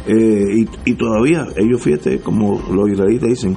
Y, 0.07 0.67
y, 0.85 0.93
todavía, 0.95 1.45
ellos 1.55 1.83
fíjate, 1.83 2.19
como 2.19 2.59
los 2.71 2.89
israelíes 2.89 3.21
dicen, 3.21 3.55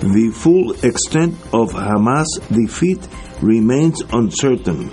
the 0.00 0.30
full 0.32 0.72
extent 0.82 1.34
of 1.50 1.74
Hamas 1.74 2.26
defeat 2.48 3.00
remains 3.42 4.04
uncertain. 4.12 4.90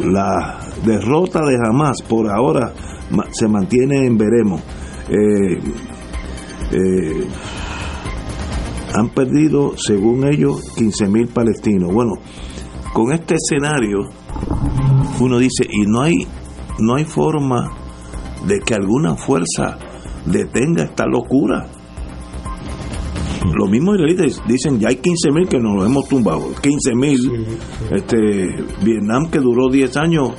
La 0.00 0.59
derrota 0.84 1.40
de 1.40 1.56
Hamas 1.56 2.02
por 2.02 2.30
ahora 2.30 2.72
se 3.32 3.48
mantiene 3.48 4.06
en 4.06 4.16
veremos. 4.16 4.60
Eh, 5.08 5.58
eh, 6.72 7.28
han 8.94 9.08
perdido, 9.10 9.76
según 9.76 10.26
ellos, 10.26 10.76
15.000 10.76 11.28
palestinos. 11.28 11.92
Bueno, 11.92 12.12
con 12.92 13.12
este 13.12 13.36
escenario, 13.36 13.98
uno 15.20 15.38
dice, 15.38 15.64
y 15.68 15.86
no 15.86 16.02
hay, 16.02 16.26
no 16.78 16.96
hay 16.96 17.04
forma 17.04 17.70
de 18.46 18.58
que 18.60 18.74
alguna 18.74 19.16
fuerza 19.16 19.78
detenga 20.26 20.84
esta 20.84 21.06
locura. 21.06 21.68
Los 23.54 23.70
mismos 23.70 23.96
israelitas 23.96 24.42
dicen, 24.46 24.78
ya 24.78 24.88
hay 24.88 24.96
15.000 24.96 25.48
que 25.48 25.58
nos 25.58 25.76
lo 25.76 25.86
hemos 25.86 26.08
tumbado. 26.08 26.52
15.000. 26.54 27.58
Este, 27.90 28.16
Vietnam, 28.84 29.30
que 29.30 29.38
duró 29.38 29.68
10 29.70 29.96
años, 29.96 30.30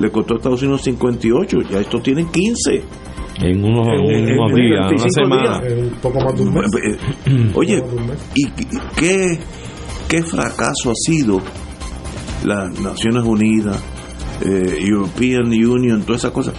le 0.00 0.10
costó 0.10 0.34
a 0.34 0.36
Estados 0.38 0.62
Unidos 0.62 0.82
58, 0.82 1.58
ya 1.70 1.80
estos 1.80 2.02
tienen 2.02 2.28
15. 2.30 2.82
En 3.42 3.64
unos, 3.64 3.86
días, 4.54 4.90
una 4.90 5.08
semana. 5.10 5.60
un 5.62 5.90
poco 6.00 6.20
más 6.20 6.34
de 6.34 6.42
un 6.42 6.54
mes. 6.54 6.66
Eh, 6.84 7.52
oye, 7.54 7.82
¿y 8.34 8.46
qué, 8.96 9.38
qué 10.08 10.22
fracaso 10.22 10.90
ha 10.90 10.94
sido 10.94 11.40
las 12.44 12.78
Naciones 12.80 13.24
Unidas, 13.24 13.82
eh, 14.42 14.78
European 14.80 15.46
Union, 15.46 16.02
todas 16.02 16.22
esas 16.22 16.32
cosas? 16.32 16.54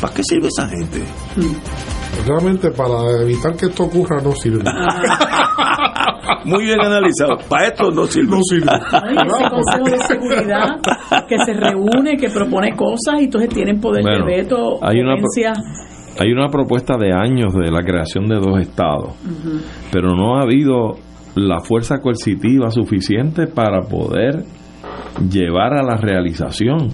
¿Para 0.00 0.14
qué 0.14 0.22
sirve 0.24 0.48
esa 0.48 0.68
gente? 0.68 1.02
Realmente 2.26 2.70
para 2.70 3.22
evitar 3.22 3.56
que 3.56 3.66
esto 3.66 3.84
ocurra 3.84 4.20
no 4.22 4.32
sirve. 4.32 4.64
Muy 6.44 6.64
bien 6.64 6.80
analizado. 6.80 7.38
Para 7.48 7.68
esto 7.68 7.90
no 7.90 8.06
sirve. 8.06 8.36
No 8.36 8.42
sirve. 8.42 8.70
Hay 8.70 9.16
ese 9.16 9.50
Consejo 9.50 9.90
de 9.90 9.98
Seguridad 9.98 10.80
que 11.28 11.36
se 11.44 11.52
reúne, 11.52 12.16
que 12.16 12.28
propone 12.30 12.74
cosas 12.74 13.20
y 13.20 13.24
entonces 13.24 13.50
tienen 13.50 13.80
poder 13.80 14.04
de 14.04 14.22
veto. 14.24 14.78
Hay 14.82 15.00
una, 15.00 15.14
hay 16.18 16.32
una 16.32 16.48
propuesta 16.48 16.96
de 16.98 17.12
años 17.12 17.54
de 17.54 17.70
la 17.70 17.82
creación 17.82 18.26
de 18.26 18.36
dos 18.36 18.60
estados, 18.60 19.14
pero 19.92 20.14
no 20.14 20.38
ha 20.38 20.42
habido 20.42 20.96
la 21.34 21.60
fuerza 21.60 21.98
coercitiva 22.00 22.70
suficiente 22.70 23.46
para 23.46 23.82
poder 23.82 24.44
llevar 25.30 25.74
a 25.74 25.82
la 25.82 25.96
realización 25.96 26.88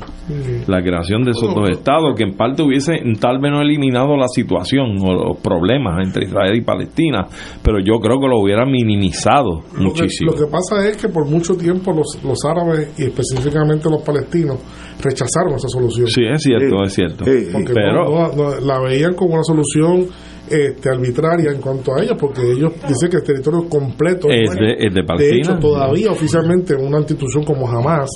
la 0.67 0.83
creación 0.83 1.25
de 1.25 1.31
esos 1.31 1.55
dos 1.55 1.71
estados 1.71 2.15
que 2.17 2.25
en 2.25 2.37
parte 2.37 2.63
hubiese 2.63 2.95
tal 3.21 3.39
vez 3.39 3.53
no 3.53 3.61
eliminado 3.61 4.17
la 4.17 4.29
situación 4.29 4.97
o 5.01 5.13
los 5.13 5.41
problemas 5.41 6.05
entre 6.05 6.27
Israel 6.27 6.57
y 6.57 6.63
Palestina 6.63 7.27
pero 7.63 7.79
yo 7.79 7.99
creo 8.01 8.19
que 8.19 8.27
lo 8.27 8.41
hubiera 8.41 8.65
minimizado 8.65 9.63
muchísimo. 9.79 10.33
lo 10.33 10.39
que 10.39 10.51
pasa 10.51 10.89
es 10.89 10.97
que 10.97 11.09
por 11.09 11.27
mucho 11.27 11.55
tiempo 11.57 11.93
los, 11.93 12.19
los 12.25 12.39
árabes 12.45 12.99
y 12.99 13.05
específicamente 13.05 13.89
los 13.89 14.03
palestinos 14.03 14.59
rechazaron 15.03 15.55
esa 15.57 15.69
solución. 15.69 16.07
Sí 16.07 16.23
es 16.25 16.43
cierto 16.43 16.83
es 16.83 16.95
cierto. 16.95 17.25
Pero 17.25 18.61
la 18.61 18.81
veían 18.81 19.15
como 19.15 19.35
una 19.35 19.43
solución 19.43 20.07
este, 20.49 20.91
arbitraria 20.91 21.51
en 21.51 21.61
cuanto 21.61 21.95
a 21.95 22.03
ellos, 22.03 22.17
porque 22.19 22.43
ellos 22.43 22.73
dicen 22.89 23.11
que 23.11 23.17
el 23.17 23.23
territorio 23.23 23.69
completo 23.69 24.29
es, 24.31 24.51
de, 24.51 24.91
de, 24.91 25.05
Palestina. 25.05 25.35
De 25.35 25.39
hecho, 25.39 25.59
todavía 25.59 26.11
oficialmente 26.11 26.75
una 26.75 26.99
institución 26.99 27.45
como 27.45 27.69
Hamas, 27.69 28.11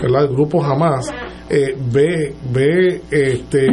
¿verdad? 0.00 0.24
el 0.24 0.28
grupo 0.28 0.62
Hamas, 0.62 1.10
eh, 1.54 1.76
ve, 1.92 2.34
ve, 2.50 3.02
este, 3.10 3.66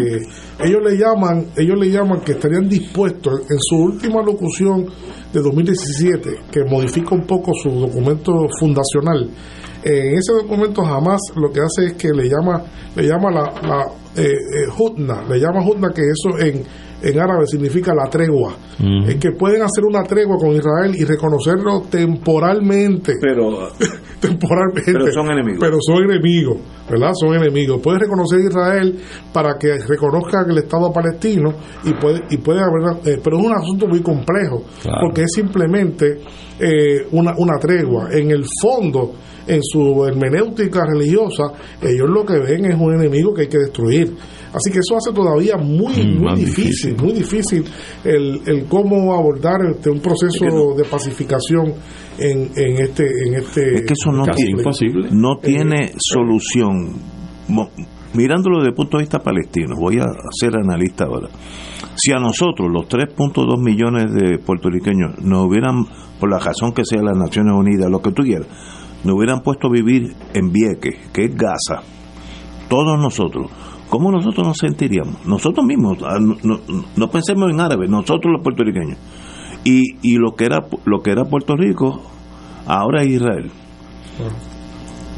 ellos 0.59 0.83
le 0.83 0.97
llaman, 0.97 1.47
ellos 1.55 1.79
le 1.79 1.89
llaman 1.89 2.19
que 2.19 2.33
estarían 2.33 2.67
dispuestos 2.67 3.39
en 3.49 3.57
su 3.57 3.77
última 3.77 4.21
locución 4.21 4.85
de 5.31 5.41
2017, 5.41 6.29
que 6.51 6.65
modifica 6.65 7.15
un 7.15 7.25
poco 7.25 7.53
su 7.53 7.69
documento 7.69 8.33
fundacional. 8.59 9.29
en 9.81 10.13
ese 10.13 10.33
documento 10.33 10.81
Hamas 10.81 11.21
lo 11.37 11.49
que 11.51 11.61
hace 11.61 11.91
es 11.91 11.93
que 11.93 12.09
le 12.09 12.27
llama, 12.27 12.61
le 12.97 13.03
llama 13.03 13.31
la, 13.31 13.43
la 13.65 13.85
eh, 14.17 14.33
eh 14.33 15.29
le 15.29 15.39
llama 15.39 15.65
Hutna 15.65 15.93
que 15.93 16.01
eso 16.01 16.37
en 16.37 16.63
en 17.01 17.19
árabe 17.19 17.45
significa 17.47 17.93
la 17.93 18.09
tregua. 18.09 18.55
Es 19.07 19.15
que 19.15 19.31
pueden 19.31 19.61
hacer 19.61 19.83
una 19.85 20.03
tregua 20.03 20.37
con 20.37 20.51
Israel 20.51 20.95
y 20.95 21.03
reconocerlo 21.03 21.83
temporalmente. 21.89 23.13
Pero, 23.21 23.69
temporalmente. 24.21 24.91
Pero 24.91 25.11
son 25.11 25.31
enemigos. 25.31 25.59
Pero 25.59 25.77
son 25.81 26.03
enemigos, 26.03 26.57
¿verdad? 26.89 27.11
Son 27.13 27.33
enemigos. 27.33 27.81
Pueden 27.81 28.01
reconocer 28.01 28.39
a 28.39 28.43
Israel 28.43 28.99
para 29.33 29.57
que 29.57 29.77
reconozca 29.87 30.45
el 30.47 30.57
Estado 30.57 30.91
palestino 30.91 31.53
y 31.83 31.93
puede, 31.93 32.23
y 32.29 32.37
puede 32.37 32.59
haber. 32.59 32.97
Eh, 33.05 33.19
pero 33.23 33.39
es 33.39 33.45
un 33.45 33.53
asunto 33.53 33.87
muy 33.87 34.01
complejo, 34.01 34.63
porque 35.01 35.23
es 35.23 35.31
simplemente 35.33 36.19
eh, 36.59 37.07
una, 37.11 37.33
una 37.37 37.57
tregua. 37.59 38.09
En 38.11 38.31
el 38.31 38.43
fondo, 38.61 39.13
en 39.47 39.61
su 39.63 40.05
hermenéutica 40.05 40.85
religiosa, 40.85 41.53
ellos 41.81 42.09
lo 42.09 42.25
que 42.25 42.39
ven 42.39 42.65
es 42.65 42.79
un 42.79 42.93
enemigo 42.93 43.33
que 43.33 43.43
hay 43.43 43.47
que 43.47 43.59
destruir. 43.59 44.15
Así 44.53 44.71
que 44.71 44.79
eso 44.79 44.97
hace 44.97 45.13
todavía 45.13 45.57
muy, 45.57 45.93
mm, 45.93 46.21
muy 46.21 46.35
difícil, 46.35 46.95
muy 46.97 47.13
difícil 47.13 47.63
el, 48.03 48.41
el 48.45 48.65
cómo 48.65 49.13
abordar 49.13 49.59
este, 49.71 49.89
un 49.89 49.99
proceso 49.99 50.73
de 50.75 50.83
pacificación 50.85 51.73
en, 52.17 52.49
en 52.55 52.81
este 52.81 53.05
en 53.25 53.35
este 53.35 53.75
es 53.75 53.81
que 53.81 53.93
eso 53.93 54.11
no 54.11 54.25
tiene, 54.25 54.51
imposible. 54.51 55.09
no 55.11 55.37
tiene 55.37 55.85
eh, 55.85 55.93
solución 55.97 56.95
mirándolo 58.13 58.57
desde 58.57 58.69
el 58.69 58.75
punto 58.75 58.97
de 58.97 59.03
vista 59.03 59.19
palestino 59.19 59.75
voy 59.79 59.99
a 59.99 60.05
ser 60.39 60.55
analista 60.55 61.05
ahora. 61.05 61.29
Si 61.95 62.11
a 62.11 62.17
nosotros 62.17 62.69
los 62.71 62.87
3.2 62.87 63.61
millones 63.63 64.13
de 64.13 64.39
puertorriqueños 64.39 65.19
nos 65.21 65.45
hubieran 65.45 65.85
por 66.19 66.29
la 66.31 66.39
razón 66.39 66.73
que 66.73 66.83
sea 66.85 67.01
las 67.01 67.17
Naciones 67.17 67.53
Unidas 67.55 67.89
lo 67.89 68.01
que 68.01 68.11
tú 68.11 68.23
quieras 68.23 68.47
nos 69.03 69.15
hubieran 69.15 69.41
puesto 69.41 69.67
a 69.67 69.71
vivir 69.71 70.13
en 70.33 70.51
Vieques, 70.51 71.09
que 71.13 71.25
es 71.25 71.35
Gaza, 71.35 71.83
todos 72.69 72.99
nosotros, 72.99 73.49
¿cómo 73.89 74.11
nosotros 74.11 74.47
nos 74.47 74.57
sentiríamos? 74.57 75.25
Nosotros 75.25 75.65
mismos, 75.65 75.97
ah, 76.03 76.19
no, 76.19 77.07
pensemos 77.09 77.51
en 77.51 77.59
árabes, 77.59 77.89
nosotros 77.89 78.31
los 78.33 78.43
puertorriqueños. 78.43 78.97
Y, 79.63 79.97
y 80.01 80.17
lo 80.17 80.35
que 80.35 80.45
era 80.45 80.59
lo 80.85 81.01
que 81.01 81.11
era 81.11 81.25
Puerto 81.25 81.55
Rico, 81.55 82.01
ahora 82.65 83.01
es 83.01 83.07
Israel. 83.07 83.51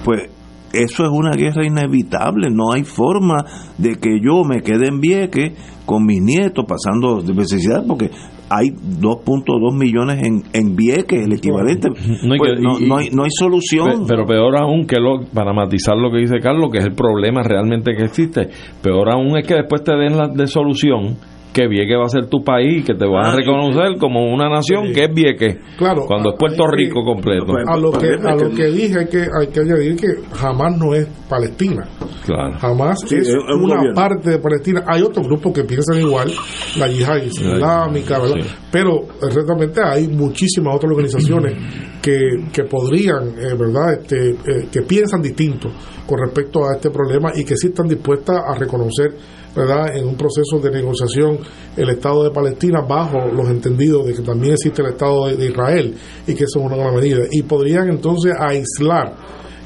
Pues 0.04 0.30
eso 0.74 1.04
es 1.04 1.10
una 1.12 1.32
guerra 1.32 1.66
inevitable, 1.66 2.50
no 2.50 2.72
hay 2.72 2.84
forma 2.84 3.46
de 3.78 3.98
que 3.98 4.20
yo 4.24 4.44
me 4.44 4.62
quede 4.62 4.88
en 4.88 5.00
Vieques 5.00 5.52
con 5.86 6.06
mis 6.06 6.22
nietos 6.22 6.66
pasando 6.68 7.22
necesidad, 7.22 7.84
porque 7.86 8.10
hay 8.54 8.70
2.2 8.70 9.74
millones 9.78 10.22
en, 10.24 10.44
en 10.54 10.76
Vieques, 10.76 11.26
el 11.26 11.34
equivalente. 11.34 11.90
No, 12.24 12.36
y 12.36 12.38
Pues 12.38 12.52
que- 12.56 12.62
no, 12.62 12.80
y- 12.80 12.88
no 12.88 12.98
hay, 12.98 13.10
no 13.12 13.24
hay 13.24 13.30
solución. 13.32 14.02
Pe- 14.02 14.06
Pero 14.10 14.26
peor 14.26 14.58
aún 14.62 14.86
que 14.86 14.98
lo, 15.00 15.22
para 15.34 15.54
matizar 15.54 15.96
lo 15.98 16.12
que 16.12 16.18
dice 16.18 16.40
Carlos, 16.42 16.70
que 16.72 16.80
es 16.80 16.86
el 16.86 16.94
problema 16.94 17.44
realmente 17.44 17.96
que 17.96 18.04
existe, 18.04 18.50
peor 18.82 19.10
aún 19.14 19.38
es 19.38 19.48
que 19.48 19.56
después 19.56 19.84
te 19.84 19.94
den 19.96 20.18
la 20.18 20.28
de 20.28 20.48
solución 20.48 21.18
que 21.54 21.68
Vieques 21.68 21.98
va 22.00 22.06
a 22.06 22.10
ser 22.10 22.28
tu 22.28 22.44
país, 22.44 22.86
que 22.86 22.94
te 22.94 23.06
van 23.06 23.26
a 23.26 23.36
reconocer 23.36 23.98
como 24.00 24.34
una 24.34 24.50
nación 24.50 24.94
que 24.94 25.04
es 25.06 25.14
Vieques, 25.14 25.58
Claro, 25.78 26.06
cuando 26.08 26.30
es 26.32 26.36
Puerto 26.40 26.64
eh, 26.64 26.76
Rico 26.78 27.04
completo. 27.04 27.54
A 27.68 27.78
lo 27.78 27.92
que, 27.92 28.08
a 28.24 28.36
lo 28.36 28.50
que 28.56 28.68
dije 28.68 29.00
hay 29.00 29.08
que, 29.08 29.20
hay 29.40 29.48
que 29.48 29.60
añadir 29.60 29.96
que 29.98 30.08
jamás 30.34 30.78
no 30.78 30.94
es 30.94 31.08
Palestina. 31.30 31.84
Claro. 32.26 32.58
Jamás 32.60 33.00
Sí, 33.06 33.16
es 33.16 33.28
es 33.30 33.36
un 33.36 33.64
una 33.66 33.76
gobierno. 33.78 33.96
parte 33.96 34.30
de 34.30 34.40
Palestina. 34.40 34.84
Hay 34.88 35.02
otros 35.02 35.26
grupos 35.28 35.54
que 35.54 35.64
piensan 35.64 36.00
igual, 36.00 36.32
la 36.78 36.88
yihad 36.88 37.18
islámica, 37.24 38.20
¿verdad? 38.20 38.36
Sí. 38.42 38.56
Pero 38.72 39.00
ciertamente 39.30 39.82
hay 39.84 40.08
muchísimas 40.08 40.76
otras 40.76 40.92
organizaciones 40.92 41.54
que, 42.02 42.18
que 42.54 42.64
podrían, 42.64 43.30
eh, 43.38 43.54
¿verdad?, 43.58 43.94
este, 44.02 44.30
eh, 44.32 44.68
que 44.72 44.82
piensan 44.84 45.22
distinto 45.22 45.70
con 46.08 46.20
respecto 46.20 46.60
a 46.66 46.76
este 46.76 46.90
problema 46.92 47.32
y 47.36 47.44
que 47.44 47.56
sí 47.58 47.68
están 47.68 47.88
dispuestas 47.88 48.38
a 48.38 48.58
reconocer, 48.58 49.14
¿verdad?, 49.56 49.96
en 49.96 50.08
un 50.08 50.16
proceso 50.16 50.60
de 50.60 50.72
negociación 50.72 51.40
el 51.76 51.90
Estado 51.90 52.24
de 52.24 52.32
Palestina 52.32 52.82
bajo 52.82 53.18
los 53.34 53.48
entendidos 53.50 54.06
de 54.06 54.14
que 54.14 54.22
también 54.22 54.54
existe 54.54 54.82
el 54.82 54.90
Estado 54.90 55.28
de, 55.36 55.46
Israel 55.46 55.96
y 56.28 56.34
que 56.34 56.44
eso 56.46 56.60
es 56.60 56.66
una 56.66 56.76
gran 56.78 56.96
medida. 56.96 57.24
Y 57.32 57.42
podrían 57.44 57.90
entonces 57.90 58.34
aislar 58.40 59.16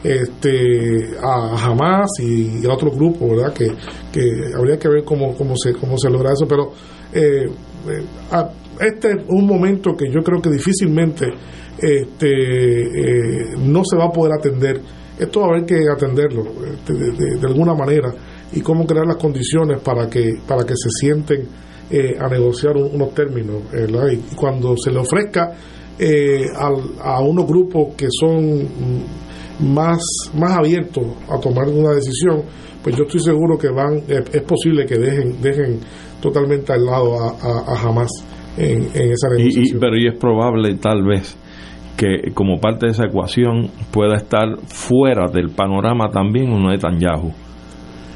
este 0.04 1.18
a 1.22 1.66
Hamas 1.66 2.10
y 2.20 2.66
a 2.68 2.74
otros 2.74 2.96
grupos 2.96 3.30
verdad 3.32 3.54
que, 3.54 3.68
que 4.12 4.22
habría 4.56 4.78
que 4.78 4.88
ver 4.88 5.04
cómo, 5.04 5.36
cómo 5.36 5.56
se 5.58 5.74
cómo 5.74 5.98
se 5.98 6.10
logra 6.12 6.32
eso 6.34 6.46
pero 6.48 6.72
eh, 7.12 7.46
eh, 7.90 8.04
este 8.80 9.10
es 9.10 9.18
un 9.30 9.48
momento 9.48 9.96
que 9.98 10.06
yo 10.12 10.22
creo 10.22 10.40
que 10.42 10.52
difícilmente 10.52 11.26
este 11.80 12.30
eh, 12.30 13.56
no 13.58 13.84
se 13.84 13.98
va 13.98 14.06
a 14.06 14.12
poder 14.12 14.34
atender 14.38 14.80
esto 15.18 15.40
va 15.42 15.48
a 15.48 15.50
haber 15.56 15.66
que 15.66 15.76
atenderlo 15.92 16.44
este, 16.74 16.94
de- 16.94 17.38
de 17.40 17.48
alguna 17.48 17.74
manera 17.74 18.14
y 18.54 18.62
cómo 18.62 18.86
crear 18.86 19.06
las 19.06 19.18
condiciones 19.18 19.82
para 19.82 20.10
que 20.10 20.34
para 20.48 20.64
que 20.64 20.74
se 20.76 20.90
sienten 20.90 21.48
eh, 21.92 22.16
a 22.20 22.28
negociar 22.28 22.76
un- 22.78 22.90
unos 22.96 23.14
términos 23.14 23.64
¿verdad? 23.72 24.08
y 24.12 24.18
cuando 24.36 24.76
se 24.78 24.92
le 24.92 25.00
ofrezca 25.00 25.54
eh, 26.00 26.46
al- 26.58 26.92
a 27.02 27.22
unos 27.22 27.46
grupos 27.48 27.96
que 27.96 28.08
son 28.10 28.64
mm, 28.64 29.74
más, 29.74 30.02
más 30.34 30.52
abiertos 30.58 31.04
a 31.30 31.40
tomar 31.40 31.68
una 31.70 31.92
decisión, 31.92 32.42
pues 32.84 32.96
yo 32.98 33.04
estoy 33.06 33.22
seguro 33.22 33.58
que 33.58 33.70
van, 33.70 33.98
es, 34.08 34.24
es 34.34 34.42
posible 34.44 34.86
que 34.86 34.98
dejen, 34.98 35.42
dejen 35.42 35.80
totalmente 36.22 36.74
al 36.74 36.86
lado 36.86 37.18
a, 37.20 37.30
a, 37.30 37.74
a 37.76 37.82
Hamas 37.88 38.10
en, 38.58 38.84
en 38.94 39.12
esa 39.12 39.28
Y- 39.38 39.42
y- 39.42 39.44
negociación. 39.44 39.80
pero 39.80 39.98
y 39.98 40.08
es 40.08 40.18
probable 40.20 40.76
tal 40.76 41.04
vez 41.06 41.38
que 41.96 42.32
como 42.34 42.60
parte 42.60 42.88
de 42.88 42.92
esa 42.92 43.06
ecuación 43.06 43.70
pueda 43.92 44.18
estar 44.18 44.48
fuera 44.68 45.28
del 45.32 45.50
panorama 45.52 46.10
también 46.10 46.52
un 46.52 46.64
Netanyahu 46.68 47.32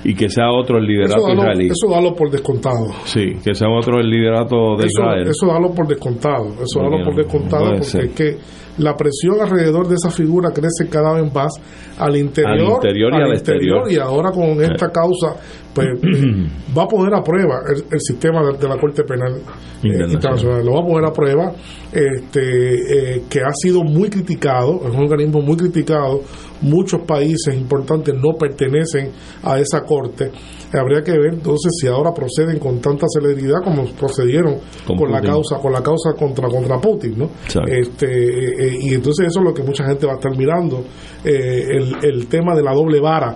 y 0.03 0.15
que 0.15 0.29
sea 0.29 0.49
otro 0.51 0.77
el 0.77 0.85
liderato 0.85 1.17
eso, 1.17 1.27
dalo, 1.27 1.41
israelí. 1.41 1.67
eso 1.67 1.87
dalo 1.89 2.15
por 2.15 2.29
descontado. 2.31 2.87
Sí, 3.05 3.33
que 3.43 3.53
sea 3.53 3.67
otro 3.69 3.99
el 3.99 4.09
liderato 4.09 4.75
de 4.77 4.85
Eso, 4.87 5.01
Israel. 5.01 5.27
eso 5.27 5.47
dalo 5.47 5.71
por 5.73 5.87
descontado, 5.87 6.47
eso 6.61 6.79
Muy 6.81 6.91
dalo 6.91 7.05
por 7.05 7.15
descontado 7.15 7.65
porque 7.71 7.83
ser. 7.83 8.05
es 8.05 8.11
que 8.13 8.37
la 8.77 8.95
presión 8.95 9.41
alrededor 9.41 9.87
de 9.89 9.95
esa 9.95 10.09
figura 10.09 10.51
crece 10.53 10.87
cada 10.89 11.13
vez 11.21 11.33
más 11.33 11.51
al 11.97 12.15
interior, 12.15 12.53
Al 12.53 12.61
interior 12.75 13.11
y 13.11 13.21
al 13.21 13.31
exterior. 13.33 13.91
y 13.91 13.97
ahora 13.97 14.31
con 14.31 14.61
esta 14.63 14.89
causa 14.89 15.35
pues 15.73 15.87
eh, 15.87 16.47
va 16.77 16.83
a 16.83 16.87
poner 16.87 17.13
a 17.13 17.23
prueba 17.23 17.61
el, 17.69 17.83
el 17.91 17.99
sistema 17.99 18.41
de, 18.45 18.57
de 18.57 18.67
la 18.67 18.77
Corte 18.79 19.03
Penal 19.03 19.41
eh, 19.83 20.11
Internacional. 20.11 20.65
Lo 20.65 20.73
va 20.73 20.81
a 20.81 20.85
poner 20.85 21.09
a 21.09 21.13
prueba 21.13 21.53
este 21.91 23.15
eh, 23.15 23.23
que 23.29 23.39
ha 23.41 23.53
sido 23.53 23.83
muy 23.83 24.09
criticado, 24.09 24.81
es 24.83 24.93
un 24.93 25.03
organismo 25.03 25.41
muy 25.41 25.57
criticado, 25.57 26.21
muchos 26.61 27.01
países 27.01 27.55
importantes 27.55 28.13
no 28.13 28.37
pertenecen 28.37 29.11
a 29.43 29.59
esa 29.59 29.83
corte. 29.83 30.31
Habría 30.71 31.01
que 31.01 31.11
ver 31.11 31.33
entonces 31.33 31.71
si 31.79 31.87
ahora 31.87 32.11
proceden 32.13 32.59
con 32.59 32.79
tanta 32.79 33.07
celeridad 33.07 33.63
como 33.63 33.85
procedieron 33.85 34.57
Con 34.85 34.97
con, 34.97 35.11
la 35.11 35.21
causa 35.21 35.57
con 35.57 35.71
la 35.73 35.81
causa 35.81 36.13
contra 36.13 36.47
contra 36.47 36.79
Putin, 36.79 37.17
¿no? 37.17 37.25
Exacto. 37.45 37.71
Este 37.71 38.67
eh, 38.67 38.77
y 38.81 38.93
entonces 38.93 39.27
eso 39.27 39.39
es 39.39 39.45
lo 39.45 39.53
que 39.53 39.63
mucha 39.63 39.85
gente 39.85 40.05
va 40.05 40.13
a 40.13 40.15
estar 40.15 40.35
mirando 40.37 40.83
eh, 41.23 41.65
el, 41.71 41.95
el 42.03 42.27
tema 42.27 42.55
de 42.55 42.61
la 42.61 42.73
doble 42.73 42.99
vara, 42.99 43.35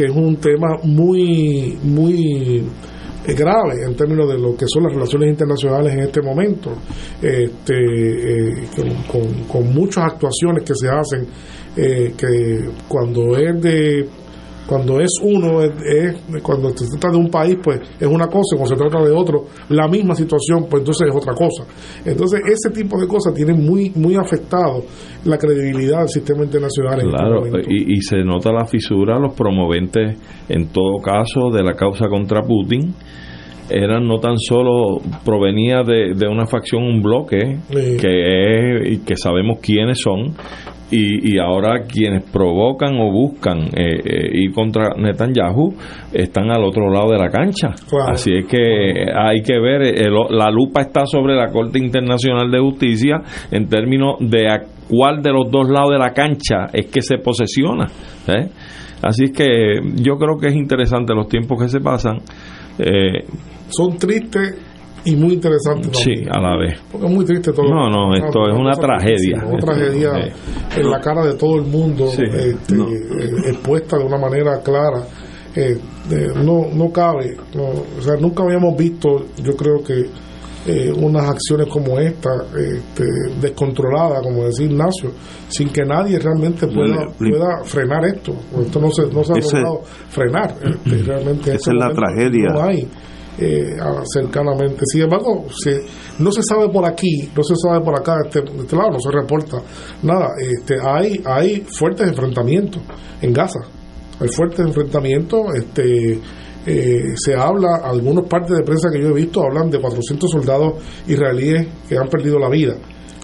que 0.00 0.06
es 0.06 0.16
un 0.16 0.36
tema 0.36 0.78
muy 0.84 1.78
muy 1.82 2.64
eh, 3.26 3.34
grave 3.34 3.84
en 3.86 3.94
términos 3.94 4.26
de 4.30 4.38
lo 4.38 4.56
que 4.56 4.64
son 4.66 4.84
las 4.84 4.94
relaciones 4.94 5.28
internacionales 5.30 5.92
en 5.92 6.00
este 6.00 6.22
momento, 6.22 6.70
este, 7.20 7.74
eh, 7.74 8.68
con, 9.10 9.44
con- 9.44 9.74
muchas 9.74 10.04
actuaciones 10.04 10.64
que 10.64 10.74
se 10.74 10.88
hacen, 10.88 11.26
eh, 11.76 12.14
que 12.16 12.64
cuando 12.88 13.36
es 13.36 13.60
de 13.60 14.08
cuando 14.70 15.00
es 15.00 15.10
uno, 15.22 15.60
es, 15.62 15.72
es- 15.84 16.42
cuando 16.42 16.70
se 16.70 16.86
trata 16.96 17.10
de 17.10 17.16
un 17.18 17.28
país, 17.28 17.56
pues 17.62 17.80
es 17.98 18.06
una 18.06 18.26
cosa, 18.28 18.56
cuando 18.56 18.76
se 18.76 18.76
trata 18.76 19.02
de 19.04 19.10
otro, 19.10 19.46
la 19.70 19.88
misma 19.88 20.14
situación, 20.14 20.66
pues 20.70 20.82
entonces 20.82 21.08
es 21.10 21.14
otra 21.16 21.34
cosa. 21.34 21.64
Entonces, 22.04 22.40
ese 22.46 22.70
tipo 22.72 22.98
de 23.00 23.08
cosas 23.08 23.34
tienen 23.34 23.64
muy, 23.66 23.90
muy 23.96 24.14
afectado 24.14 24.84
la 25.24 25.36
credibilidad 25.36 25.98
del 25.98 26.08
sistema 26.08 26.44
internacional 26.44 27.00
en 27.00 27.06
este 27.08 27.16
Claro, 27.18 27.40
momento. 27.44 27.58
y, 27.68 27.94
y 27.94 28.00
se 28.02 28.18
nota 28.24 28.52
la 28.52 28.64
fisura, 28.66 29.18
los 29.18 29.34
promoventes, 29.34 30.16
en 30.48 30.68
todo 30.68 30.98
caso, 31.02 31.50
de 31.50 31.64
la 31.64 31.74
causa 31.74 32.06
contra 32.08 32.42
Putin, 32.42 32.94
eran 33.68 34.06
no 34.06 34.18
tan 34.18 34.36
solo 34.38 34.98
provenía 35.24 35.82
de, 35.84 36.14
de 36.16 36.26
una 36.28 36.46
facción, 36.46 36.82
un 36.82 37.02
bloque, 37.02 37.58
Sí. 37.70 37.96
que 38.00 38.92
es, 38.92 39.00
que 39.00 39.16
sabemos 39.16 39.58
quiénes 39.60 40.00
son, 40.00 40.34
y, 40.90 41.34
y 41.34 41.38
ahora 41.38 41.84
quienes 41.86 42.24
provocan 42.30 42.96
o 43.00 43.10
buscan 43.12 43.58
eh, 43.76 44.00
eh, 44.04 44.30
ir 44.34 44.52
contra 44.52 44.90
Netanyahu 44.96 45.74
están 46.12 46.50
al 46.50 46.64
otro 46.64 46.90
lado 46.90 47.10
de 47.12 47.18
la 47.18 47.30
cancha. 47.30 47.68
Así 48.12 48.30
es 48.34 48.46
que 48.46 49.04
hay 49.14 49.42
que 49.42 49.58
ver, 49.60 49.82
eh, 49.82 49.94
el- 50.06 50.36
la 50.36 50.50
lupa 50.50 50.80
está 50.82 51.06
sobre 51.06 51.34
la 51.36 51.48
Corte 51.52 51.78
Internacional 51.78 52.50
de 52.50 52.58
Justicia 52.58 53.16
en 53.50 53.68
términos 53.68 54.16
de 54.20 54.48
a 54.48 54.62
cuál 54.88 55.22
de 55.22 55.30
los 55.32 55.50
dos 55.50 55.68
lados 55.70 55.90
de 55.90 55.98
la 55.98 56.12
cancha 56.12 56.66
es 56.72 56.86
que 56.86 57.00
se 57.02 57.18
posesiona. 57.18 57.86
¿eh? 58.26 58.48
Así 59.02 59.24
es 59.24 59.32
que 59.32 59.46
yo 60.02 60.16
creo 60.16 60.36
que 60.38 60.48
es 60.48 60.54
interesante 60.56 61.14
los 61.14 61.28
tiempos 61.28 61.60
que 61.62 61.68
se 61.68 61.80
pasan. 61.80 62.18
Eh, 62.78 63.24
Son 63.68 63.96
tristes 63.96 64.58
y 65.04 65.16
muy 65.16 65.34
interesantes 65.34 65.96
sí, 65.96 66.14
también. 66.24 66.32
a 66.32 66.40
la 66.40 66.56
vez. 66.58 66.78
Porque 66.90 67.06
es 67.06 67.12
muy 67.12 67.24
triste 67.24 67.52
todo. 67.52 67.66
No, 67.68 67.88
no, 67.88 68.14
esto 68.14 68.48
es 68.48 68.54
una 68.58 68.72
tragedia. 68.72 69.44
Una 69.46 69.58
tragedia 69.58 70.10
Sí. 70.70 70.80
en 70.80 70.90
la 70.90 71.00
cara 71.00 71.24
de 71.24 71.34
todo 71.34 71.56
el 71.56 71.62
mundo, 71.66 72.06
Sí. 72.08 72.22
este, 72.32 72.74
eh, 72.74 73.30
expuesta 73.48 73.96
de 73.98 74.04
una 74.04 74.18
manera 74.18 74.60
clara. 74.62 75.02
Eh, 75.56 75.76
eh, 76.12 76.28
no, 76.44 76.66
no 76.72 76.92
cabe, 76.92 77.36
no, 77.56 77.64
o 77.98 78.02
sea, 78.02 78.14
nunca 78.16 78.44
habíamos 78.44 78.76
visto, 78.76 79.26
yo 79.42 79.56
creo 79.56 79.82
que 79.82 80.06
eh, 80.66 80.92
unas 80.94 81.26
acciones 81.28 81.66
como 81.68 81.98
esta, 81.98 82.28
este, 82.56 83.04
descontrolada, 83.40 84.20
como 84.22 84.44
decía 84.44 84.66
Ignacio, 84.66 85.10
sin 85.48 85.70
que 85.70 85.82
nadie 85.84 86.18
realmente 86.18 86.66
pueda, 86.68 87.06
pueda 87.18 87.64
frenar 87.64 88.04
esto. 88.04 88.32
Esto 88.60 88.78
no 88.78 88.90
se, 88.90 89.06
no 89.12 89.24
se 89.24 89.32
ha 89.32 89.38
Ese- 89.38 89.56
logrado 89.56 89.80
frenar. 90.10 90.54
este, 90.62 91.02
realmente 91.02 91.50
en 91.50 91.56
Esa 91.56 91.70
este 91.70 91.70
es 91.70 91.76
la 91.76 91.92
tragedia. 91.94 92.48
No 92.52 92.62
hay 92.62 92.86
eh, 93.38 93.76
cercanamente. 94.12 94.82
Sin 94.86 95.02
embargo, 95.02 95.46
se- 95.62 95.82
no 96.18 96.30
se 96.32 96.42
sabe 96.42 96.68
por 96.68 96.84
aquí, 96.86 97.30
no 97.36 97.42
se 97.42 97.54
sabe 97.56 97.80
por 97.84 97.98
acá, 97.98 98.16
este, 98.24 98.40
este 98.40 98.76
lado 98.76 98.90
no 98.90 99.00
se 99.00 99.10
reporta 99.10 99.62
nada. 100.02 100.28
Este, 100.40 100.74
hay, 100.82 101.22
hay 101.24 101.66
fuertes 101.78 102.08
enfrentamientos 102.08 102.82
en 103.22 103.32
Gaza. 103.32 103.60
Hay 104.20 104.28
fuertes 104.28 104.60
enfrentamientos. 104.60 105.40
Este, 105.56 106.18
eh, 106.66 107.02
se 107.16 107.34
habla, 107.34 107.76
algunos 107.84 108.26
partes 108.28 108.56
de 108.56 108.62
prensa 108.62 108.90
que 108.92 109.00
yo 109.00 109.08
he 109.08 109.14
visto 109.14 109.42
hablan 109.42 109.70
de 109.70 109.80
400 109.80 110.30
soldados 110.30 110.74
israelíes 111.08 111.66
que 111.88 111.96
han 111.96 112.08
perdido 112.08 112.38
la 112.38 112.50
vida 112.50 112.74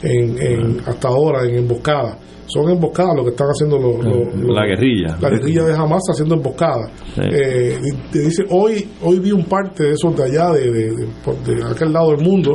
en, 0.06 0.42
en- 0.42 0.80
hasta 0.86 1.08
ahora 1.08 1.44
en 1.44 1.56
emboscadas. 1.56 2.18
Son 2.48 2.70
emboscadas 2.70 3.16
lo 3.16 3.24
que 3.24 3.30
están 3.30 3.48
haciendo 3.48 3.76
los, 3.76 4.04
los- 4.04 4.34
los- 4.36 4.54
La 4.54 4.64
guerrilla. 4.66 5.16
la 5.20 5.30
guerrilla 5.30 5.64
de 5.64 5.74
Hamas 5.74 6.02
haciendo 6.12 6.36
emboscadas. 6.36 6.90
Sí. 7.14 7.20
Eh, 7.24 7.76
y 7.82 8.12
te 8.12 8.20
dice, 8.20 8.44
hoy 8.50 8.88
hoy 9.02 9.18
vi 9.18 9.32
un 9.32 9.44
parte 9.46 9.82
de 9.84 9.90
esos 9.92 10.16
de 10.16 10.22
allá, 10.24 10.52
de, 10.52 10.70
de, 10.70 10.90
de 10.94 11.64
aquel 11.64 11.92
lado 11.92 12.12
del 12.12 12.20
mundo, 12.24 12.54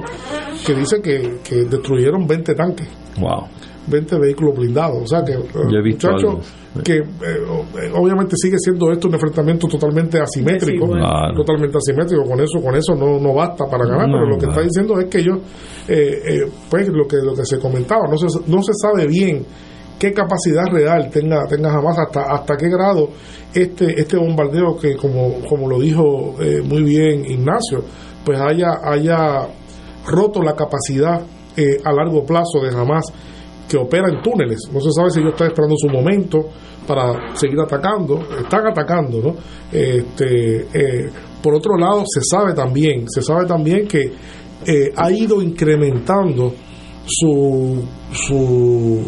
que 0.66 0.74
dice 0.76 1.02
que, 1.02 1.40
que 1.44 1.66
destruyeron 1.66 2.26
20 2.26 2.56
tanques. 2.56 2.88
Wow. 3.20 3.48
20 3.88 4.20
vehículos 4.20 4.58
blindados. 4.58 5.04
O 5.04 5.08
sea 5.08 5.24
que, 5.24 5.38
muchachos, 5.38 6.54
que 6.84 6.98
eh, 6.98 7.92
obviamente 7.94 8.36
sigue 8.38 8.58
siendo 8.60 8.92
esto 8.92 9.08
un 9.08 9.16
enfrentamiento 9.16 9.68
totalmente 9.68 10.20
asimétrico, 10.20 10.88
totalmente 11.36 11.78
asimétrico. 11.78 12.24
Con 12.24 12.40
eso, 12.40 12.62
con 12.62 12.76
eso 12.76 12.96
no, 12.96 13.20
no 13.20 13.34
basta 13.34 13.66
para 13.66 13.86
ganar, 13.86 14.08
pero 14.08 14.28
lo 14.28 14.38
que 14.38 14.46
está 14.46 14.62
diciendo 14.62 15.00
es 15.00 15.06
que 15.06 15.20
ellos, 15.20 15.40
pues 16.70 16.88
lo 16.90 17.08
que, 17.08 17.18
lo 17.18 17.34
que 17.34 17.46
se 17.46 17.60
comentaba, 17.60 18.08
no 18.10 18.18
se, 18.18 18.28
no 18.48 18.62
se 18.62 18.74
sabe 18.74 19.08
bien 19.08 19.46
qué 20.00 20.14
capacidad 20.14 20.64
real 20.72 21.10
tenga, 21.12 21.46
tenga 21.48 21.72
jamás, 21.72 21.98
hasta, 22.00 22.22
hasta 22.22 22.58
qué 22.58 22.70
grado 22.70 23.10
este, 23.54 24.00
este 24.00 24.18
bombardeo 24.18 24.76
que, 24.78 24.96
como, 24.96 25.42
como 25.48 25.68
lo 25.68 25.80
dijo 25.80 26.36
muy 26.64 26.84
bien 26.84 27.26
Ignacio, 27.26 27.84
pues 28.26 28.40
haya, 28.40 28.80
haya 28.84 29.48
roto 30.06 30.42
la 30.42 30.56
capacidad 30.56 31.22
eh, 31.56 31.78
a 31.84 31.92
largo 31.92 32.26
plazo 32.26 32.60
de 32.62 32.72
jamás 32.72 33.06
que 33.72 33.78
opera 33.78 34.10
en 34.10 34.22
túneles. 34.22 34.60
No 34.74 34.82
se 34.82 34.92
sabe 34.92 35.12
si 35.12 35.20
ellos 35.22 35.32
están 35.32 35.48
esperando 35.48 35.76
su 35.78 35.88
momento 35.88 36.50
para 36.86 37.34
seguir 37.38 37.58
atacando. 37.58 38.20
Están 38.38 38.68
atacando, 38.68 39.22
¿no? 39.22 39.36
Este, 39.72 40.68
eh, 40.74 41.10
por 41.42 41.56
otro 41.56 41.78
lado, 41.78 42.04
se 42.06 42.20
sabe 42.22 42.54
también, 42.54 43.06
se 43.10 43.22
sabe 43.22 43.46
también 43.46 43.88
que 43.88 44.12
eh, 44.66 44.92
ha 44.94 45.10
ido 45.10 45.42
incrementando 45.42 46.54
su, 47.06 47.82
su 48.12 49.00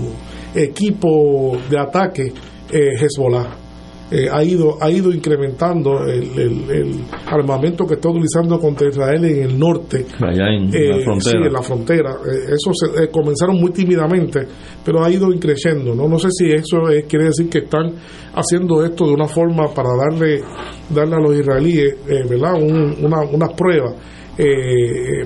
equipo 0.56 1.58
de 1.70 1.80
ataque 1.80 2.34
Hezbollah. 2.72 3.63
Eh, 4.12 4.28
ha 4.32 4.44
ido 4.44 4.78
ha 4.82 4.92
ido 4.92 5.12
incrementando 5.12 6.06
el, 6.06 7.04
armamento 7.26 7.86
que 7.86 7.96
está 7.96 8.10
utilizando 8.10 8.60
contra 8.60 8.88
Israel 8.88 9.26
en 9.26 9.44
el 9.44 9.60
norte. 9.60 10.06
Allá 10.20 10.54
en 10.54 10.70
la 10.70 10.78
eh, 10.78 11.04
frontera. 11.04 11.20
sí, 11.20 11.48
en 11.48 11.54
la 11.54 11.62
frontera. 11.62 12.12
Eh, 12.12 12.54
eso 12.54 12.72
se, 12.74 13.10
comenzaron 13.10 13.60
muy 13.60 13.72
tímidamente 13.72 14.46
pero 14.86 15.04
ha 15.04 15.10
ido 15.10 15.32
increciendo 15.32 15.96
no 15.96 16.08
no 16.08 16.20
sé 16.20 16.28
si 16.32 16.52
eso 16.52 16.82
quiere 17.08 17.26
decir 17.26 17.50
que 17.50 17.60
están 17.60 17.94
haciendo 18.36 18.84
esto 18.84 19.08
de 19.08 19.14
una 19.14 19.28
forma 19.28 19.74
para 19.74 19.90
darle 19.96 20.42
darle 20.90 21.16
a 21.16 21.20
los 21.20 21.36
israelíes 21.36 21.96
verdad 22.30 22.54
una, 22.62 23.22
una 23.22 23.48
prueba. 23.48 23.94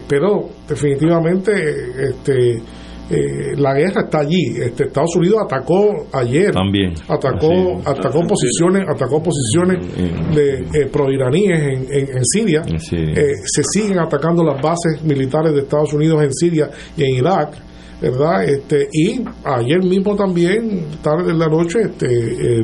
Pero 0.07 0.49
definitivamente 0.67 1.51
este 2.09 2.61
eh, 3.09 3.55
la 3.55 3.73
guerra 3.73 4.01
está 4.03 4.19
allí. 4.19 4.57
Este, 4.61 4.85
Estados 4.85 5.15
Unidos 5.15 5.39
atacó 5.45 6.07
ayer, 6.11 6.51
también 6.51 6.93
atacó, 7.07 7.81
atacó 7.85 8.27
posiciones, 8.27 8.83
atacó 8.87 9.23
posiciones 9.23 9.85
de 10.35 10.59
eh, 10.73 10.85
proiraníes 10.91 11.59
en, 11.59 12.17
en, 12.17 12.25
Siria. 12.25 12.63
Eh, 12.67 13.31
se 13.45 13.63
siguen 13.63 13.99
atacando 13.99 14.43
las 14.43 14.61
bases 14.61 15.01
militares 15.03 15.53
de 15.53 15.61
Estados 15.61 15.93
Unidos 15.93 16.21
en 16.23 16.33
Siria 16.33 16.69
y 16.95 17.03
en 17.03 17.15
Irak. 17.15 17.57
¿verdad? 17.99 18.43
Este, 18.43 18.87
y 18.93 19.23
ayer 19.43 19.83
mismo 19.83 20.15
también, 20.15 20.85
tarde 21.01 21.31
en 21.31 21.39
la 21.39 21.47
noche, 21.47 21.79
este, 21.81 22.61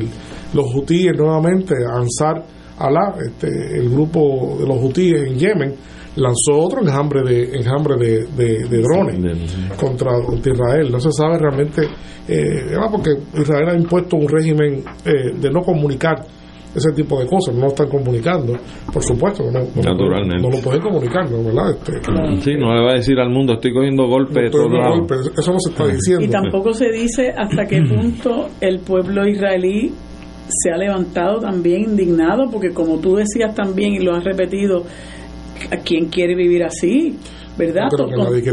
los 0.52 0.72
hutíes 0.72 1.12
nuevamente, 1.16 1.74
Ansar 1.92 2.44
Alá, 2.78 3.14
este, 3.24 3.48
el 3.78 3.88
grupo 3.90 4.56
de 4.60 4.66
los 4.66 4.82
hutíes 4.82 5.28
en 5.28 5.38
Yemen, 5.38 5.74
lanzó 6.16 6.58
otro 6.58 6.80
enjambre 6.80 7.22
de 7.22 7.56
enjambre 7.56 7.96
de, 7.96 8.68
de, 8.68 8.78
drones 8.80 9.56
contra, 9.76 10.12
Israel. 10.38 10.90
No 10.90 11.00
se 11.00 11.10
sabe 11.12 11.38
realmente, 11.38 11.82
eh, 12.28 12.76
porque 12.90 13.10
Israel 13.34 13.68
ha 13.70 13.74
impuesto 13.74 14.16
un 14.16 14.28
régimen 14.28 14.84
eh, 15.04 15.32
de 15.34 15.50
no 15.50 15.60
comunicar 15.62 16.24
ese 16.74 16.92
tipo 16.92 17.20
de 17.20 17.26
cosas, 17.26 17.54
no 17.54 17.62
lo 17.62 17.68
están 17.68 17.88
comunicando, 17.88 18.54
por 18.92 19.02
supuesto, 19.02 19.44
no, 19.44 19.60
Naturalmente. 19.60 20.42
no, 20.42 20.50
lo 20.50 20.60
pueden 20.60 20.82
comunicar, 20.82 21.28
¿verdad? 21.30 21.70
Este, 21.70 21.92
sí, 22.40 22.56
no 22.58 22.74
le 22.74 22.84
va 22.84 22.90
a 22.90 22.94
decir 22.94 23.18
al 23.20 23.30
mundo, 23.30 23.54
estoy 23.54 23.72
cogiendo 23.72 24.08
golpes 24.08 24.52
eso 24.52 25.52
no 25.52 25.58
se 25.60 25.70
está 25.70 25.86
diciendo. 25.86 26.24
Y 26.24 26.28
tampoco 26.28 26.72
se 26.72 26.90
dice 26.90 27.32
hasta 27.36 27.64
qué 27.66 27.80
punto 27.82 28.48
el 28.60 28.80
pueblo 28.80 29.26
israelí 29.26 29.92
se 30.48 30.70
ha 30.70 30.76
levantado 30.76 31.38
también 31.40 31.82
indignado, 31.82 32.50
porque 32.50 32.70
como 32.70 32.98
tú 32.98 33.16
decías 33.16 33.54
también 33.54 33.94
y 33.94 34.00
lo 34.00 34.14
has 34.14 34.24
repetido, 34.24 34.82
¿A 35.70 35.76
quién 35.78 36.06
quiere 36.06 36.34
vivir 36.34 36.64
así? 36.64 37.16
¿Verdad? 37.56 37.88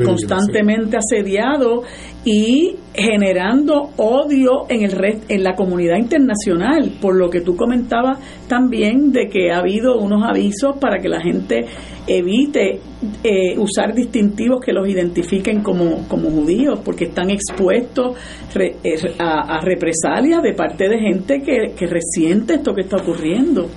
constantemente 0.05 0.95
asediado 0.95 1.81
y 2.23 2.75
generando 2.93 3.89
odio 3.97 4.69
en 4.69 4.83
el 4.83 5.21
en 5.27 5.43
la 5.43 5.55
comunidad 5.55 5.97
internacional, 5.97 6.91
por 7.01 7.15
lo 7.15 7.27
que 7.27 7.41
tú 7.41 7.55
comentabas 7.55 8.19
también 8.47 9.11
de 9.11 9.27
que 9.27 9.51
ha 9.51 9.57
habido 9.57 9.97
unos 9.97 10.21
avisos 10.23 10.77
para 10.79 10.99
que 10.99 11.09
la 11.09 11.19
gente 11.19 11.65
evite 12.05 12.79
eh, 13.23 13.57
usar 13.57 13.93
distintivos 13.95 14.61
que 14.63 14.71
los 14.71 14.88
identifiquen 14.88 15.61
como, 15.63 16.07
como 16.07 16.29
judíos, 16.29 16.79
porque 16.83 17.05
están 17.05 17.31
expuestos 17.31 18.15
eh, 18.55 18.75
a, 19.17 19.59
represalias 19.61 20.43
de 20.43 20.53
parte 20.53 20.89
de 20.89 20.99
gente 20.99 21.41
que, 21.41 21.73
que 21.75 21.88
resiente 21.88 22.55
esto 22.55 22.73
que 22.73 22.81
está 22.81 22.97
ocurriendo. 22.97 23.67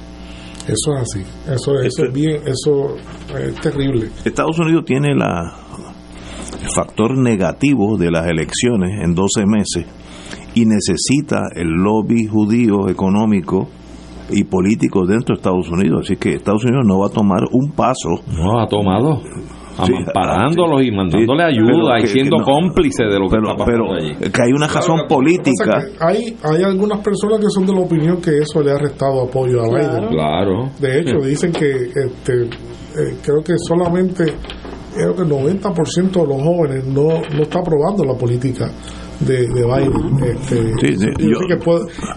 Eso 0.67 0.95
es 0.95 1.01
así, 1.03 1.21
eso, 1.47 1.79
es 1.79 1.87
este 1.87 2.09
bien, 2.09 2.41
eso 2.47 2.97
es 3.39 3.55
terrible. 3.61 4.09
Estados 4.25 4.59
Unidos 4.59 4.85
tiene 4.87 5.15
la, 5.15 5.55
el 6.63 6.71
factor 6.75 7.19
negativo 7.19 7.99
de 7.99 8.11
las 8.11 8.27
elecciones 8.27 9.03
en 9.03 9.15
12 9.15 9.45
meses 9.47 9.87
y 10.55 10.65
necesita 10.65 11.49
el 11.55 11.69
lobby 11.69 12.27
judío 12.27 12.89
económico 12.89 13.69
y 14.31 14.45
político 14.45 15.05
dentro 15.07 15.35
de 15.35 15.41
Estados 15.41 15.69
Unidos. 15.69 16.05
Así 16.05 16.17
que 16.17 16.35
Estados 16.35 16.65
Unidos 16.65 16.85
no 16.87 16.99
va 16.99 17.09
a 17.09 17.11
tomar 17.11 17.43
un 17.53 17.73
paso. 17.73 18.09
No, 18.29 18.61
ha 18.61 18.67
tomado 18.69 19.21
amparándolos 19.79 20.83
y 20.83 20.91
mandándole 20.91 21.45
ayuda 21.45 21.99
y 22.03 22.07
siendo 22.07 22.39
cómplice 22.43 23.05
de 23.05 23.19
lo 23.19 23.29
que 23.29 23.37
está 23.37 23.57
pasando 23.57 23.65
pero 23.65 24.31
que 24.31 24.43
hay 24.43 24.53
una 24.53 24.67
razón 24.67 25.01
política. 25.09 25.83
hay 26.01 26.37
hay 26.43 26.63
algunas 26.63 27.01
personas 27.01 27.41
que 27.41 27.51
son 27.51 27.67
de 27.67 27.73
la 27.73 27.81
opinión 27.81 28.21
que 28.21 28.39
eso 28.39 28.63
le 28.63 28.73
ha 28.73 28.79
restado 28.79 29.23
apoyo 29.23 29.63
a 29.63 29.69
Biden. 29.69 30.09
Claro. 30.09 30.71
De 30.79 31.01
hecho 31.01 31.19
dicen 31.19 31.53
que 31.53 31.87
este 31.87 32.45
eh, 32.45 33.17
creo 33.25 33.43
que 33.43 33.55
solamente 33.59 34.25
creo 34.95 35.15
que 35.15 35.23
el 35.23 35.29
90% 35.29 36.13
de 36.13 36.27
los 36.27 36.43
jóvenes 36.43 36.85
no, 36.87 37.09
no 37.35 37.43
está 37.43 37.59
aprobando 37.59 38.05
la 38.05 38.15
política 38.15 38.71
de, 39.21 39.49
de 39.49 39.65
Biden. 39.65 40.25
Este, 40.25 40.59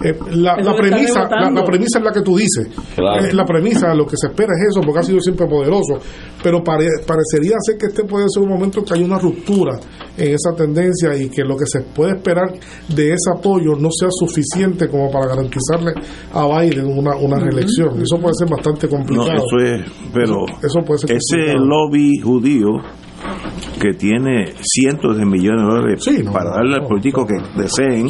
eh, 0.03 0.15
la, 0.32 0.56
premisa, 0.76 1.28
la, 1.52 1.64
premisa 1.64 1.99
es 1.99 2.03
la 2.03 2.11
que 2.11 2.22
tú 2.22 2.38
dices. 2.38 2.68
Eh, 2.98 3.34
la 3.34 3.45
premisa, 3.45 3.94
lo 3.94 4.06
que 4.06 4.15
se 4.18 4.28
espera 4.28 4.53
es 4.53 4.76
eso, 4.76 4.82
porque 4.82 4.99
ha 4.99 5.03
sido 5.03 5.19
siempre 5.19 5.48
poderoso. 5.48 5.99
Pero 6.41 6.64
parecería 6.64 7.56
ser 7.60 7.78
que 7.78 7.88
este 7.88 8.03
puede 8.03 8.26
ser 8.30 8.44
un 8.44 8.49
momento 8.49 8.84
que 8.84 8.94
hay 8.94 9.03
una 9.03 9.18
ruptura 9.18 9.80
en 10.18 10.34
esa 10.34 10.53
tendencia 10.56 11.15
y 11.15 11.30
que 11.30 11.44
lo 11.44 11.56
que 11.57 11.65
se 11.65 11.82
puede 11.82 12.18
esperar 12.18 12.53
de 12.88 13.14
ese 13.14 13.32
apoyo 13.36 13.76
no 13.76 13.90
sea 13.91 14.10
suficiente 14.11 14.88
como 14.90 15.11
para 15.11 15.28
garantizarle 15.28 15.94
a 16.34 16.60
Biden 16.60 16.86
una, 16.86 17.15
una 17.15 17.40
reelección. 17.40 18.02
Eso 18.02 18.18
puede 18.19 18.34
ser 18.38 18.49
bastante 18.49 18.88
complicado. 18.88 19.34
eso 19.34 19.57
es, 19.64 19.91
pero 20.14 20.45
eso, 20.64 20.82
puede 20.86 20.99
ser 20.99 21.18
ese 21.18 21.53
lobby 21.53 22.19
judío 22.19 22.68
que 23.79 23.93
tiene 23.93 24.53
cientos 24.61 25.17
de 25.17 25.25
millones 25.25 25.61
de 25.61 25.67
dólares 25.67 26.09
para 26.31 26.51
darle 26.51 26.75
al 26.75 26.88
político 26.88 27.25
que 27.25 27.35
deseen, 27.59 28.07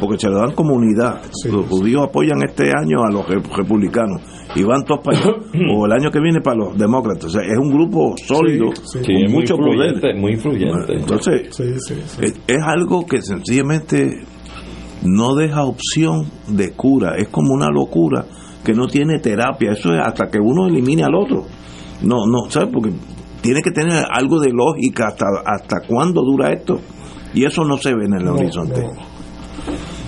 porque 0.00 0.18
se 0.18 0.28
lo 0.28 0.38
dan 0.38 0.52
como 0.52 0.74
unidad. 0.74 1.22
los 1.50 1.66
judíos 1.66 2.08
apoyan 2.08 2.42
este 2.42 2.70
año 2.70 3.02
a 3.02 3.10
los 3.10 3.26
republicanos 3.56 4.22
y 4.54 4.62
van 4.62 4.84
todos 4.84 5.00
para 5.04 5.18
allá, 5.18 5.32
o 5.74 5.86
el 5.86 5.92
año 5.92 6.10
que 6.10 6.20
viene 6.20 6.40
para 6.40 6.56
los 6.56 6.78
demócratas. 6.78 7.24
O 7.26 7.30
sea, 7.30 7.42
es 7.42 7.58
un 7.58 7.70
grupo 7.70 8.14
sólido, 8.16 8.66
con 8.66 9.32
mucho 9.32 9.56
poder. 9.56 10.16
Muy 10.16 10.32
influyente. 10.32 10.94
Entonces, 10.94 11.58
es, 11.60 12.40
es 12.46 12.62
algo 12.64 13.06
que 13.06 13.22
sencillamente 13.22 14.22
no 15.04 15.34
deja 15.34 15.64
opción 15.64 16.26
de 16.48 16.72
cura, 16.72 17.16
es 17.16 17.28
como 17.28 17.52
una 17.52 17.68
locura 17.68 18.24
que 18.64 18.72
no 18.72 18.86
tiene 18.86 19.18
terapia, 19.18 19.72
eso 19.72 19.92
es 19.92 20.00
hasta 20.04 20.28
que 20.28 20.38
uno 20.38 20.66
elimine 20.66 21.02
al 21.02 21.14
otro. 21.14 21.44
No, 22.02 22.26
no, 22.26 22.48
¿sabes? 22.50 22.70
Porque 22.72 22.90
tiene 23.42 23.60
que 23.60 23.70
tener 23.70 24.04
algo 24.10 24.40
de 24.40 24.50
lógica 24.52 25.08
hasta, 25.08 25.26
hasta 25.44 25.86
cuándo 25.86 26.22
dura 26.22 26.52
esto. 26.52 26.80
Y 27.34 27.44
eso 27.44 27.64
no 27.64 27.76
se 27.76 27.94
ve 27.94 28.04
en 28.06 28.14
el 28.14 28.28
horizonte. 28.28 28.86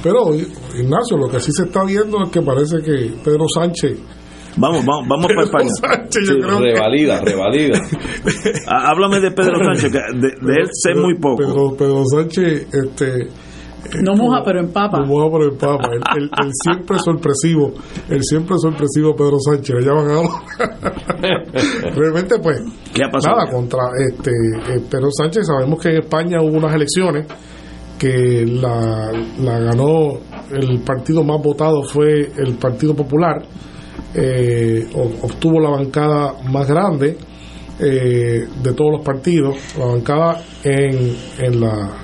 Pero, 0.02 0.34
Ignacio, 0.34 1.16
lo 1.16 1.28
que 1.30 1.40
sí 1.40 1.50
se 1.52 1.64
está 1.64 1.84
viendo 1.84 2.22
es 2.22 2.30
que 2.30 2.42
parece 2.42 2.76
que 2.82 3.14
Pedro 3.24 3.46
Sánchez 3.48 3.98
Vamos, 4.56 4.84
vamos, 4.84 5.08
vamos 5.08 5.26
para 5.26 5.42
España. 5.42 5.70
Sánchez, 5.80 6.28
revalida, 6.60 7.20
revalida. 7.20 7.80
Háblame 8.68 9.20
de 9.20 9.30
Pedro 9.32 9.56
Sánchez, 9.64 9.90
que 9.90 9.98
de, 9.98 10.28
él 10.28 10.68
sé 10.70 10.94
muy 10.94 11.18
poco. 11.18 11.38
Pedro, 11.38 11.76
Pedro 11.76 12.02
Sánchez, 12.06 12.68
este, 12.72 13.26
no 14.02 14.14
moja, 14.14 14.42
pero 14.44 14.60
empapa. 14.60 15.00
No 15.00 15.06
moja, 15.06 15.28
pero 15.32 15.50
empapa. 15.52 15.88
El, 16.16 16.24
el, 16.24 16.50
siempre 16.52 16.98
sorpresivo, 16.98 17.72
el 18.08 18.22
siempre 18.22 18.56
sorpresivo 18.58 19.14
Pedro 19.14 19.38
Sánchez. 19.38 19.76
Ya 19.84 19.92
van 19.92 20.10
a 20.10 20.22
Realmente, 21.94 22.38
pues, 22.38 22.62
¿Qué 22.92 23.04
ha 23.04 23.10
pasado? 23.10 23.36
Nada, 23.36 23.50
contra 23.50 23.80
este 24.08 24.30
eh, 24.30 24.80
Pedro 24.90 25.10
Sánchez. 25.10 25.46
Sabemos 25.46 25.80
que 25.80 25.90
en 25.90 25.96
España 25.98 26.40
hubo 26.40 26.58
unas 26.58 26.74
elecciones 26.74 27.26
que 27.98 28.44
la, 28.46 29.12
la 29.40 29.58
ganó 29.60 30.18
el 30.50 30.80
partido 30.80 31.22
más 31.24 31.40
votado 31.42 31.82
fue 31.82 32.30
el 32.36 32.54
Partido 32.54 32.94
Popular. 32.94 33.42
Eh, 34.14 34.86
obtuvo 35.22 35.60
la 35.60 35.70
bancada 35.70 36.34
más 36.48 36.68
grande 36.68 37.16
eh, 37.80 38.46
de 38.62 38.72
todos 38.72 38.92
los 38.92 39.04
partidos, 39.04 39.56
la 39.76 39.86
bancada 39.86 40.40
en, 40.62 41.16
en 41.38 41.60
la 41.60 42.03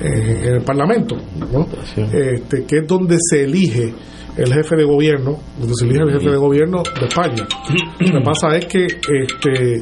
en 0.00 0.54
el 0.54 0.62
Parlamento, 0.62 1.16
¿no? 1.52 1.66
Este, 1.96 2.64
que 2.64 2.78
es 2.78 2.86
donde 2.86 3.16
se 3.18 3.44
elige 3.44 3.92
el 4.36 4.52
jefe 4.52 4.76
de 4.76 4.84
gobierno, 4.84 5.38
donde 5.58 5.74
se 5.74 5.86
elige 5.86 6.02
el 6.02 6.12
jefe 6.12 6.30
de 6.30 6.36
gobierno 6.36 6.82
de 6.82 7.06
España. 7.06 7.46
Lo 8.00 8.18
que 8.18 8.24
pasa 8.24 8.56
es 8.56 8.66
que 8.66 8.84
este, 8.84 9.76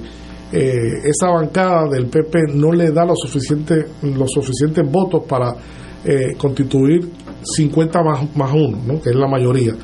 eh, 0.53 0.93
esa 1.05 1.31
bancada 1.31 1.89
del 1.91 2.07
PP 2.07 2.55
no 2.55 2.73
le 2.73 2.93
da 2.93 3.05
los 3.05 3.19
suficientes, 3.21 3.87
los 4.03 4.31
suficientes 4.31 4.85
votos 4.91 5.25
para 5.29 5.55
eh, 6.05 6.35
constituir 6.39 7.01
50 7.43 8.03
más, 8.03 8.37
más 8.37 8.53
uno, 8.53 8.79
¿no? 8.87 9.01
que 9.01 9.11
es 9.11 9.17
la 9.17 9.27
mayoría. 9.27 9.75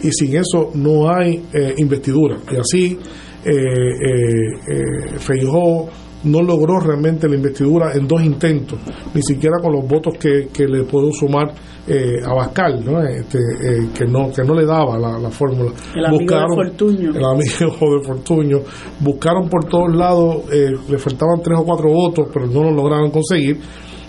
Y 0.00 0.12
sin 0.12 0.36
eso 0.36 0.70
no 0.74 1.10
hay 1.10 1.42
eh, 1.52 1.74
investidura. 1.78 2.38
Y 2.52 2.56
así 2.56 2.98
eh, 3.44 3.50
eh, 3.50 5.18
Feijó 5.18 5.88
no 6.24 6.42
logró 6.42 6.80
realmente 6.80 7.28
la 7.28 7.36
investidura 7.36 7.92
en 7.94 8.06
dos 8.06 8.22
intentos, 8.22 8.78
ni 9.14 9.22
siquiera 9.22 9.58
con 9.62 9.72
los 9.72 9.86
votos 9.86 10.14
que, 10.18 10.48
que 10.52 10.66
le 10.66 10.84
pudo 10.84 11.12
sumar 11.12 11.52
eh, 11.86 12.16
a 12.24 12.34
Bascal, 12.34 12.84
¿no? 12.84 13.02
Este, 13.02 13.38
eh, 13.38 13.88
que 13.96 14.04
no 14.04 14.30
que 14.30 14.42
no 14.42 14.54
le 14.54 14.66
daba 14.66 14.98
la, 14.98 15.18
la 15.18 15.30
fórmula. 15.30 15.70
El 15.94 16.06
amigo 16.06 16.34
de 16.34 16.54
Fortuño. 16.54 17.10
El 17.10 17.24
amigo 17.24 17.98
de 17.98 18.06
Fortuño. 18.06 18.58
Buscaron 19.00 19.48
por 19.48 19.64
todos 19.64 19.94
lados, 19.94 20.42
eh, 20.52 20.72
le 20.88 20.98
faltaban 20.98 21.40
tres 21.42 21.58
o 21.58 21.64
cuatro 21.64 21.90
votos, 21.90 22.28
pero 22.32 22.46
no 22.46 22.64
lo 22.64 22.72
lograron 22.72 23.10
conseguir. 23.10 23.58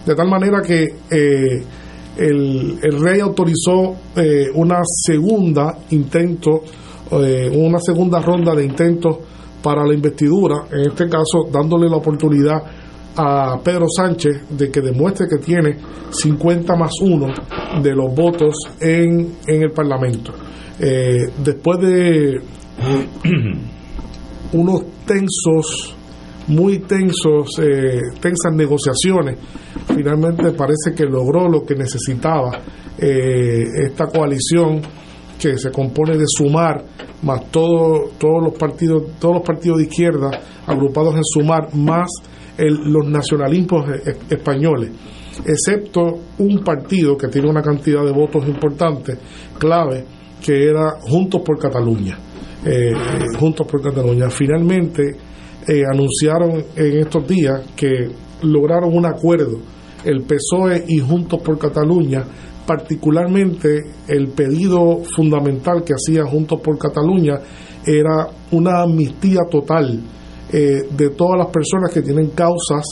De 0.05 0.15
tal 0.15 0.29
manera 0.29 0.61
que 0.61 0.83
eh, 0.83 1.63
el, 2.17 2.79
el 2.81 2.99
rey 2.99 3.19
autorizó 3.21 3.95
eh, 4.15 4.47
una 4.55 4.79
segunda 4.83 5.77
intento, 5.91 6.63
eh, 7.11 7.49
una 7.53 7.79
segunda 7.79 8.19
ronda 8.19 8.53
de 8.55 8.65
intentos 8.65 9.17
para 9.61 9.85
la 9.85 9.93
investidura, 9.93 10.65
en 10.71 10.91
este 10.91 11.07
caso 11.09 11.47
dándole 11.51 11.89
la 11.89 11.97
oportunidad 11.97 12.63
a 13.15 13.59
Pedro 13.63 13.85
Sánchez 13.89 14.43
de 14.49 14.71
que 14.71 14.81
demuestre 14.81 15.27
que 15.27 15.37
tiene 15.37 15.77
50 16.09 16.75
más 16.75 16.91
1 17.01 17.81
de 17.81 17.95
los 17.95 18.13
votos 18.15 18.55
en, 18.79 19.35
en 19.45 19.61
el 19.61 19.71
Parlamento. 19.71 20.33
Eh, 20.79 21.29
después 21.43 21.79
de 21.79 22.39
unos 24.53 24.81
tensos, 25.05 25.95
muy 26.47 26.79
tensos, 26.79 27.59
eh, 27.59 27.99
tensas 28.21 28.53
negociaciones, 28.53 29.37
finalmente 29.93 30.51
parece 30.51 30.93
que 30.95 31.03
logró 31.03 31.49
lo 31.49 31.63
que 31.63 31.75
necesitaba 31.75 32.51
eh, 32.97 33.65
esta 33.85 34.07
coalición 34.07 34.81
que 35.39 35.57
se 35.57 35.71
compone 35.71 36.17
de 36.17 36.25
sumar 36.27 36.83
más 37.23 37.49
todo, 37.49 38.11
todos 38.17 38.43
los 38.43 38.53
partidos 38.53 39.17
todos 39.19 39.35
los 39.35 39.43
partidos 39.43 39.77
de 39.77 39.83
izquierda 39.85 40.29
agrupados 40.67 41.15
en 41.15 41.23
sumar 41.23 41.73
más 41.75 42.09
los 42.57 43.07
nacionalismos 43.07 43.89
e- 43.89 44.09
e- 44.09 44.35
españoles 44.35 44.91
excepto 45.45 46.19
un 46.39 46.63
partido 46.63 47.17
que 47.17 47.27
tiene 47.27 47.49
una 47.49 47.61
cantidad 47.61 48.03
de 48.03 48.11
votos 48.11 48.47
importantes 48.47 49.17
clave 49.57 50.05
que 50.43 50.69
era 50.69 50.99
Juntos 51.01 51.41
por 51.45 51.59
Cataluña. 51.59 52.17
Eh, 52.65 52.93
Juntos 53.37 53.67
por 53.67 53.81
Cataluña. 53.81 54.29
Finalmente 54.29 55.15
eh, 55.67 55.83
anunciaron 55.91 56.63
en 56.75 56.97
estos 56.97 57.27
días 57.27 57.61
que 57.75 58.09
lograron 58.43 58.95
un 58.95 59.05
acuerdo 59.05 59.59
el 60.03 60.23
PSOE 60.23 60.85
y 60.87 60.99
Juntos 60.99 61.41
por 61.41 61.59
Cataluña 61.59 62.23
particularmente 62.69 63.81
el 64.07 64.27
pedido 64.27 64.99
fundamental 65.15 65.83
que 65.83 65.95
hacía 65.95 66.23
Juntos 66.23 66.61
por 66.61 66.77
Cataluña 66.77 67.39
era 67.83 68.27
una 68.51 68.83
amnistía 68.83 69.39
total 69.49 69.99
eh, 70.53 70.81
de 70.95 71.09
todas 71.09 71.39
las 71.39 71.47
personas 71.47 71.91
que 71.91 72.03
tienen 72.03 72.29
causas 72.29 72.85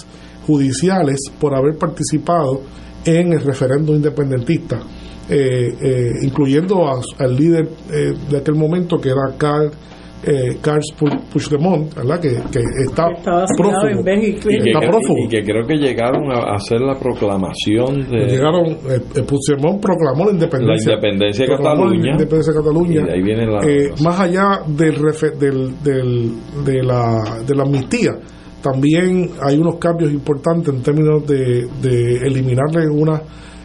judiciales 0.48 1.20
por 1.40 1.54
haber 1.54 1.78
participado 1.78 2.62
en 3.06 3.34
el 3.34 3.42
referéndum 3.42 3.98
independentista, 3.98 4.80
eh, 5.30 5.76
eh, 5.80 6.12
incluyendo 6.24 6.84
al 7.20 7.36
líder 7.36 7.70
de 8.32 8.36
aquel 8.36 8.56
momento 8.56 8.98
que 8.98 9.10
era 9.10 9.38
Carl, 9.38 9.70
eh, 10.24 10.58
Carl 10.62 10.82
Pu- 11.00 11.22
Puigdemont, 11.32 11.94
¿verdad? 11.94 12.20
Que, 12.20 12.30
que 12.52 12.60
está 12.86 13.08
prófugo. 13.56 13.88
en 13.88 14.04
Bélgica. 14.04 14.50
Y 14.52 14.60
que, 14.64 14.70
Está 14.72 14.80
prófugo. 14.82 15.26
y 15.26 15.28
que 15.30 15.44
creo 15.44 15.66
que 15.68 15.76
llegaron 15.76 16.32
a 16.32 16.56
hacer 16.56 16.82
la 16.82 16.96
proclamación 17.00 18.10
de 18.10 18.26
Llegaron, 18.28 18.66
eh, 18.68 19.00
eh, 19.16 19.24
Puigdemont 19.24 19.82
proclamó 19.82 20.26
la 20.26 20.32
independencia. 20.32 20.92
La 20.92 20.98
independencia 20.98 21.46
de 21.46 21.52
Cataluña. 21.56 22.04
La 22.06 22.12
independencia 22.12 22.54
de 22.54 22.60
Cataluña. 22.60 23.06
Y 23.08 23.12
ahí 23.12 23.22
viene 23.22 23.46
la- 23.46 23.64
Eh, 23.66 23.92
más 24.04 24.20
allá 24.20 24.62
del, 24.68 24.96
refe- 24.98 25.38
del, 25.38 25.82
del- 25.84 26.32
de, 26.66 26.84
la, 26.84 27.40
de 27.46 27.56
la 27.56 27.64
amnistía, 27.64 28.16
también 28.62 29.30
hay 29.42 29.58
unos 29.58 29.76
cambios 29.78 30.12
importantes 30.12 30.74
en 30.74 30.82
términos 30.82 31.26
de, 31.28 31.68
de 31.82 32.18
eliminarle 32.28 32.88
unas 32.90 33.22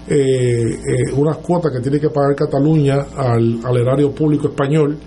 eh, 0.08 0.14
eh, 0.14 1.12
unas 1.16 1.36
cuotas 1.38 1.72
que 1.72 1.80
tiene 1.80 1.98
que 2.00 2.10
pagar 2.10 2.34
Cataluña 2.34 2.96
al, 3.16 3.60
al 3.64 3.76
erario 3.76 4.10
público 4.12 4.48
español. 4.48 4.98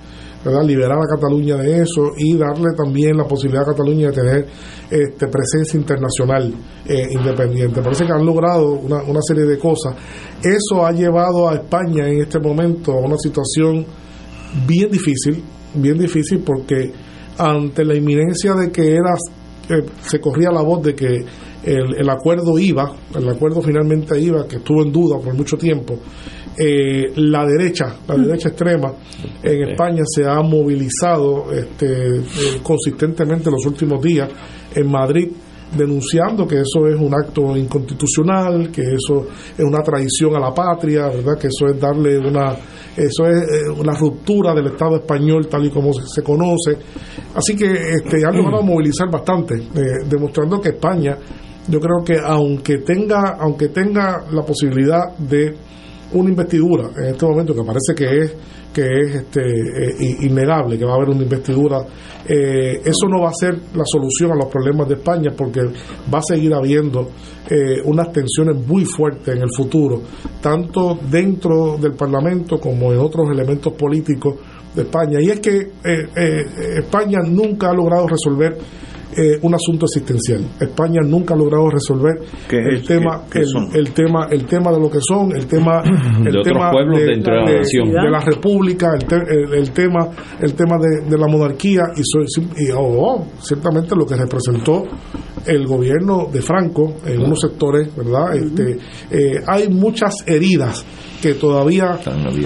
Liberar 0.64 0.98
a 0.98 1.16
Cataluña 1.16 1.58
de 1.58 1.82
eso 1.82 2.12
y 2.18 2.38
darle 2.38 2.74
también 2.76 3.18
la 3.18 3.26
posibilidad 3.26 3.64
a 3.64 3.72
Cataluña 3.72 4.08
de 4.10 4.14
tener 4.14 4.48
este, 4.90 5.28
presencia 5.28 5.80
internacional 5.80 6.54
eh, 6.86 7.08
independiente. 7.12 7.82
Parece 7.82 8.06
que 8.06 8.12
han 8.12 8.26
logrado 8.26 8.74
una, 8.74 9.22
serie 9.22 9.46
de 9.46 9.58
cosas. 9.58 9.96
Eso 10.44 10.86
ha 10.86 10.92
llevado 10.92 11.50
a 11.50 11.56
España 11.56 12.08
en 12.08 12.22
este 12.22 12.40
momento 12.40 12.94
a 12.94 13.00
una 13.00 13.18
situación 13.18 13.86
bien 14.68 14.90
difícil, 14.92 15.44
bien 15.74 15.98
difícil 15.98 16.40
porque 16.46 16.92
ante 17.38 17.84
la 17.84 17.96
inminencia 17.96 18.54
de 18.54 18.72
que 18.72 18.94
era 18.94 19.16
eh, 19.70 19.84
se 20.02 20.20
corría 20.20 20.52
la 20.52 20.62
voz 20.62 20.84
de 20.84 20.96
que 20.96 21.26
el 21.64 22.08
acuerdo 22.12 22.60
iba, 22.60 22.96
el 23.16 23.28
acuerdo 23.28 23.60
finalmente 23.60 24.22
iba, 24.22 24.48
que 24.48 24.58
estuvo 24.58 24.84
en 24.84 24.92
duda 24.92 25.18
por 25.18 25.34
mucho 25.34 25.58
tiempo, 25.58 25.98
eh, 26.58 27.12
la 27.16 27.46
derecha, 27.46 27.96
la 28.08 28.16
derecha 28.16 28.50
extrema 28.50 28.94
en 29.44 29.70
España 29.70 30.04
se 30.06 30.26
ha 30.26 30.42
movilizado 30.42 31.52
este, 31.52 32.18
eh, 32.18 32.24
consistentemente 32.64 33.50
en 33.50 33.56
los 33.56 33.66
últimos 33.66 34.02
días 34.02 34.30
en 34.74 34.90
Madrid 34.90 35.30
denunciando 35.76 36.48
que 36.48 36.62
eso 36.62 36.88
es 36.88 36.96
un 36.96 37.14
acto 37.14 37.56
inconstitucional, 37.58 38.72
que 38.72 38.82
eso 38.82 39.28
es 39.58 39.64
una 39.64 39.82
traición 39.82 40.36
a 40.36 40.40
la 40.40 40.54
patria, 40.54 41.08
¿verdad? 41.08 41.38
Que 41.38 41.48
eso 41.48 41.68
es 41.68 41.80
darle 41.80 42.18
una 42.20 42.56
eso 42.96 43.28
es 43.28 43.36
eh, 43.36 43.70
una 43.78 43.94
ruptura 43.94 44.54
del 44.54 44.68
Estado 44.68 44.96
español 44.98 45.48
tal 45.48 45.66
y 45.66 45.70
como 45.70 45.92
se, 45.94 46.04
se 46.08 46.24
conoce. 46.24 46.78
Así 47.34 47.56
que 47.56 47.66
este 47.66 48.26
han 48.26 48.38
logrado 48.38 48.64
movilizar 48.64 49.12
bastante, 49.12 49.56
eh, 49.56 50.06
demostrando 50.08 50.62
que 50.62 50.70
España 50.70 51.18
yo 51.68 51.80
creo 51.80 52.04
que 52.06 52.20
aunque 52.24 52.78
tenga 52.78 53.38
aunque 53.40 53.70
tenga 53.70 54.24
la 54.32 54.44
posibilidad 54.44 55.18
de 55.18 55.56
una 56.14 56.30
investidura 56.30 56.90
en 56.98 57.06
este 57.06 57.26
momento 57.26 57.54
que 57.54 57.64
parece 57.64 57.96
que 57.96 58.18
es 58.18 58.36
que 58.74 58.82
es 58.82 59.16
este 59.16 59.42
eh, 59.42 60.18
innegable 60.22 60.78
que 60.78 60.86
va 60.86 60.94
a 60.94 60.96
haber 60.96 61.10
una 61.10 61.24
investidura 61.24 61.86
eh, 62.28 62.82
eso 62.84 63.08
no 63.08 63.22
va 63.22 63.30
a 63.30 63.34
ser 63.34 63.54
la 63.74 63.84
solución 63.86 64.32
a 64.32 64.36
los 64.36 64.48
problemas 64.48 64.88
de 64.88 64.96
España 64.96 65.32
porque 65.36 65.62
va 65.62 66.20
a 66.20 66.22
seguir 66.22 66.54
habiendo 66.54 67.10
eh, 67.50 67.82
unas 67.86 68.12
tensiones 68.12 68.68
muy 68.68 68.86
fuertes 68.86 69.36
en 69.36 69.44
el 69.44 69.50
futuro 69.56 70.02
tanto 70.42 70.98
dentro 71.10 71.78
del 71.78 71.94
Parlamento 71.94 72.60
como 72.60 72.92
en 72.92 73.00
otros 73.00 73.30
elementos 73.32 73.74
políticos 73.74 74.36
de 74.76 74.84
España. 74.84 75.20
Y 75.22 75.30
es 75.30 75.40
que 75.40 75.58
eh, 75.58 76.08
eh, 76.16 76.46
España 76.80 77.20
nunca 77.26 77.70
ha 77.70 77.74
logrado 77.74 78.08
resolver 78.08 78.58
eh, 79.18 79.40
un 79.42 79.54
asunto 79.54 79.86
existencial. 79.86 80.46
España 80.60 81.02
nunca 81.06 81.34
ha 81.34 81.38
logrado 81.38 81.70
resolver 81.70 82.20
¿Qué 82.50 82.58
el 82.60 82.76
es? 82.78 82.86
tema, 82.86 83.24
¿Qué- 83.32 83.42
qué 83.42 83.78
el, 83.80 83.92
tema, 83.92 84.28
el 84.32 84.46
tema 84.46 84.72
de 84.72 84.80
lo 84.80 84.90
que 84.90 85.00
son, 85.02 85.36
el 85.36 85.46
tema, 85.48 85.82
el 86.20 86.24
De 86.32 86.40
otros 86.40 86.44
tema 86.48 86.72
pueblos 86.72 87.00
dentro 87.00 87.34
de 87.34 87.40
la 87.52 87.58
nación. 87.60 87.92
de 87.92 88.10
la 88.12 88.20
república, 88.20 88.88
el, 88.94 89.06
te- 89.08 89.16
el- 89.16 89.54
el 89.54 89.72
tema, 89.72 90.08
el 90.42 90.54
tema 90.54 90.78
de, 90.78 91.10
de 91.10 91.18
la 91.18 91.28
monarquía 91.28 91.84
y, 91.96 92.02
so- 92.04 92.42
y, 92.58 92.72
oh, 92.72 92.80
oh, 92.82 93.28
ciertamente 93.40 93.96
lo 93.96 94.06
que 94.06 94.16
representó 94.16 94.84
el 95.46 95.66
gobierno 95.68 96.28
de 96.32 96.42
Franco 96.42 96.96
en 97.06 97.22
unos 97.22 97.40
sectores, 97.42 97.96
¿verdad? 97.96 98.36
Este, 98.36 98.78
eh, 99.12 99.42
hay 99.46 99.70
muchas 99.70 100.16
heridas 100.28 100.84
que 101.26 101.34
todavía, 101.34 101.98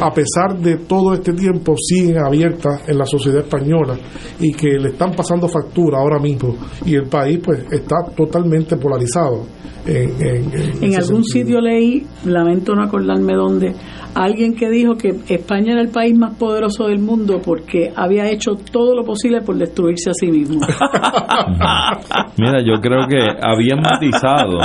a 0.01 0.11
pesar 0.13 0.57
de 0.57 0.77
todo 0.77 1.13
este 1.13 1.33
tiempo, 1.33 1.75
siguen 1.77 2.17
abiertas 2.19 2.87
en 2.87 2.97
la 2.97 3.05
sociedad 3.05 3.39
española 3.39 3.97
y 4.39 4.53
que 4.53 4.69
le 4.79 4.89
están 4.89 5.11
pasando 5.11 5.49
factura 5.49 5.97
ahora 5.97 6.17
mismo. 6.17 6.55
Y 6.85 6.95
el 6.95 7.09
país, 7.09 7.39
pues, 7.43 7.65
está 7.71 7.95
totalmente 8.15 8.77
polarizado. 8.77 9.45
En, 9.85 10.09
en- 10.21 10.53
en 10.53 10.83
En 10.83 10.89
ese 10.89 10.97
algún 10.99 11.23
sentido. 11.23 11.59
sitio 11.59 11.61
leí, 11.61 12.05
lamento 12.25 12.75
no 12.75 12.83
acordarme 12.83 13.33
dónde, 13.33 13.73
alguien 14.13 14.53
que 14.53 14.69
dijo 14.69 14.95
que 14.95 15.09
España 15.33 15.71
era 15.71 15.81
el 15.81 15.89
país 15.89 16.15
más 16.17 16.35
poderoso 16.35 16.87
del 16.87 16.99
mundo 16.99 17.39
porque 17.43 17.91
había 17.95 18.29
hecho 18.29 18.51
todo 18.71 18.93
lo 18.95 19.03
posible 19.03 19.41
por 19.41 19.57
destruirse 19.57 20.09
a 20.09 20.13
sí 20.13 20.27
mismo. 20.27 20.59
Mira, 22.37 22.59
yo 22.61 22.79
creo 22.81 23.07
que 23.07 23.19
habían 23.41 23.79
matizado. 23.81 24.59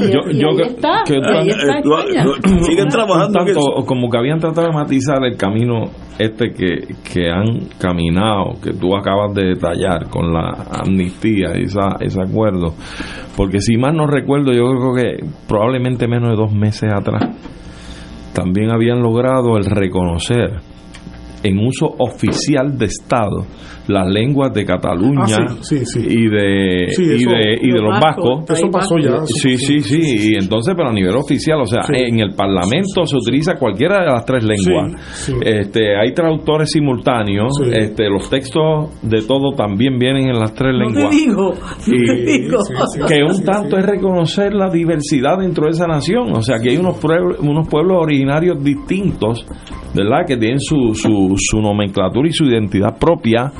Y- 0.00 0.12
Yo, 0.12 0.20
y 0.30 0.38
yo 0.40 0.48
ahí 0.50 0.56
creo 0.56 0.66
está, 0.68 1.02
que 1.06 1.14
ahí 1.14 1.48
está 1.48 1.78
España. 1.78 2.24
siguen 2.62 2.88
trabajando 2.88 3.25
tanto, 3.32 3.84
como 3.86 4.08
que 4.10 4.18
habían 4.18 4.38
tratado 4.38 4.68
de 4.68 4.72
matizar 4.74 5.24
el 5.24 5.36
camino 5.36 5.84
este 6.18 6.52
que, 6.52 6.94
que 7.12 7.30
han 7.30 7.68
caminado, 7.78 8.54
que 8.62 8.72
tú 8.72 8.96
acabas 8.96 9.34
de 9.34 9.54
detallar 9.54 10.08
con 10.08 10.32
la 10.32 10.66
amnistía 10.70 11.58
y 11.58 11.64
esa, 11.64 11.96
ese 12.00 12.20
acuerdo. 12.20 12.74
Porque 13.36 13.60
si 13.60 13.76
mal 13.76 13.96
no 13.96 14.06
recuerdo, 14.06 14.52
yo 14.52 14.64
creo 14.64 14.94
que 14.94 15.24
probablemente 15.46 16.08
menos 16.08 16.30
de 16.30 16.36
dos 16.36 16.52
meses 16.52 16.90
atrás, 16.92 17.36
también 18.32 18.70
habían 18.70 19.02
logrado 19.02 19.56
el 19.56 19.64
reconocer 19.64 20.60
en 21.46 21.58
uso 21.58 21.86
oficial 21.98 22.76
de 22.78 22.86
Estado 22.86 23.46
las 23.88 24.08
lenguas 24.08 24.52
de 24.52 24.64
Cataluña 24.64 25.22
Ah, 25.28 25.56
sí, 25.60 25.78
sí, 25.78 25.86
sí. 25.86 26.00
y 26.08 26.28
de 26.28 26.88
Sí, 26.90 27.02
y 27.04 27.24
de, 27.24 27.54
y 27.62 27.70
de 27.70 27.80
los 27.80 27.90
los 27.92 28.00
vascos, 28.00 28.44
eso 28.50 28.68
pasó 28.70 28.98
ya, 28.98 29.10
eso 29.14 29.26
sí 29.26 29.56
sí 29.56 29.80
sí 29.80 30.32
y 30.32 30.34
entonces 30.34 30.74
pero 30.76 30.88
a 30.88 30.92
nivel 30.92 31.14
oficial 31.14 31.60
o 31.60 31.66
sea 31.66 31.82
Sí. 31.82 31.92
en 31.96 32.18
el 32.20 32.34
parlamento 32.34 33.04
se 33.06 33.16
utiliza 33.16 33.54
cualquiera 33.54 34.00
de 34.00 34.06
las 34.06 34.24
tres 34.24 34.42
lenguas 34.44 34.92
Sí, 35.14 35.32
sí. 35.32 35.38
este 35.44 35.96
hay 35.96 36.12
traductores 36.12 36.70
simultáneos 36.72 37.52
Sí. 37.62 37.70
este 37.72 38.08
los 38.08 38.28
textos 38.28 38.90
de 39.02 39.22
todo 39.22 39.52
también 39.56 39.98
vienen 39.98 40.30
en 40.30 40.38
las 40.40 40.52
tres 40.52 40.72
No 40.72 40.78
te 40.88 40.94
lenguas 40.94 41.10
digo, 41.16 41.52
no 41.86 41.94
y 41.94 42.06
te 42.06 42.24
digo. 42.24 42.58
que 43.06 43.22
un 43.22 43.44
tanto 43.44 43.78
es 43.78 43.86
reconocer 43.86 44.52
la 44.52 44.68
diversidad 44.68 45.38
dentro 45.38 45.66
de 45.66 45.70
esa 45.70 45.86
nación, 45.86 46.32
o 46.34 46.42
sea 46.42 46.58
que 46.58 46.70
hay 46.70 46.76
unos 46.76 46.98
pueblos, 46.98 47.38
unos 47.40 47.68
pueblos 47.68 47.98
originarios 48.02 48.62
distintos, 48.64 49.46
¿verdad? 49.94 50.26
Que 50.26 50.36
tienen 50.36 50.58
su, 50.60 50.94
su, 50.94 51.35
su 51.38 51.60
nomenclatura 51.60 52.28
y 52.28 52.32
su 52.32 52.44
identidad 52.44 52.98
propia, 52.98 53.52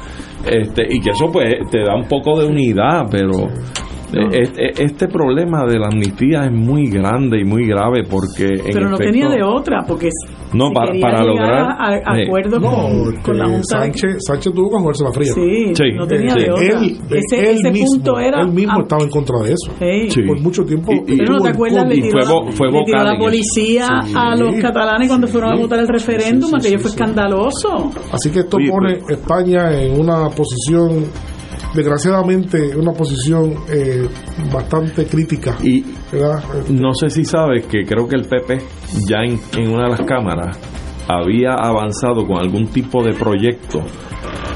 este, 0.45 0.83
y 0.89 1.01
que 1.01 1.11
eso 1.11 1.31
pues 1.33 1.55
te 1.71 1.83
da 1.83 1.95
un 1.95 2.07
poco 2.09 2.39
de 2.39 2.47
unidad, 2.47 3.07
pero 3.11 3.49
eh, 4.13 4.29
este, 4.43 4.85
este 4.85 5.09
problema 5.09 5.65
de 5.67 5.79
la 5.79 5.87
amnistía 5.89 6.45
es 6.47 6.53
muy 6.53 6.87
grande 6.89 7.41
y 7.41 7.45
muy 7.45 7.67
grave 7.67 8.03
porque 8.09 8.45
en 8.45 8.61
Pero 8.73 8.89
no 8.91 8.97
efecto- 8.97 9.13
tenía 9.13 9.29
de 9.29 9.43
otra, 9.43 9.85
porque 9.87 10.11
No, 10.53 10.69
si 10.69 10.75
para- 10.75 10.93
para 11.01 11.25
lograr- 11.25 11.77
a, 11.79 11.89
a 12.13 12.19
eh, 12.21 12.25
acuerdo 12.27 12.61
No, 12.61 12.71
con, 12.71 13.09
este, 13.11 13.23
con 13.23 13.39
la 13.39 13.45
Junta 13.47 13.59
de- 13.59 13.65
Sánchez, 13.65 14.17
Sánchez 14.27 14.53
tuvo 14.55 14.71
que 14.71 14.77
jugarse 14.79 15.05
la 15.05 15.13
fría. 15.13 15.33
Sí, 15.33 15.93
no 15.97 16.07
tenía 16.07 16.35
de 16.35 16.51
otra. 16.51 16.65
Él, 16.81 16.99
ese 17.11 17.51
él 17.51 17.57
ese 17.57 17.71
mismo, 17.71 17.87
punto 17.97 18.19
era... 18.21 18.41
él 18.43 18.53
mismo 18.53 18.75
ah, 18.77 18.83
estaba 18.83 19.03
en 19.03 19.11
contra 19.11 19.39
de 19.41 19.53
eso. 19.53 19.73
Sí. 20.11 20.23
Por 20.23 20.41
mucho 20.41 20.63
tiempo. 20.65 20.93
Pero 21.07 21.33
no 21.35 21.41
te 21.41 21.49
acuerdas, 21.51 21.87
le 21.89 21.97
y 21.97 22.03
tiró, 22.03 22.21
fue 22.45 22.53
fue 22.53 22.67
le 22.71 22.85
tiró 22.85 22.99
vocal 22.99 23.05
la 23.13 23.19
policía 23.19 23.87
Sí. 24.05 24.13
a 24.17 24.37
los 24.37 24.55
catalanes 24.57 25.09
cuando 25.09 25.27
fueron 25.27 25.53
a 25.53 25.57
votar 25.57 25.79
el 25.81 25.89
referéndum, 25.89 26.55
aquello 26.55 26.79
fue 26.79 26.91
escandaloso. 26.91 27.91
Así 28.13 28.31
que 28.31 28.41
esto 28.41 28.59
pone 28.71 28.99
España 29.09 29.73
en 29.73 30.01
una 30.01 30.29
posición, 30.31 31.05
desgraciadamente, 31.77 32.75
una 32.77 32.93
posición 32.93 33.55
eh, 33.71 34.09
bastante 34.53 35.07
crítica. 35.07 35.57
Y 35.63 35.85
¿verdad? 36.11 36.43
no 36.71 36.93
sé 36.95 37.11
si 37.11 37.25
sabes 37.25 37.67
que 37.67 37.85
creo 37.85 38.09
que 38.09 38.17
el 38.17 38.25
PP 38.27 38.59
ya 39.09 39.19
en, 39.25 39.39
en 39.57 39.73
una 39.73 39.85
de 39.85 39.91
las 39.91 40.01
cámaras 40.03 40.59
había 41.09 41.53
avanzado 41.55 42.27
con 42.27 42.39
algún 42.39 42.67
tipo 42.69 43.03
de 43.05 43.13
proyecto 43.13 43.81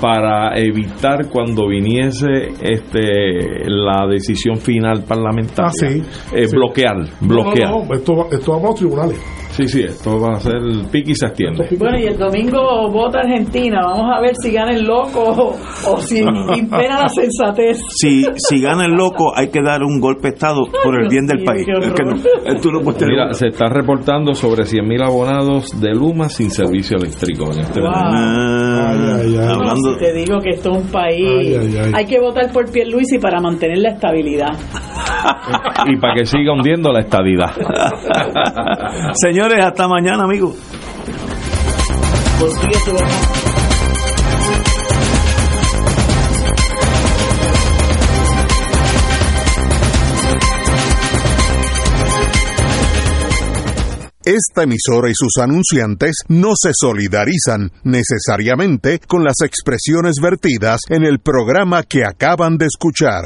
para 0.00 0.58
evitar 0.58 1.28
cuando 1.28 1.68
viniese 1.68 2.48
este 2.60 3.68
la 3.68 4.06
decisión 4.10 4.56
final 4.56 5.04
parlamentaria 5.04 5.68
Ah, 5.68 5.72
sí, 5.72 6.02
eh, 6.34 6.46
sí. 6.48 6.56
bloquear 6.56 6.96
bloquear 7.20 7.70
No, 7.70 7.80
no, 7.80 7.84
no, 7.86 7.94
esto, 7.94 8.16
va- 8.16 8.26
esto 8.32 8.52
va 8.52 8.58
para 8.58 8.70
los 8.70 8.78
tribunales. 8.78 9.18
Sí 9.50 9.66
sí 9.68 9.82
esto 9.82 10.18
va 10.20 10.36
a 10.36 10.40
ser 10.40 10.56
el 10.56 10.86
pique 10.90 11.12
y 11.12 11.14
se 11.14 11.26
extiende 11.26 11.68
Bueno, 11.78 11.98
y 11.98 12.04
el 12.04 12.16
domingo 12.18 12.90
vota 12.90 13.20
Argentina. 13.20 13.80
Vamos 13.84 14.06
a 14.16 14.20
ver 14.20 14.32
si 14.42 14.52
gana 14.52 14.72
el 14.72 14.84
loco 14.84 15.20
o, 15.22 15.56
o 15.92 15.98
si 16.00 16.18
impera 16.56 17.00
la 17.02 17.08
sensatez. 17.08 17.78
Si, 17.96 18.24
si 18.36 18.60
gana 18.60 18.84
el 18.86 18.92
loco, 18.92 19.32
hay 19.36 19.48
que 19.48 19.60
dar 19.62 19.82
un 19.82 20.00
golpe 20.00 20.28
de 20.28 20.34
Estado 20.34 20.62
por 20.84 21.00
el 21.00 21.08
bien 21.08 21.26
del 21.26 21.42
país. 21.44 21.66
Es 21.68 21.92
que 21.92 22.04
no, 22.04 22.16
eh, 22.16 22.56
tú 22.62 22.70
no 22.70 22.80
puedes 22.80 22.98
tener- 22.98 23.14
Mira, 23.14 23.32
se 23.34 23.48
está 23.48 23.66
reportando 23.68 24.34
sobre 24.34 24.62
100.000 24.64 25.04
abonados 25.04 25.80
de 25.80 25.94
Luma 25.94 26.28
sin 26.28 26.50
servicio 26.50 26.96
eléctrico 26.96 27.52
en 27.52 27.60
este 27.60 27.80
Wow. 27.80 27.90
momento. 27.90 28.16
Ah, 28.16 28.90
Ay, 28.90 28.98
ay, 29.26 29.36
ay. 29.38 29.46
hablando, 29.48 29.92
Si 29.94 29.98
te 29.98 30.12
digo 30.12 30.38
que 30.40 30.50
esto 30.50 30.70
es 30.72 30.78
un 30.84 30.88
país. 30.90 31.26
Ay, 31.26 31.54
ay, 31.54 31.76
ay. 31.84 31.92
Hay 31.94 32.06
que 32.06 32.20
votar 32.20 32.52
por 32.52 32.70
Pierluisi 32.70 33.18
para 33.18 33.40
mantener 33.40 33.78
la 33.78 33.90
estabilidad. 33.90 34.50
Y 35.86 35.96
para 35.96 36.14
que 36.14 36.26
siga 36.26 36.52
hundiendo 36.52 36.92
la 36.92 37.00
estadidad 37.00 37.50
Señores, 39.14 39.64
hasta 39.64 39.88
mañana, 39.88 40.24
amigos. 40.24 40.56
Esta 54.22 54.62
emisora 54.62 55.10
y 55.10 55.14
sus 55.14 55.42
anunciantes 55.42 56.18
no 56.28 56.52
se 56.54 56.70
solidarizan 56.72 57.72
necesariamente 57.82 59.00
con 59.00 59.24
las 59.24 59.40
expresiones 59.44 60.16
vertidas 60.22 60.82
en 60.88 61.04
el 61.04 61.18
programa 61.18 61.82
que 61.82 62.04
acaban 62.04 62.56
de 62.56 62.66
escuchar. 62.66 63.18